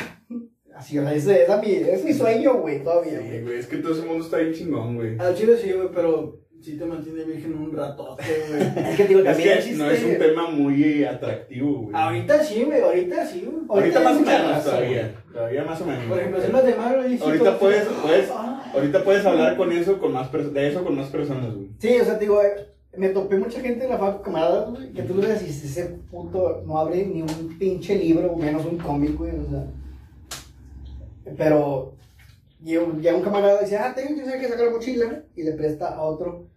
Así, 0.75 0.97
o 0.97 1.03
sea, 1.03 1.13
ese 1.13 1.43
es, 1.43 1.49
mi, 1.61 1.71
es 1.71 2.03
mi 2.03 2.13
sueño, 2.13 2.55
güey, 2.55 2.83
todavía, 2.83 3.19
Sí, 3.21 3.41
güey. 3.43 3.59
es 3.59 3.67
que 3.67 3.77
todo 3.77 3.93
ese 3.93 4.07
mundo 4.07 4.25
está 4.25 4.37
bien 4.37 4.53
chingón, 4.55 4.95
güey. 4.95 5.19
Al 5.19 5.35
chile 5.35 5.55
sí, 5.61 5.71
güey, 5.71 5.89
pero 5.93 6.39
sí 6.59 6.77
te 6.79 6.85
mantiene 6.85 7.23
virgen 7.25 7.53
un 7.53 7.71
ratote, 7.75 8.23
güey. 8.49 8.87
Es 8.89 8.95
que 8.97 9.05
digo, 9.05 9.19
Es 9.19 9.25
también 9.27 9.49
que 9.49 9.55
existe... 9.55 9.77
no 9.77 9.91
es 9.91 10.03
un 10.03 10.17
tema 10.17 10.49
muy 10.49 11.03
atractivo, 11.03 11.81
güey. 11.83 11.95
Ahorita 11.95 12.43
sí, 12.43 12.63
güey, 12.63 12.81
ahorita 12.81 13.23
sí, 13.27 13.45
güey. 13.45 13.65
Ahorita 13.69 13.99
más 13.99 14.17
o 14.17 14.21
menos 14.21 14.63
todavía. 14.63 15.15
Todavía 15.31 15.63
más 15.63 15.79
o 15.81 15.85
menos. 15.85 16.05
Por 16.05 16.17
ejemplo, 16.19 16.41
si 16.43 16.51
las 16.51 16.65
de 16.65 16.73
Marvel 16.75 17.19
Ahorita 17.21 17.59
puedes, 17.59 17.83
puedes. 18.01 18.29
Ahorita 18.73 19.03
puedes 19.03 19.25
hablar 19.25 19.57
con 19.57 19.71
eso, 19.71 19.99
con 19.99 20.13
más 20.13 20.31
de 20.31 20.67
eso 20.67 20.83
con 20.83 20.95
más 20.95 21.09
personas, 21.09 21.53
güey. 21.53 21.69
Sí, 21.79 21.99
o 21.99 22.05
sea, 22.05 22.15
te 22.15 22.25
digo, 22.25 22.41
eh, 22.41 22.67
me 22.95 23.09
topé 23.09 23.37
mucha 23.37 23.61
gente 23.61 23.85
en 23.85 23.91
la 23.91 23.97
facu, 23.97 24.23
camaradas, 24.23 24.69
güey, 24.69 24.91
que 24.93 25.03
tú 25.03 25.15
le 25.15 25.27
decís, 25.27 25.63
ese 25.63 25.85
puto 26.09 26.63
no 26.65 26.77
abre 26.77 27.05
ni 27.05 27.21
un 27.21 27.57
pinche 27.57 27.95
libro, 27.95 28.35
menos 28.35 28.65
un 28.65 28.77
cómic, 28.77 29.15
güey, 29.15 29.31
o 29.35 29.49
sea. 29.49 29.67
Pero 31.37 31.93
llega 32.63 33.15
un 33.15 33.21
camarada 33.21 33.61
y 33.61 33.65
dice, 33.65 33.77
ah, 33.77 33.93
tengo 33.95 34.15
que 34.15 34.47
sacar 34.47 34.65
la 34.65 34.71
mochila, 34.71 35.23
y 35.35 35.43
le 35.43 35.51
presta 35.53 35.95
a 35.95 36.01
otro 36.01 36.47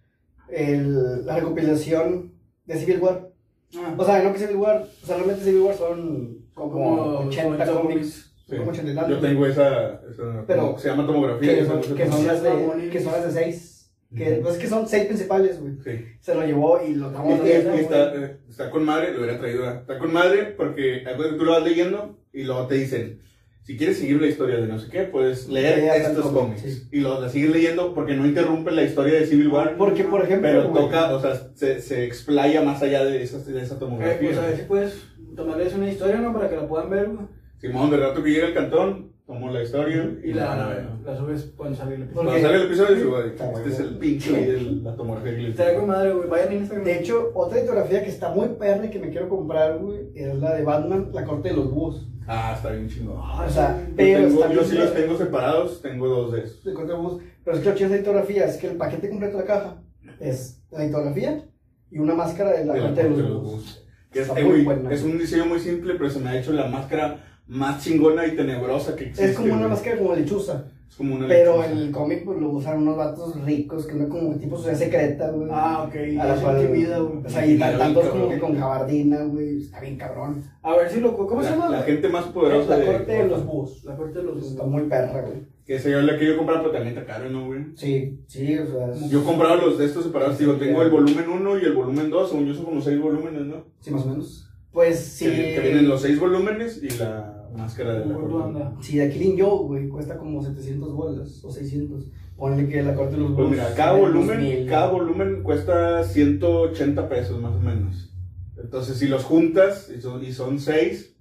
el, 0.49 1.25
la 1.25 1.35
recopilación 1.35 2.33
de 2.65 2.75
Civil 2.75 2.99
War. 3.01 3.29
Ah. 3.77 3.95
O 3.97 4.05
sea, 4.05 4.21
no 4.21 4.33
que 4.33 4.39
Civil 4.39 4.57
War, 4.57 4.87
o 5.01 5.05
sea, 5.05 5.15
realmente 5.15 5.43
Civil 5.43 5.61
War 5.61 5.75
son 5.75 6.45
como, 6.53 6.71
Como 6.71 7.19
80 7.27 7.63
80 7.63 7.81
cómics, 7.81 8.30
Sí. 8.51 8.57
como 8.57 8.71
80 8.71 9.07
y 9.07 9.09
Yo 9.11 9.19
tengo 9.19 9.45
esa, 9.47 10.01
esa 10.11 10.43
Pero- 10.45 10.77
se 10.77 10.89
llama 10.89 11.05
tomografía. 11.07 11.53
que 11.55 11.59
esa 11.61 11.81
son, 11.81 11.95
que 11.95 12.07
son 12.07 12.27
las 12.27 12.43
de, 12.43 12.89
que 12.91 12.99
son 12.99 13.11
las 13.13 13.33
de 13.33 13.43
6. 13.43 13.67
Que, 14.15 14.33
Ujú. 14.33 14.41
pues, 14.41 14.55
es 14.55 14.61
que 14.61 14.67
son 14.67 14.87
6 14.87 15.05
principales, 15.05 15.61
güey. 15.61 15.73
Sí. 15.85 16.05
Se 16.19 16.35
lo 16.35 16.45
llevó 16.45 16.81
y 16.85 16.95
lo 16.95 17.07
Y, 17.07 17.09
dejamos 17.11 17.39
y- 17.45 17.47
y 17.47 17.79
está, 17.79 18.13
está 18.49 18.69
con 18.69 18.83
madre, 18.83 19.13
lo 19.13 19.19
hubiera 19.21 19.39
traído. 19.39 19.71
Está 19.71 19.97
con 19.97 20.11
madre 20.11 20.53
porque 20.57 21.03
tú 21.37 21.45
lo 21.45 21.51
vas 21.53 21.63
leyendo 21.63 22.19
y 22.33 22.43
luego 22.43 22.67
te 22.67 22.75
dicen, 22.75 23.21
si 23.63 23.77
quieres 23.77 23.99
seguir 23.99 24.19
la 24.19 24.27
historia 24.27 24.57
de 24.57 24.67
no 24.67 24.79
sé 24.79 24.89
qué, 24.91 25.03
puedes 25.03 25.47
leer 25.47 25.77
Lea 25.77 25.95
estos 25.95 26.25
cómic, 26.25 26.57
cómics. 26.57 26.61
sí. 26.61 26.87
Y 26.91 26.99
lo 26.99 27.21
la 27.21 27.29
sigues 27.29 27.51
leyendo 27.51 27.93
porque 27.93 28.13
no 28.15 28.25
interrumpe 28.25 28.71
la 28.71 28.83
historia 28.83 29.13
de 29.17 29.25
Civil 29.27 29.47
War, 29.47 29.77
Porque, 29.77 30.03
por 30.03 30.21
ejemplo, 30.23 30.49
pero 30.49 30.67
güey, 30.69 30.83
toca, 30.83 31.15
o 31.15 31.21
sea, 31.21 31.49
se, 31.55 31.79
se 31.79 32.03
explaya 32.03 32.61
más 32.63 32.81
allá 32.81 33.05
de 33.05 33.23
esa, 33.23 33.37
de 33.37 33.61
esa 33.61 33.75
Eh, 33.75 33.79
tomografía. 33.79 34.27
pues 34.29 34.37
a 34.39 34.47
ver 34.47 34.57
si 34.57 34.63
puedes 34.63 34.93
tomarles 35.37 35.73
una 35.73 35.89
historia, 35.89 36.17
¿no? 36.17 36.33
Para 36.33 36.49
que 36.49 36.57
la 36.57 36.67
puedan 36.67 36.89
ver, 36.89 37.05
güey. 37.07 37.27
Simón, 37.61 37.91
de 37.91 37.97
rato 37.97 38.23
que 38.23 38.31
llega 38.31 38.47
el 38.47 38.53
cantón, 38.53 39.11
tomo 39.27 39.49
la 39.51 39.61
historia 39.63 40.11
Y 40.23 40.33
la 40.33 40.45
van 40.47 40.59
a 40.59 40.67
ver. 40.69 40.85
la, 41.05 41.11
la 41.11 41.17
subes 41.17 41.53
cuando 41.55 41.77
salga 41.77 41.95
el 41.95 42.01
episodio. 42.03 42.25
Cuando 42.27 42.41
sale 42.47 42.55
el 42.57 42.63
episodio, 42.63 43.23
este 43.25 43.43
bueno. 43.45 43.65
es 43.67 43.79
el 43.79 43.97
pinche 43.97 44.31
de 44.51 44.61
la 44.83 44.95
tomografía 44.95 45.47
Está 45.47 45.75
con 45.75 45.87
madre, 45.87 46.11
güey. 46.13 46.27
Vayan 46.29 46.49
a 46.49 46.53
Instagram. 46.55 46.85
de 46.85 46.99
hecho, 46.99 47.31
otra 47.35 47.59
litografía 47.61 48.03
que 48.03 48.09
está 48.09 48.29
muy 48.33 48.47
perra 48.59 48.85
y 48.85 48.89
que 48.89 48.99
me 48.99 49.09
quiero 49.09 49.29
comprar, 49.29 49.77
güey, 49.79 50.09
es 50.15 50.35
la 50.39 50.55
de 50.55 50.63
Batman, 50.63 51.09
La 51.13 51.23
Corte 51.23 51.49
de 51.49 51.55
los 51.55 51.71
Búhos. 51.71 52.07
Ah, 52.27 52.53
está 52.55 52.71
bien 52.71 52.87
chingón. 52.89 53.17
Ah, 53.21 53.45
O 53.47 53.49
sea. 53.49 53.77
Yo, 53.89 53.93
pero 53.95 54.27
tengo- 54.27 54.51
yo 54.53 54.63
sí 54.63 54.75
los 54.77 54.93
tengo 54.93 55.17
separados, 55.17 55.81
tengo 55.81 56.07
dos 56.07 56.31
de 56.33 56.39
esos. 56.43 56.63
De 56.63 56.73
Corte 56.73 56.91
de 56.93 56.97
Búhos. 56.97 57.21
Pero 57.43 57.57
es 57.57 57.63
que 57.63 57.69
lo 57.69 57.75
chido 57.75 57.89
de 57.89 57.95
la 57.95 57.99
litografía 58.01 58.45
es 58.45 58.57
que 58.57 58.67
el 58.67 58.77
paquete 58.77 59.09
completo 59.09 59.37
de 59.37 59.43
la 59.43 59.47
caja 59.47 59.83
es 60.19 60.63
la 60.71 60.83
litografía 60.85 61.45
y 61.89 61.99
una 61.99 62.15
máscara 62.15 62.51
de 62.51 62.65
La 62.65 62.73
de 62.73 62.79
la 62.79 62.85
Corte 62.87 63.01
de 63.03 63.07
Corte 63.07 63.21
los 63.21 63.29
de 63.29 63.33
los 63.35 63.43
Búhos. 63.43 63.87
Es, 64.13 64.27
Está 64.27 64.39
eh, 64.39 64.43
muy 64.43 64.51
güey, 64.63 64.65
buena. 64.65 64.91
es 64.93 65.03
un 65.03 65.17
diseño 65.17 65.45
muy 65.45 65.59
simple, 65.59 65.93
pero 65.95 66.09
se 66.09 66.19
me 66.19 66.29
ha 66.29 66.39
hecho 66.39 66.51
la 66.51 66.67
máscara 66.67 67.30
más 67.51 67.83
chingona 67.83 68.25
y 68.25 68.35
tenebrosa 68.35 68.95
que 68.95 69.05
existe. 69.05 69.25
Es 69.31 69.35
como 69.35 69.47
una 69.49 69.57
güey. 69.57 69.69
máscara 69.69 69.97
como 69.97 70.15
lechuza. 70.15 70.65
Es 70.89 70.95
como 70.97 71.15
una 71.15 71.27
Pero 71.27 71.61
lechuza. 71.61 71.71
el 71.79 71.91
cómic 71.91 72.23
pues, 72.25 72.39
lo 72.39 72.49
usan 72.49 72.77
unos 72.81 72.97
vatos 72.97 73.41
ricos, 73.45 73.85
que 73.85 73.93
no 73.95 74.09
como 74.09 74.35
tipo 74.35 74.55
sociedad 74.57 74.77
secreta, 74.77 75.29
güey. 75.31 75.49
Ah, 75.51 75.85
ok. 75.87 75.95
A 76.19 76.25
la 76.27 76.35
cual, 76.35 76.61
intimida, 76.61 76.99
güey. 76.99 77.25
o 77.25 77.29
sea, 77.29 77.45
y 77.45 77.57
tantos 77.57 78.05
como 78.07 78.29
que 78.29 78.39
con 78.39 78.55
gabardina, 78.55 79.23
güey. 79.23 79.61
Está 79.61 79.79
bien 79.81 79.97
cabrón. 79.97 80.43
A 80.61 80.75
ver 80.75 80.89
si 80.89 80.99
lo. 80.99 81.15
¿Cómo 81.15 81.41
se 81.43 81.49
la, 81.51 81.55
llama? 81.55 81.69
la 81.69 81.83
gente 81.83 82.07
más 82.09 82.25
poderosa 82.25 82.69
la 82.69 82.77
de 82.77 82.85
corte 82.85 83.11
de 83.11 83.27
los 83.27 83.45
búhos. 83.45 83.83
La 83.83 83.95
corte 83.95 84.19
de 84.19 84.25
los. 84.25 84.45
Está 84.51 84.63
muy 84.63 84.83
perra, 84.83 85.21
güey. 85.21 85.51
Que 85.65 85.75
ese 85.75 85.91
yo 85.91 86.01
le 86.01 86.17
quería 86.17 86.35
comprar, 86.37 86.59
pero 86.61 86.71
también 86.71 86.97
está 86.97 87.05
caro, 87.13 87.29
¿no, 87.29 87.45
güey? 87.47 87.65
Sí, 87.75 88.19
sí, 88.27 88.57
o 88.57 88.65
sea. 88.67 88.91
es- 88.91 89.09
Yo 89.09 89.23
compraba 89.23 89.55
los 89.55 89.77
de 89.77 89.85
estos 89.85 90.03
separados, 90.05 90.37
digo, 90.39 90.53
tengo 90.55 90.81
el 90.81 90.89
volumen 90.89 91.29
1 91.29 91.59
y 91.59 91.63
el 91.63 91.73
volumen 91.73 92.09
2, 92.09 92.29
según 92.31 92.47
yo 92.47 92.53
son 92.53 92.65
como 92.65 92.81
6 92.81 92.99
volúmenes, 92.99 93.43
¿no? 93.43 93.63
Sí, 93.79 93.91
más 93.91 94.03
o 94.03 94.09
menos. 94.09 94.47
Pues 94.73 94.99
sí. 94.99 95.25
Que, 95.25 95.53
que 95.55 95.59
vienen 95.61 95.87
los 95.87 96.01
6 96.01 96.19
volúmenes 96.19 96.81
y 96.83 96.89
la 96.97 97.30
máscara 97.51 97.93
de 97.99 98.05
la 98.05 98.13
¿Cómo 98.15 98.27
tú 98.27 98.33
corte. 98.39 98.47
anda? 98.59 98.73
Sí, 98.81 98.97
de 98.97 99.09
Killing 99.09 99.39
Joe, 99.41 99.65
güey, 99.67 99.87
cuesta 99.89 100.17
como 100.17 100.41
700 100.41 100.93
bolas 100.93 101.43
o 101.43 101.51
600. 101.51 102.11
Ponle 102.37 102.67
que 102.67 102.81
la 102.81 102.95
corte 102.95 103.13
de 103.15 103.21
los 103.21 103.31
Pues 103.33 103.49
mira, 103.49 103.73
cada 103.75 103.93
volumen, 103.93 104.39
2000. 104.39 104.67
cada 104.67 104.89
volumen 104.91 105.43
cuesta 105.43 106.03
180 106.03 107.07
pesos 107.09 107.39
más 107.41 107.55
o 107.55 107.59
menos. 107.59 108.13
Entonces, 108.57 108.97
si 108.97 109.07
los 109.07 109.23
juntas 109.23 109.91
y 109.95 110.01
son, 110.01 110.23
y 110.23 110.31
son 110.31 110.59
6, 110.59 111.15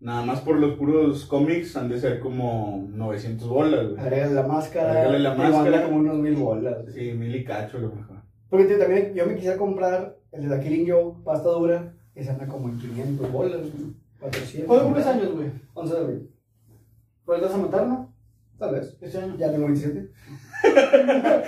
nada 0.00 0.24
más 0.24 0.40
por 0.40 0.56
los 0.58 0.76
puros 0.76 1.24
cómics 1.26 1.76
han 1.76 1.88
de 1.88 1.98
ser 1.98 2.20
como 2.20 2.86
900 2.92 3.48
bolas, 3.48 3.88
güey. 3.88 4.00
Agrégale 4.00 4.34
la 4.34 4.46
máscara. 4.46 4.90
Agrégale 4.90 5.18
la 5.20 5.34
máscara. 5.34 5.84
como 5.84 5.96
unos 5.98 6.18
mil 6.18 6.34
bolas. 6.36 6.76
Sí, 6.94 7.12
mil 7.12 7.34
y 7.34 7.44
cacho 7.44 7.78
a 7.78 7.80
lo 7.80 7.88
mejor. 7.94 8.16
Porque 8.48 8.66
tío, 8.66 8.78
también 8.78 9.12
yo 9.14 9.26
me 9.26 9.34
quisiera 9.34 9.56
comprar 9.56 10.16
el 10.32 10.42
de 10.42 10.48
la 10.48 10.60
Killing 10.60 10.88
Joe, 10.90 11.14
pasta 11.24 11.48
dura, 11.48 11.94
que 12.14 12.22
se 12.22 12.30
anda 12.30 12.46
como 12.46 12.68
en 12.68 12.78
500 12.78 13.32
bolas, 13.32 13.60
güey, 13.60 13.94
400. 14.20 14.66
¿Cuándo 14.66 14.84
cumples 14.84 15.06
años, 15.06 15.32
güey? 15.34 15.50
11 15.74 15.94
de 15.94 16.00
abril. 16.00 16.30
¿Pues 17.24 17.40
vas 17.40 17.52
a 17.54 17.56
matar, 17.58 17.86
no? 17.86 18.14
Tal 18.58 18.74
vez. 18.74 18.96
Este 19.00 19.18
año. 19.18 19.36
Ya 19.36 19.50
tengo 19.50 19.66
27. 19.66 20.10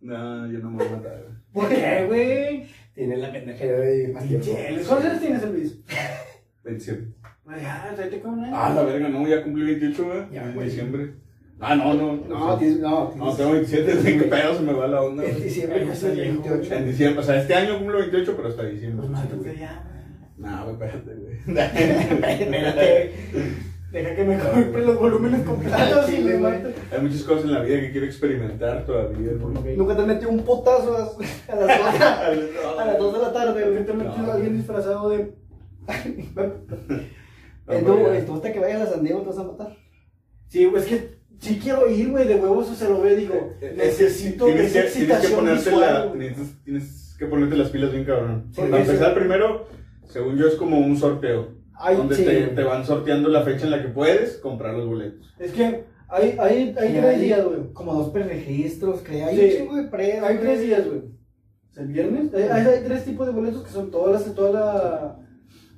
No, 0.00 0.50
yo 0.50 0.58
no 0.58 0.70
me 0.70 0.78
voy 0.78 0.86
a 0.88 0.96
matar, 0.96 1.22
güey. 1.22 1.34
¿Por 1.52 1.68
qué, 1.68 2.04
güey? 2.08 2.66
Tiene 2.92 3.16
la 3.18 3.30
pendejera 3.30 3.78
de 3.78 4.08
más 4.08 4.26
tiempo. 4.26 4.44
Cheles. 4.46 4.86
¿Cuántos 4.88 5.10
años 5.10 5.20
tienes, 5.20 5.48
Luis? 5.48 5.78
27. 6.64 7.06
Ay, 7.46 7.62
ya, 7.62 7.92
tráete 7.94 8.20
con 8.20 8.32
un 8.34 8.44
año. 8.44 8.52
Ah, 8.56 8.72
la 8.74 8.82
verga, 8.82 9.08
no, 9.08 9.26
ya 9.28 9.44
cumplí 9.44 9.64
28, 9.64 10.04
güey. 10.04 10.18
Ya, 10.32 10.42
en 10.44 10.54
güey. 10.54 10.68
diciembre. 10.68 11.14
Ah, 11.60 11.76
no, 11.76 11.94
no. 11.94 12.16
No, 12.16 12.58
tienes, 12.58 12.80
no, 12.80 13.14
No, 13.14 13.32
tengo 13.36 13.52
27, 13.52 13.94
¿de 13.94 14.18
qué 14.18 14.24
pedo 14.24 14.54
se 14.56 14.62
me 14.62 14.72
va 14.72 14.88
la 14.88 15.02
onda? 15.02 15.24
En 15.24 15.40
diciembre 15.40 15.86
ya 15.86 15.92
está 15.92 16.08
28. 16.08 16.74
En 16.74 16.86
diciembre, 16.86 17.20
o 17.20 17.22
sea, 17.22 17.40
este 17.40 17.54
año 17.54 17.78
cumplo 17.78 17.98
28, 17.98 18.34
pero 18.36 18.48
hasta 18.48 18.64
diciembre. 18.64 19.06
Pues 19.06 19.10
mátate 19.10 19.56
ya, 19.56 19.84
No, 20.38 20.64
güey, 20.64 20.74
espérate, 20.74 21.14
güey. 21.14 21.36
Espérate. 22.40 23.12
Deja 23.92 24.14
que 24.16 24.24
me 24.24 24.38
compre 24.38 24.86
los 24.86 24.98
volúmenes 24.98 25.42
completos 25.42 26.10
y 26.10 26.22
güey. 26.22 26.38
mato. 26.38 26.68
Hay 26.90 27.00
muchas 27.02 27.22
cosas 27.24 27.44
en 27.44 27.52
la 27.52 27.60
vida 27.60 27.80
que 27.80 27.92
quiero 27.92 28.06
experimentar 28.06 28.86
todavía, 28.86 29.32
güey. 29.38 29.76
Nunca 29.76 29.94
te 29.96 30.02
metió 30.04 30.30
un 30.30 30.42
potazo 30.44 30.96
a 30.96 31.00
las, 31.00 31.10
a 31.48 31.54
las, 31.56 31.78
dos, 31.78 32.00
a 32.78 32.84
las 32.86 32.98
dos 32.98 33.12
de 33.12 33.18
la 33.20 33.32
tarde, 33.34 33.52
¿Por 33.52 33.62
qué 33.62 33.70
güey. 33.70 33.84
te 33.86 33.92
metes 33.92 34.18
No. 34.18 34.30
a 34.32 34.34
alguien 34.34 34.56
disfrazado 34.56 35.10
de. 35.10 35.34
Eh, 37.68 37.82
tú, 37.84 37.96
güey, 37.96 38.26
tú 38.26 38.34
hasta 38.36 38.52
que 38.52 38.58
vayas 38.60 38.80
a 38.82 38.86
San 38.92 39.04
Diego 39.04 39.20
te 39.20 39.28
vas 39.28 39.38
a 39.38 39.44
matar. 39.44 39.76
Sí, 40.48 40.64
güey, 40.64 40.82
es 40.82 40.88
que 40.88 41.18
sí 41.40 41.58
quiero 41.62 41.88
ir, 41.90 42.10
güey, 42.10 42.26
de 42.26 42.36
huevos 42.36 42.70
o 42.70 42.74
se 42.74 42.88
lo 42.88 43.00
ve, 43.00 43.16
digo, 43.16 43.52
Eh, 43.60 43.74
necesito 43.76 44.46
tienes 44.46 44.74
esa 44.74 44.84
que, 44.98 45.04
tienes 45.06 45.20
que 45.26 45.34
ponerte 45.34 45.70
la, 45.76 46.12
tienes 46.64 47.14
que 47.18 47.26
ponerte 47.26 47.56
las 47.56 47.68
pilas 47.70 47.92
bien 47.92 48.04
cabrón. 48.04 48.46
Sí, 48.52 48.60
Para 48.62 48.80
empezar 48.80 49.14
primero, 49.14 49.66
según 50.12 50.36
yo 50.36 50.46
es 50.46 50.54
como 50.54 50.78
un 50.78 50.96
sorteo. 50.96 51.60
Ay, 51.74 51.96
donde 51.96 52.14
sí, 52.14 52.24
te, 52.24 52.48
te 52.48 52.62
van 52.62 52.84
sorteando 52.86 53.28
la 53.28 53.42
fecha 53.42 53.64
en 53.64 53.70
la 53.72 53.82
que 53.82 53.88
puedes 53.88 54.36
comprar 54.38 54.74
los 54.74 54.86
boletos. 54.86 55.26
Es 55.38 55.52
que 55.52 55.84
hay, 56.08 56.36
hay, 56.38 56.74
hay 56.78 56.92
tres 57.00 57.20
días, 57.20 57.44
güey. 57.44 57.72
Como 57.72 57.94
dos 57.94 58.10
preregistros, 58.10 59.00
que 59.00 59.22
hay 59.24 59.36
Sí. 59.36 59.42
un 59.44 59.50
chingo 59.68 59.76
de 59.76 59.88
pre. 59.88 60.18
Hay 60.20 60.36
tres 60.38 60.60
días, 60.60 60.86
güey. 60.86 61.02
Es 61.72 61.78
el 61.78 61.86
viernes. 61.88 62.32
Hay, 62.34 62.42
hay, 62.42 62.66
hay 62.66 62.84
tres 62.84 63.04
tipos 63.04 63.26
de 63.26 63.32
boletos 63.32 63.64
que 63.64 63.70
son 63.70 63.90
todas 63.90 64.12
las, 64.26 64.34
toda 64.34 64.50
la. 64.52 65.18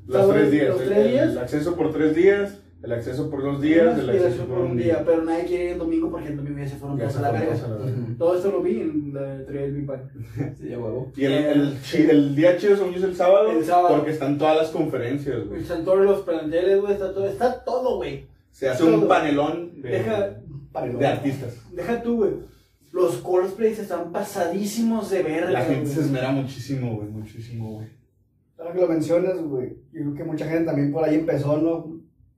Los 0.06 0.26
Los- 0.26 0.34
tres 0.36 0.50
días. 0.50 0.68
los 0.68 0.80
el- 0.82 0.88
tres 0.88 0.98
el 1.06 1.12
días. 1.12 1.36
acceso 1.36 1.76
por 1.76 1.92
tres 1.92 2.14
días, 2.14 2.58
El 2.84 2.92
acceso 2.92 3.30
por 3.30 3.42
dos 3.42 3.62
días, 3.62 3.98
el 3.98 4.10
acceso 4.10 4.44
por 4.44 4.58
un 4.58 4.76
día. 4.76 5.02
Pero 5.04 5.22
nadie 5.24 5.44
quiere 5.46 5.64
ir 5.64 5.70
el 5.72 5.78
domingo 5.78 6.10
porque 6.10 6.28
el 6.28 6.36
domingo 6.36 6.58
ya 6.58 6.68
se 6.68 6.76
fueron 6.76 6.98
Ya 6.98 7.04
todos 7.04 7.12
se 7.14 7.18
a 7.18 7.22
la 7.22 7.32
verga. 7.32 7.56
Todo 8.18 8.36
esto 8.36 8.50
lo 8.50 8.62
vi 8.62 8.80
en 8.80 9.14
la 9.14 9.44
teoría 9.44 9.62
del 9.62 9.72
Big 9.74 9.86
Bang. 9.86 10.00
Sí, 10.58 10.68
ya 10.68 10.78
huevo. 10.78 11.12
Y 11.16 11.24
el, 11.24 11.78
el 12.10 12.36
día 12.36 12.56
chido 12.58 12.76
yo 12.76 12.96
es 12.96 13.02
el 13.02 13.16
sábado, 13.16 13.50
El 13.50 13.64
sábado. 13.64 13.96
porque 13.96 14.10
están 14.10 14.36
todas 14.38 14.56
las 14.56 14.68
conferencias, 14.70 15.46
güey. 15.48 15.62
Están 15.62 15.84
todos 15.84 16.04
los 16.04 16.20
planteles, 16.20 16.80
güey, 16.80 16.92
está 16.92 17.14
todo, 17.14 17.26
está 17.26 17.64
todo, 17.64 17.96
güey. 17.96 18.26
Se 18.50 18.68
hace 18.68 18.84
un 18.84 19.08
panelón 19.08 19.80
de, 19.80 19.88
Deja, 19.88 20.36
Para 20.70 20.86
de 20.92 21.06
artistas. 21.06 21.56
deja 21.72 22.02
tú, 22.02 22.16
güey. 22.16 22.30
Los 22.92 23.16
cosplays 23.16 23.78
están 23.80 24.12
pasadísimos 24.12 25.10
de 25.10 25.22
verga. 25.22 25.50
La 25.50 25.62
gente 25.64 25.88
se 25.90 26.00
esmera 26.02 26.30
muchísimo, 26.30 26.96
güey, 26.96 27.08
muchísimo, 27.08 27.72
güey. 27.76 27.88
Ahora 28.56 28.72
que 28.72 28.80
lo 28.80 28.88
mencionas, 28.88 29.42
güey, 29.42 29.70
yo 29.92 30.02
creo 30.02 30.14
que 30.14 30.24
mucha 30.24 30.46
gente 30.46 30.64
también 30.66 30.92
por 30.92 31.02
ahí 31.02 31.16
empezó, 31.16 31.56
¿no? 31.58 31.93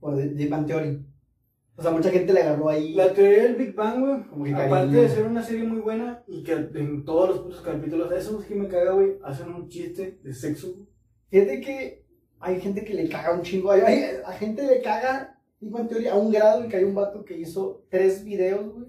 Por 0.07 0.17
The 0.17 0.29
Big 0.29 0.49
Bang 0.49 0.67
Theory. 0.67 1.05
O 1.79 1.83
sea, 1.83 1.91
mucha 1.91 2.11
gente 2.11 2.33
le 2.33 2.41
agarró 2.43 2.69
ahí. 2.71 2.95
La 2.95 3.13
teoría 3.13 3.43
del 3.43 3.57
Big 3.57 3.75
Bang, 3.75 4.27
güey, 4.33 4.53
aparte 4.55 4.97
de 4.97 5.09
ser 5.09 5.27
una 5.27 5.43
serie 5.43 5.65
muy 5.65 5.81
buena 5.81 6.23
y 6.27 6.43
que 6.43 6.53
en 6.53 7.05
todos 7.05 7.29
los 7.29 7.39
putos 7.41 7.61
capítulos, 7.61 8.11
eso 8.13 8.41
es 8.41 8.47
que 8.47 8.55
me 8.55 8.69
caga, 8.69 8.93
güey, 8.93 9.19
hacen 9.25 9.49
un 9.53 9.69
chiste 9.69 10.19
de 10.23 10.33
sexo. 10.33 10.73
güey. 10.73 10.87
Fíjate 11.29 11.61
que 11.61 12.07
hay 12.41 12.61
gente 12.61 12.85
que 12.85 12.95
le 12.95 13.09
caga 13.09 13.35
un 13.35 13.43
chingo. 13.43 13.71
Hay, 13.73 13.81
hay- 13.83 14.05
a 14.25 14.33
gente 14.33 14.63
le 14.67 14.81
caga, 14.81 15.39
digo 15.61 15.79
en 15.81 15.89
teoría, 15.89 16.13
a 16.15 16.17
un 16.17 16.31
grado 16.33 16.63
en 16.63 16.71
que 16.71 16.77
hay 16.77 16.85
un 16.85 16.95
vato 16.95 17.25
que 17.25 17.37
hizo 17.37 17.85
tres 17.91 18.25
videos, 18.25 18.73
güey, 18.73 18.87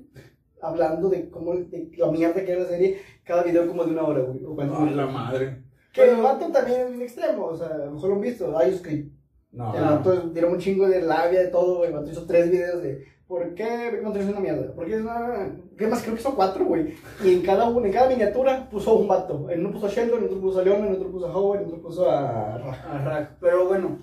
hablando 0.61 1.09
de 1.09 1.29
cómo, 1.29 1.55
de 1.55 1.91
la 1.97 2.11
mierda 2.11 2.45
que 2.45 2.51
era 2.51 2.61
la 2.61 2.69
serie, 2.69 2.99
cada 3.25 3.43
video 3.43 3.67
como 3.67 3.83
de 3.83 3.91
una 3.91 4.03
hora, 4.03 4.21
güey. 4.21 4.45
o 4.45 4.55
cuántos 4.55 4.77
A 4.77 4.81
la 4.85 4.91
minutos. 4.91 5.13
madre. 5.13 5.63
Que 5.91 6.09
el 6.11 6.21
vato 6.21 6.51
también 6.51 6.81
es 6.81 6.95
un 6.95 7.01
extremo, 7.01 7.45
o 7.47 7.57
sea, 7.57 7.67
a 7.67 7.77
lo 7.79 7.91
mejor 7.93 8.09
lo 8.09 8.15
han 8.15 8.21
visto, 8.21 8.53
Script. 8.77 9.16
No, 9.51 9.75
El 9.75 9.81
vato 9.83 10.31
tiró 10.33 10.49
un 10.51 10.59
chingo 10.59 10.87
de 10.87 11.01
labia 11.01 11.39
de 11.41 11.47
todo, 11.47 11.77
güey. 11.77 11.89
El 11.89 11.95
vato 11.95 12.11
hizo 12.11 12.25
tres 12.25 12.51
videos 12.51 12.83
de 12.83 13.05
¿por 13.27 13.53
qué 13.55 13.99
Bang 14.03 14.13
Theory 14.13 14.19
es 14.19 14.29
una 14.29 14.39
mierda? 14.39 14.73
¿Por 14.73 14.85
qué 14.85 14.95
es 14.95 15.01
una.? 15.01 15.49
¿Qué 15.77 15.87
más? 15.87 16.01
Creo 16.01 16.15
que 16.15 16.21
hizo 16.21 16.35
cuatro, 16.35 16.65
güey. 16.65 16.93
Y 17.23 17.33
en 17.33 17.41
cada, 17.41 17.67
en 17.67 17.91
cada 17.91 18.09
miniatura 18.09 18.69
puso 18.69 18.95
un 18.95 19.07
vato. 19.07 19.49
En 19.49 19.61
uno 19.61 19.71
puso 19.73 19.87
a 19.87 19.89
Sheldon, 19.89 20.19
en 20.19 20.25
otro 20.25 20.39
puso 20.41 20.59
a 20.59 20.63
Leon, 20.63 20.85
en 20.85 20.93
otro 20.93 21.11
puso 21.11 21.27
a 21.27 21.35
Howard, 21.35 21.61
en 21.61 21.67
otro 21.67 21.81
puso 21.81 22.09
a. 22.11 22.55
A 22.55 23.03
Rack. 23.03 23.37
Pero 23.41 23.67
bueno, 23.67 23.99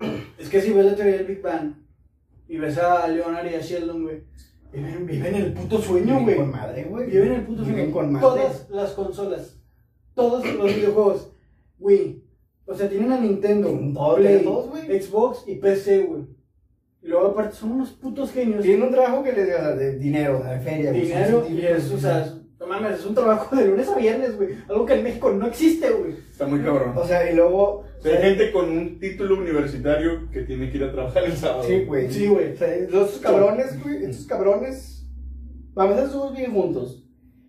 es 0.38 0.48
que 0.48 0.60
si 0.60 0.72
ves 0.72 0.84
la 0.86 0.94
teoría 0.96 1.18
del 1.18 1.26
Big 1.26 1.42
Bang 1.42 1.74
y 2.48 2.58
ves 2.58 2.78
a 2.78 3.06
Leonard 3.08 3.46
y 3.50 3.54
a 3.54 3.60
Sheldon, 3.60 4.02
güey, 4.02 4.24
viven, 4.72 5.06
viven 5.06 5.34
el 5.36 5.52
puto 5.52 5.78
sueño, 5.78 6.18
Viven 6.18 6.24
güey. 6.24 6.36
Con 6.36 6.50
madre, 6.50 6.84
güey. 6.84 7.06
Viven 7.10 7.32
el 7.32 7.42
puto 7.42 7.62
Viven 7.62 7.76
sueño. 7.76 7.92
con 7.92 8.12
madre. 8.12 8.26
Todas 8.26 8.70
las 8.70 8.90
consolas, 8.92 9.56
todos 10.14 10.44
los 10.54 10.66
videojuegos, 10.74 11.30
güey. 11.78 12.23
O 12.66 12.74
sea, 12.74 12.88
tienen 12.88 13.12
a 13.12 13.20
Nintendo, 13.20 13.68
Tienen 13.68 13.94
todo, 13.94 14.14
Play, 14.16 14.26
tienen 14.26 14.44
todos, 14.44 14.70
güey. 14.70 15.02
Xbox 15.02 15.44
y 15.46 15.56
PC, 15.56 16.02
güey. 16.02 16.22
Y 17.02 17.08
luego 17.08 17.26
aparte 17.28 17.54
son 17.54 17.72
unos 17.72 17.90
putos 17.90 18.32
genios. 18.32 18.62
Tiene 18.62 18.82
un 18.84 18.90
trabajo 18.90 19.22
que 19.22 19.32
les 19.32 19.48
da 19.48 19.76
de 19.76 19.98
dinero, 19.98 20.42
de 20.42 20.58
feria, 20.60 20.90
güey. 20.90 21.02
dinero 21.02 21.44
y 21.44 21.48
científicos, 21.48 21.84
es, 21.84 21.92
o 21.92 21.98
sea, 21.98 22.34
no 22.58 22.66
mames, 22.66 23.00
es 23.00 23.04
un 23.04 23.14
trabajo 23.14 23.54
de 23.54 23.66
lunes 23.66 23.88
a 23.88 23.98
viernes, 23.98 24.36
güey. 24.36 24.50
Algo 24.68 24.86
que 24.86 24.94
en 24.94 25.02
México 25.02 25.30
no 25.30 25.46
existe, 25.46 25.90
güey. 25.90 26.14
Está 26.30 26.46
muy 26.46 26.60
cabrón. 26.60 26.96
O 26.96 27.06
sea, 27.06 27.30
y 27.30 27.36
luego. 27.36 27.84
O 27.98 28.02
sea, 28.02 28.16
hay 28.16 28.22
gente 28.22 28.52
con 28.52 28.70
un 28.70 28.98
título 28.98 29.36
universitario 29.36 30.30
que 30.30 30.42
tiene 30.42 30.70
que 30.70 30.78
ir 30.78 30.84
a 30.84 30.92
trabajar 30.92 31.24
el 31.24 31.36
sábado. 31.36 31.64
Sí, 31.64 31.84
güey. 31.84 32.10
Sí, 32.10 32.26
güey. 32.26 32.52
O 32.52 32.56
sea, 32.56 32.68
los 32.88 33.18
cabrones, 33.18 33.82
güey, 33.82 34.04
estos 34.04 34.26
cabrones, 34.26 35.06
a 35.76 35.86
veces 35.86 36.10
todos 36.10 36.34
viven 36.34 36.52
juntos. 36.52 37.04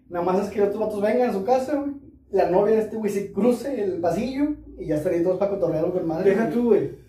Nada 0.09 0.25
más 0.25 0.45
es 0.45 0.53
que 0.53 0.61
otros 0.61 0.79
vatos 0.79 1.01
vengan 1.01 1.29
a 1.29 1.33
su 1.33 1.45
casa, 1.45 1.75
güey. 1.75 1.93
La 2.31 2.49
novia 2.49 2.75
de 2.75 2.81
este 2.81 2.97
güey 2.97 3.11
se 3.11 3.31
cruce 3.31 3.81
el 3.81 4.01
pasillo 4.01 4.55
y 4.77 4.87
ya 4.87 4.95
estarían 4.95 5.23
todos 5.23 5.37
para 5.37 5.51
cotorrear 5.51 5.91
con 5.91 6.07
madre. 6.07 6.31
Deja 6.31 6.49
tú, 6.49 6.65
güey. 6.65 7.05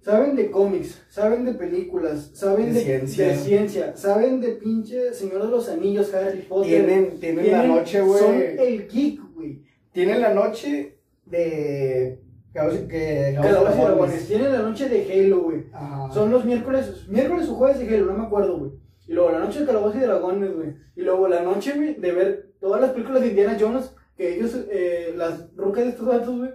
Saben 0.00 0.34
de 0.34 0.50
cómics, 0.50 1.02
saben 1.10 1.44
de 1.44 1.52
películas, 1.52 2.30
saben 2.32 2.72
De 2.72 2.72
de, 2.72 2.80
ciencia. 2.80 3.28
de 3.28 3.36
ciencia, 3.36 3.96
saben 3.96 4.40
de 4.40 4.52
pinche 4.52 5.12
Señor 5.12 5.44
de 5.44 5.50
los 5.50 5.68
Anillos, 5.68 6.14
Harry 6.14 6.40
Potter. 6.40 6.86
Tienen, 6.86 7.20
tienen, 7.20 7.52
la 7.52 7.62
noche, 7.64 8.00
güey. 8.00 8.18
Son 8.18 8.34
el 8.34 8.88
geek, 8.88 9.20
güey. 9.34 9.62
Tienen 9.92 10.22
la 10.22 10.32
noche 10.32 10.96
de. 11.26 12.18
Que, 12.52 12.86
que, 12.88 13.38
Dragones. 13.38 14.26
Tienen 14.26 14.52
la 14.52 14.62
noche 14.62 14.88
de 14.88 15.12
Halo, 15.12 15.42
güey. 15.42 15.66
Ajá. 15.72 16.10
Son 16.12 16.30
los 16.30 16.44
miércoles, 16.44 17.06
miércoles 17.08 17.48
o 17.48 17.54
jueves 17.54 17.78
de 17.78 17.94
Halo, 17.94 18.06
no 18.06 18.18
me 18.18 18.24
acuerdo, 18.24 18.58
güey. 18.58 18.72
Y 19.06 19.12
luego 19.12 19.32
la 19.32 19.40
noche 19.40 19.60
de 19.60 19.66
Calabozos 19.66 19.96
y 19.96 20.00
Dragones, 20.00 20.54
güey. 20.54 20.74
Y 20.96 21.02
luego 21.02 21.28
la 21.28 21.42
noche, 21.42 21.72
güey, 21.76 21.94
de 21.94 22.12
ver 22.12 22.52
todas 22.58 22.80
las 22.80 22.90
películas 22.90 23.20
de 23.22 23.28
Indiana 23.28 23.56
Jones, 23.60 23.94
que 24.16 24.36
ellos, 24.36 24.56
eh, 24.70 25.12
las 25.16 25.54
rucas 25.56 25.84
de 25.84 25.90
estos 25.90 26.06
datos, 26.06 26.38
güey, 26.38 26.50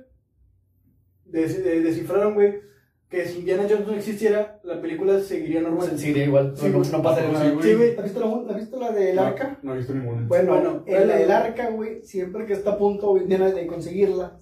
des- 1.41 1.63
de- 1.63 1.81
descifraron, 1.81 2.33
güey, 2.33 2.61
que 3.09 3.25
si 3.25 3.39
Indiana 3.39 3.63
Jones 3.69 3.87
no 3.87 3.93
existiera, 3.93 4.59
la 4.63 4.81
película 4.81 5.19
seguiría 5.19 5.61
normal. 5.61 5.89
Sí, 5.97 6.13
sí, 6.13 6.19
igual. 6.19 6.53
Sí, 6.57 6.67
no, 6.69 6.79
güey. 6.79 6.91
no 6.91 7.01
pasa 7.03 7.21
Sí, 7.21 7.27
nada. 7.31 7.45
Sí, 7.61 7.73
güey. 7.75 7.95
¿Has 7.97 8.03
visto 8.03 8.19
la, 8.19 8.51
¿has 8.51 8.57
visto 8.59 8.79
la 8.79 8.91
del 8.91 9.15
No, 9.15 9.21
arca? 9.21 9.59
No 9.61 9.73
he 9.73 9.77
visto 9.77 9.93
ninguna. 9.93 10.27
Bueno, 10.27 10.53
Bueno, 10.53 10.83
en 10.87 11.07
la 11.07 11.15
del 11.17 11.31
arca, 11.31 11.69
güey, 11.69 12.01
siempre 12.03 12.45
que 12.45 12.53
está 12.53 12.71
a 12.71 12.77
punto 12.77 13.13
de, 13.13 13.25
de 13.37 13.67
conseguirla 13.67 14.39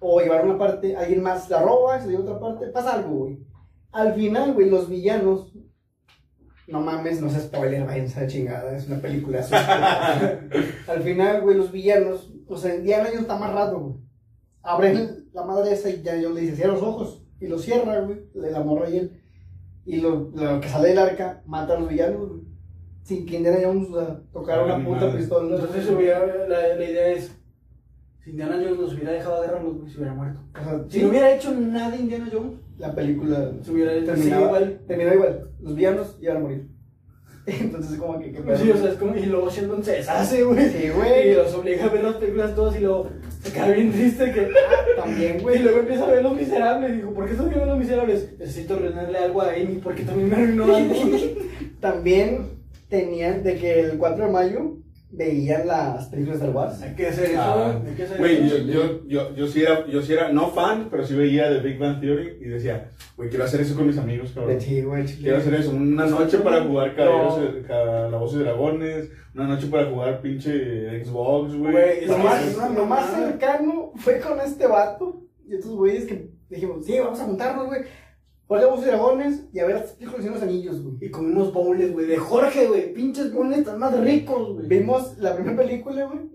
o 0.00 0.20
llevar 0.20 0.44
una 0.46 0.56
parte, 0.58 0.96
alguien 0.96 1.22
más 1.22 1.50
la 1.50 1.60
roba, 1.62 2.00
se 2.00 2.08
lleva 2.08 2.22
otra 2.22 2.40
parte, 2.40 2.66
pasa 2.68 2.94
algo, 2.94 3.10
güey. 3.10 3.38
Al 3.92 4.14
final, 4.14 4.54
güey, 4.54 4.70
los 4.70 4.88
villanos, 4.88 5.52
no 6.66 6.80
mames, 6.80 7.20
no 7.20 7.28
se 7.28 7.40
spoiler, 7.40 7.84
váyanse 7.84 8.18
a 8.18 8.22
la 8.22 8.28
chingada, 8.28 8.76
es 8.76 8.86
una 8.86 9.00
película. 9.00 9.40
Al 10.88 11.02
final, 11.02 11.42
güey, 11.42 11.56
los 11.56 11.70
villanos, 11.70 12.32
o 12.46 12.56
sea, 12.56 12.74
Indiana 12.76 13.04
Jones 13.08 13.22
está 13.22 13.36
más 13.38 13.52
rato, 13.52 13.78
güey. 13.80 13.96
Abre 14.62 15.08
la 15.32 15.44
madre 15.44 15.72
esa 15.72 15.88
y 15.90 16.02
ya 16.02 16.16
yo 16.16 16.30
le 16.30 16.42
dice, 16.42 16.56
cierra 16.56 16.72
los 16.74 16.82
ojos. 16.82 17.22
Y 17.40 17.46
lo 17.48 17.58
cierra, 17.58 18.00
güey, 18.00 18.26
le 18.34 18.50
la 18.50 18.60
morra 18.60 18.90
y 18.90 18.98
él. 18.98 19.20
Y 19.86 19.96
lo, 20.00 20.30
lo 20.34 20.60
que 20.60 20.68
sale 20.68 20.88
del 20.88 20.98
arca 20.98 21.42
mata 21.46 21.74
a 21.76 21.80
los 21.80 21.88
villanos, 21.88 22.28
güey. 22.28 22.40
Sin 23.02 23.24
que 23.26 23.36
Indiana 23.36 23.58
Jones 23.64 23.88
o 23.90 23.94
sea, 23.98 24.20
tocara 24.32 24.62
una 24.64 24.84
puta 24.84 25.06
madre. 25.06 25.18
pistola. 25.18 25.54
Entonces 25.56 25.90
hubiera, 25.90 26.26
la, 26.46 26.74
la 26.76 26.84
idea 26.84 27.08
es, 27.12 27.34
si 28.22 28.30
Indiana 28.30 28.56
Jones 28.62 28.78
los 28.78 28.94
hubiera 28.94 29.12
dejado 29.12 29.36
agarrarlos, 29.42 29.78
güey, 29.78 29.90
se 29.90 29.96
hubiera 29.98 30.14
muerto. 30.14 30.40
O 30.54 30.62
sea, 30.64 30.84
Si 30.88 30.98
sí, 30.98 31.02
no 31.02 31.08
hubiera 31.10 31.34
hecho 31.34 31.52
nada 31.58 31.96
Indiana 31.96 32.28
Jones, 32.30 32.58
la 32.76 32.94
película 32.94 33.52
se 33.62 33.72
hubiera 33.72 33.94
hecho 33.94 34.06
terminaba, 34.12 34.46
igual. 34.46 34.80
terminó 34.86 35.14
igual. 35.14 35.50
Los 35.60 35.74
villanos 35.74 36.18
iban 36.20 36.36
a 36.36 36.40
morir. 36.40 36.68
Entonces, 37.46 37.98
como 37.98 38.18
que. 38.18 38.32
¿qué? 38.32 38.56
Sí, 38.56 38.70
o 38.70 38.76
sea, 38.76 38.90
es 38.90 38.96
como, 38.96 39.16
y 39.16 39.26
luego 39.26 39.50
Sheldon 39.50 39.82
se 39.82 39.92
deshace, 39.92 40.42
güey. 40.44 40.68
Sí, 40.68 40.84
Y 40.86 40.90
güey. 40.90 41.34
los 41.34 41.54
obliga 41.54 41.84
a 41.86 41.88
ver 41.88 42.04
las 42.04 42.16
películas 42.16 42.54
todas 42.54 42.76
y 42.76 42.80
luego 42.80 43.08
se 43.42 43.52
queda 43.52 43.68
bien 43.70 43.92
triste 43.92 44.32
que... 44.32 44.48
También, 44.96 45.40
Güey, 45.40 45.56
y 45.60 45.62
luego 45.62 45.78
empieza 45.80 46.04
a 46.04 46.10
ver 46.10 46.22
Los 46.22 46.36
Miserables. 46.36 46.96
Dijo, 46.96 47.14
¿por 47.14 47.24
qué 47.24 47.32
estás 47.32 47.48
viendo 47.48 47.66
Los 47.66 47.78
Miserables? 47.78 48.38
Necesito 48.38 48.74
arruinarle 48.74 49.18
algo 49.18 49.40
a 49.42 49.52
Amy 49.52 49.80
porque 49.82 50.02
también 50.02 50.28
me 50.28 50.36
arruinó 50.36 50.76
algo. 50.76 50.94
También 51.80 52.60
tenían 52.90 53.42
de 53.42 53.56
que 53.56 53.80
el 53.80 53.96
4 53.96 54.26
de 54.26 54.30
mayo 54.30 54.76
veían 55.12 55.66
las 55.66 56.06
películas 56.08 56.38
de 56.40 56.46
Star 56.46 56.56
Wars. 56.56 56.82
Hay 56.82 56.94
que 56.94 57.06
hacer 57.08 57.30
eso, 57.30 57.40
Ah, 57.40 57.80
hay 57.86 57.94
que 57.94 58.02
hacer 58.04 58.18
Güey, 58.18 58.46
eso. 58.46 58.58
yo, 58.58 58.72
yo, 58.72 59.08
yo, 59.08 59.34
yo, 59.34 59.46
sí 59.48 59.62
era, 59.62 59.86
yo 59.86 60.02
sí 60.02 60.12
era, 60.12 60.30
no 60.32 60.48
fan, 60.50 60.88
pero 60.90 61.04
sí 61.04 61.14
veía 61.14 61.48
The 61.48 61.58
Big 61.60 61.78
Bang 61.78 62.00
Theory 62.00 62.38
y 62.40 62.44
decía, 62.48 62.90
güey, 63.16 63.28
quiero 63.28 63.44
hacer 63.44 63.60
eso 63.62 63.74
con 63.74 63.86
mis 63.88 63.98
amigos, 63.98 64.30
cabrón. 64.32 64.54
De 64.54 64.60
sí, 64.60 64.82
güey. 64.82 65.04
chile. 65.06 65.22
Quiero 65.22 65.38
hacer 65.38 65.54
eso, 65.54 65.70
una 65.72 66.06
noche 66.06 66.38
para 66.38 66.62
jugar 66.62 66.94
Caballeros 66.94 67.38
No. 67.38 67.52
de- 67.52 67.62
Calabozos 67.62 68.40
y 68.40 68.44
Dragones, 68.44 69.10
una 69.34 69.46
noche 69.48 69.66
para 69.66 69.90
jugar 69.90 70.20
pinche 70.22 71.04
Xbox, 71.04 71.54
güey. 71.56 71.72
Güey, 71.72 72.06
Lo 72.06 72.16
es 72.16 72.24
más, 72.24 72.74
lo 72.74 72.86
más 72.86 73.10
cercano 73.12 73.92
fue 73.96 74.20
con 74.20 74.40
este 74.40 74.66
vato 74.66 75.22
y 75.48 75.54
estos 75.54 75.72
güeyes 75.72 76.06
que 76.06 76.30
dijimos, 76.48 76.86
sí, 76.86 76.98
vamos 77.00 77.18
a 77.20 77.24
juntarnos, 77.24 77.66
güey. 77.66 77.82
Jugamos 78.50 78.84
dragones 78.84 79.44
y 79.52 79.60
a 79.60 79.66
ver 79.66 79.76
las 79.76 79.92
películas 79.92 80.26
los 80.26 80.42
anillos, 80.42 80.82
güey. 80.82 80.96
Y 81.02 81.10
comimos 81.12 81.52
bowls, 81.52 81.92
güey, 81.92 82.06
de 82.06 82.16
Jorge, 82.16 82.66
güey. 82.66 82.92
Pinches 82.92 83.32
bowls 83.32 83.56
están 83.56 83.78
más 83.78 83.96
ricos, 84.00 84.54
güey. 84.54 84.66
Vimos 84.66 85.16
la 85.18 85.36
primera 85.36 85.56
película, 85.56 86.04
güey. 86.06 86.28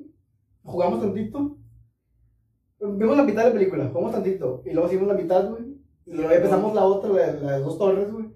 Jugamos 0.63 1.01
tantito. 1.01 1.57
Vimos 2.79 3.17
la 3.17 3.23
mitad 3.23 3.43
de 3.43 3.49
la 3.49 3.53
película, 3.53 3.89
jugamos 3.89 4.13
tantito. 4.13 4.61
Y 4.65 4.71
luego 4.71 4.87
hicimos 4.87 5.07
la 5.09 5.13
mitad, 5.15 5.49
güey. 5.49 5.63
Y 6.05 6.13
luego 6.13 6.31
empezamos 6.31 6.73
la 6.73 6.85
otra, 6.85 7.09
la, 7.09 7.33
la 7.33 7.51
de 7.57 7.59
dos 7.63 7.77
torres, 7.77 8.09
güey. 8.11 8.27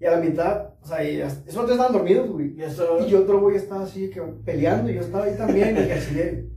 Y 0.00 0.04
a 0.06 0.12
la 0.12 0.20
mitad, 0.20 0.70
o 0.82 0.86
sea, 0.86 1.04
y 1.04 1.20
hasta- 1.20 1.42
esos 1.48 1.56
otros 1.62 1.72
estaban 1.76 1.92
dormidos, 1.92 2.30
güey. 2.30 2.54
Y 2.56 2.62
eso... 2.62 3.06
Y 3.06 3.14
otro 3.14 3.38
güey 3.40 3.56
estaba 3.56 3.82
así 3.82 4.08
que 4.08 4.20
peleando 4.46 4.90
y 4.90 4.94
yo 4.94 5.00
estaba 5.00 5.24
ahí 5.24 5.36
también. 5.36 5.76
Y 5.76 5.90
así 5.90 6.14
de, 6.14 6.48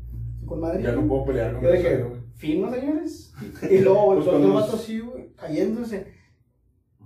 con 0.46 0.62
madre. 0.62 0.82
Ya 0.84 0.94
no 0.94 1.06
puedo 1.08 1.26
pelear 1.26 1.54
con 1.56 1.62
Yo 1.64 1.72
de 1.72 1.82
que, 1.82 1.98
güey. 1.98 2.20
fino, 2.36 2.70
señores. 2.74 3.34
Y 3.70 3.80
luego, 3.80 4.06
güey, 4.06 4.20
Pues 4.24 4.40
nos- 4.40 4.74
así, 4.74 5.00
güey, 5.00 5.34
cayéndose. 5.36 6.19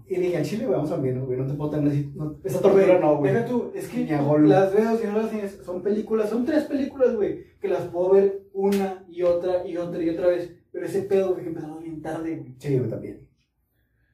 Y 0.08 0.16
dije, 0.20 0.38
al 0.38 0.44
chile, 0.44 0.66
vamos 0.66 0.92
a 0.92 0.98
ver, 0.98 1.20
güey, 1.20 1.38
no 1.38 1.48
te 1.48 1.54
puedo 1.54 1.72
tener 1.72 1.92
así. 1.92 2.12
No, 2.14 2.38
esa 2.44 2.60
tortura 2.60 3.00
no, 3.00 3.18
güey. 3.18 3.34
Deja 3.34 3.46
tú, 3.46 3.72
es 3.74 3.88
que 3.88 4.06
las 4.06 4.74
veo, 4.74 4.98
si 4.98 5.08
no 5.08 5.18
las 5.18 5.30
tienes, 5.30 5.60
son 5.64 5.82
películas, 5.82 6.30
son 6.30 6.46
tres 6.46 6.66
películas, 6.66 7.16
güey, 7.16 7.58
que 7.60 7.68
las 7.70 7.84
puedo 7.84 8.12
ver 8.12 8.44
una 8.54 9.06
y 9.10 9.24
otra 9.24 9.66
y 9.66 9.78
otra 9.78 10.04
y 10.04 10.10
otra 10.10 10.28
vez. 10.28 10.54
Pero 10.72 10.86
ese 10.86 11.04
pedo, 11.04 11.32
güey, 11.32 11.44
que 11.44 11.50
empezamos 11.50 11.82
bien 11.82 12.02
tarde, 12.02 12.36
güey. 12.38 12.56
Sí, 12.60 12.78
güey, 12.78 12.90
también. 12.90 13.28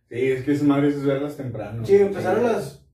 Sí, 0.09 0.31
es 0.31 0.43
que 0.43 0.51
esas 0.51 0.67
madres 0.67 0.95
es 0.95 1.05
verlas 1.05 1.37
temprano. 1.37 1.85
Sí, 1.85 1.95
empezaron 1.95 2.45
a 2.45 2.53
las 2.53 2.85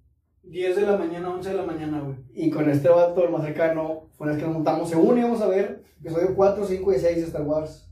10 0.43 0.75
de 0.75 0.81
la 0.83 0.97
mañana, 0.97 1.33
11 1.33 1.49
de 1.49 1.55
la 1.55 1.65
mañana, 1.65 2.01
güey. 2.01 2.17
Y 2.33 2.49
con 2.49 2.69
este 2.69 2.89
vato, 2.89 3.23
el 3.25 3.31
más 3.31 3.43
cercano, 3.43 4.09
fue 4.13 4.25
una 4.25 4.33
vez 4.33 4.41
que 4.41 4.47
nos 4.47 4.55
montamos, 4.55 4.89
según 4.89 5.17
íbamos 5.17 5.41
a 5.41 5.47
ver 5.47 5.83
episodio 5.99 6.35
4, 6.35 6.65
5 6.65 6.93
y 6.93 6.99
6 6.99 7.15
de 7.15 7.23
Star 7.23 7.41
Wars. 7.43 7.89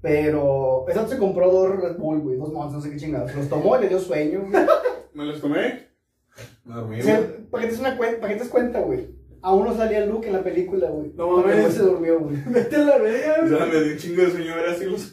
Pero 0.00 0.86
esa 0.88 1.06
se 1.08 1.18
compró 1.18 1.50
dos 1.50 1.76
Red 1.80 1.96
Bull, 1.96 2.20
güey, 2.20 2.36
dos 2.38 2.52
monstruos, 2.52 2.72
no 2.74 2.80
sé 2.80 2.90
qué 2.90 3.00
chingados. 3.04 3.34
Los 3.34 3.48
tomó 3.48 3.76
y 3.76 3.82
le 3.82 3.88
dio 3.88 3.98
sueño, 3.98 4.40
güey. 4.48 4.52
¿Me 5.14 5.24
los 5.24 5.40
tomé? 5.40 5.88
Me 6.64 6.74
dormí, 6.74 7.00
O 7.00 7.02
sea, 7.02 7.18
güey. 7.20 7.30
para 7.50 7.62
que 7.62 7.66
te 7.68 7.72
des 7.72 7.80
una 7.80 7.96
cuenta, 7.96 8.20
para 8.20 8.32
que 8.32 8.38
te 8.38 8.42
des 8.44 8.52
cuenta, 8.52 8.80
güey. 8.80 9.18
Aún 9.40 9.64
no 9.64 9.74
salía 9.76 10.04
Luke 10.04 10.26
en 10.26 10.32
la 10.32 10.42
película, 10.42 10.88
güey. 10.90 11.12
No 11.14 11.36
mames. 11.38 11.74
se 11.74 11.82
durmió, 11.82 12.18
güey. 12.20 12.36
Vete 12.46 12.76
a 12.76 12.78
la 12.80 12.98
verga, 12.98 13.36
O 13.38 13.46
güey. 13.46 13.56
sea, 13.56 13.66
me 13.66 13.80
dio 13.82 13.92
un 13.92 13.98
chingo 13.98 14.22
de 14.22 14.30
sueño 14.30 14.54
ver 14.56 14.66
así 14.68 14.84
los, 14.84 15.12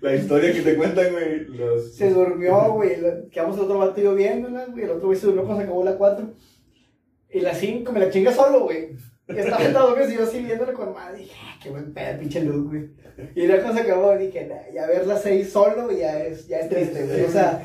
la 0.00 0.14
historia 0.14 0.52
que 0.52 0.60
te 0.62 0.76
cuentan, 0.76 1.12
güey. 1.12 1.44
Los, 1.46 1.94
Se 1.94 2.10
durmió, 2.10 2.72
güey. 2.72 2.96
Quedamos 3.30 3.56
el 3.56 3.62
otro 3.64 3.78
batido 3.78 4.14
viéndola, 4.14 4.66
güey. 4.66 4.84
El 4.84 4.90
otro 4.90 5.06
güey 5.06 5.18
se 5.18 5.26
durmió 5.26 5.44
cuando 5.44 5.60
se 5.62 5.64
acabó 5.64 5.84
la 5.84 5.96
4. 5.96 6.26
Y 7.30 7.40
la 7.40 7.54
5 7.54 7.90
me 7.92 8.00
la 8.00 8.10
chinga 8.10 8.32
solo, 8.32 8.60
güey. 8.64 8.96
Y 9.26 9.38
estaba 9.38 9.62
sentado, 9.62 9.94
güey, 9.94 10.12
y 10.12 10.16
yo 10.16 10.22
así 10.24 10.42
viéndole 10.42 10.72
con 10.74 10.92
madre. 10.92 11.18
Dije, 11.18 11.34
ah, 11.42 11.58
qué 11.62 11.70
buen 11.70 11.94
pedo, 11.94 12.18
pinche 12.20 12.42
Luke, 12.42 12.68
güey. 12.68 12.90
Y 13.34 13.46
luego 13.46 13.72
se 13.72 13.80
acabó, 13.80 14.16
dije, 14.18 14.46
nah, 14.46 14.70
ya 14.74 14.86
ver 14.86 15.06
la 15.06 15.16
6 15.16 15.50
solo 15.50 15.90
ya 15.92 16.20
es, 16.24 16.46
ya 16.46 16.58
es 16.58 16.68
triste, 16.68 17.06
güey. 17.06 17.24
O 17.24 17.30
sea, 17.30 17.62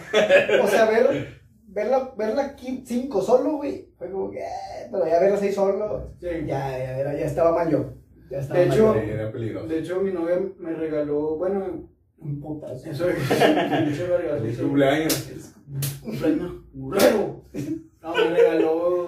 o 0.64 0.68
sea, 0.68 0.86
ver, 0.90 1.28
ver 1.68 1.88
la, 1.88 2.14
ver 2.18 2.34
la 2.36 2.56
5 2.58 3.22
solo, 3.22 3.58
güey. 3.58 3.90
Fue 3.98 4.10
como 4.10 4.30
que, 4.32 4.40
eh, 4.40 4.88
pero 4.92 5.06
ya 5.08 5.20
ver 5.20 5.32
la 5.32 5.38
6 5.38 5.54
solo, 5.56 6.14
Sí. 6.20 6.28
ya, 6.46 6.70
ya, 6.78 7.00
era- 7.00 7.14
ya 7.18 7.26
estaba 7.26 7.52
mal 7.54 7.70
yo. 7.70 7.94
Ya 8.32 8.40
estaba 8.40 8.60
De 8.60 8.66
mal 8.68 8.78
hecho- 8.78 8.96
yo. 9.42 9.68
De 9.68 9.80
hecho, 9.80 10.00
mi 10.02 10.12
novia 10.14 10.40
me 10.60 10.74
regaló, 10.74 11.36
bueno, 11.38 11.90
un 12.20 12.40
putazo. 12.40 12.90
eso 12.90 13.10
es. 13.10 13.18
Verga, 13.30 14.40
sí. 14.48 14.62
cumpleaños. 14.62 15.30
Cumpleaños. 16.02 16.52
No, 18.02 18.16
me 18.16 18.30
regaló. 18.30 18.99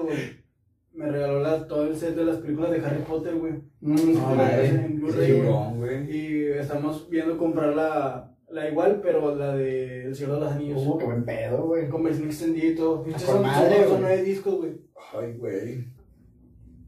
Me 1.01 1.09
regaló 1.11 1.41
la- 1.41 1.65
todo 1.67 1.87
el 1.87 1.95
set 1.95 2.15
de 2.15 2.25
las 2.25 2.37
películas 2.37 2.69
de 2.71 2.77
Harry 2.85 3.01
Potter, 3.03 3.35
güey. 3.35 3.53
Mm, 3.81 3.95
Ah, 4.19 4.49
Blu-ray, 4.89 5.41
güey. 5.41 5.77
Güey. 5.77 6.15
Y 6.15 6.43
estamos 6.51 7.09
viendo 7.09 7.37
comprar 7.37 7.75
la, 7.75 8.35
la 8.49 8.69
igual, 8.69 8.99
pero 9.01 9.35
la 9.35 9.55
de 9.55 10.05
El 10.05 10.15
Señor 10.15 10.35
de 10.35 10.39
los 10.41 10.51
Anillos. 10.53 10.81
Uh, 10.85 10.97
qué 10.99 11.05
buen 11.05 11.25
pedo, 11.25 11.65
güey. 11.65 11.89
Con 11.89 12.03
versión 12.03 12.27
extendida 12.27 12.65
y 12.67 12.75
todo. 12.75 13.03
Son, 13.17 13.41
madre, 13.41 13.77
son- 13.79 13.87
güey. 13.89 14.01
nueve 14.01 14.23
discos, 14.23 14.55
güey. 14.57 14.71
Ay, 15.17 15.33
güey. 15.37 15.85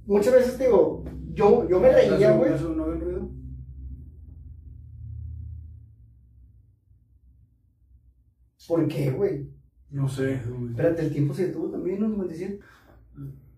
Muchas 0.06 0.34
veces 0.34 0.60
digo, 0.60 1.04
yo, 1.34 1.68
yo 1.68 1.80
me 1.80 1.92
reía, 1.92 2.14
¿Hace- 2.16 2.38
güey. 2.38 2.52
ruido? 3.00 3.30
¿Por 8.68 8.88
qué, 8.88 9.12
güey? 9.12 9.50
No 9.90 10.08
sé. 10.08 10.36
Espérate, 10.70 11.04
el 11.04 11.12
tiempo 11.12 11.34
se 11.34 11.48
detuvo 11.48 11.70
también, 11.70 12.00
¿no? 12.00 12.08
97. 12.08 12.60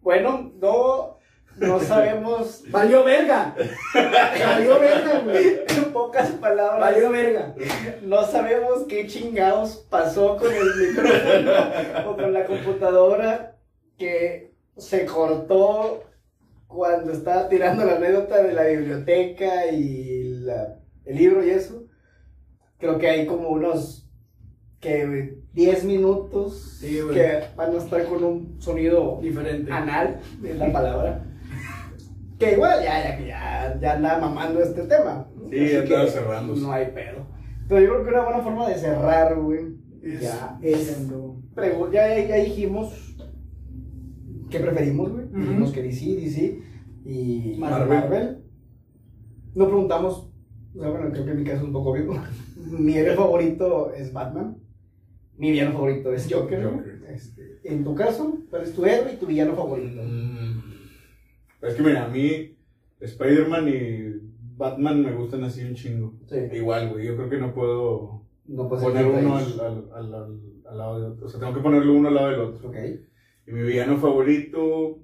Bueno, 0.06 0.52
no, 0.62 1.18
no 1.58 1.80
sabemos. 1.92 2.64
¡Valió 2.70 3.04
verga! 3.04 3.56
Valió 4.46 4.80
verga, 4.80 5.20
güey. 5.22 5.62
En 5.68 5.92
pocas 5.92 6.30
palabras. 6.34 6.80
¡Valió 6.80 7.10
verga! 7.10 7.56
No 8.04 8.24
sabemos 8.24 8.84
qué 8.88 9.08
chingados 9.08 9.88
pasó 9.90 10.38
con 10.38 10.54
el 10.54 10.90
micrófono 10.90 12.12
o 12.12 12.16
con 12.16 12.32
la 12.34 12.46
computadora 12.46 13.56
que 13.98 14.54
se 14.78 15.06
cortó 15.08 16.04
cuando 16.68 17.12
estaba 17.12 17.50
tirando 17.50 17.84
la 17.84 17.96
anécdota 17.96 18.44
de 18.44 18.54
la 18.54 18.64
biblioteca 18.66 19.66
y 19.72 20.36
la- 20.42 20.78
el 21.06 21.16
libro 21.18 21.44
y 21.44 21.50
eso. 21.50 21.84
Creo 22.78 23.00
que 23.00 23.10
hay 23.10 23.26
como 23.26 23.50
unos 23.50 24.05
que 24.86 25.38
10 25.54 25.84
minutos 25.86 26.78
Sí, 26.80 27.00
que 27.14 27.40
van 27.56 27.74
a 27.74 27.78
estar 27.78 28.06
con 28.06 28.24
un 28.24 28.56
sonido 28.62 29.20
Diferente. 29.22 29.72
anal, 29.72 30.20
es 30.44 30.58
la 30.58 30.72
palabra. 30.72 31.26
Que 32.38 32.54
igual 32.54 32.84
ya, 32.84 33.18
ya, 33.20 33.26
ya, 33.26 33.80
ya 33.82 33.94
anda 33.94 34.18
mamando 34.20 34.62
este 34.62 34.84
tema. 34.84 35.28
Sí, 35.50 35.56
Así 35.60 35.74
ya 35.74 35.80
que 35.80 35.94
estaba 35.94 36.08
cerrándose. 36.08 36.62
No 36.62 36.72
hay 36.72 36.88
pedo. 36.88 37.26
Pero 37.68 37.82
yo 37.82 37.88
creo 37.94 38.04
que 38.04 38.10
una 38.12 38.24
buena 38.26 38.40
forma 38.42 38.68
de 38.70 38.76
cerrar, 38.76 39.36
güey. 39.40 39.60
Es- 40.04 40.22
Ya 40.22 40.60
es. 40.62 41.08
Ya, 41.92 42.20
ya 42.28 42.36
dijimos 42.36 43.16
qué 44.50 44.60
preferimos, 44.60 45.12
güey. 45.12 45.26
Dijimos 45.34 45.72
que 45.72 45.82
DC, 45.82 46.06
DC 46.16 46.60
y 47.06 47.56
Marvel. 47.58 47.88
Marvel. 47.88 48.44
No 49.56 49.68
preguntamos, 49.68 50.30
o 50.76 50.80
sea, 50.82 50.90
bueno, 50.90 51.10
creo 51.12 51.26
que 51.26 51.32
en 51.32 51.38
mi 51.38 51.44
caso 51.46 51.58
es 51.60 51.64
un 51.64 51.72
poco 51.74 51.92
obvio. 51.92 52.14
Mi 52.58 52.96
héroe 52.98 53.16
favorito 53.16 53.94
es 53.94 54.12
Batman. 54.12 54.58
Mi 55.38 55.52
villano 55.52 55.74
favorito 55.74 56.14
es 56.14 56.28
Joker. 56.32 56.70
Este, 57.10 57.60
en 57.64 57.84
tu 57.84 57.94
caso, 57.96 58.40
¿cuál 58.50 58.64
es 58.64 58.74
tu 58.74 58.86
héroe 58.86 59.14
y 59.14 59.18
tu 59.18 59.26
villano 59.26 59.56
favorito? 59.56 60.02
Mm. 60.02 60.64
Es 61.62 61.74
que 61.76 61.84
mira, 61.84 62.06
a 62.06 62.10
mí 62.10 62.56
Spider-Man 63.00 63.68
y 63.70 64.32
Batman 64.58 65.04
me 65.04 65.14
gustan 65.14 65.44
así 65.44 65.64
un 65.64 65.76
chingo. 65.76 66.14
Sí. 66.30 66.38
Igual, 66.54 66.90
güey, 66.92 67.08
yo 67.08 67.16
creo 67.16 67.30
que 67.30 67.38
no 67.38 67.54
puedo 67.54 68.26
No 68.46 68.70
poner 68.70 69.06
uno 69.06 69.38
al, 69.38 69.60
al, 69.60 69.90
al, 69.94 70.14
al- 70.66 70.78
lado 70.78 71.00
del 71.02 71.12
otro. 71.12 71.26
O 71.26 71.30
sea, 71.30 71.40
tengo 71.40 71.54
que 71.54 71.62
ponerlo 71.62 71.94
uno 71.94 72.08
al 72.10 72.16
lado 72.16 72.30
del 72.30 72.40
otro. 72.40 72.72
Y 73.48 73.52
mi 73.52 73.62
villano 73.64 73.98
favorito. 73.98 75.00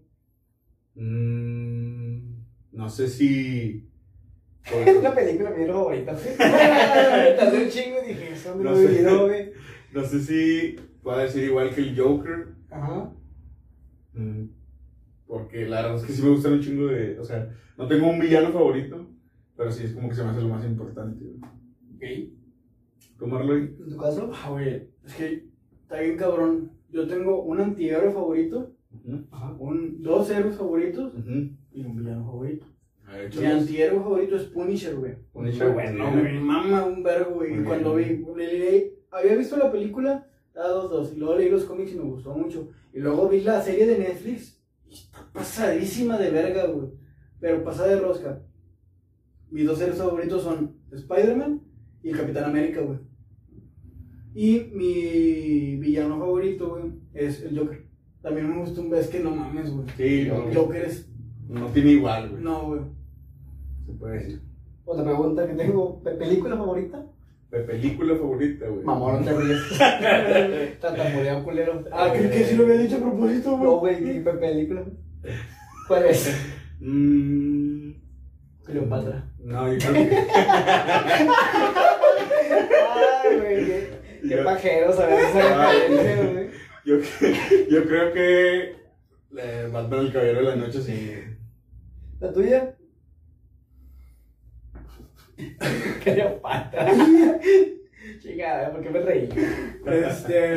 mm, 0.95 2.17
no 2.73 2.89
sé 2.89 3.07
si. 3.09 3.87
Es 4.85 4.97
una 4.97 5.13
película 5.13 5.49
mi 5.49 5.63
héroe 5.63 5.73
favorita. 5.75 6.15
Tardé 6.37 7.63
un 7.63 7.69
chingo 7.69 7.97
y 8.05 8.09
dije, 8.09 8.33
eso 8.33 8.55
me 8.55 8.63
No 8.63 8.71
lo 8.71 8.77
sé. 8.77 9.53
Güey. 9.91 10.03
No 10.03 10.09
sé 10.09 10.19
si 10.21 10.75
puedo 11.01 11.17
decir 11.17 11.43
igual 11.45 11.73
que 11.73 11.81
el 11.81 11.97
Joker. 11.99 12.47
Ajá. 12.69 13.13
mm, 14.13 14.43
Porque 15.27 15.67
la 15.67 15.81
verdad 15.81 15.97
es 15.97 16.03
que 16.05 16.13
sí 16.13 16.21
me 16.23 16.29
gustan 16.29 16.53
un 16.53 16.61
chingo 16.61 16.87
de. 16.87 17.19
O 17.19 17.23
sea, 17.23 17.49
no 17.77 17.87
tengo 17.87 18.09
un 18.09 18.19
villano 18.19 18.51
favorito. 18.51 19.07
Pero 19.55 19.71
sí 19.71 19.83
es 19.85 19.93
como 19.93 20.09
que 20.09 20.15
se 20.15 20.23
me 20.23 20.29
hace 20.29 20.41
lo 20.41 20.49
más 20.49 20.65
importante. 20.65 21.23
güey. 21.23 22.27
Ok. 22.27 22.31
¿Tú, 23.19 23.27
Marley? 23.27 23.75
¿En 23.79 23.89
tu 23.89 23.97
caso? 23.97 24.31
Ah, 24.33 24.49
güey. 24.49 24.87
Es 25.05 25.13
que 25.15 25.45
está 25.83 25.99
bien 26.01 26.17
cabrón. 26.17 26.71
Yo 26.89 27.07
tengo 27.07 27.43
un 27.43 27.61
antihéroe 27.61 28.11
favorito, 28.11 28.73
Ajá. 29.31 29.55
un, 29.59 30.01
dos 30.01 30.29
héroes 30.29 30.57
favoritos 30.57 31.13
y 31.71 31.83
un 31.85 31.95
villano 31.95 32.25
favorito. 32.25 32.65
A 33.07 33.13
ver, 33.17 33.35
Mi 33.37 33.45
antihéroe 33.45 33.99
favorito 33.99 34.35
es 34.35 34.43
Punisher, 34.45 34.95
güey. 34.95 35.13
Punisher, 35.31 35.71
bueno, 35.73 36.09
sí. 36.11 36.17
Me 36.17 36.39
mama 36.39 36.85
un 36.85 37.03
vergo, 37.03 37.35
güey. 37.35 37.63
Cuando 37.63 37.95
vi, 37.95 38.23
le- 38.35 38.93
había 39.11 39.35
visto 39.35 39.57
la 39.57 39.71
película, 39.71 40.27
dos, 40.53 40.89
dos, 40.89 41.13
y 41.13 41.17
luego 41.17 41.37
leí 41.37 41.49
los 41.49 41.65
cómics 41.65 41.91
y 41.93 41.97
me 41.97 42.03
gustó 42.03 42.33
mucho. 42.33 42.69
Y 42.93 42.99
luego 42.99 43.27
vi 43.29 43.41
la 43.41 43.61
serie 43.61 43.85
de 43.85 43.97
Netflix, 43.99 44.61
y 44.89 44.93
está 44.93 45.27
pasadísima 45.31 46.17
de 46.17 46.31
verga, 46.31 46.65
güey. 46.67 46.89
Pero 47.39 47.63
pasada 47.63 47.89
de 47.89 47.99
rosca. 47.99 48.41
Mis 49.49 49.65
dos 49.65 49.79
seres 49.79 49.97
favoritos 49.97 50.43
son 50.43 50.75
Spider-Man 50.91 51.61
y 52.03 52.09
el 52.09 52.17
Capitán 52.17 52.45
América, 52.45 52.81
güey. 52.81 52.99
Y 54.33 54.69
mi 54.73 55.75
villano 55.77 56.17
favorito, 56.19 56.69
güey, 56.69 56.93
es 57.13 57.41
el 57.43 57.57
Joker. 57.57 57.85
También 58.21 58.49
me 58.49 58.59
gusta 58.59 58.79
un 58.79 58.89
vez 58.89 59.07
que 59.07 59.19
no 59.19 59.31
mames, 59.35 59.71
güey. 59.71 59.85
Sí, 59.97 60.27
no, 60.29 60.47
El 60.47 60.55
Joker 60.55 60.85
es. 60.85 61.09
no 61.49 61.67
tiene 61.67 61.91
igual, 61.91 62.29
güey. 62.29 62.43
No, 62.43 62.67
güey. 62.67 62.81
Se 63.85 63.91
puede 63.93 64.19
decir. 64.19 64.41
Otra 64.85 65.03
pregunta 65.03 65.47
que 65.47 65.53
tengo, 65.55 66.01
¿pe- 66.01 66.11
¿película 66.15 66.55
favorita? 66.55 67.05
Mi 67.51 67.59
película 67.65 68.15
favorita, 68.15 68.65
güey. 68.67 68.83
Mamón, 68.85 69.25
no 69.25 69.25
te 69.25 69.33
ríes. 69.37 70.79
Tatamoreo 70.79 71.43
culero. 71.43 71.83
Ah, 71.91 72.09
creo 72.15 72.31
que 72.31 72.43
sí 72.45 72.55
lo 72.55 72.63
había 72.63 72.77
dicho 72.77 72.95
a 72.95 72.99
propósito, 73.01 73.57
güey. 73.57 73.63
No, 73.63 73.79
güey, 73.79 74.03
¿qué 74.03 74.21
pe- 74.21 74.33
película? 74.33 74.85
¿Cuál 75.87 76.05
es? 76.05 76.33
Mm, 76.79 77.91
Cleopatra. 78.63 79.29
no, 79.39 79.71
yo 79.73 79.77
creo 79.79 79.93
que. 80.09 80.17
Ay, 82.89 83.37
güey, 83.37 83.65
qué, 83.65 83.89
qué 84.21 84.29
Yo- 84.29 84.43
pajero 84.43 84.93
saber 84.93 85.19
esa 85.19 85.69
Ay, 85.69 85.79
referencia, 85.89 86.31
güey. 86.31 86.47
Yo, 86.85 86.95
yo 87.69 87.83
creo 87.85 88.13
que. 88.13 88.75
eh, 89.37 89.69
Batman 89.71 89.99
el 89.99 90.13
Caballero 90.13 90.39
de 90.39 90.45
la 90.45 90.55
Noche, 90.55 90.81
sí. 90.81 91.13
¿La 92.19 92.31
tuya? 92.33 92.75
Cleopatra. 96.03 96.91
Chingada, 98.19 98.71
¿por 98.71 98.81
qué 98.81 98.89
me 98.89 99.01
reí? 99.01 99.29
Este, 99.85 100.51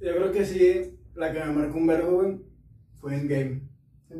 yo 0.00 0.16
creo 0.16 0.32
que 0.32 0.44
sí, 0.44 0.98
la 1.14 1.32
que 1.32 1.40
me 1.40 1.52
marcó 1.52 1.78
un 1.78 1.86
vergo, 1.86 2.22
güey, 2.22 2.36
fue 3.00 3.14
en 3.14 3.28
Game. 3.28 3.62
En 4.10 4.18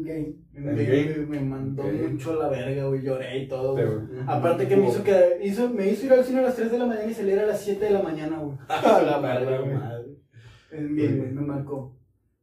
Endgame. 0.69 1.05
Game 1.05 1.27
me 1.27 1.41
mandó 1.41 1.83
mucho 1.83 2.33
a 2.33 2.45
la 2.45 2.49
verga, 2.49 2.85
güey, 2.85 3.03
lloré 3.03 3.39
y 3.39 3.49
todo, 3.49 3.73
güey. 3.73 3.87
Aparte 4.27 4.69
que 4.69 4.77
me 4.77 4.89
hizo 4.89 5.03
que 5.03 5.39
hizo, 5.43 5.69
me 5.71 5.89
hizo 5.89 6.07
ir 6.07 6.13
al 6.13 6.25
cine 6.25 6.39
a 6.41 6.43
las 6.43 6.55
3 6.57 6.71
de 6.71 6.79
la 6.79 6.87
mañana 6.87 7.11
y 7.11 7.15
salir 7.15 7.39
a 7.39 7.47
las 7.47 7.61
7 7.61 7.85
de 7.87 7.91
la 7.91 8.03
mañana, 8.03 8.39
güey. 8.39 8.57
A 8.69 9.03
la 9.03 9.19
verga, 9.19 9.65
madre. 9.65 10.17
En 10.71 10.97
Game, 10.97 11.17
güey, 11.17 11.33
me 11.33 11.41
marcó. 11.43 11.97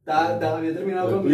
Ta- 0.04 0.38
ta- 0.38 0.56
había 0.58 0.74
terminado 0.74 1.10
¿La 1.10 1.16
con? 1.22 1.32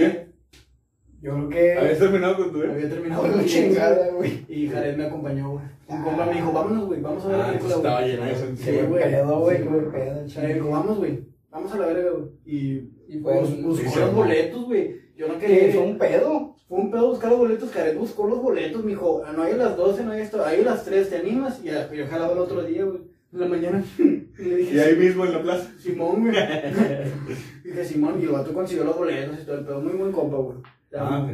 Yo 1.25 1.33
creo 1.35 1.49
que. 1.49 1.73
¿Habías 1.79 1.99
terminado 1.99 2.37
con 2.37 2.53
tu 2.53 2.63
eh? 2.63 2.69
Había 2.71 2.89
terminado 2.91 3.23
con 3.23 3.31
Game, 3.33 3.45
chingada, 3.47 4.11
güey. 4.13 4.45
Y 4.47 4.69
Jared 4.69 4.97
me 4.97 5.07
acompañó, 5.07 5.53
güey. 5.53 5.65
Un 5.89 5.97
Ah. 5.99 6.03
compa 6.05 6.27
me 6.27 6.35
dijo, 6.35 6.53
vámonos, 6.53 6.87
güey, 6.87 7.01
vamos 7.01 7.25
a 7.25 7.29
ver 7.29 7.39
la 7.39 7.45
Ah, 7.45 7.49
película, 7.49 7.75
estaba 7.77 8.01
llena 8.03 8.27
de 8.27 8.35
sentido. 8.37 8.81
Sí, 8.81 8.87
güey. 8.89 9.03
pedo, 9.05 9.41
güey, 9.41 9.59
pedo, 9.65 10.25
O 10.25 10.29
sea, 10.29 10.47
dijo, 10.49 10.71
vamos, 10.71 10.99
güey. 10.99 11.21
Vamos 11.51 11.73
a 11.73 11.79
la 11.79 11.87
verga, 11.87 12.11
güey. 12.11 12.25
Y 12.45 12.79
un- 13.17 13.63
buscó 13.63 14.01
los 14.01 14.15
boletos, 14.15 14.65
güey. 14.67 14.97
Yo 15.17 15.29
no 15.29 15.39
Que 15.39 15.47
quería 15.47 15.73
fue 15.73 15.83
un 15.83 15.99
pedo. 15.99 16.57
Fue 16.69 16.79
un 16.79 16.91
pedo 16.91 17.09
buscar 17.11 17.31
los 17.31 17.39
boletos, 17.39 17.71
Jared 17.71 17.97
buscó 17.99 18.27
los 18.27 18.43
boletos, 18.43 18.85
mijo. 18.85 19.23
No 19.37 19.43
hay 19.43 19.53
a 19.53 19.57
las 19.57 19.77
12, 19.77 20.03
no 20.05 20.13
hay 20.13 20.23
esto, 20.23 20.45
hay 20.45 20.61
a 20.61 20.65
las 20.65 20.85
3, 20.85 21.09
¿te 21.11 21.17
animas? 21.19 21.61
Y 21.63 21.67
ya, 21.67 21.91
yo 21.93 22.07
jalaba 22.07 22.33
el 22.33 22.39
otro 22.39 22.63
día, 22.65 22.85
güey. 22.85 23.01
En 23.33 23.41
la 23.41 23.47
mañana. 23.47 23.85
Y 24.37 24.43
le 24.43 24.57
dije, 24.57 24.75
Y 24.75 24.79
ahí 24.81 24.97
mismo 24.97 25.25
en 25.25 25.33
la 25.33 25.43
plaza. 25.43 25.71
Simón, 25.79 26.23
güey. 26.23 26.35
dije, 27.65 27.85
Simón, 27.85 28.19
y 28.21 28.25
el 28.25 28.31
vato 28.31 28.53
consiguió 28.53 28.85
los 28.85 28.97
boletos 28.97 29.39
y 29.41 29.47
todo 29.47 29.59
el 29.59 29.65
pedo. 29.65 29.81
Muy 29.81 29.93
buen 29.93 30.11
compa, 30.13 30.37
güey. 30.39 30.59
Ah, 30.97 31.29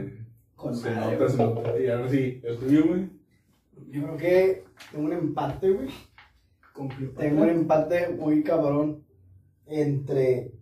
con 0.56 0.74
se 0.74 0.90
madre, 0.90 1.16
nota, 1.18 1.28
se 1.28 1.36
nota. 1.38 1.78
Y 1.78 1.88
ahora 1.88 2.08
sí, 2.08 2.40
el 2.42 2.56
tuyo, 2.58 2.86
güey. 2.86 3.08
Yo 3.90 4.02
creo 4.02 4.16
que 4.16 4.64
tengo 4.92 5.04
un 5.06 5.12
empate, 5.12 5.70
güey. 5.70 5.88
Tengo 7.18 7.42
un 7.42 7.48
empate 7.48 8.08
muy 8.08 8.42
cabrón 8.42 9.04
entre. 9.66 10.52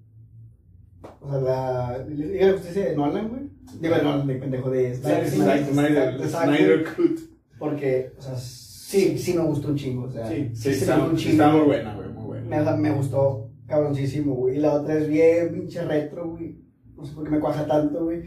O 1.20 1.30
sea, 1.30 1.40
la. 1.40 2.04
Liga 2.08 2.46
de 2.46 2.52
Justicia 2.52 2.84
de 2.86 2.96
Nolan, 2.96 3.28
güey. 3.28 3.42
Digo, 3.80 3.94
de 3.94 4.02
Nolan, 4.02 4.26
de 4.26 4.34
pendejo 4.36 4.70
de 4.70 4.94
Snyder. 4.94 6.84
Cut. 6.96 7.20
Porque, 7.58 8.12
o 8.16 8.22
sea, 8.22 8.36
sí, 8.36 9.18
sí 9.18 9.34
me 9.34 9.42
gustó 9.42 9.68
un 9.68 9.76
chingo. 9.76 10.04
O 10.04 10.10
sea, 10.10 10.26
Sí, 10.28 10.50
Sí, 10.54 10.70
está, 10.70 10.96
muy 10.96 11.62
buena, 11.62 11.94
güey, 11.94 12.08
muy 12.08 12.24
buena. 12.24 12.76
Me 12.76 12.92
gustó 12.92 13.50
cabroncísimo, 13.66 14.34
güey. 14.34 14.56
Y 14.56 14.60
la 14.60 14.74
otra 14.74 14.94
es 14.94 15.08
bien 15.08 15.52
pinche 15.52 15.84
retro, 15.84 16.30
güey. 16.30 16.56
No 16.96 17.04
sé 17.04 17.14
por 17.14 17.24
qué 17.24 17.30
me 17.30 17.40
cuaja 17.40 17.66
tanto, 17.66 18.04
güey. 18.04 18.22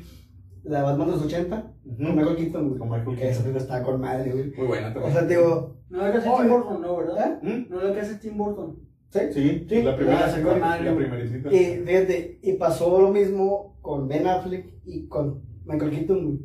La 0.64 0.84
Batman 0.84 1.08
de 1.08 1.14
los 1.14 1.26
80, 1.26 1.74
Ujú. 1.86 1.98
con 2.04 2.16
Michael 2.16 2.36
Keaton, 2.38 2.68
güey. 2.68 2.80
Con 2.80 2.90
Michael 2.90 3.06
Keaton. 3.18 3.28
esa 3.32 3.40
película 3.42 3.62
estaba 3.64 3.84
con 3.84 4.02
madre, 4.02 4.32
güey. 4.32 4.52
Muy 4.56 4.68
buena 4.68 4.90
O 4.90 4.94
también. 4.94 5.14
sea, 5.14 5.28
te 5.28 5.38
digo, 5.38 5.76
No 5.90 5.98
la 5.98 6.12
que 6.12 6.18
hace. 6.20 6.30
Tim 6.30 6.50
Burton, 6.50 6.82
no, 6.82 6.98
¿verdad? 6.98 7.40
¿Mm? 7.42 7.70
No 7.70 7.82
la 7.82 7.94
que 7.94 8.00
hace 8.00 8.16
Tim 8.16 8.38
Burton. 8.38 8.80
¿sí? 9.10 9.20
Sí, 9.34 9.66
Sí. 9.68 9.82
la 9.82 9.96
primera, 9.98 10.30
sí, 10.34 10.42
con 10.42 10.60
Mario. 10.60 10.92
la 10.92 10.98
primeritita. 10.98 11.54
Y 11.54 11.84
fíjate, 11.86 12.40
y 12.42 12.54
pasó 12.54 13.02
lo 13.02 13.10
mismo 13.10 13.78
con 13.82 14.08
Ben 14.08 14.26
Affleck 14.28 14.74
y 14.86 15.08
con 15.08 15.42
Michael 15.66 15.92
Keaton, 15.92 16.26
güey. 16.26 16.40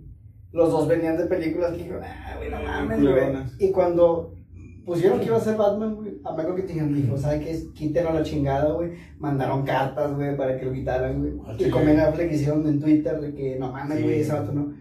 Los 0.52 0.70
dos 0.72 0.88
venían 0.88 1.16
de 1.18 1.26
películas 1.26 1.72
que 1.72 1.78
dijeron, 1.78 2.02
ah, 2.04 2.34
güey, 2.38 2.50
no 2.50 2.60
mames, 2.62 3.00
güey. 3.02 3.36
Y 3.58 3.70
cuando 3.72 4.34
pusieron 4.86 5.18
que 5.20 5.26
iba 5.26 5.36
a 5.36 5.40
ser 5.40 5.56
Batman, 5.56 5.96
güey, 5.96 6.18
a 6.24 6.32
Michael 6.34 6.64
Keaton 6.64 6.94
dijo, 6.94 7.18
¿sabes 7.18 7.44
qué? 7.44 7.72
Quítenlo 7.74 8.10
a 8.10 8.14
la 8.14 8.22
chingada, 8.22 8.72
güey. 8.72 8.92
Mandaron 9.18 9.64
cartas, 9.64 10.14
güey, 10.14 10.36
para 10.36 10.58
que 10.58 10.64
lo 10.66 10.72
quitaran, 10.72 11.20
güey. 11.20 11.32
Ah, 11.46 11.54
y 11.58 11.68
con 11.70 11.84
Ben 11.84 12.00
Affleck 12.00 12.32
hicieron 12.32 12.66
en 12.66 12.80
Twitter 12.80 13.20
de 13.20 13.34
que, 13.34 13.56
no 13.58 13.72
mames, 13.72 14.02
güey, 14.02 14.20
ese 14.20 14.32
vato 14.32 14.52
no. 14.52 14.72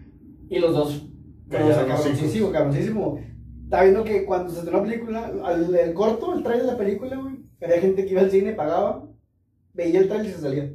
Y 0.48 0.58
los 0.58 0.72
dos, 0.72 1.08
pero, 1.50 1.64
o 1.64 1.68
sea, 1.68 1.76
Callaron 1.78 1.88
los 1.90 2.02
cabroncísimo, 2.02 2.52
cabroncísimo. 2.52 3.20
Estaba 3.64 3.82
viendo 3.82 4.04
que 4.04 4.24
cuando 4.24 4.50
se 4.50 4.60
estrenó 4.60 4.78
la 4.78 4.84
película, 4.84 5.32
al, 5.44 5.74
el 5.74 5.92
corto, 5.94 6.34
el 6.34 6.42
trailer 6.42 6.66
de 6.66 6.72
la 6.72 6.78
película, 6.78 7.16
güey, 7.16 7.34
había 7.60 7.80
gente 7.80 8.04
que 8.04 8.12
iba 8.12 8.20
al 8.20 8.30
cine, 8.30 8.52
pagaba, 8.52 9.04
veía 9.74 9.98
el 10.00 10.08
trailer 10.08 10.30
y 10.30 10.34
se 10.34 10.40
salía. 10.40 10.72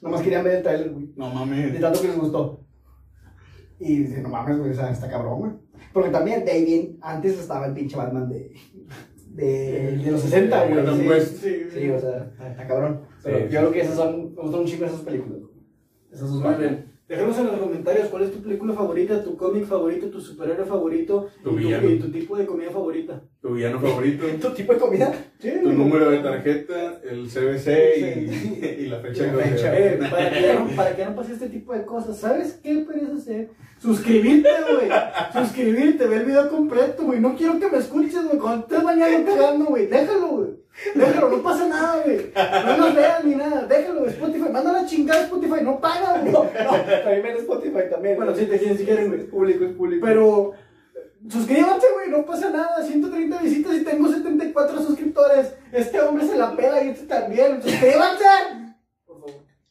Nomás 0.00 0.22
querían 0.22 0.44
ver 0.44 0.56
el 0.56 0.62
trailer, 0.62 0.90
güey. 0.92 1.12
No 1.16 1.28
De 1.28 1.34
mames. 1.34 1.80
tanto 1.80 2.00
que 2.00 2.08
les 2.08 2.18
gustó. 2.18 2.63
Y 3.84 3.98
dice, 3.98 4.22
no 4.22 4.30
mames, 4.30 4.58
güey, 4.58 4.70
o 4.70 4.74
sea, 4.74 4.90
está 4.90 5.08
cabrón, 5.10 5.38
güey. 5.38 5.52
Porque 5.92 6.10
también, 6.10 6.44
de 6.44 6.50
ahí 6.50 6.64
bien, 6.64 6.98
antes 7.02 7.38
estaba 7.38 7.66
el 7.66 7.74
pinche 7.74 7.96
Batman 7.96 8.28
de, 8.28 8.50
de, 9.30 9.96
de 9.98 10.10
los 10.10 10.22
60, 10.22 10.66
güey. 10.66 10.86
Sí. 11.02 11.08
West. 11.08 11.36
Sí, 11.42 11.62
Sí, 11.72 11.90
o 11.90 12.00
sea, 12.00 12.32
está, 12.50 12.66
cabrón. 12.66 13.00
Pero 13.22 13.38
Sí. 13.38 13.44
yo 13.50 13.60
creo 13.60 13.72
que 13.72 13.80
esas 13.82 13.96
son, 13.96 14.34
me 14.34 14.42
gustan 14.42 14.60
un 14.60 14.66
chingo 14.66 14.86
esas 14.86 15.00
películas. 15.00 15.38
Esas 16.12 16.30
dos 16.30 16.40
Muy 16.40 16.54
bien. 16.54 16.94
Déjanos 17.06 17.38
en 17.38 17.46
los 17.48 17.56
comentarios 17.58 18.08
cuál 18.08 18.22
es 18.22 18.32
tu 18.32 18.38
película 18.42 18.72
favorita, 18.72 19.22
tu 19.22 19.36
cómic 19.36 19.66
favorito, 19.66 20.08
tu 20.08 20.18
superhéroe 20.22 20.64
favorito 20.64 21.28
Tu 21.42 21.58
y, 21.60 21.98
tu 21.98 22.10
tipo 22.10 22.34
de 22.34 22.46
comida 22.46 22.70
favorita. 22.70 23.22
Tu 23.42 23.52
villano 23.52 23.78
favorito. 23.78 24.24
¿Tu 24.40 24.50
tipo 24.54 24.72
de 24.72 24.78
comida? 24.78 25.12
Sí, 25.38 25.52
Tu 25.62 25.70
número 25.70 26.10
de 26.10 26.20
tarjeta, 26.20 27.00
el 27.04 27.28
CBC 27.28 27.68
y, 27.98 28.64
y 28.84 28.86
la 28.86 29.00
fecha 29.00 29.24
de 29.24 29.32
fecha. 29.42 29.78
Eh, 29.78 29.98
para, 30.10 30.30
que 30.30 30.74
para 30.74 30.96
que 30.96 31.04
no 31.04 31.14
pase 31.14 31.34
este 31.34 31.50
tipo 31.50 31.74
de 31.74 31.84
cosas, 31.84 32.16
¿sabes 32.16 32.58
qué 32.62 32.78
puedes 32.86 33.10
hacer? 33.10 33.50
Suscribirte, 33.84 34.48
güey. 34.62 34.88
Suscribirte, 35.34 36.06
ve 36.06 36.16
el 36.16 36.24
video 36.24 36.48
completo, 36.48 37.02
güey. 37.02 37.20
No 37.20 37.36
quiero 37.36 37.60
que 37.60 37.68
me 37.68 37.76
escuches, 37.76 38.24
güey. 38.24 38.38
Cuando 38.38 38.62
estés 38.62 38.82
bañando 38.82 39.30
cagando, 39.30 39.64
güey. 39.66 39.86
Déjalo, 39.88 40.28
güey. 40.28 40.50
Déjalo, 40.94 41.28
no 41.28 41.42
pasa 41.42 41.68
nada, 41.68 42.02
güey. 42.02 42.32
No 42.64 42.76
nos 42.78 42.94
veas 42.94 43.22
ni 43.24 43.34
nada. 43.34 43.66
Déjalo, 43.66 44.00
güey. 44.00 44.12
Spotify. 44.12 44.48
Mándala 44.50 44.80
a 44.80 44.86
chingar 44.86 45.18
Spotify. 45.24 45.62
No 45.62 45.78
paga, 45.80 46.18
güey. 46.22 46.32
No, 46.32 46.44
también 47.04 47.26
en 47.26 47.36
Spotify 47.36 47.90
también. 47.90 48.16
Bueno, 48.16 48.34
sí, 48.34 48.46
te 48.46 48.58
quieren, 48.58 48.78
si 48.78 48.86
quieren, 48.86 49.08
güey. 49.08 49.20
Es 49.20 49.26
público, 49.26 49.64
es 49.66 49.72
público. 49.72 50.06
Pero 50.06 50.52
suscríbanse, 51.28 51.86
güey, 51.92 52.08
no 52.08 52.24
pasa 52.24 52.48
nada. 52.48 52.82
130 52.82 53.38
visitas 53.42 53.74
y 53.74 53.84
tengo 53.84 54.08
74 54.08 54.80
suscriptores. 54.80 55.52
Este 55.72 56.00
hombre 56.00 56.26
se 56.26 56.38
la 56.38 56.56
pela 56.56 56.82
y 56.82 56.88
este 56.88 57.04
también. 57.04 57.62
¡Suscríbanse! 57.62 58.63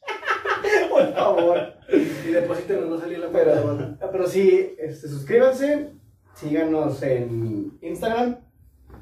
Por 0.90 1.12
favor. 1.14 1.58
Y 1.88 2.30
depositen 2.30 2.90
va 2.92 2.96
a 2.96 3.00
salir 3.00 3.18
la 3.18 3.28
cuenta 3.28 3.52
Pero, 3.52 3.66
banda. 3.66 4.10
pero 4.10 4.26
sí, 4.26 4.74
este, 4.78 5.08
suscríbanse, 5.08 5.90
síganos 6.34 7.02
en 7.02 7.78
Instagram, 7.82 8.36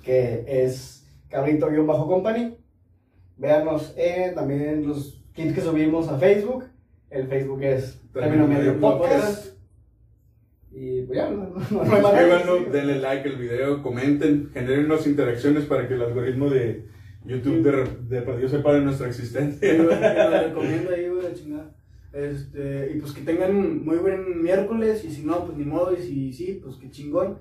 que 0.02 0.44
es 0.46 1.06
cabrito-company. 1.28 2.56
Véanos 3.36 3.94
en 3.96 4.34
también 4.34 4.86
los 4.86 5.22
clips 5.34 5.54
que 5.54 5.60
subimos 5.60 6.08
a 6.08 6.18
Facebook. 6.18 6.64
El 7.10 7.28
Facebook 7.28 7.62
es 7.62 8.00
Término 8.12 8.46
Medio 8.46 8.78
Podcast. 8.80 9.52
Y 10.74 11.02
pues 11.02 11.18
ya, 11.18 11.28
no, 11.30 11.54
no, 11.70 11.84
no 11.84 12.70
denle 12.70 12.96
like 12.96 13.28
al 13.28 13.36
video, 13.36 13.82
comenten, 13.82 14.50
generen 14.54 14.86
unas 14.86 15.06
interacciones 15.06 15.66
para 15.66 15.86
que 15.86 15.94
el 15.94 16.02
algoritmo 16.02 16.48
de 16.48 16.86
YouTube 17.24 17.62
de, 17.62 18.16
de 18.16 18.22
perdido 18.22 18.48
sepa 18.48 18.74
de 18.74 18.80
nuestra 18.82 19.06
existencia. 19.08 19.72
Lo 19.74 19.88
recomiendo 20.48 20.90
ahí, 20.90 21.08
güey, 21.08 21.22
la 21.22 21.32
chingada. 21.34 21.74
Este, 22.12 22.92
y 22.94 23.00
pues 23.00 23.12
que 23.12 23.22
tengan 23.22 23.84
muy 23.84 23.96
buen 23.98 24.42
miércoles, 24.42 25.04
y 25.04 25.10
si 25.10 25.24
no, 25.24 25.46
pues 25.46 25.56
ni 25.56 25.64
modo, 25.64 25.96
y 25.96 26.02
si 26.02 26.32
sí, 26.32 26.60
pues 26.62 26.76
que 26.76 26.90
chingón. 26.90 27.38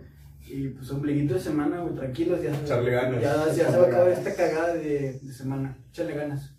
Y 0.47 0.69
pues 0.69 0.89
ombliguito 0.91 1.35
de 1.35 1.39
semana, 1.39 1.81
güey, 1.81 1.93
tranquilos, 1.95 2.41
ya, 2.41 2.53
se- 2.55 2.63
Echarle 2.65 2.91
ganas. 2.91 3.21
ya, 3.21 3.45
ya 3.53 3.69
se 3.71 3.77
va 3.77 3.83
a 3.85 3.87
acabar 3.87 4.09
esta 4.11 4.33
cagada 4.35 4.73
de, 4.75 5.13
de 5.21 5.33
semana. 5.33 5.77
Échale 5.89 6.13
ganas. 6.13 6.55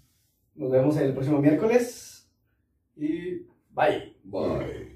Nos 0.55 0.71
vemos 0.71 0.97
el 0.99 1.13
próximo 1.13 1.41
miércoles. 1.41 2.29
Y 2.97 3.47
bye. 3.71 4.15
Bye. 4.25 4.92